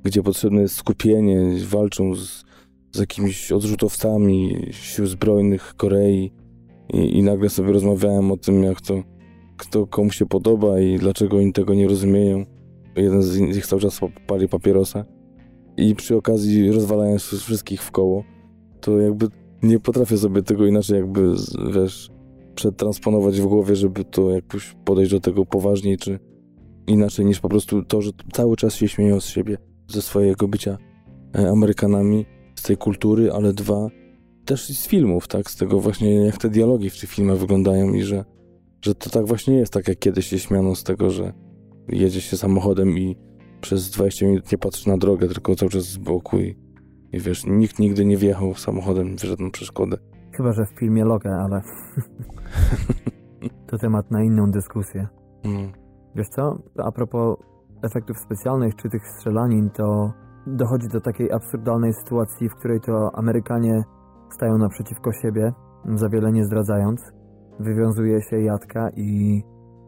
gdzie 0.03 0.23
potrzebne 0.23 0.61
jest 0.61 0.75
skupienie, 0.75 1.41
walczą 1.65 2.15
z, 2.15 2.43
z 2.91 2.99
jakimiś 2.99 3.51
odrzutowcami 3.51 4.55
sił 4.71 5.05
zbrojnych 5.05 5.73
Korei 5.77 6.31
i, 6.93 7.17
i 7.17 7.23
nagle 7.23 7.49
sobie 7.49 7.71
rozmawiałem 7.71 8.31
o 8.31 8.37
tym, 8.37 8.63
jak 8.63 8.81
to 8.81 9.03
kto 9.57 9.87
komu 9.87 10.11
się 10.11 10.25
podoba 10.25 10.79
i 10.79 10.97
dlaczego 10.97 11.37
oni 11.37 11.53
tego 11.53 11.73
nie 11.73 11.87
rozumieją. 11.87 12.45
Jeden 12.95 13.23
z 13.23 13.39
nich 13.39 13.67
cały 13.67 13.81
czas 13.81 13.99
pali 14.27 14.47
papierosa 14.49 15.05
i 15.77 15.95
przy 15.95 16.15
okazji 16.15 16.71
rozwalając 16.71 17.23
wszystkich 17.23 17.83
w 17.83 17.91
koło, 17.91 18.23
to 18.81 18.99
jakby 18.99 19.27
nie 19.63 19.79
potrafię 19.79 20.17
sobie 20.17 20.43
tego 20.43 20.65
inaczej 20.65 20.97
jakby, 20.97 21.33
wiesz, 21.73 22.11
przetransponować 22.55 23.41
w 23.41 23.45
głowie, 23.45 23.75
żeby 23.75 24.03
to 24.05 24.29
jakoś 24.29 24.75
podejść 24.85 25.11
do 25.11 25.19
tego 25.19 25.45
poważniej, 25.45 25.97
czy 25.97 26.19
inaczej 26.87 27.25
niż 27.25 27.39
po 27.39 27.49
prostu 27.49 27.83
to, 27.83 28.01
że 28.01 28.11
cały 28.33 28.55
czas 28.55 28.75
się 28.75 28.87
śmieją 28.87 29.19
z 29.19 29.25
siebie, 29.25 29.57
ze 29.87 30.01
swojego 30.01 30.47
bycia 30.47 30.77
e, 31.35 31.49
Amerykanami, 31.49 32.25
z 32.55 32.61
tej 32.61 32.77
kultury, 32.77 33.31
ale 33.31 33.53
dwa, 33.53 33.89
też 34.45 34.65
z 34.67 34.87
filmów, 34.87 35.27
tak, 35.27 35.51
z 35.51 35.55
tego 35.55 35.79
właśnie, 35.79 36.15
jak 36.15 36.37
te 36.37 36.49
dialogi 36.49 36.89
w 36.89 36.99
tych 36.99 37.09
filmach 37.09 37.37
wyglądają 37.37 37.93
i 37.93 38.01
że, 38.01 38.25
że 38.81 38.95
to 38.95 39.09
tak 39.09 39.25
właśnie 39.25 39.55
jest, 39.55 39.73
tak 39.73 39.87
jak 39.87 39.99
kiedyś 39.99 40.27
się 40.27 40.39
śmiano 40.39 40.75
z 40.75 40.83
tego, 40.83 41.09
że 41.09 41.33
jedzie 41.87 42.21
się 42.21 42.37
samochodem 42.37 42.97
i 42.97 43.15
przez 43.63 43.89
20 43.89 44.25
minut 44.25 44.51
nie 44.51 44.57
patrzy 44.57 44.89
na 44.89 44.97
drogę, 44.97 45.27
tylko 45.27 45.55
cały 45.55 45.71
czas 45.71 45.83
z 45.83 45.97
boku 45.97 46.37
i, 46.37 46.55
i 47.11 47.19
wiesz, 47.19 47.45
nikt 47.45 47.79
nigdy 47.79 48.05
nie 48.05 48.17
wjechał 48.17 48.53
samochodem 48.55 49.17
w 49.17 49.23
żadną 49.23 49.51
przeszkodę. 49.51 49.97
Chyba, 50.37 50.51
że 50.51 50.65
w 50.65 50.79
filmie 50.79 51.05
Lokę, 51.05 51.29
ale 51.29 51.61
to 53.67 53.77
temat 53.77 54.11
na 54.11 54.23
inną 54.23 54.51
dyskusję. 54.51 55.07
Mm. 55.43 55.71
Wiesz 56.15 56.27
co, 56.29 56.59
a 56.77 56.91
propos 56.91 57.37
efektów 57.83 58.17
specjalnych 58.19 58.75
czy 58.75 58.89
tych 58.89 59.07
strzelanin, 59.07 59.69
to 59.69 60.13
dochodzi 60.47 60.87
do 60.87 61.01
takiej 61.01 61.31
absurdalnej 61.31 61.93
sytuacji, 61.93 62.49
w 62.49 62.55
której 62.55 62.79
to 62.79 63.11
Amerykanie 63.15 63.83
stają 64.29 64.57
naprzeciwko 64.57 65.11
siebie, 65.11 65.53
za 65.95 66.09
wiele 66.09 66.31
nie 66.31 66.45
zdradzając. 66.45 67.01
Wywiązuje 67.59 68.21
się 68.21 68.41
jadka 68.41 68.89
i 68.95 69.41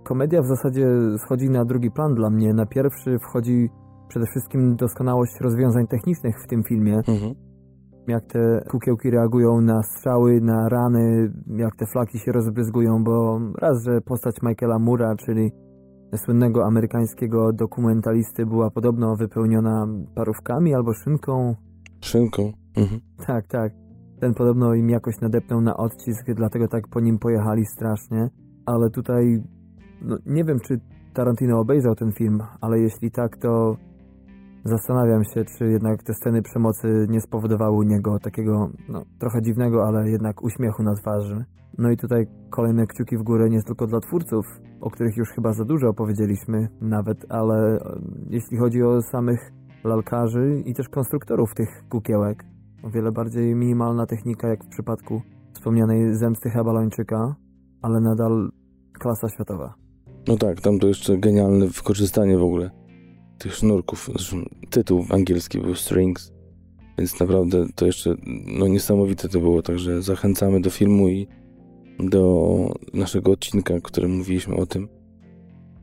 komedia 0.06 0.42
w 0.42 0.46
zasadzie 0.46 0.88
schodzi 1.18 1.50
na 1.50 1.66
drugi 1.66 1.92
plan 1.92 2.16
dla 2.16 2.30
mnie. 2.30 2.54
Na 2.54 2.66
pierwszy 2.66 3.20
wchodzi 3.20 3.70
przede 4.08 4.26
wszystkim 4.26 4.76
doskonałość 4.76 5.42
rozwiązań 5.42 5.88
technicznych 5.88 6.36
w 6.44 6.48
tym 6.48 6.64
filmie. 6.64 6.96
Mhm. 6.98 7.34
Jak 8.08 8.26
te 8.26 8.64
kukiełki 8.70 9.12
reagują 9.12 9.62
na 9.62 9.84
strzały, 9.84 10.42
na 10.42 10.70
rany, 10.70 11.34
jak 11.48 11.76
te 11.76 11.86
flaki 11.86 12.20
się 12.20 12.32
rozbryzgują, 12.32 13.04
bo 13.04 13.40
raz, 13.62 13.84
że 13.84 14.02
postać 14.02 14.36
Michaela 14.44 14.80
Mura, 14.80 15.16
czyli 15.16 15.52
słynnego 16.16 16.66
amerykańskiego 16.66 17.54
dokumentalisty 17.54 18.46
była 18.46 18.72
podobno 18.72 19.16
wypełniona 19.16 19.88
parówkami 20.16 20.74
albo 20.74 20.94
szynką. 20.94 21.56
Szynką? 22.02 22.52
Mhm. 22.78 23.02
Tak, 23.28 23.48
tak. 23.48 23.72
Ten 24.20 24.34
podobno 24.34 24.74
im 24.74 24.90
jakoś 24.90 25.22
nadepnął 25.22 25.62
na 25.62 25.78
odcisk, 25.78 26.26
dlatego 26.36 26.68
tak 26.68 26.88
po 26.88 27.00
nim 27.00 27.20
pojechali 27.20 27.66
strasznie. 27.66 28.30
Ale 28.66 28.90
tutaj, 28.90 29.44
no, 30.02 30.18
nie 30.26 30.44
wiem 30.44 30.60
czy 30.60 30.80
Tarantino 31.14 31.60
obejrzał 31.60 31.96
ten 31.96 32.12
film, 32.12 32.40
ale 32.62 32.80
jeśli 32.80 33.12
tak, 33.12 33.38
to 33.38 33.78
zastanawiam 34.64 35.24
się, 35.24 35.46
czy 35.46 35.66
jednak 35.66 36.04
te 36.04 36.14
sceny 36.14 36.42
przemocy 36.42 37.08
nie 37.10 37.22
spowodowały 37.22 37.78
u 37.78 37.84
niego 37.84 38.20
takiego, 38.20 38.70
no, 38.90 39.04
trochę 39.20 39.42
dziwnego, 39.42 39.88
ale 39.88 40.10
jednak 40.10 40.44
uśmiechu 40.44 40.84
na 40.84 40.96
twarzy. 40.96 41.46
No 41.78 41.92
i 41.92 41.98
tutaj 41.98 42.28
kolejne 42.50 42.88
kciuki 42.88 43.18
w 43.18 43.24
górę 43.24 43.50
nie 43.50 43.64
tylko 43.64 43.88
dla 43.88 44.00
twórców, 44.00 44.46
o 44.82 44.90
których 44.90 45.18
już 45.18 45.30
chyba 45.30 45.54
za 45.54 45.66
dużo 45.66 45.90
opowiedzieliśmy 45.90 46.68
nawet, 46.82 47.26
ale 47.30 47.78
e, 47.78 47.80
jeśli 48.30 48.58
chodzi 48.58 48.84
o 48.84 49.02
samych 49.02 49.52
lalkarzy 49.84 50.64
i 50.66 50.74
też 50.74 50.90
konstruktorów 50.90 51.54
tych 51.56 51.70
kukiełek. 51.90 52.44
O 52.84 52.90
wiele 52.90 53.12
bardziej 53.12 53.56
minimalna 53.56 54.06
technika 54.06 54.48
jak 54.48 54.64
w 54.64 54.70
przypadku 54.70 55.22
wspomnianej 55.54 56.16
zemsty 56.16 56.50
Hebalończyka, 56.50 57.36
ale 57.82 58.00
nadal 58.00 58.50
klasa 59.00 59.30
światowa. 59.30 59.85
No 60.28 60.38
tak, 60.38 60.62
tam 60.62 60.80
to 60.80 60.88
jeszcze 60.88 61.18
genialne 61.18 61.68
wykorzystanie 61.68 62.38
w 62.38 62.44
ogóle 62.44 62.72
tych 63.38 63.56
sznurków. 63.56 64.10
Zresztą 64.14 64.38
tytuł 64.70 65.06
angielski 65.10 65.60
był 65.60 65.76
Strings, 65.76 66.34
więc 66.98 67.20
naprawdę 67.20 67.66
to 67.76 67.86
jeszcze 67.86 68.16
no 68.60 68.68
niesamowite 68.68 69.30
to 69.30 69.40
było, 69.40 69.62
także 69.62 70.02
zachęcamy 70.02 70.62
do 70.62 70.70
filmu 70.70 71.08
i 71.08 71.28
do 72.00 72.56
naszego 72.94 73.32
odcinka, 73.32 73.74
w 73.80 73.82
którym 73.82 74.18
mówiliśmy 74.18 74.56
o 74.56 74.66
tym. 74.66 74.88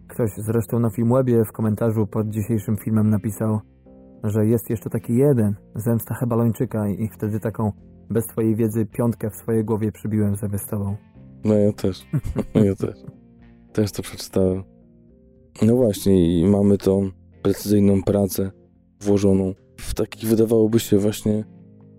Ktoś 0.09 0.31
zresztą 0.37 0.79
na 0.79 0.91
Filmwebie 0.91 1.45
w 1.45 1.53
komentarzu 1.53 2.07
pod 2.07 2.29
dzisiejszym 2.29 2.77
filmem 2.77 3.11
napisał, 3.11 3.61
że 4.25 4.47
jest 4.47 4.71
jeszcze 4.71 4.91
taki 4.91 5.17
jeden, 5.17 5.55
zemsta 5.75 6.15
Hebalończyka 6.15 6.89
i 6.89 7.09
wtedy 7.09 7.41
taką 7.41 7.73
bez 8.11 8.27
twojej 8.27 8.57
wiedzy 8.57 8.87
piątkę 8.87 9.31
w 9.31 9.37
swojej 9.37 9.65
głowie 9.65 9.93
przybiłem 9.93 10.37
sobie 10.37 10.59
z 10.59 10.67
tobą. 10.67 10.97
No 11.45 11.55
ja 11.55 11.73
też, 11.73 12.07
no 12.55 12.65
ja 12.65 12.75
też. 12.75 12.97
Też 13.73 13.93
to 13.93 14.03
przeczytałem. 14.03 14.65
No 15.63 15.77
właśnie 15.77 16.41
i 16.41 16.45
mamy 16.45 16.79
tą 16.79 17.11
precyzyjną 17.43 18.03
pracę 18.03 18.51
włożoną 19.01 19.55
w 19.77 19.95
takich 19.95 20.29
wydawałoby 20.29 20.81
się 20.81 20.99
właśnie 20.99 21.45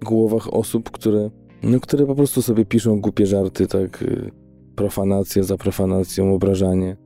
głowach 0.01 0.53
osób, 0.53 0.91
które 0.91 1.29
no, 1.63 1.79
które 1.79 2.05
po 2.05 2.15
prostu 2.15 2.41
sobie 2.41 2.65
piszą 2.65 3.01
głupie 3.01 3.25
żarty, 3.25 3.67
tak, 3.67 4.01
y, 4.01 4.31
profanacja 4.75 5.43
za 5.43 5.57
profanacją, 5.57 6.33
obrażanie. 6.33 6.97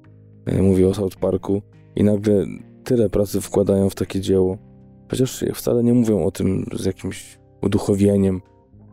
Y, 0.52 0.62
mówię 0.62 0.88
o 0.88 0.94
South 0.94 1.16
Parku 1.16 1.62
i 1.96 2.04
nagle 2.04 2.46
tyle 2.84 3.10
pracy 3.10 3.42
wkładają 3.42 3.90
w 3.90 3.96
takie 3.96 4.22
dzieło, 4.22 4.58
chociaż 5.12 5.46
wcale 5.54 5.84
nie 5.84 5.94
mówią 5.94 6.26
o 6.26 6.32
tym 6.32 6.66
z 6.74 6.86
jakimś 6.86 7.40
uduchowieniem, 7.62 8.42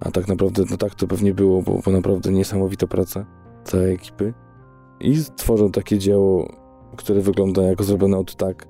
a 0.00 0.10
tak 0.10 0.28
naprawdę, 0.28 0.64
no 0.70 0.76
tak 0.76 0.94
to 0.94 1.06
pewnie 1.06 1.34
było, 1.34 1.62
bo, 1.62 1.80
bo 1.84 1.90
naprawdę 1.90 2.32
niesamowita 2.32 2.86
praca 2.86 3.26
całej 3.64 3.94
ekipy. 3.94 4.34
I 5.00 5.16
tworzą 5.36 5.70
takie 5.70 5.98
dzieło, 5.98 6.48
które 6.96 7.20
wygląda 7.20 7.62
jak 7.62 7.82
zrobione 7.82 8.18
od 8.18 8.36
tak, 8.36 8.68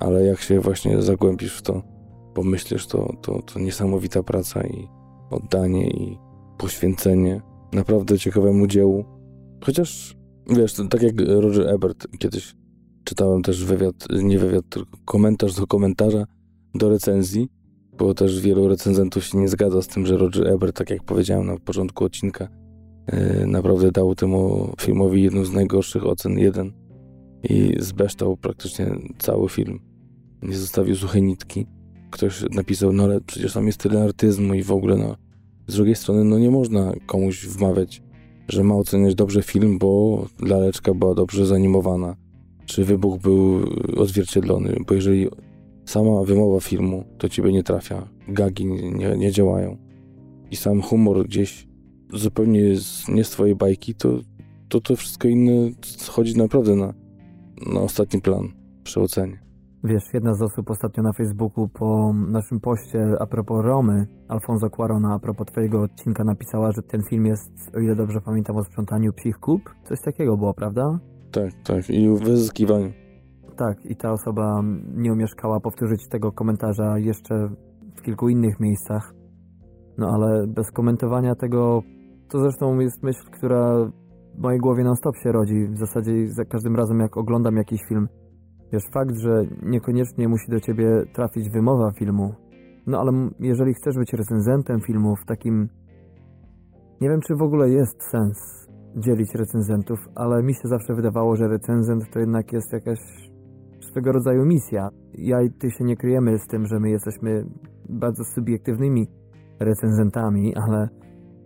ale 0.00 0.24
jak 0.24 0.40
się 0.40 0.60
właśnie 0.60 1.02
zagłębisz 1.02 1.58
w 1.58 1.62
to, 1.62 1.82
pomyślisz, 2.34 2.86
to, 2.86 3.14
to, 3.22 3.42
to 3.42 3.60
niesamowita 3.60 4.22
praca 4.22 4.66
i 4.66 4.88
oddanie 5.30 5.90
i 5.90 6.18
poświęcenie 6.58 7.42
naprawdę 7.72 8.18
ciekawemu 8.18 8.66
dziełu. 8.66 9.04
Chociaż, 9.64 10.16
wiesz, 10.46 10.74
tak 10.90 11.02
jak 11.02 11.14
Roger 11.20 11.68
Ebert 11.68 12.06
kiedyś 12.18 12.54
czytałem 13.04 13.42
też 13.42 13.64
wywiad, 13.64 13.94
nie 14.22 14.38
wywiad, 14.38 14.64
tylko 14.68 14.98
komentarz 15.04 15.54
do 15.54 15.66
komentarza 15.66 16.24
do 16.74 16.88
recenzji, 16.88 17.48
bo 17.98 18.14
też 18.14 18.40
wielu 18.40 18.68
recenzentów 18.68 19.24
się 19.24 19.38
nie 19.38 19.48
zgadza 19.48 19.82
z 19.82 19.86
tym, 19.86 20.06
że 20.06 20.16
Roger 20.16 20.48
Ebert, 20.48 20.76
tak 20.76 20.90
jak 20.90 21.02
powiedziałem 21.02 21.46
na 21.46 21.56
początku 21.58 22.04
odcinka, 22.04 22.48
naprawdę 23.46 23.92
dał 23.92 24.14
temu 24.14 24.72
filmowi 24.80 25.22
jedną 25.22 25.44
z 25.44 25.52
najgorszych 25.52 26.06
ocen, 26.06 26.38
jeden. 26.38 26.72
I 27.42 27.76
zbeształ 27.78 28.36
praktycznie 28.36 28.86
cały 29.18 29.48
film. 29.48 29.80
Nie 30.42 30.56
zostawił 30.56 30.96
suchej 30.96 31.22
nitki. 31.22 31.66
Ktoś 32.10 32.44
napisał, 32.50 32.92
no 32.92 33.04
ale 33.04 33.20
przecież 33.20 33.52
tam 33.52 33.66
jest 33.66 33.78
tyle 33.78 34.02
artyzmu 34.02 34.54
i 34.54 34.62
w 34.62 34.72
ogóle, 34.72 34.96
no. 34.96 35.16
Z 35.66 35.76
drugiej 35.76 35.94
strony, 35.94 36.24
no 36.24 36.38
nie 36.38 36.50
można 36.50 36.92
komuś 37.06 37.46
wmawiać, 37.46 38.02
że 38.48 38.64
ma 38.64 38.74
oceniać 38.74 39.14
dobrze 39.14 39.42
film, 39.42 39.78
bo 39.78 40.24
laleczka 40.40 40.94
była 40.94 41.14
dobrze 41.14 41.46
zanimowana, 41.46 42.16
czy 42.66 42.84
wybuch 42.84 43.20
był 43.20 43.60
odzwierciedlony, 43.96 44.76
bo 44.88 44.94
jeżeli 44.94 45.28
sama 45.84 46.22
wymowa 46.22 46.60
filmu 46.60 47.04
to 47.18 47.28
ciebie 47.28 47.52
nie 47.52 47.62
trafia, 47.62 48.08
gagi 48.28 48.66
nie, 48.66 49.16
nie 49.16 49.32
działają. 49.32 49.76
I 50.50 50.56
sam 50.56 50.82
humor 50.82 51.26
gdzieś 51.26 51.66
zupełnie 52.14 52.76
z, 52.76 53.08
nie 53.08 53.24
z 53.24 53.30
twojej 53.30 53.56
bajki, 53.56 53.94
to, 53.94 54.08
to 54.68 54.80
to 54.80 54.96
wszystko 54.96 55.28
inne 55.28 55.70
schodzi 55.82 56.38
naprawdę 56.38 56.76
na, 56.76 56.94
na 57.74 57.80
ostatni 57.80 58.20
plan 58.20 58.48
przy 58.82 59.00
ocenie. 59.00 59.44
Wiesz, 59.84 60.14
jedna 60.14 60.34
z 60.34 60.42
osób 60.42 60.70
ostatnio 60.70 61.02
na 61.02 61.12
Facebooku 61.12 61.68
po 61.68 62.12
naszym 62.12 62.60
poście 62.60 63.06
a 63.20 63.26
propos 63.26 63.64
Romy, 63.64 64.06
Alfonso 64.28 64.70
Cuarona, 64.70 65.14
a 65.14 65.18
propos 65.18 65.46
twojego 65.46 65.82
odcinka 65.82 66.24
napisała, 66.24 66.72
że 66.72 66.82
ten 66.82 67.02
film 67.02 67.26
jest, 67.26 67.50
o 67.76 67.80
ile 67.80 67.96
dobrze 67.96 68.20
pamiętam, 68.20 68.56
o 68.56 68.64
sprzątaniu 68.64 69.12
psich 69.12 69.38
kup. 69.38 69.74
Coś 69.84 70.00
takiego 70.00 70.36
było, 70.36 70.54
prawda? 70.54 70.98
Tak, 71.32 71.52
tak. 71.64 71.90
I 71.90 72.08
wyzyskiwaniu. 72.08 72.92
Tak, 73.56 73.86
i 73.86 73.96
ta 73.96 74.12
osoba 74.12 74.62
nie 74.94 75.12
umieszkała 75.12 75.60
powtórzyć 75.60 76.08
tego 76.08 76.32
komentarza 76.32 76.98
jeszcze 76.98 77.48
w 77.96 78.02
kilku 78.02 78.28
innych 78.28 78.60
miejscach. 78.60 79.14
No 79.98 80.10
ale 80.10 80.46
bez 80.46 80.70
komentowania 80.70 81.34
tego, 81.34 81.82
to 82.28 82.38
zresztą 82.38 82.78
jest 82.78 83.02
myśl, 83.02 83.30
która 83.30 83.90
w 84.34 84.42
mojej 84.42 84.60
głowie 84.60 84.84
non-stop 84.84 85.16
się 85.16 85.32
rodzi. 85.32 85.66
W 85.68 85.78
zasadzie 85.78 86.28
za 86.28 86.44
każdym 86.44 86.76
razem, 86.76 87.00
jak 87.00 87.16
oglądam 87.16 87.56
jakiś 87.56 87.80
film, 87.88 88.08
Wiesz, 88.74 88.88
fakt, 88.92 89.16
że 89.16 89.42
niekoniecznie 89.62 90.28
musi 90.28 90.50
do 90.50 90.60
ciebie 90.60 91.02
trafić 91.12 91.50
wymowa 91.50 91.90
filmu, 91.98 92.34
no 92.86 93.00
ale 93.00 93.12
jeżeli 93.40 93.74
chcesz 93.74 93.96
być 93.96 94.12
recenzentem 94.12 94.80
filmu 94.80 95.16
w 95.16 95.24
takim... 95.26 95.68
Nie 97.00 97.08
wiem, 97.08 97.20
czy 97.20 97.34
w 97.36 97.42
ogóle 97.42 97.70
jest 97.70 98.02
sens 98.10 98.68
dzielić 98.96 99.34
recenzentów, 99.34 99.98
ale 100.14 100.42
mi 100.42 100.54
się 100.54 100.68
zawsze 100.68 100.94
wydawało, 100.94 101.36
że 101.36 101.48
recenzent 101.48 102.10
to 102.12 102.18
jednak 102.18 102.52
jest 102.52 102.72
jakaś 102.72 102.98
swego 103.80 104.12
rodzaju 104.12 104.44
misja. 104.44 104.88
Ja 105.14 105.42
i 105.42 105.50
ty 105.50 105.70
się 105.70 105.84
nie 105.84 105.96
kryjemy 105.96 106.38
z 106.38 106.46
tym, 106.46 106.66
że 106.66 106.80
my 106.80 106.90
jesteśmy 106.90 107.44
bardzo 107.88 108.24
subiektywnymi 108.24 109.06
recenzentami, 109.60 110.54
ale, 110.56 110.88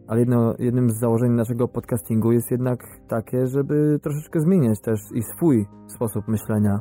ale 0.08 0.20
jedno, 0.20 0.54
jednym 0.58 0.90
z 0.90 0.98
założeń 0.98 1.32
naszego 1.32 1.68
podcastingu 1.68 2.32
jest 2.32 2.50
jednak 2.50 2.80
takie, 3.08 3.46
żeby 3.46 3.98
troszeczkę 4.02 4.40
zmieniać 4.40 4.80
też 4.80 5.00
i 5.14 5.22
swój 5.22 5.66
sposób 5.86 6.28
myślenia. 6.28 6.80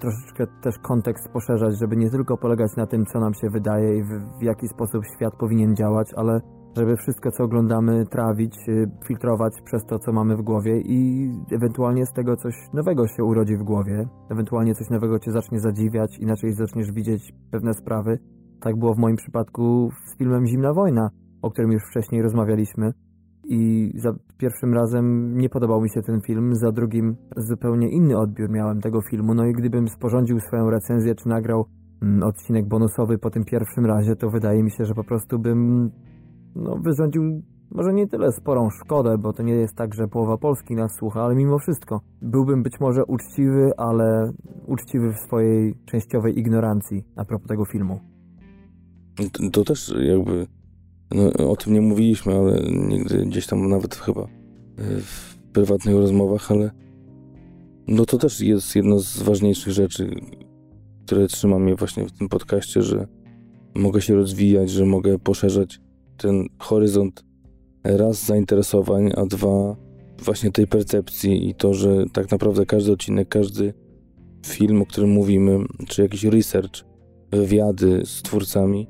Troszeczkę 0.00 0.46
też 0.62 0.78
kontekst 0.78 1.28
poszerzać, 1.32 1.78
żeby 1.78 1.96
nie 1.96 2.10
tylko 2.10 2.36
polegać 2.36 2.76
na 2.76 2.86
tym, 2.86 3.06
co 3.06 3.20
nam 3.20 3.34
się 3.34 3.50
wydaje 3.50 3.98
i 3.98 4.02
w, 4.02 4.08
w 4.40 4.42
jaki 4.42 4.68
sposób 4.68 5.02
świat 5.16 5.36
powinien 5.36 5.76
działać, 5.76 6.14
ale 6.16 6.40
żeby 6.76 6.96
wszystko, 6.96 7.30
co 7.30 7.44
oglądamy, 7.44 8.06
trawić, 8.06 8.68
y, 8.68 8.90
filtrować 9.06 9.62
przez 9.64 9.86
to, 9.86 9.98
co 9.98 10.12
mamy 10.12 10.36
w 10.36 10.42
głowie 10.42 10.80
i 10.80 11.30
ewentualnie 11.52 12.06
z 12.06 12.12
tego 12.12 12.36
coś 12.36 12.54
nowego 12.72 13.08
się 13.08 13.24
urodzi 13.24 13.56
w 13.56 13.62
głowie, 13.62 14.08
ewentualnie 14.30 14.74
coś 14.74 14.90
nowego 14.90 15.18
cię 15.18 15.32
zacznie 15.32 15.60
zadziwiać, 15.60 16.18
inaczej 16.18 16.52
zaczniesz 16.52 16.92
widzieć 16.92 17.32
pewne 17.50 17.74
sprawy. 17.74 18.18
Tak 18.60 18.76
było 18.78 18.94
w 18.94 18.98
moim 18.98 19.16
przypadku 19.16 19.90
z 20.06 20.18
filmem 20.18 20.46
Zimna 20.46 20.72
Wojna, 20.72 21.10
o 21.46 21.50
którym 21.50 21.72
już 21.72 21.82
wcześniej 21.90 22.22
rozmawialiśmy 22.22 22.92
i 23.48 23.92
za 23.94 24.14
pierwszym 24.38 24.74
razem 24.74 25.38
nie 25.38 25.48
podobał 25.48 25.80
mi 25.80 25.90
się 25.90 26.02
ten 26.02 26.20
film, 26.20 26.54
za 26.54 26.72
drugim 26.72 27.16
zupełnie 27.36 27.88
inny 27.88 28.18
odbiór 28.18 28.50
miałem 28.50 28.80
tego 28.80 29.00
filmu. 29.00 29.34
No 29.34 29.46
i 29.46 29.52
gdybym 29.52 29.88
sporządził 29.88 30.40
swoją 30.40 30.70
recenzję, 30.70 31.14
czy 31.14 31.28
nagrał 31.28 31.64
mm, 32.02 32.22
odcinek 32.22 32.68
bonusowy 32.68 33.18
po 33.18 33.30
tym 33.30 33.44
pierwszym 33.44 33.86
razie, 33.86 34.16
to 34.16 34.30
wydaje 34.30 34.62
mi 34.62 34.70
się, 34.70 34.84
że 34.84 34.94
po 34.94 35.04
prostu 35.04 35.38
bym 35.38 35.90
no, 36.54 36.78
wyrządził 36.84 37.42
może 37.70 37.92
nie 37.92 38.06
tyle 38.06 38.32
sporą 38.32 38.70
szkodę, 38.70 39.18
bo 39.18 39.32
to 39.32 39.42
nie 39.42 39.54
jest 39.54 39.74
tak, 39.76 39.94
że 39.94 40.08
połowa 40.08 40.38
Polski 40.38 40.74
nas 40.74 40.92
słucha, 40.98 41.22
ale 41.22 41.34
mimo 41.34 41.58
wszystko 41.58 42.00
byłbym 42.22 42.62
być 42.62 42.80
może 42.80 43.04
uczciwy, 43.04 43.70
ale 43.76 44.32
uczciwy 44.66 45.12
w 45.12 45.18
swojej 45.18 45.74
częściowej 45.86 46.38
ignorancji 46.38 47.04
a 47.16 47.24
propos 47.24 47.48
tego 47.48 47.64
filmu. 47.64 48.00
To, 49.32 49.50
to 49.52 49.64
też 49.64 49.94
jakby 49.98 50.46
no, 51.14 51.50
o 51.50 51.56
tym 51.56 51.72
nie 51.72 51.80
mówiliśmy, 51.80 52.34
ale 52.34 52.62
nigdy 52.88 53.26
gdzieś 53.26 53.46
tam 53.46 53.68
nawet 53.68 53.94
chyba 53.94 54.22
e, 54.22 54.26
w 55.00 55.38
prywatnych 55.52 55.94
rozmowach, 55.94 56.52
ale 56.52 56.70
no 57.88 58.04
to 58.06 58.18
też 58.18 58.40
jest 58.40 58.76
jedna 58.76 58.98
z 58.98 59.22
ważniejszych 59.22 59.72
rzeczy, 59.72 60.10
które 61.06 61.26
trzyma 61.26 61.58
mnie 61.58 61.74
właśnie 61.74 62.04
w 62.04 62.12
tym 62.12 62.28
podcaście, 62.28 62.82
że 62.82 63.06
mogę 63.74 64.00
się 64.00 64.14
rozwijać, 64.14 64.70
że 64.70 64.86
mogę 64.86 65.18
poszerzać 65.18 65.80
ten 66.16 66.46
horyzont 66.58 67.24
raz 67.84 68.26
zainteresowań, 68.26 69.12
a 69.16 69.26
dwa 69.26 69.76
właśnie 70.18 70.52
tej 70.52 70.66
percepcji 70.66 71.48
i 71.48 71.54
to, 71.54 71.74
że 71.74 72.04
tak 72.12 72.30
naprawdę 72.30 72.66
każdy 72.66 72.92
odcinek, 72.92 73.28
każdy 73.28 73.74
film, 74.46 74.82
o 74.82 74.86
którym 74.86 75.10
mówimy, 75.10 75.58
czy 75.88 76.02
jakiś 76.02 76.24
research, 76.24 76.84
wywiady 77.30 78.02
z 78.04 78.22
twórcami, 78.22 78.88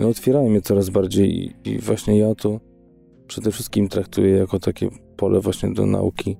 no, 0.00 0.08
otwierają 0.08 0.48
mnie 0.48 0.60
coraz 0.60 0.90
bardziej 0.90 1.52
i, 1.64 1.78
właśnie 1.78 2.18
ja 2.18 2.34
to 2.34 2.60
przede 3.26 3.52
wszystkim 3.52 3.88
traktuję 3.88 4.36
jako 4.36 4.58
takie 4.58 4.88
pole 5.16 5.40
właśnie 5.40 5.72
do 5.72 5.86
nauki. 5.86 6.36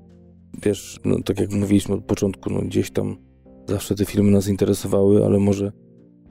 Wiesz, 0.62 1.01
no, 1.05 1.16
tak 1.24 1.41
jak 1.41 1.53
mówiliśmy 1.53 1.95
od 1.95 2.05
początku, 2.05 2.51
no, 2.51 2.62
gdzieś 2.62 2.91
tam 2.91 3.16
zawsze 3.69 3.95
te 3.95 4.05
filmy 4.05 4.31
nas 4.31 4.49
interesowały, 4.49 5.24
ale 5.24 5.39
może 5.39 5.73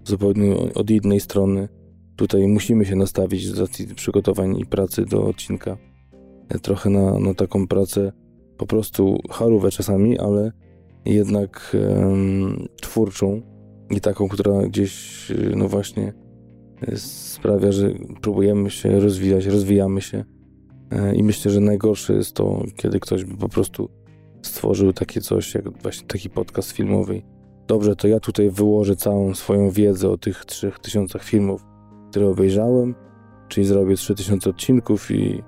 zupełnie 0.03 0.55
od 0.75 0.89
innej 0.89 1.19
strony. 1.19 1.69
Tutaj 2.15 2.47
musimy 2.47 2.85
się 2.85 2.95
nastawić 2.95 3.47
z 3.47 3.59
racji 3.59 3.95
przygotowań 3.95 4.59
i 4.59 4.65
pracy 4.65 5.05
do 5.05 5.23
odcinka 5.23 5.77
trochę 6.61 6.89
na, 6.89 7.19
na 7.19 7.33
taką 7.33 7.67
pracę 7.67 8.11
po 8.57 8.65
prostu 8.65 9.17
harówę 9.29 9.71
czasami, 9.71 10.19
ale 10.19 10.51
jednak 11.05 11.77
twórczą 12.81 13.41
i 13.89 14.01
taką, 14.01 14.27
która 14.27 14.61
gdzieś, 14.61 15.27
no 15.55 15.67
właśnie, 15.67 16.13
sprawia, 16.95 17.71
że 17.71 17.89
próbujemy 18.21 18.69
się 18.69 18.99
rozwijać, 18.99 19.45
rozwijamy 19.45 20.01
się. 20.01 20.23
E, 20.91 21.15
I 21.15 21.23
myślę, 21.23 21.51
że 21.51 21.59
najgorsze 21.59 22.13
jest 22.13 22.35
to, 22.35 22.63
kiedy 22.75 22.99
ktoś 22.99 23.25
by 23.25 23.37
po 23.37 23.49
prostu 23.49 23.89
stworzył 24.41 24.93
takie 24.93 25.21
coś, 25.21 25.55
jak 25.55 25.81
właśnie 25.81 26.07
taki 26.07 26.29
podcast 26.29 26.71
filmowy. 26.71 27.21
Dobrze, 27.67 27.95
to 27.95 28.07
ja 28.07 28.19
tutaj 28.19 28.49
wyłożę 28.49 28.95
całą 28.95 29.35
swoją 29.35 29.69
wiedzę 29.69 30.09
o 30.09 30.17
tych 30.17 30.45
3000 30.45 31.19
filmów, 31.19 31.65
które 32.09 32.27
obejrzałem, 32.27 32.95
czyli 33.47 33.65
zrobię 33.65 33.95
3000 33.95 34.49
odcinków 34.49 35.11
i 35.11 35.43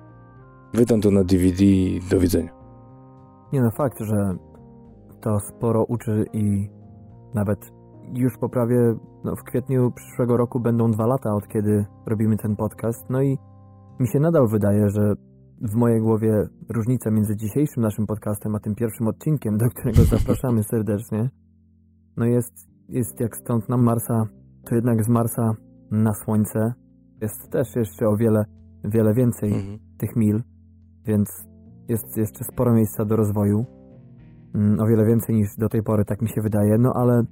wydam 0.74 1.00
to 1.00 1.10
na 1.10 1.24
DVD 1.24 1.64
i 1.64 2.00
do 2.10 2.20
widzenia. 2.20 2.50
Nie 3.52 3.60
no, 3.60 3.70
fakt, 3.70 4.00
że 4.00 4.36
to 5.20 5.40
sporo 5.40 5.84
uczy 5.84 6.26
i 6.32 6.70
nawet 7.34 7.72
już 8.14 8.38
po 8.38 8.48
prawie 8.48 8.94
no, 9.24 9.36
w 9.36 9.42
kwietniu 9.42 9.90
przyszłego 9.90 10.36
roku 10.36 10.60
będą 10.60 10.90
dwa 10.90 11.06
lata 11.06 11.34
od 11.34 11.48
kiedy 11.48 11.84
robimy 12.06 12.36
ten 12.36 12.56
podcast. 12.56 13.10
No 13.10 13.22
i 13.22 13.38
mi 14.00 14.08
się 14.08 14.20
nadal 14.20 14.48
wydaje, 14.48 14.88
że 14.88 15.14
w 15.60 15.74
mojej 15.74 16.00
głowie 16.00 16.48
różnica 16.68 17.10
między 17.10 17.36
dzisiejszym 17.36 17.82
naszym 17.82 18.06
podcastem 18.06 18.54
a 18.54 18.60
tym 18.60 18.74
pierwszym 18.74 19.08
odcinkiem, 19.08 19.58
do 19.58 19.68
którego 19.68 20.02
zapraszamy 20.02 20.62
serdecznie, 20.70 21.30
no 22.16 22.24
jest, 22.26 22.68
jest 22.88 23.20
jak 23.20 23.36
stąd 23.36 23.68
na 23.68 23.76
Marsa, 23.76 24.24
to 24.64 24.74
jednak 24.74 25.04
z 25.04 25.08
Marsa 25.08 25.52
na 25.90 26.14
Słońce 26.14 26.74
jest 27.20 27.50
też 27.50 27.76
jeszcze 27.76 28.08
o 28.08 28.16
wiele, 28.16 28.44
wiele 28.84 29.14
więcej 29.14 29.52
mhm. 29.52 29.78
tych 29.98 30.16
mil, 30.16 30.42
więc 31.06 31.28
jest 31.88 32.16
jeszcze 32.16 32.44
sporo 32.44 32.74
miejsca 32.74 33.04
do 33.04 33.16
rozwoju. 33.16 33.64
Mm, 34.54 34.80
o 34.80 34.86
wiele 34.86 35.06
więcej 35.06 35.34
niż 35.34 35.56
do 35.58 35.68
tej 35.68 35.82
pory, 35.82 36.04
tak 36.04 36.22
mi 36.22 36.28
się 36.28 36.40
wydaje. 36.42 36.78
No 36.78 36.92
ale 36.94 37.22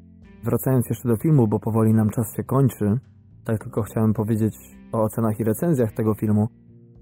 wracając 0.44 0.88
jeszcze 0.88 1.08
do 1.08 1.16
filmu, 1.16 1.48
bo 1.48 1.60
powoli 1.60 1.94
nam 1.94 2.10
czas 2.10 2.36
się 2.36 2.44
kończy, 2.44 2.98
tak 3.44 3.58
tylko 3.58 3.82
chciałem 3.82 4.14
powiedzieć 4.14 4.54
o 4.92 5.02
ocenach 5.02 5.40
i 5.40 5.44
recenzjach 5.44 5.92
tego 5.92 6.14
filmu. 6.14 6.48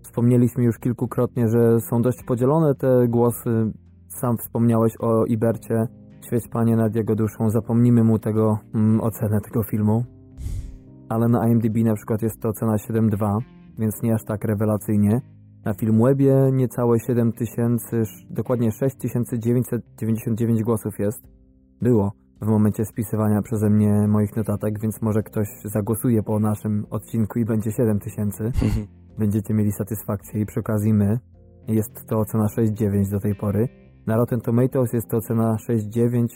Wspomnieliśmy 0.02 0.64
już 0.64 0.78
kilkukrotnie, 0.78 1.48
że 1.48 1.80
są 1.80 2.02
dość 2.02 2.24
podzielone 2.24 2.74
te 2.74 3.08
głosy. 3.08 3.72
Sam 4.08 4.36
wspomniałeś 4.36 4.92
o 5.00 5.24
Ibercie. 5.24 5.86
Świeć 6.26 6.48
Panie 6.48 6.76
nad 6.76 6.94
jego 6.94 7.14
duszą, 7.14 7.50
zapomnimy 7.50 8.04
mu 8.04 8.18
tego 8.18 8.58
mm, 8.74 9.00
ocenę 9.00 9.40
tego 9.40 9.62
filmu. 9.62 10.04
Ale 11.08 11.28
na 11.28 11.48
IMDb 11.48 11.76
na 11.84 11.94
przykład 11.94 12.22
jest 12.22 12.40
to 12.40 12.48
ocena 12.48 12.76
7.2, 12.76 13.38
więc 13.78 14.02
nie 14.02 14.14
aż 14.14 14.24
tak 14.24 14.44
rewelacyjnie. 14.44 15.20
Na 15.64 15.74
Filmwebie 15.74 16.50
niecałe 16.52 17.00
7000, 17.00 18.02
dokładnie 18.30 18.72
6999 18.72 20.62
głosów 20.62 20.98
jest. 20.98 21.22
Było 21.82 22.12
w 22.42 22.46
momencie 22.46 22.84
spisywania 22.84 23.42
przeze 23.42 23.70
mnie 23.70 24.08
moich 24.08 24.36
notatek, 24.36 24.80
więc 24.80 25.02
może 25.02 25.22
ktoś 25.22 25.48
zagłosuje 25.64 26.22
po 26.22 26.40
naszym 26.40 26.86
odcinku 26.90 27.38
i 27.38 27.44
będzie 27.44 27.72
7000. 27.72 28.44
Mhm. 28.44 28.86
Będziecie 29.18 29.54
mieli 29.54 29.72
satysfakcję 29.72 30.40
i 30.40 30.46
przy 30.46 30.60
okazji 30.60 30.94
my. 30.94 31.18
Jest 31.68 32.06
to 32.06 32.18
ocena 32.18 32.46
6,9 32.46 33.10
do 33.10 33.20
tej 33.20 33.34
pory. 33.34 33.68
Na 34.06 34.16
Rotten 34.16 34.40
Tomatoes 34.40 34.92
jest 34.92 35.08
to 35.08 35.16
ocena 35.16 35.56
6,9, 35.70 36.26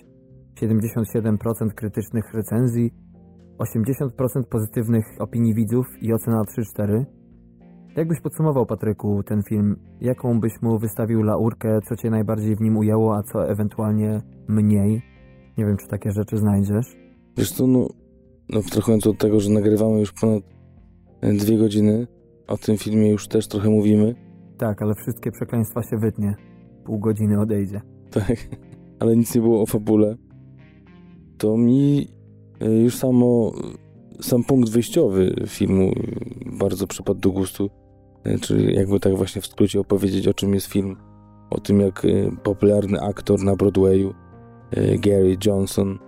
77% 0.54 1.74
krytycznych 1.74 2.34
recenzji, 2.34 2.94
80% 3.58 4.42
pozytywnych 4.50 5.04
opinii 5.18 5.54
widzów 5.54 5.86
i 6.00 6.12
ocena 6.12 6.42
3,4. 6.42 7.04
Jak 7.96 8.08
byś 8.08 8.20
podsumował, 8.20 8.66
Patryku, 8.66 9.22
ten 9.22 9.42
film? 9.42 9.76
Jaką 10.00 10.40
byś 10.40 10.62
mu 10.62 10.78
wystawił 10.78 11.22
laurkę? 11.22 11.80
Co 11.80 11.96
cię 11.96 12.10
najbardziej 12.10 12.56
w 12.56 12.60
nim 12.60 12.76
ujęło, 12.76 13.16
a 13.16 13.22
co 13.22 13.48
ewentualnie 13.48 14.22
mniej? 14.48 15.11
Nie 15.58 15.66
wiem, 15.66 15.76
czy 15.76 15.88
takie 15.88 16.12
rzeczy 16.12 16.36
znajdziesz. 16.36 16.96
Wiesz 17.36 17.52
co, 17.52 17.66
no, 17.66 17.88
no 18.48 18.62
trochę 18.62 18.94
od 18.94 19.18
tego, 19.18 19.40
że 19.40 19.50
nagrywamy 19.50 20.00
już 20.00 20.12
ponad 20.12 20.42
e, 21.20 21.32
dwie 21.32 21.58
godziny, 21.58 22.06
o 22.48 22.58
tym 22.58 22.78
filmie 22.78 23.10
już 23.10 23.28
też 23.28 23.48
trochę 23.48 23.70
mówimy. 23.70 24.14
Tak, 24.58 24.82
ale 24.82 24.94
wszystkie 24.94 25.30
przekleństwa 25.32 25.82
się 25.82 25.98
wytnie. 25.98 26.34
Pół 26.84 26.98
godziny 26.98 27.40
odejdzie. 27.40 27.80
Tak, 28.10 28.36
ale 29.00 29.16
nic 29.16 29.34
nie 29.34 29.40
było 29.40 29.62
o 29.62 29.66
fabule. 29.66 30.16
To 31.38 31.56
mi 31.56 32.08
e, 32.60 32.70
już 32.70 32.96
samo, 32.96 33.52
sam 34.20 34.44
punkt 34.44 34.70
wyjściowy 34.70 35.34
filmu 35.46 35.92
bardzo 36.58 36.86
przypadł 36.86 37.20
do 37.20 37.30
gustu. 37.30 37.70
E, 38.24 38.38
czyli 38.38 38.74
jakby 38.74 39.00
tak 39.00 39.16
właśnie 39.16 39.42
w 39.42 39.46
skrócie 39.46 39.80
opowiedzieć, 39.80 40.28
o 40.28 40.34
czym 40.34 40.54
jest 40.54 40.66
film. 40.66 40.96
O 41.50 41.60
tym, 41.60 41.80
jak 41.80 42.06
popularny 42.42 43.00
aktor 43.00 43.44
na 43.44 43.56
Broadwayu 43.56 44.14
Gary 44.98 45.36
Johnson 45.46 45.98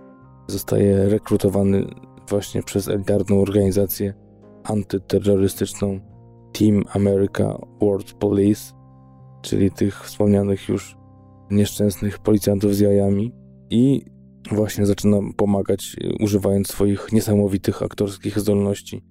zostaje 0.47 1.09
rekrutowany 1.09 1.87
właśnie 2.29 2.63
przez 2.63 2.87
elitarną 2.87 3.41
organizację 3.41 4.13
antyterrorystyczną 4.63 5.99
Team 6.53 6.83
America 6.93 7.57
World 7.81 8.13
Police, 8.13 8.73
czyli 9.41 9.71
tych 9.71 10.03
wspomnianych 10.03 10.69
już 10.69 10.97
nieszczęsnych 11.51 12.19
policjantów 12.19 12.75
z 12.75 12.79
jajami 12.79 13.31
i 13.69 14.05
właśnie 14.51 14.85
zaczyna 14.85 15.17
pomagać, 15.37 15.95
używając 16.19 16.67
swoich 16.67 17.11
niesamowitych 17.11 17.83
aktorskich 17.83 18.39
zdolności 18.39 19.03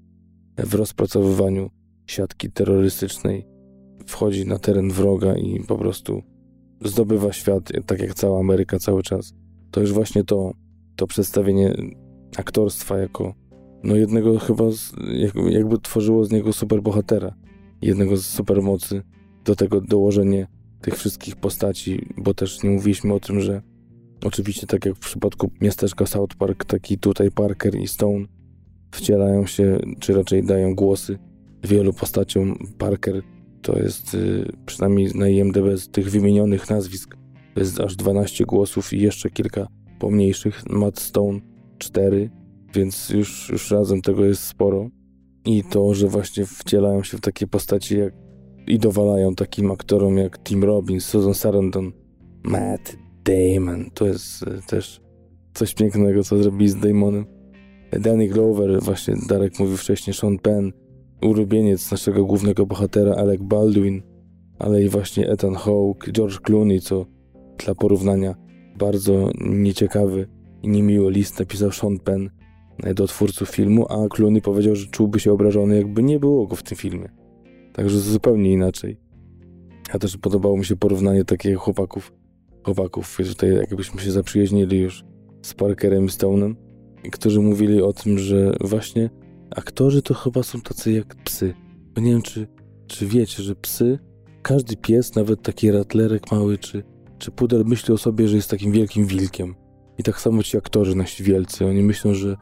w 0.58 0.74
rozpracowywaniu 0.74 1.70
siatki 2.06 2.50
terrorystycznej. 2.50 3.46
Wchodzi 4.06 4.46
na 4.46 4.58
teren 4.58 4.90
wroga 4.90 5.34
i 5.34 5.60
po 5.68 5.78
prostu 5.78 6.22
zdobywa 6.84 7.32
świat, 7.32 7.72
tak 7.86 8.00
jak 8.00 8.14
cała 8.14 8.40
Ameryka 8.40 8.78
cały 8.78 9.02
czas 9.02 9.34
to 9.74 9.80
już 9.80 9.92
właśnie 9.92 10.24
to, 10.24 10.52
to 10.96 11.06
przedstawienie 11.06 11.74
aktorstwa 12.36 12.98
jako 12.98 13.34
no 13.84 13.96
jednego 13.96 14.38
chyba, 14.38 14.70
z, 14.70 14.92
jakby 15.50 15.78
tworzyło 15.78 16.24
z 16.24 16.30
niego 16.30 16.52
superbohatera, 16.52 17.34
jednego 17.82 18.16
z 18.16 18.26
supermocy, 18.26 19.02
do 19.44 19.56
tego 19.56 19.80
dołożenie 19.80 20.46
tych 20.80 20.96
wszystkich 20.96 21.36
postaci, 21.36 22.06
bo 22.16 22.34
też 22.34 22.62
nie 22.62 22.70
mówiliśmy 22.70 23.14
o 23.14 23.20
tym, 23.20 23.40
że 23.40 23.62
oczywiście 24.24 24.66
tak 24.66 24.84
jak 24.84 24.94
w 24.94 24.98
przypadku 24.98 25.50
miasteczka 25.60 26.06
South 26.06 26.36
Park, 26.36 26.64
taki 26.64 26.98
tutaj 26.98 27.30
Parker 27.30 27.74
i 27.74 27.88
Stone 27.88 28.26
wcielają 28.92 29.46
się, 29.46 29.78
czy 30.00 30.14
raczej 30.14 30.44
dają 30.44 30.74
głosy 30.74 31.18
wielu 31.64 31.92
postaciom. 31.92 32.58
Parker 32.78 33.22
to 33.62 33.78
jest 33.78 34.14
y, 34.14 34.52
przynajmniej 34.66 35.10
na 35.14 35.28
IMDb 35.28 35.76
z 35.76 35.88
tych 35.88 36.10
wymienionych 36.10 36.70
nazwisk 36.70 37.23
to 37.54 37.60
jest 37.60 37.80
aż 37.80 37.96
12 37.96 38.44
głosów 38.44 38.92
i 38.92 39.00
jeszcze 39.00 39.30
kilka 39.30 39.66
pomniejszych. 39.98 40.62
Matt 40.70 41.00
Stone 41.00 41.40
4, 41.78 42.30
więc 42.74 43.10
już, 43.10 43.50
już 43.50 43.70
razem 43.70 44.02
tego 44.02 44.24
jest 44.24 44.42
sporo. 44.42 44.88
I 45.46 45.64
to, 45.64 45.94
że 45.94 46.08
właśnie 46.08 46.46
wcielają 46.46 47.02
się 47.02 47.18
w 47.18 47.20
takie 47.20 47.46
postaci 47.46 47.98
jak 47.98 48.14
i 48.66 48.78
dowalają 48.78 49.34
takim 49.34 49.70
aktorom 49.70 50.18
jak 50.18 50.38
Tim 50.38 50.64
Robbins, 50.64 51.04
Susan 51.04 51.34
Sarandon, 51.34 51.92
Matt 52.42 52.96
Damon. 53.24 53.90
To 53.94 54.06
jest 54.06 54.42
e, 54.42 54.62
też 54.66 55.00
coś 55.54 55.74
pięknego, 55.74 56.24
co 56.24 56.42
zrobili 56.42 56.68
z 56.68 56.76
Damonem. 56.76 57.26
Danny 58.00 58.28
Glover, 58.28 58.82
właśnie 58.82 59.14
Darek 59.28 59.58
mówił 59.58 59.76
wcześniej, 59.76 60.14
Sean 60.14 60.38
Penn, 60.38 60.72
ulubieniec 61.22 61.90
naszego 61.90 62.24
głównego 62.24 62.66
bohatera 62.66 63.14
Alec 63.14 63.42
Baldwin, 63.42 64.02
ale 64.58 64.82
i 64.82 64.88
właśnie 64.88 65.28
Ethan 65.28 65.54
Hawke, 65.54 66.12
George 66.12 66.40
Clooney, 66.40 66.80
co 66.80 67.06
dla 67.58 67.74
porównania 67.74 68.34
bardzo 68.78 69.30
nieciekawy 69.40 70.28
i 70.62 70.68
niemiły 70.68 71.12
list 71.12 71.38
napisał 71.38 71.72
Sean 71.72 71.98
Penn 71.98 72.30
do 72.94 73.06
twórców 73.06 73.48
filmu, 73.48 73.86
a 73.88 74.08
Clooney 74.08 74.42
powiedział, 74.42 74.76
że 74.76 74.86
czułby 74.86 75.20
się 75.20 75.32
obrażony, 75.32 75.76
jakby 75.76 76.02
nie 76.02 76.18
było 76.18 76.46
go 76.46 76.56
w 76.56 76.62
tym 76.62 76.78
filmie. 76.78 77.08
Także 77.72 78.00
zupełnie 78.00 78.52
inaczej. 78.52 79.00
A 79.92 79.98
też 79.98 80.16
podobało 80.16 80.56
mi 80.56 80.64
się 80.64 80.76
porównanie 80.76 81.24
takich 81.24 81.56
chłopaków, 81.56 82.12
chłopaków, 82.64 83.18
tutaj 83.28 83.54
jakbyśmy 83.54 84.00
się 84.00 84.12
zaprzyjaźnili 84.12 84.80
już 84.80 85.04
z 85.42 85.54
Parkerem 85.54 86.06
Stone'em, 86.06 86.54
którzy 87.12 87.40
mówili 87.40 87.82
o 87.82 87.92
tym, 87.92 88.18
że 88.18 88.56
właśnie 88.60 89.10
aktorzy 89.50 90.02
to 90.02 90.14
chyba 90.14 90.42
są 90.42 90.60
tacy 90.60 90.92
jak 90.92 91.14
psy. 91.14 91.54
Bo 91.94 92.00
nie 92.00 92.12
wiem, 92.12 92.22
czy, 92.22 92.46
czy 92.86 93.06
wiecie, 93.06 93.42
że 93.42 93.54
psy, 93.54 93.98
każdy 94.42 94.76
pies, 94.76 95.14
nawet 95.14 95.42
taki 95.42 95.70
ratlerek 95.70 96.32
mały, 96.32 96.58
czy, 96.58 96.82
czy 97.18 97.30
pudel 97.30 97.64
myśli 97.64 97.94
o 97.94 97.98
sobie, 97.98 98.28
że 98.28 98.36
jest 98.36 98.50
takim 98.50 98.72
wielkim 98.72 99.06
wilkiem. 99.06 99.54
I 99.98 100.02
tak 100.02 100.20
samo 100.20 100.42
ci 100.42 100.56
aktorzy 100.56 100.94
nasi 100.94 101.22
wielcy, 101.22 101.66
oni 101.66 101.82
myślą, 101.82 102.14
że 102.14 102.36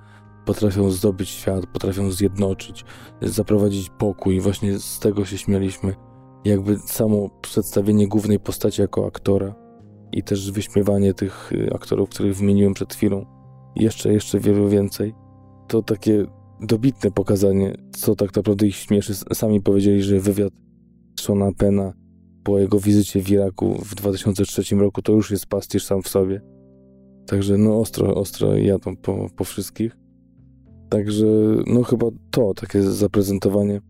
potrafią 0.44 0.90
zdobyć 0.90 1.28
świat, 1.28 1.66
potrafią 1.66 2.10
zjednoczyć, 2.10 2.84
zaprowadzić 3.22 3.90
pokój. 3.90 4.40
Właśnie 4.40 4.78
z 4.78 4.98
tego 4.98 5.24
się 5.24 5.38
śmialiśmy. 5.38 5.94
Jakby 6.44 6.78
samo 6.78 7.30
przedstawienie 7.40 8.08
głównej 8.08 8.40
postaci 8.40 8.80
jako 8.80 9.06
aktora 9.06 9.54
i 10.12 10.22
też 10.22 10.52
wyśmiewanie 10.52 11.14
tych 11.14 11.52
y, 11.52 11.70
aktorów, 11.74 12.08
których 12.08 12.36
wymieniłem 12.36 12.74
przed 12.74 12.94
chwilą, 12.94 13.26
jeszcze, 13.76 14.12
jeszcze 14.12 14.40
wielu 14.40 14.68
więcej, 14.68 15.14
to 15.68 15.82
takie 15.82 16.26
dobitne 16.60 17.10
pokazanie, 17.10 17.74
co 17.92 18.14
tak 18.14 18.36
naprawdę 18.36 18.66
ich 18.66 18.76
śmieszy. 18.76 19.14
Sami 19.14 19.60
powiedzieli, 19.60 20.02
że 20.02 20.20
wywiad 20.20 20.52
Shona 21.20 21.52
Pena 21.58 21.92
po 22.44 22.58
jego 22.58 22.80
wizycie 22.80 23.22
w 23.22 23.30
Iraku 23.30 23.78
w 23.84 23.94
2003 23.94 24.76
roku 24.76 25.02
to 25.02 25.12
już 25.12 25.30
jest 25.30 25.46
pastisz 25.46 25.84
sam 25.84 26.02
w 26.02 26.08
sobie. 26.08 26.40
Także 27.26 27.58
no 27.58 27.80
ostro, 27.80 28.14
ostro 28.14 28.56
jadą 28.56 28.96
po, 28.96 29.28
po 29.36 29.44
wszystkich. 29.44 29.96
Także 30.88 31.26
no 31.66 31.82
chyba 31.82 32.06
to, 32.30 32.54
takie 32.54 32.82
zaprezentowanie 32.82 33.80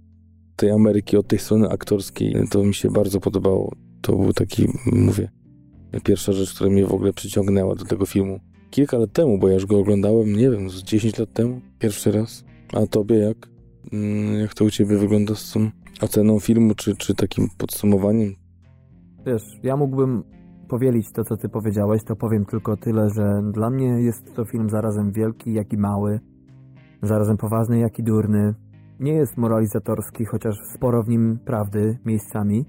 tej 0.56 0.70
Ameryki 0.70 1.16
od 1.16 1.28
tej 1.28 1.38
strony 1.38 1.68
aktorskiej, 1.68 2.34
to 2.50 2.64
mi 2.64 2.74
się 2.74 2.90
bardzo 2.90 3.20
podobało. 3.20 3.72
To 4.00 4.16
był 4.16 4.32
taki, 4.32 4.68
mówię, 4.92 5.30
pierwsza 6.04 6.32
rzecz, 6.32 6.54
która 6.54 6.70
mnie 6.70 6.86
w 6.86 6.92
ogóle 6.92 7.12
przyciągnęła 7.12 7.74
do 7.74 7.84
tego 7.84 8.06
filmu. 8.06 8.40
Kilka 8.70 8.98
lat 8.98 9.12
temu, 9.12 9.38
bo 9.38 9.48
ja 9.48 9.54
już 9.54 9.66
go 9.66 9.78
oglądałem, 9.78 10.36
nie 10.36 10.50
wiem, 10.50 10.70
z 10.70 10.82
10 10.82 11.18
lat 11.18 11.32
temu, 11.32 11.60
pierwszy 11.78 12.12
raz. 12.12 12.44
A 12.72 12.86
tobie 12.86 13.16
jak? 13.16 13.48
Mm, 13.92 14.40
jak 14.40 14.54
to 14.54 14.64
u 14.64 14.70
ciebie 14.70 14.96
wygląda 14.96 15.34
z 15.34 15.52
tą 15.52 15.70
oceną 16.00 16.40
filmu, 16.40 16.74
czy, 16.74 16.96
czy 16.96 17.14
takim 17.14 17.48
podsumowaniem? 17.58 18.41
Wiesz, 19.26 19.42
ja 19.62 19.76
mógłbym 19.76 20.22
powielić 20.68 21.12
to, 21.12 21.24
co 21.24 21.36
ty 21.36 21.48
powiedziałeś, 21.48 22.04
to 22.04 22.16
powiem 22.16 22.44
tylko 22.44 22.76
tyle, 22.76 23.08
że 23.10 23.42
dla 23.52 23.70
mnie 23.70 24.02
jest 24.02 24.34
to 24.34 24.44
film 24.44 24.70
zarazem 24.70 25.12
wielki, 25.12 25.52
jak 25.52 25.72
i 25.72 25.76
mały, 25.76 26.20
zarazem 27.02 27.36
poważny, 27.36 27.78
jak 27.78 27.98
i 27.98 28.02
durny. 28.02 28.54
Nie 29.00 29.12
jest 29.12 29.36
moralizatorski, 29.36 30.24
chociaż 30.24 30.54
sporo 30.74 31.02
w 31.02 31.08
nim 31.08 31.38
prawdy 31.44 31.98
miejscami. 32.04 32.64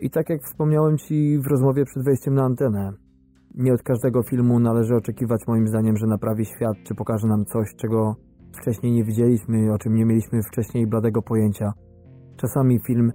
I 0.00 0.10
tak 0.10 0.30
jak 0.30 0.42
wspomniałem 0.42 0.98
ci 0.98 1.38
w 1.38 1.46
rozmowie 1.46 1.84
przed 1.84 2.04
wejściem 2.04 2.34
na 2.34 2.44
antenę, 2.44 2.92
nie 3.54 3.72
od 3.72 3.82
każdego 3.82 4.22
filmu 4.22 4.60
należy 4.60 4.96
oczekiwać 4.96 5.46
moim 5.46 5.68
zdaniem, 5.68 5.96
że 5.96 6.06
naprawi 6.06 6.44
świat, 6.44 6.76
czy 6.84 6.94
pokaże 6.94 7.28
nam 7.28 7.44
coś, 7.44 7.74
czego 7.76 8.16
wcześniej 8.52 8.92
nie 8.92 9.04
widzieliśmy, 9.04 9.72
o 9.72 9.78
czym 9.78 9.94
nie 9.94 10.04
mieliśmy 10.04 10.42
wcześniej 10.42 10.86
bladego 10.86 11.22
pojęcia. 11.22 11.72
Czasami 12.36 12.80
film 12.86 13.12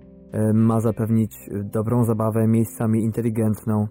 ma 0.53 0.79
zapewnić 0.79 1.49
e, 1.51 1.63
dobrą 1.63 2.03
zabawę, 2.03 2.47
miejscami 2.47 3.03
inteligentną. 3.03 3.87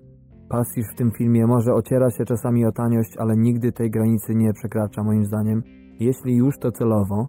Pastisz 0.49 0.87
w 0.93 0.95
tym 0.97 1.11
filmie 1.11 1.47
może 1.47 1.75
ociera 1.75 2.11
się 2.11 2.25
czasami 2.25 2.67
o 2.67 2.73
taniość, 2.73 3.17
ale 3.19 3.37
nigdy 3.37 3.73
tej 3.73 3.91
granicy 3.91 4.35
nie 4.35 4.53
przekracza 4.53 5.03
moim 5.03 5.25
zdaniem. 5.25 5.63
Jeśli 6.01 6.37
już 6.37 6.59
to 6.59 6.73
celowo. 6.73 7.29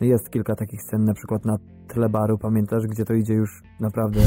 Jest 0.00 0.30
kilka 0.30 0.54
takich 0.54 0.82
scen, 0.82 1.04
na 1.04 1.14
przykład 1.14 1.44
na 1.44 1.56
tle 1.88 2.08
baru, 2.08 2.38
pamiętasz, 2.38 2.86
gdzie 2.86 3.04
to 3.04 3.14
idzie 3.14 3.34
już 3.34 3.62
naprawdę, 3.80 4.20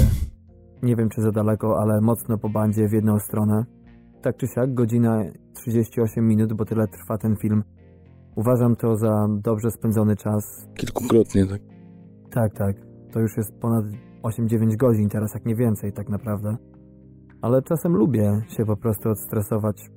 nie 0.83 0.95
wiem 0.95 1.09
czy 1.09 1.21
za 1.21 1.31
daleko, 1.31 1.79
ale 1.79 2.01
mocno 2.01 2.37
po 2.37 2.49
bandzie 2.49 2.87
w 2.87 2.91
jedną 2.91 3.19
stronę. 3.19 3.65
Tak 4.21 4.37
czy 4.37 4.47
siak, 4.47 4.73
godzina 4.73 5.23
38 5.53 6.27
minut, 6.27 6.53
bo 6.53 6.65
tyle 6.65 6.87
trwa 6.87 7.17
ten 7.17 7.35
film. 7.35 7.63
Uważam 8.35 8.75
to 8.75 8.95
za 8.95 9.27
dobrze 9.29 9.71
spędzony 9.71 10.15
czas. 10.15 10.67
Kilkukrotnie, 10.75 11.45
tak? 11.45 11.61
Tak, 12.31 12.53
tak. 12.53 12.75
To 13.11 13.19
już 13.19 13.37
jest 13.37 13.59
ponad 13.59 13.85
8-9 14.27 14.75
godzin 14.75 15.09
teraz, 15.09 15.33
jak 15.33 15.45
nie 15.45 15.55
więcej 15.55 15.93
tak 15.93 16.09
naprawdę. 16.09 16.57
Ale 17.41 17.61
czasem 17.61 17.93
lubię 17.93 18.41
się 18.47 18.65
po 18.65 18.77
prostu 18.77 19.09
odstresować. 19.09 19.89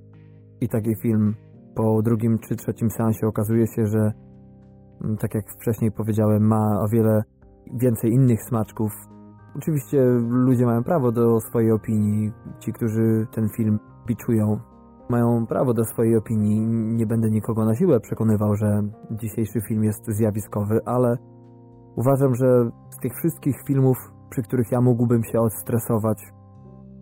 I 0.60 0.68
taki 0.68 0.94
film 1.02 1.34
po 1.74 2.02
drugim 2.02 2.38
czy 2.38 2.56
trzecim 2.56 2.90
seansie 2.90 3.26
okazuje 3.26 3.66
się, 3.66 3.86
że 3.86 4.12
mm, 5.04 5.16
tak 5.16 5.34
jak 5.34 5.50
wcześniej 5.50 5.92
powiedziałem, 5.92 6.46
ma 6.46 6.80
o 6.80 6.88
wiele 6.88 7.22
więcej 7.74 8.12
innych 8.12 8.42
smaczków. 8.42 8.92
Oczywiście 9.56 10.04
ludzie 10.28 10.66
mają 10.66 10.84
prawo 10.84 11.12
do 11.12 11.40
swojej 11.40 11.72
opinii. 11.72 12.32
Ci, 12.58 12.72
którzy 12.72 13.26
ten 13.32 13.48
film 13.48 13.78
biczują, 14.06 14.60
mają 15.08 15.46
prawo 15.46 15.74
do 15.74 15.84
swojej 15.84 16.16
opinii. 16.16 16.60
Nie 16.96 17.06
będę 17.06 17.30
nikogo 17.30 17.64
na 17.64 17.74
siłę 17.74 18.00
przekonywał, 18.00 18.54
że 18.54 18.82
dzisiejszy 19.10 19.60
film 19.60 19.84
jest 19.84 20.06
zjawiskowy, 20.06 20.80
ale 20.84 21.16
uważam, 21.96 22.34
że 22.34 22.70
z 22.90 22.96
tych 22.96 23.14
wszystkich 23.14 23.56
filmów, 23.66 23.96
przy 24.30 24.42
których 24.42 24.72
ja 24.72 24.80
mógłbym 24.80 25.24
się 25.24 25.40
odstresować, 25.40 26.22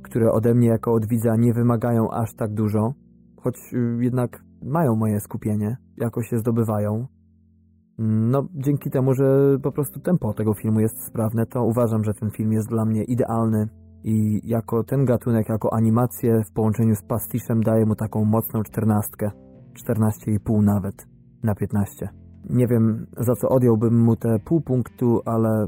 które 0.02 0.32
ode 0.32 0.54
mnie 0.54 0.68
jako 0.68 0.92
od 0.92 1.06
widza 1.06 1.36
nie 1.36 1.52
wymagają 1.52 2.10
aż 2.10 2.34
tak 2.34 2.54
dużo, 2.54 2.94
choć 3.36 3.56
y, 3.72 3.98
jednak 4.00 4.42
mają 4.62 4.96
moje 4.96 5.20
skupienie, 5.20 5.76
jakoś 5.96 6.28
się 6.28 6.38
zdobywają. 6.38 7.06
No, 7.98 8.48
dzięki 8.54 8.90
temu, 8.90 9.14
że 9.14 9.58
po 9.62 9.72
prostu 9.72 10.00
tempo 10.00 10.34
tego 10.34 10.54
filmu 10.54 10.80
jest 10.80 11.06
sprawne, 11.06 11.46
to 11.46 11.64
uważam, 11.64 12.04
że 12.04 12.14
ten 12.14 12.30
film 12.30 12.52
jest 12.52 12.68
dla 12.68 12.84
mnie 12.84 13.04
idealny 13.04 13.68
i 14.04 14.40
jako 14.44 14.84
ten 14.84 15.04
gatunek, 15.04 15.48
jako 15.48 15.72
animację 15.72 16.42
w 16.50 16.52
połączeniu 16.52 16.94
z 16.94 17.02
pastiszem 17.02 17.62
daje 17.62 17.86
mu 17.86 17.94
taką 17.94 18.24
mocną 18.24 18.62
czternastkę. 18.62 19.30
14,5 19.86 20.62
nawet 20.62 21.06
na 21.42 21.54
15. 21.54 22.08
Nie 22.50 22.66
wiem, 22.66 23.06
za 23.18 23.34
co 23.34 23.48
odjąłbym 23.48 24.00
mu 24.00 24.16
te 24.16 24.38
pół 24.38 24.60
punktu, 24.60 25.20
ale 25.24 25.66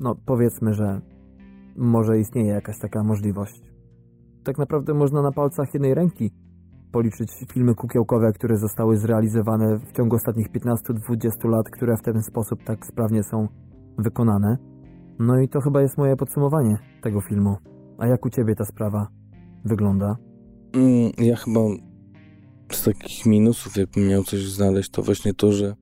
no 0.00 0.14
powiedzmy, 0.26 0.74
że 0.74 1.00
może 1.76 2.18
istnieje 2.18 2.48
jakaś 2.48 2.78
taka 2.78 3.02
możliwość. 3.02 3.62
Tak 4.44 4.58
naprawdę 4.58 4.94
można 4.94 5.22
na 5.22 5.32
palcach 5.32 5.74
jednej 5.74 5.94
ręki 5.94 6.30
policzyć 6.92 7.30
filmy 7.52 7.74
kukiełkowe, 7.74 8.32
które 8.32 8.56
zostały 8.56 8.96
zrealizowane 8.96 9.78
w 9.78 9.92
ciągu 9.92 10.16
ostatnich 10.16 10.50
15-20 10.52 11.48
lat, 11.48 11.70
które 11.70 11.96
w 11.96 12.02
ten 12.02 12.22
sposób 12.22 12.64
tak 12.64 12.86
sprawnie 12.86 13.22
są 13.22 13.48
wykonane. 13.98 14.58
No 15.18 15.40
i 15.40 15.48
to 15.48 15.60
chyba 15.60 15.82
jest 15.82 15.98
moje 15.98 16.16
podsumowanie 16.16 16.78
tego 17.02 17.20
filmu. 17.20 17.56
A 17.98 18.06
jak 18.06 18.26
u 18.26 18.30
ciebie 18.30 18.54
ta 18.54 18.64
sprawa 18.64 19.08
wygląda? 19.64 20.16
Mm, 20.72 21.12
ja 21.18 21.36
chyba 21.36 21.60
z 22.72 22.84
takich 22.84 23.26
minusów, 23.26 23.76
jakbym 23.76 24.08
miał 24.08 24.24
coś 24.24 24.40
znaleźć, 24.40 24.90
to 24.90 25.02
właśnie 25.02 25.34
to, 25.34 25.52
że 25.52 25.74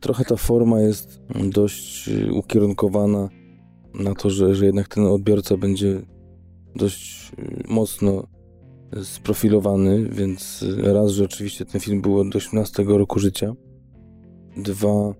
trochę 0.00 0.24
ta 0.24 0.36
forma 0.36 0.80
jest 0.80 1.20
dość 1.50 2.08
y, 2.08 2.32
ukierunkowana 2.32 3.28
na 3.94 4.14
to, 4.14 4.30
że, 4.30 4.54
że 4.54 4.66
jednak 4.66 4.88
ten 4.88 5.06
odbiorca 5.06 5.56
będzie 5.56 6.02
dość 6.76 7.32
y, 7.38 7.64
mocno 7.68 8.26
sprofilowany, 9.02 10.08
więc 10.12 10.64
raz, 10.78 11.10
że 11.10 11.24
oczywiście 11.24 11.64
ten 11.64 11.80
film 11.80 12.02
był 12.02 12.18
od 12.18 12.36
18 12.36 12.82
roku 12.82 13.18
życia, 13.18 13.54
dwa, 14.56 15.14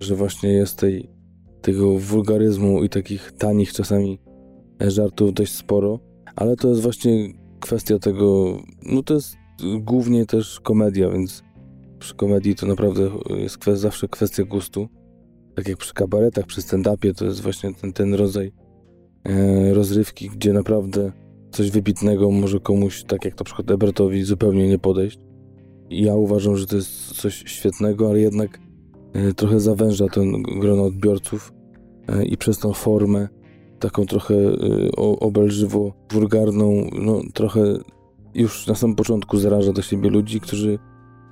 że 0.00 0.14
właśnie 0.14 0.52
jest 0.52 0.78
tej, 0.78 1.10
tego 1.62 1.98
wulgaryzmu 1.98 2.84
i 2.84 2.88
takich 2.88 3.32
tanich 3.32 3.72
czasami 3.72 4.18
żartów 4.80 5.34
dość 5.34 5.52
sporo, 5.52 6.00
ale 6.36 6.56
to 6.56 6.68
jest 6.68 6.80
właśnie 6.80 7.32
kwestia 7.60 7.98
tego, 7.98 8.58
no 8.82 9.02
to 9.02 9.14
jest 9.14 9.36
głównie 9.80 10.26
też 10.26 10.60
komedia, 10.60 11.10
więc 11.10 11.42
przy 11.98 12.14
komedii 12.14 12.54
to 12.54 12.66
naprawdę 12.66 13.10
jest 13.28 13.58
kwestia, 13.58 13.80
zawsze 13.80 14.08
kwestia 14.08 14.44
gustu. 14.44 14.88
Tak 15.54 15.68
jak 15.68 15.78
przy 15.78 15.94
kabaretach, 15.94 16.46
przy 16.46 16.60
stand-upie, 16.60 17.14
to 17.14 17.24
jest 17.24 17.40
właśnie 17.40 17.74
ten, 17.74 17.92
ten 17.92 18.14
rodzaj 18.14 18.52
e, 19.24 19.74
rozrywki, 19.74 20.30
gdzie 20.30 20.52
naprawdę 20.52 21.12
coś 21.50 21.70
wybitnego 21.70 22.30
może 22.30 22.60
komuś, 22.60 23.04
tak 23.04 23.24
jak 23.24 23.38
na 23.38 23.44
przykład 23.44 23.70
Ebertowi, 23.70 24.22
zupełnie 24.22 24.68
nie 24.68 24.78
podejść. 24.78 25.18
I 25.90 26.02
ja 26.02 26.14
uważam, 26.14 26.56
że 26.56 26.66
to 26.66 26.76
jest 26.76 27.12
coś 27.12 27.44
świetnego, 27.46 28.10
ale 28.10 28.20
jednak 28.20 28.60
e, 29.12 29.32
trochę 29.32 29.60
zawęża 29.60 30.08
ten 30.08 30.42
grono 30.42 30.84
odbiorców 30.84 31.52
e, 32.08 32.24
i 32.24 32.36
przez 32.36 32.58
tą 32.58 32.72
formę 32.72 33.28
taką 33.78 34.06
trochę 34.06 34.34
e, 34.34 34.96
obelżywo, 34.96 35.92
wulgarną, 36.12 36.90
no 37.02 37.20
trochę 37.34 37.60
już 38.34 38.66
na 38.66 38.74
samym 38.74 38.96
początku 38.96 39.38
zaraża 39.38 39.72
do 39.72 39.82
siebie 39.82 40.10
ludzi, 40.10 40.40
którzy 40.40 40.78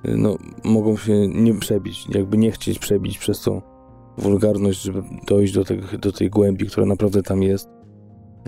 no, 0.07 0.37
mogą 0.63 0.97
się 0.97 1.27
nie 1.27 1.53
przebić, 1.53 2.07
jakby 2.09 2.37
nie 2.37 2.51
chcieć 2.51 2.79
przebić 2.79 3.17
przez 3.17 3.41
tą 3.41 3.61
wulgarność, 4.17 4.81
żeby 4.81 5.03
dojść 5.27 5.53
do, 5.53 5.63
te, 5.63 5.77
do 5.97 6.11
tej 6.11 6.29
głębi, 6.29 6.65
która 6.65 6.85
naprawdę 6.85 7.23
tam 7.23 7.43
jest. 7.43 7.69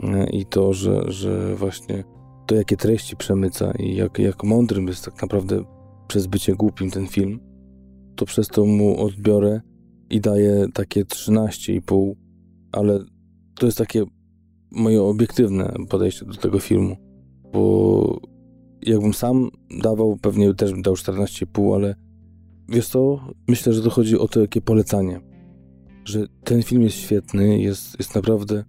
e, 0.04 0.30
i 0.30 0.46
to, 0.46 0.74
że, 0.74 1.04
że 1.08 1.56
właśnie 1.56 2.04
to, 2.48 2.56
jakie 2.56 2.78
treści 2.78 3.16
przemyca 3.16 3.72
i 3.80 3.96
jak, 3.96 4.20
jak 4.20 4.44
mądrym 4.44 4.88
jest 4.88 5.06
tak 5.06 5.22
naprawdę 5.22 5.64
przez 6.08 6.28
bycie 6.28 6.56
głupim 6.56 6.92
ten 6.92 7.08
film, 7.08 7.40
to 8.16 8.26
przez 8.26 8.48
to 8.48 8.66
mu 8.66 9.06
odbiorę 9.06 9.62
i 10.10 10.22
daję 10.22 10.66
takie 10.74 11.06
13,5, 11.06 12.14
ale 12.72 13.00
to 13.60 13.66
jest 13.66 13.78
takie 13.78 14.04
moje 14.72 15.04
obiektywne 15.04 15.74
podejście 15.90 16.26
do 16.26 16.34
tego 16.34 16.60
filmu, 16.60 16.96
bo 17.54 18.37
jakbym 18.88 19.14
sam 19.14 19.50
dawał, 19.84 20.18
pewnie 20.22 20.54
też 20.54 20.72
bym 20.72 20.82
dał 20.82 20.94
14,5, 20.94 21.76
ale 21.76 21.96
wiesz 22.70 22.88
co, 22.88 23.20
myślę, 23.48 23.74
że 23.74 23.82
to 23.82 23.90
chodzi 23.90 24.18
o 24.18 24.28
to, 24.28 24.40
jakie 24.40 24.62
polecanie, 24.62 25.22
że 26.06 26.28
ten 26.44 26.64
film 26.64 26.82
jest 26.82 26.98
świetny, 26.98 27.60
jest, 27.60 28.00
jest 28.00 28.16
naprawdę 28.16 28.64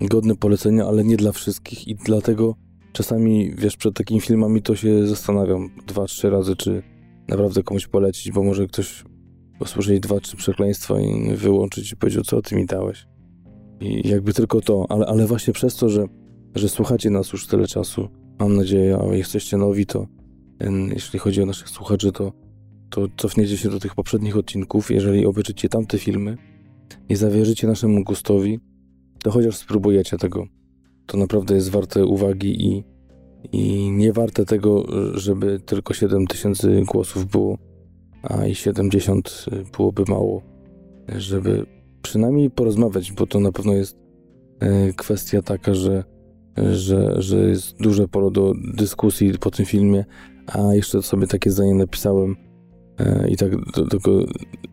godny 0.00 0.36
polecenia, 0.36 0.86
ale 0.86 1.04
nie 1.04 1.16
dla 1.16 1.32
wszystkich 1.32 1.88
i 1.88 1.94
dlatego 1.94 2.56
czasami, 2.92 3.54
wiesz, 3.54 3.76
przed 3.76 3.94
takimi 3.94 4.20
filmami 4.20 4.62
to 4.62 4.76
się 4.76 5.06
zastanawiam 5.06 5.70
dwa, 5.86 6.04
trzy 6.04 6.30
razy, 6.30 6.56
czy 6.56 6.82
naprawdę 7.28 7.62
komuś 7.62 7.86
polecić, 7.86 8.32
bo 8.32 8.42
może 8.42 8.66
ktoś 8.66 9.04
usłyszeć 9.60 10.00
dwa, 10.00 10.20
trzy 10.20 10.36
przekleństwa 10.36 11.00
i 11.00 11.36
wyłączyć 11.36 11.92
i 11.92 11.96
powiedział, 11.96 12.22
co 12.22 12.42
ty 12.42 12.56
mi 12.56 12.66
dałeś. 12.66 13.06
I 13.80 14.08
jakby 14.08 14.32
tylko 14.32 14.60
to, 14.60 14.86
ale, 14.88 15.06
ale 15.06 15.26
właśnie 15.26 15.52
przez 15.52 15.76
to, 15.76 15.88
że, 15.88 16.06
że 16.54 16.68
słuchacie 16.68 17.10
nas 17.10 17.32
już 17.32 17.46
tyle 17.46 17.66
czasu, 17.66 18.08
mam 18.38 18.56
nadzieję, 18.56 18.98
a 18.98 19.14
jesteście 19.14 19.56
nowi, 19.56 19.86
to 19.86 20.06
jeśli 20.88 21.18
chodzi 21.18 21.42
o 21.42 21.46
naszych 21.46 21.68
słuchaczy, 21.68 22.12
to, 22.12 22.32
to 22.90 23.08
cofniecie 23.16 23.56
się 23.56 23.70
do 23.70 23.80
tych 23.80 23.94
poprzednich 23.94 24.36
odcinków. 24.36 24.90
Jeżeli 24.90 25.26
obejrzycie 25.26 25.68
tamte 25.68 25.98
filmy 25.98 26.36
i 27.08 27.16
zawierzycie 27.16 27.66
naszemu 27.66 28.04
gustowi, 28.04 28.60
to 29.22 29.30
chociaż 29.30 29.56
spróbujecie 29.56 30.18
tego. 30.18 30.46
To 31.06 31.18
naprawdę 31.18 31.54
jest 31.54 31.70
warte 31.70 32.06
uwagi 32.06 32.66
i, 32.66 32.84
i 33.52 33.90
nie 33.90 34.12
warte 34.12 34.44
tego, 34.44 34.84
żeby 35.14 35.60
tylko 35.60 35.94
7 35.94 36.26
tysięcy 36.26 36.82
głosów 36.86 37.26
było, 37.26 37.58
a 38.22 38.46
i 38.46 38.54
70 38.54 39.46
byłoby 39.76 40.04
mało, 40.08 40.42
żeby 41.16 41.66
przynajmniej 42.02 42.50
porozmawiać, 42.50 43.12
bo 43.12 43.26
to 43.26 43.40
na 43.40 43.52
pewno 43.52 43.72
jest 43.72 43.98
e, 44.60 44.92
kwestia 44.92 45.42
taka, 45.42 45.74
że, 45.74 46.04
że, 46.56 47.22
że 47.22 47.48
jest 47.48 47.76
duże 47.80 48.08
pole 48.08 48.30
do 48.30 48.52
dyskusji 48.74 49.32
po 49.40 49.50
tym 49.50 49.66
filmie, 49.66 50.04
a 50.46 50.74
jeszcze 50.74 51.02
sobie 51.02 51.26
takie 51.26 51.50
zdanie 51.50 51.74
napisałem 51.74 52.36
e, 52.98 53.28
i 53.30 53.36
tak 53.36 53.52
tylko 53.90 54.10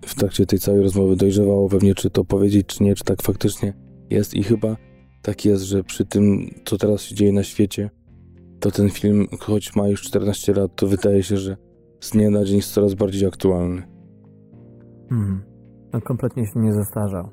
w 0.06 0.16
trakcie 0.16 0.46
tej 0.46 0.60
całej 0.60 0.82
rozmowy 0.82 1.16
dojrzewało 1.16 1.68
we 1.68 1.78
mnie, 1.78 1.96
czy 1.96 2.10
to 2.10 2.26
powiedzieć, 2.26 2.68
czy 2.68 2.84
nie, 2.84 2.96
czy 2.96 3.04
tak 3.04 3.22
faktycznie 3.22 3.74
jest 4.10 4.34
i 4.34 4.44
chyba 4.44 4.78
tak 5.22 5.46
jest, 5.46 5.64
że 5.64 5.84
przy 5.84 6.06
tym, 6.06 6.54
co 6.66 6.78
teraz 6.78 7.02
się 7.02 7.16
dzieje 7.16 7.34
na 7.34 7.44
świecie, 7.44 7.90
to 8.60 8.72
ten 8.72 8.90
film, 8.90 9.28
choć 9.40 9.76
ma 9.76 9.88
już 9.88 10.02
14 10.02 10.54
lat, 10.54 10.76
to 10.76 10.88
wydaje 10.88 11.24
się, 11.24 11.38
że 11.38 11.58
z 12.00 12.12
dnia 12.12 12.30
na 12.30 12.46
dzień 12.46 12.56
jest 12.56 12.74
coraz 12.74 12.94
bardziej 12.94 13.28
aktualny. 13.28 13.84
Hmm. 15.10 15.44
On 15.94 16.02
kompletnie 16.02 16.46
się 16.46 16.60
nie 16.60 16.74
zestarzał. 16.74 17.30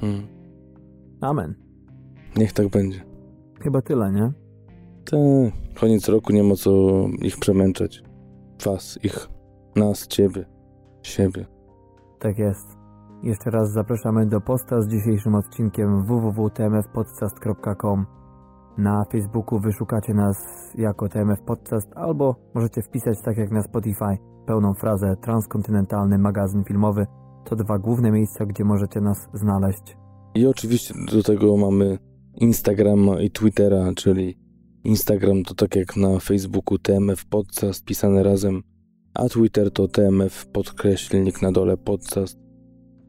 Hmm. 0.00 0.26
Amen. 1.20 1.54
Niech 2.36 2.52
tak 2.52 2.68
będzie. 2.68 3.13
Chyba 3.64 3.82
tyle, 3.82 4.12
nie? 4.12 4.32
Te, 5.04 5.16
koniec 5.80 6.08
roku 6.08 6.32
nie 6.32 6.42
ma 6.42 6.54
co 6.54 6.70
ich 7.22 7.38
przemęczać. 7.38 8.02
Was, 8.66 8.98
ich, 9.02 9.28
nas, 9.76 10.06
ciebie, 10.06 10.44
siebie. 11.02 11.46
Tak 12.18 12.38
jest. 12.38 12.66
Jeszcze 13.22 13.50
raz 13.50 13.72
zapraszamy 13.72 14.26
do 14.26 14.40
posta 14.40 14.82
z 14.82 14.88
dzisiejszym 14.88 15.34
odcinkiem 15.34 16.06
www.tmfpodcast.com. 16.06 18.06
Na 18.78 19.04
Facebooku 19.12 19.60
wyszukacie 19.60 20.14
nas 20.14 20.36
jako 20.74 21.08
TMF 21.08 21.42
Podcast 21.42 21.88
albo 21.94 22.36
możecie 22.54 22.82
wpisać 22.82 23.22
tak 23.22 23.36
jak 23.36 23.50
na 23.50 23.62
Spotify 23.62 24.18
pełną 24.46 24.74
frazę 24.74 25.16
Transkontynentalny 25.16 26.18
magazyn 26.18 26.64
filmowy. 26.64 27.06
To 27.44 27.56
dwa 27.56 27.78
główne 27.78 28.10
miejsca, 28.10 28.46
gdzie 28.46 28.64
możecie 28.64 29.00
nas 29.00 29.28
znaleźć. 29.34 29.96
I 30.34 30.46
oczywiście 30.46 30.94
do 31.12 31.22
tego 31.22 31.56
mamy 31.56 31.98
Instagrama 32.40 33.20
i 33.20 33.30
Twittera, 33.30 33.92
czyli 33.96 34.38
Instagram 34.84 35.42
to 35.42 35.54
tak 35.54 35.76
jak 35.76 35.96
na 35.96 36.18
Facebooku 36.18 36.78
TMF 36.78 37.24
Podcast 37.24 37.84
pisane 37.84 38.22
razem, 38.22 38.62
a 39.14 39.28
Twitter 39.28 39.70
to 39.70 39.88
TMF 39.88 40.46
podkreślnik 40.46 41.42
na 41.42 41.52
dole 41.52 41.76
podcast. 41.76 42.38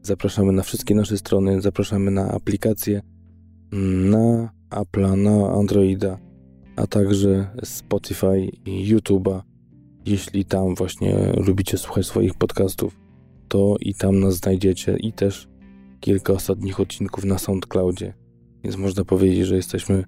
Zapraszamy 0.02 0.52
na 0.52 0.62
wszystkie 0.62 0.94
nasze 0.94 1.18
strony, 1.18 1.60
zapraszamy 1.60 2.10
na 2.10 2.30
aplikacje, 2.30 3.02
na 4.10 4.50
Apple'a, 4.70 5.16
na 5.16 5.52
Androida, 5.52 6.18
a 6.76 6.86
także 6.86 7.50
Spotify 7.64 8.50
i 8.66 8.94
YouTube'a. 8.94 9.42
Jeśli 10.06 10.44
tam 10.44 10.74
właśnie 10.74 11.32
lubicie 11.46 11.78
słuchać 11.78 12.06
swoich 12.06 12.34
podcastów, 12.34 12.96
to 13.48 13.76
i 13.80 13.94
tam 13.94 14.20
nas 14.20 14.34
znajdziecie 14.34 14.96
i 14.96 15.12
też 15.12 15.48
kilka 16.00 16.32
ostatnich 16.32 16.80
odcinków 16.80 17.24
na 17.24 17.38
SoundCloudzie. 17.38 18.25
Więc 18.66 18.78
można 18.78 19.04
powiedzieć, 19.04 19.46
że 19.46 19.56
jesteśmy 19.56 20.04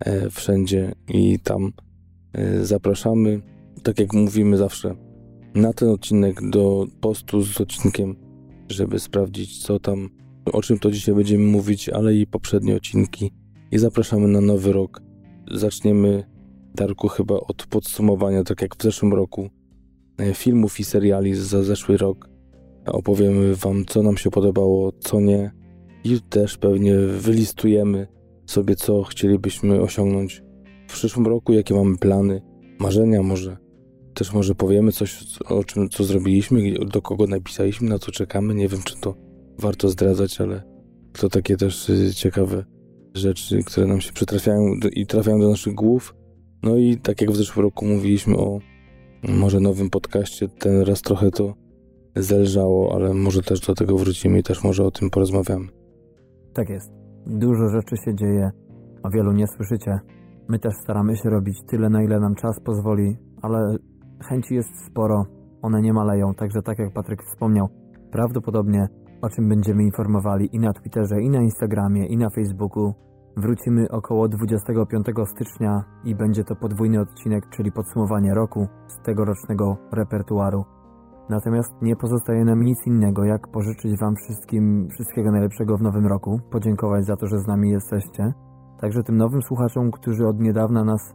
e, 0.00 0.30
wszędzie 0.30 0.94
i 1.08 1.38
tam 1.38 1.72
e, 2.32 2.64
zapraszamy. 2.64 3.40
Tak 3.82 3.98
jak 4.00 4.12
mówimy 4.12 4.56
zawsze, 4.56 4.94
na 5.54 5.72
ten 5.72 5.88
odcinek 5.88 6.50
do 6.50 6.86
postu 7.00 7.42
z 7.42 7.60
odcinkiem, 7.60 8.16
żeby 8.68 8.98
sprawdzić, 8.98 9.62
co 9.62 9.80
tam, 9.80 10.10
o 10.52 10.62
czym 10.62 10.78
to 10.78 10.90
dzisiaj 10.90 11.14
będziemy 11.14 11.44
mówić, 11.44 11.88
ale 11.88 12.14
i 12.14 12.26
poprzednie 12.26 12.76
odcinki. 12.76 13.30
I 13.70 13.78
zapraszamy 13.78 14.28
na 14.28 14.40
nowy 14.40 14.72
rok. 14.72 15.02
Zaczniemy, 15.54 16.24
Darku, 16.74 17.08
chyba 17.08 17.34
od 17.34 17.66
podsumowania, 17.66 18.44
tak 18.44 18.62
jak 18.62 18.76
w 18.76 18.82
zeszłym 18.82 19.14
roku, 19.14 19.50
e, 20.18 20.34
filmów 20.34 20.80
i 20.80 20.84
seriali 20.84 21.34
za 21.34 21.62
zeszły 21.62 21.96
rok. 21.96 22.28
Opowiemy 22.86 23.54
Wam, 23.54 23.84
co 23.84 24.02
nam 24.02 24.16
się 24.16 24.30
podobało, 24.30 24.92
co 24.92 25.20
nie, 25.20 25.59
i 26.04 26.20
też 26.20 26.58
pewnie 26.58 26.96
wylistujemy 26.98 28.06
sobie, 28.46 28.76
co 28.76 29.02
chcielibyśmy 29.02 29.80
osiągnąć 29.80 30.42
w 30.88 30.92
przyszłym 30.92 31.26
roku, 31.26 31.52
jakie 31.52 31.74
mamy 31.74 31.98
plany, 31.98 32.42
marzenia 32.78 33.22
może. 33.22 33.56
Też 34.14 34.32
może 34.32 34.54
powiemy 34.54 34.92
coś, 34.92 35.24
o 35.44 35.64
czym, 35.64 35.88
co 35.88 36.04
zrobiliśmy, 36.04 36.74
do 36.92 37.02
kogo 37.02 37.26
napisaliśmy, 37.26 37.88
na 37.88 37.98
co 37.98 38.12
czekamy. 38.12 38.54
Nie 38.54 38.68
wiem, 38.68 38.80
czy 38.84 39.00
to 39.00 39.14
warto 39.58 39.88
zdradzać, 39.88 40.40
ale 40.40 40.62
to 41.12 41.28
takie 41.28 41.56
też 41.56 41.88
y, 41.88 42.14
ciekawe 42.14 42.64
rzeczy, 43.14 43.64
które 43.64 43.86
nam 43.86 44.00
się 44.00 44.12
przytrafiają 44.12 44.74
i 44.92 45.06
trafiają 45.06 45.40
do 45.40 45.48
naszych 45.48 45.74
głów. 45.74 46.14
No 46.62 46.76
i 46.76 46.96
tak 46.96 47.20
jak 47.20 47.30
w 47.30 47.36
zeszłym 47.36 47.62
roku 47.62 47.86
mówiliśmy 47.86 48.36
o 48.36 48.60
może 49.22 49.60
nowym 49.60 49.90
podcaście, 49.90 50.48
ten 50.48 50.80
raz 50.80 51.02
trochę 51.02 51.30
to 51.30 51.54
zelżało, 52.16 52.94
ale 52.94 53.14
może 53.14 53.42
też 53.42 53.60
do 53.60 53.74
tego 53.74 53.98
wrócimy 53.98 54.38
i 54.38 54.42
też 54.42 54.64
może 54.64 54.84
o 54.84 54.90
tym 54.90 55.10
porozmawiamy. 55.10 55.79
Tak 56.54 56.68
jest. 56.68 56.92
Dużo 57.26 57.68
rzeczy 57.68 57.96
się 57.96 58.14
dzieje, 58.14 58.50
a 59.02 59.10
wielu 59.10 59.32
nie 59.32 59.46
słyszycie. 59.46 59.98
My 60.48 60.58
też 60.58 60.74
staramy 60.82 61.16
się 61.16 61.30
robić 61.30 61.62
tyle, 61.66 61.88
na 61.88 62.02
ile 62.02 62.20
nam 62.20 62.34
czas 62.34 62.60
pozwoli, 62.60 63.16
ale 63.42 63.76
chęci 64.28 64.54
jest 64.54 64.86
sporo, 64.86 65.24
one 65.62 65.80
nie 65.82 65.92
maleją, 65.92 66.34
także 66.34 66.62
tak 66.62 66.78
jak 66.78 66.92
Patryk 66.92 67.22
wspomniał, 67.22 67.68
prawdopodobnie 68.12 68.88
o 69.22 69.28
czym 69.28 69.48
będziemy 69.48 69.82
informowali 69.82 70.48
i 70.52 70.58
na 70.58 70.72
Twitterze, 70.72 71.20
i 71.22 71.30
na 71.30 71.42
Instagramie, 71.42 72.06
i 72.06 72.16
na 72.16 72.30
Facebooku. 72.30 72.94
Wrócimy 73.36 73.88
około 73.90 74.28
25 74.28 75.06
stycznia 75.26 75.84
i 76.04 76.14
będzie 76.14 76.44
to 76.44 76.56
podwójny 76.56 77.00
odcinek, 77.00 77.48
czyli 77.50 77.72
podsumowanie 77.72 78.34
roku 78.34 78.66
z 78.86 79.04
tegorocznego 79.04 79.76
repertuaru. 79.92 80.64
Natomiast 81.30 81.82
nie 81.82 81.96
pozostaje 81.96 82.44
nam 82.44 82.62
nic 82.62 82.86
innego, 82.86 83.24
jak 83.24 83.48
pożyczyć 83.48 84.00
Wam 84.00 84.16
wszystkim 84.16 84.88
wszystkiego 84.90 85.30
najlepszego 85.30 85.76
w 85.76 85.82
nowym 85.82 86.06
roku, 86.06 86.40
podziękować 86.50 87.04
za 87.04 87.16
to, 87.16 87.26
że 87.26 87.38
z 87.38 87.46
nami 87.46 87.70
jesteście. 87.70 88.32
Także 88.80 89.02
tym 89.02 89.16
nowym 89.16 89.42
słuchaczom, 89.42 89.90
którzy 89.90 90.26
od 90.26 90.40
niedawna 90.40 90.84
nas 90.84 91.14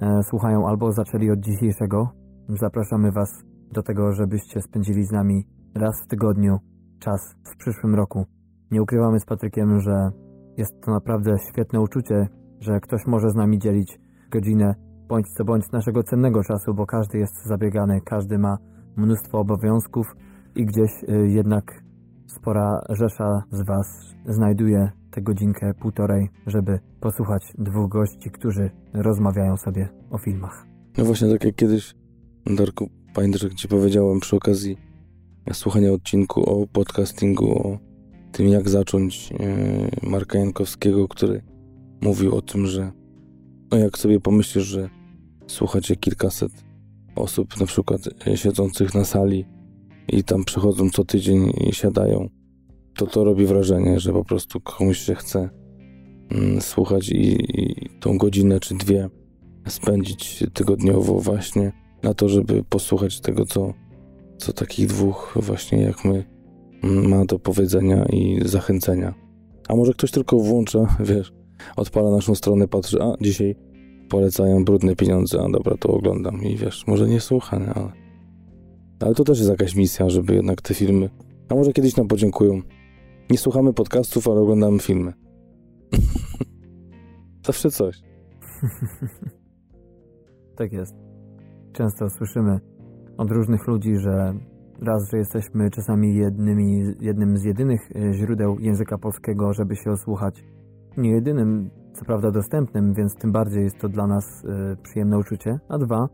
e, 0.00 0.22
słuchają 0.22 0.68
albo 0.68 0.92
zaczęli 0.92 1.30
od 1.30 1.40
dzisiejszego, 1.40 2.08
zapraszamy 2.48 3.12
Was 3.12 3.44
do 3.72 3.82
tego, 3.82 4.12
żebyście 4.12 4.60
spędzili 4.62 5.04
z 5.04 5.12
nami 5.12 5.46
raz 5.74 6.02
w 6.04 6.06
tygodniu 6.06 6.58
czas 6.98 7.34
w 7.52 7.56
przyszłym 7.56 7.94
roku. 7.94 8.24
Nie 8.70 8.82
ukrywamy 8.82 9.20
z 9.20 9.24
Patrykiem, 9.24 9.80
że 9.80 10.10
jest 10.56 10.80
to 10.80 10.90
naprawdę 10.90 11.38
świetne 11.50 11.80
uczucie, 11.80 12.28
że 12.60 12.80
ktoś 12.80 13.06
może 13.06 13.30
z 13.30 13.34
nami 13.34 13.58
dzielić 13.58 14.00
godzinę 14.30 14.74
bądź 15.08 15.26
co 15.28 15.44
bądź 15.44 15.72
naszego 15.72 16.02
cennego 16.02 16.42
czasu, 16.42 16.74
bo 16.74 16.86
każdy 16.86 17.18
jest 17.18 17.46
zabiegany, 17.46 18.00
każdy 18.00 18.38
ma 18.38 18.56
mnóstwo 18.96 19.38
obowiązków 19.38 20.06
i 20.56 20.66
gdzieś 20.66 20.90
y, 21.02 21.28
jednak 21.28 21.82
spora 22.26 22.80
rzesza 22.88 23.42
z 23.50 23.66
Was 23.66 23.86
znajduje 24.28 24.90
tę 25.10 25.22
godzinkę, 25.22 25.74
półtorej, 25.74 26.28
żeby 26.46 26.78
posłuchać 27.00 27.52
dwóch 27.58 27.90
gości, 27.90 28.30
którzy 28.30 28.70
rozmawiają 28.94 29.56
sobie 29.56 29.88
o 30.10 30.18
filmach. 30.18 30.66
No 30.98 31.04
właśnie, 31.04 31.28
tak 31.28 31.44
jak 31.44 31.54
kiedyś, 31.54 31.94
Darku, 32.56 32.90
pamiętasz, 33.14 33.42
jak 33.42 33.54
Ci 33.54 33.68
powiedziałem 33.68 34.20
przy 34.20 34.36
okazji 34.36 34.76
słuchania 35.52 35.92
odcinku 35.92 36.42
o 36.50 36.66
podcastingu, 36.66 37.68
o 37.68 37.78
tym, 38.32 38.48
jak 38.48 38.68
zacząć 38.68 39.30
yy, 39.30 40.10
Marka 40.10 40.38
Jankowskiego, 40.38 41.08
który 41.08 41.42
mówił 42.00 42.34
o 42.34 42.42
tym, 42.42 42.66
że 42.66 42.92
no 43.70 43.78
jak 43.78 43.98
sobie 43.98 44.20
pomyślisz, 44.20 44.64
że 44.64 44.88
słuchacie 45.46 45.96
kilkaset 45.96 46.65
osób, 47.16 47.60
na 47.60 47.66
przykład 47.66 48.00
e, 48.26 48.36
siedzących 48.36 48.94
na 48.94 49.04
sali 49.04 49.44
i 50.08 50.24
tam 50.24 50.44
przychodzą 50.44 50.90
co 50.90 51.04
tydzień 51.04 51.52
i 51.68 51.74
siadają, 51.74 52.28
to 52.96 53.06
to 53.06 53.24
robi 53.24 53.46
wrażenie, 53.46 54.00
że 54.00 54.12
po 54.12 54.24
prostu 54.24 54.60
komuś 54.60 54.98
się 54.98 55.14
chce 55.14 55.50
mm, 56.30 56.60
słuchać 56.60 57.08
i, 57.08 57.60
i 57.60 57.90
tą 58.00 58.18
godzinę 58.18 58.60
czy 58.60 58.74
dwie 58.74 59.08
spędzić 59.68 60.44
tygodniowo 60.54 61.20
właśnie 61.20 61.72
na 62.02 62.14
to, 62.14 62.28
żeby 62.28 62.64
posłuchać 62.64 63.20
tego, 63.20 63.46
co, 63.46 63.74
co 64.38 64.52
takich 64.52 64.86
dwóch 64.86 65.38
właśnie 65.40 65.82
jak 65.82 66.04
my 66.04 66.24
mm, 66.82 67.08
ma 67.08 67.24
do 67.24 67.38
powiedzenia 67.38 68.04
i 68.04 68.40
zachęcenia. 68.44 69.14
A 69.68 69.76
może 69.76 69.92
ktoś 69.92 70.10
tylko 70.10 70.38
włącza, 70.38 70.96
wiesz, 71.10 71.32
odpala 71.76 72.10
naszą 72.10 72.34
stronę, 72.34 72.68
patrzy, 72.68 73.02
a 73.02 73.14
dzisiaj 73.20 73.56
polecają 74.08 74.64
brudne 74.64 74.96
pieniądze, 74.96 75.42
a 75.42 75.50
dobra, 75.50 75.76
to 75.80 75.88
oglądam 75.88 76.42
i 76.42 76.56
wiesz, 76.56 76.86
może 76.86 77.08
nie 77.08 77.20
słucha, 77.20 77.58
nie, 77.58 77.74
ale... 77.74 77.92
Ale 79.00 79.14
to 79.14 79.24
też 79.24 79.38
jest 79.38 79.50
jakaś 79.50 79.76
misja, 79.76 80.08
żeby 80.08 80.34
jednak 80.34 80.62
te 80.62 80.74
filmy... 80.74 81.10
A 81.48 81.54
może 81.54 81.72
kiedyś 81.72 81.96
nam 81.96 82.08
podziękują. 82.08 82.60
Nie 83.30 83.38
słuchamy 83.38 83.72
podcastów, 83.72 84.28
ale 84.28 84.40
oglądamy 84.40 84.78
filmy. 84.78 85.12
Zawsze 87.46 87.70
coś. 87.70 88.02
tak 90.58 90.72
jest. 90.72 90.94
Często 91.72 92.10
słyszymy 92.10 92.60
od 93.18 93.30
różnych 93.30 93.66
ludzi, 93.66 93.96
że 93.96 94.34
raz, 94.82 95.10
że 95.10 95.18
jesteśmy 95.18 95.70
czasami 95.70 96.14
jednymi, 96.14 96.94
jednym 97.00 97.38
z 97.38 97.44
jedynych 97.44 97.80
e, 97.96 98.12
źródeł 98.12 98.58
języka 98.60 98.98
polskiego, 98.98 99.52
żeby 99.52 99.76
się 99.76 99.90
osłuchać. 99.90 100.44
Nie 100.96 101.10
jedynym, 101.10 101.70
co 101.96 102.04
prawda 102.04 102.30
dostępnym, 102.30 102.94
więc 102.94 103.14
tym 103.14 103.32
bardziej 103.32 103.62
jest 103.62 103.78
to 103.78 103.88
dla 103.88 104.06
nas 104.06 104.44
y, 104.44 104.76
przyjemne 104.82 105.18
uczucie. 105.18 105.58
A 105.68 105.78
dwa, 105.78 106.08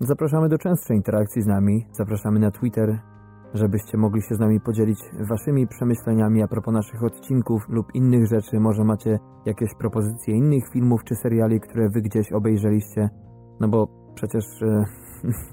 zapraszamy 0.00 0.48
do 0.48 0.58
częstszej 0.58 0.96
interakcji 0.96 1.42
z 1.42 1.46
nami. 1.46 1.86
Zapraszamy 1.92 2.40
na 2.40 2.50
Twitter, 2.50 2.98
żebyście 3.54 3.98
mogli 3.98 4.22
się 4.22 4.34
z 4.34 4.38
nami 4.38 4.60
podzielić 4.60 4.98
waszymi 5.28 5.66
przemyśleniami 5.66 6.42
a 6.42 6.48
propos 6.48 6.74
naszych 6.74 7.04
odcinków 7.04 7.62
lub 7.68 7.94
innych 7.94 8.26
rzeczy. 8.26 8.60
Może 8.60 8.84
macie 8.84 9.18
jakieś 9.46 9.74
propozycje 9.74 10.36
innych 10.36 10.68
filmów 10.72 11.04
czy 11.04 11.14
seriali, 11.14 11.60
które 11.60 11.88
wy 11.88 12.02
gdzieś 12.02 12.32
obejrzeliście. 12.32 13.10
No 13.60 13.68
bo 13.68 13.88
przecież 14.14 14.44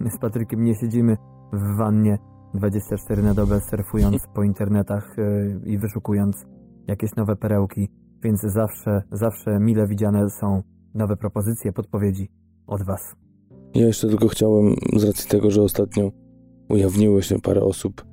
y, 0.05 0.09
z 0.09 0.19
Patrykiem 0.19 0.63
nie 0.63 0.75
siedzimy 0.75 1.17
w 1.53 1.77
wannie 1.77 2.17
24 2.53 3.23
na 3.23 3.33
dobę 3.33 3.59
surfując 3.59 4.27
po 4.35 4.43
internetach 4.43 5.19
y, 5.19 5.61
i 5.65 5.77
wyszukując 5.77 6.45
jakieś 6.87 7.15
nowe 7.15 7.35
perełki. 7.35 7.89
Więc 8.23 8.41
zawsze, 8.41 9.01
zawsze 9.11 9.59
mile 9.59 9.87
widziane 9.87 10.29
są 10.29 10.63
nowe 10.93 11.17
propozycje, 11.17 11.73
podpowiedzi 11.73 12.29
od 12.67 12.83
Was. 12.83 13.15
Ja 13.75 13.87
jeszcze 13.87 14.07
tylko 14.07 14.27
chciałem, 14.27 14.75
z 14.95 15.03
racji 15.03 15.29
tego, 15.29 15.51
że 15.51 15.61
ostatnio 15.61 16.11
ujawniło 16.69 17.21
się 17.21 17.39
parę 17.39 17.61
osób 17.61 18.05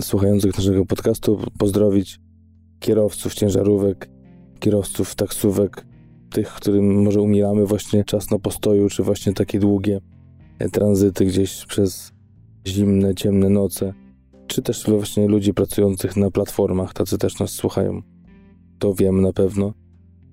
słuchających 0.00 0.58
naszego 0.58 0.86
podcastu, 0.86 1.38
pozdrowić 1.58 2.20
kierowców 2.78 3.34
ciężarówek, 3.34 4.08
kierowców 4.58 5.14
taksówek, 5.14 5.86
tych, 6.30 6.48
którym 6.48 7.02
może 7.02 7.20
umieramy 7.20 7.66
właśnie 7.66 8.04
czas 8.04 8.30
na 8.30 8.38
postoju, 8.38 8.88
czy 8.88 9.02
właśnie 9.02 9.32
takie 9.32 9.58
długie 9.58 10.00
tranzyty 10.72 11.24
gdzieś 11.24 11.66
przez 11.66 12.12
zimne, 12.66 13.14
ciemne 13.14 13.48
noce, 13.48 13.94
czy 14.46 14.62
też 14.62 14.84
właśnie 14.88 15.28
ludzi 15.28 15.54
pracujących 15.54 16.16
na 16.16 16.30
platformach, 16.30 16.94
tacy 16.94 17.18
też 17.18 17.38
nas 17.38 17.50
słuchają 17.50 18.02
to 18.78 18.94
wiem 18.94 19.20
na 19.20 19.32
pewno. 19.32 19.72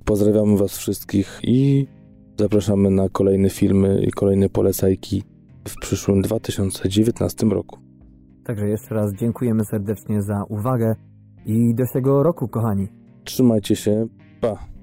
Pozdrawiamy 0.05 0.57
Was 0.57 0.77
wszystkich 0.77 1.39
i 1.43 1.87
zapraszamy 2.39 2.89
na 2.89 3.09
kolejne 3.09 3.49
filmy 3.49 4.03
i 4.07 4.11
kolejne 4.11 4.49
polecajki 4.49 5.23
w 5.67 5.75
przyszłym 5.81 6.21
2019 6.21 7.47
roku. 7.47 7.79
Także 8.43 8.69
jeszcze 8.69 8.95
raz 8.95 9.13
dziękujemy 9.13 9.65
serdecznie 9.65 10.21
za 10.21 10.43
uwagę 10.49 10.95
i 11.45 11.75
do 11.75 11.83
tego 11.93 12.23
roku, 12.23 12.47
kochani. 12.47 12.87
Trzymajcie 13.23 13.75
się. 13.75 14.07
Pa. 14.41 14.74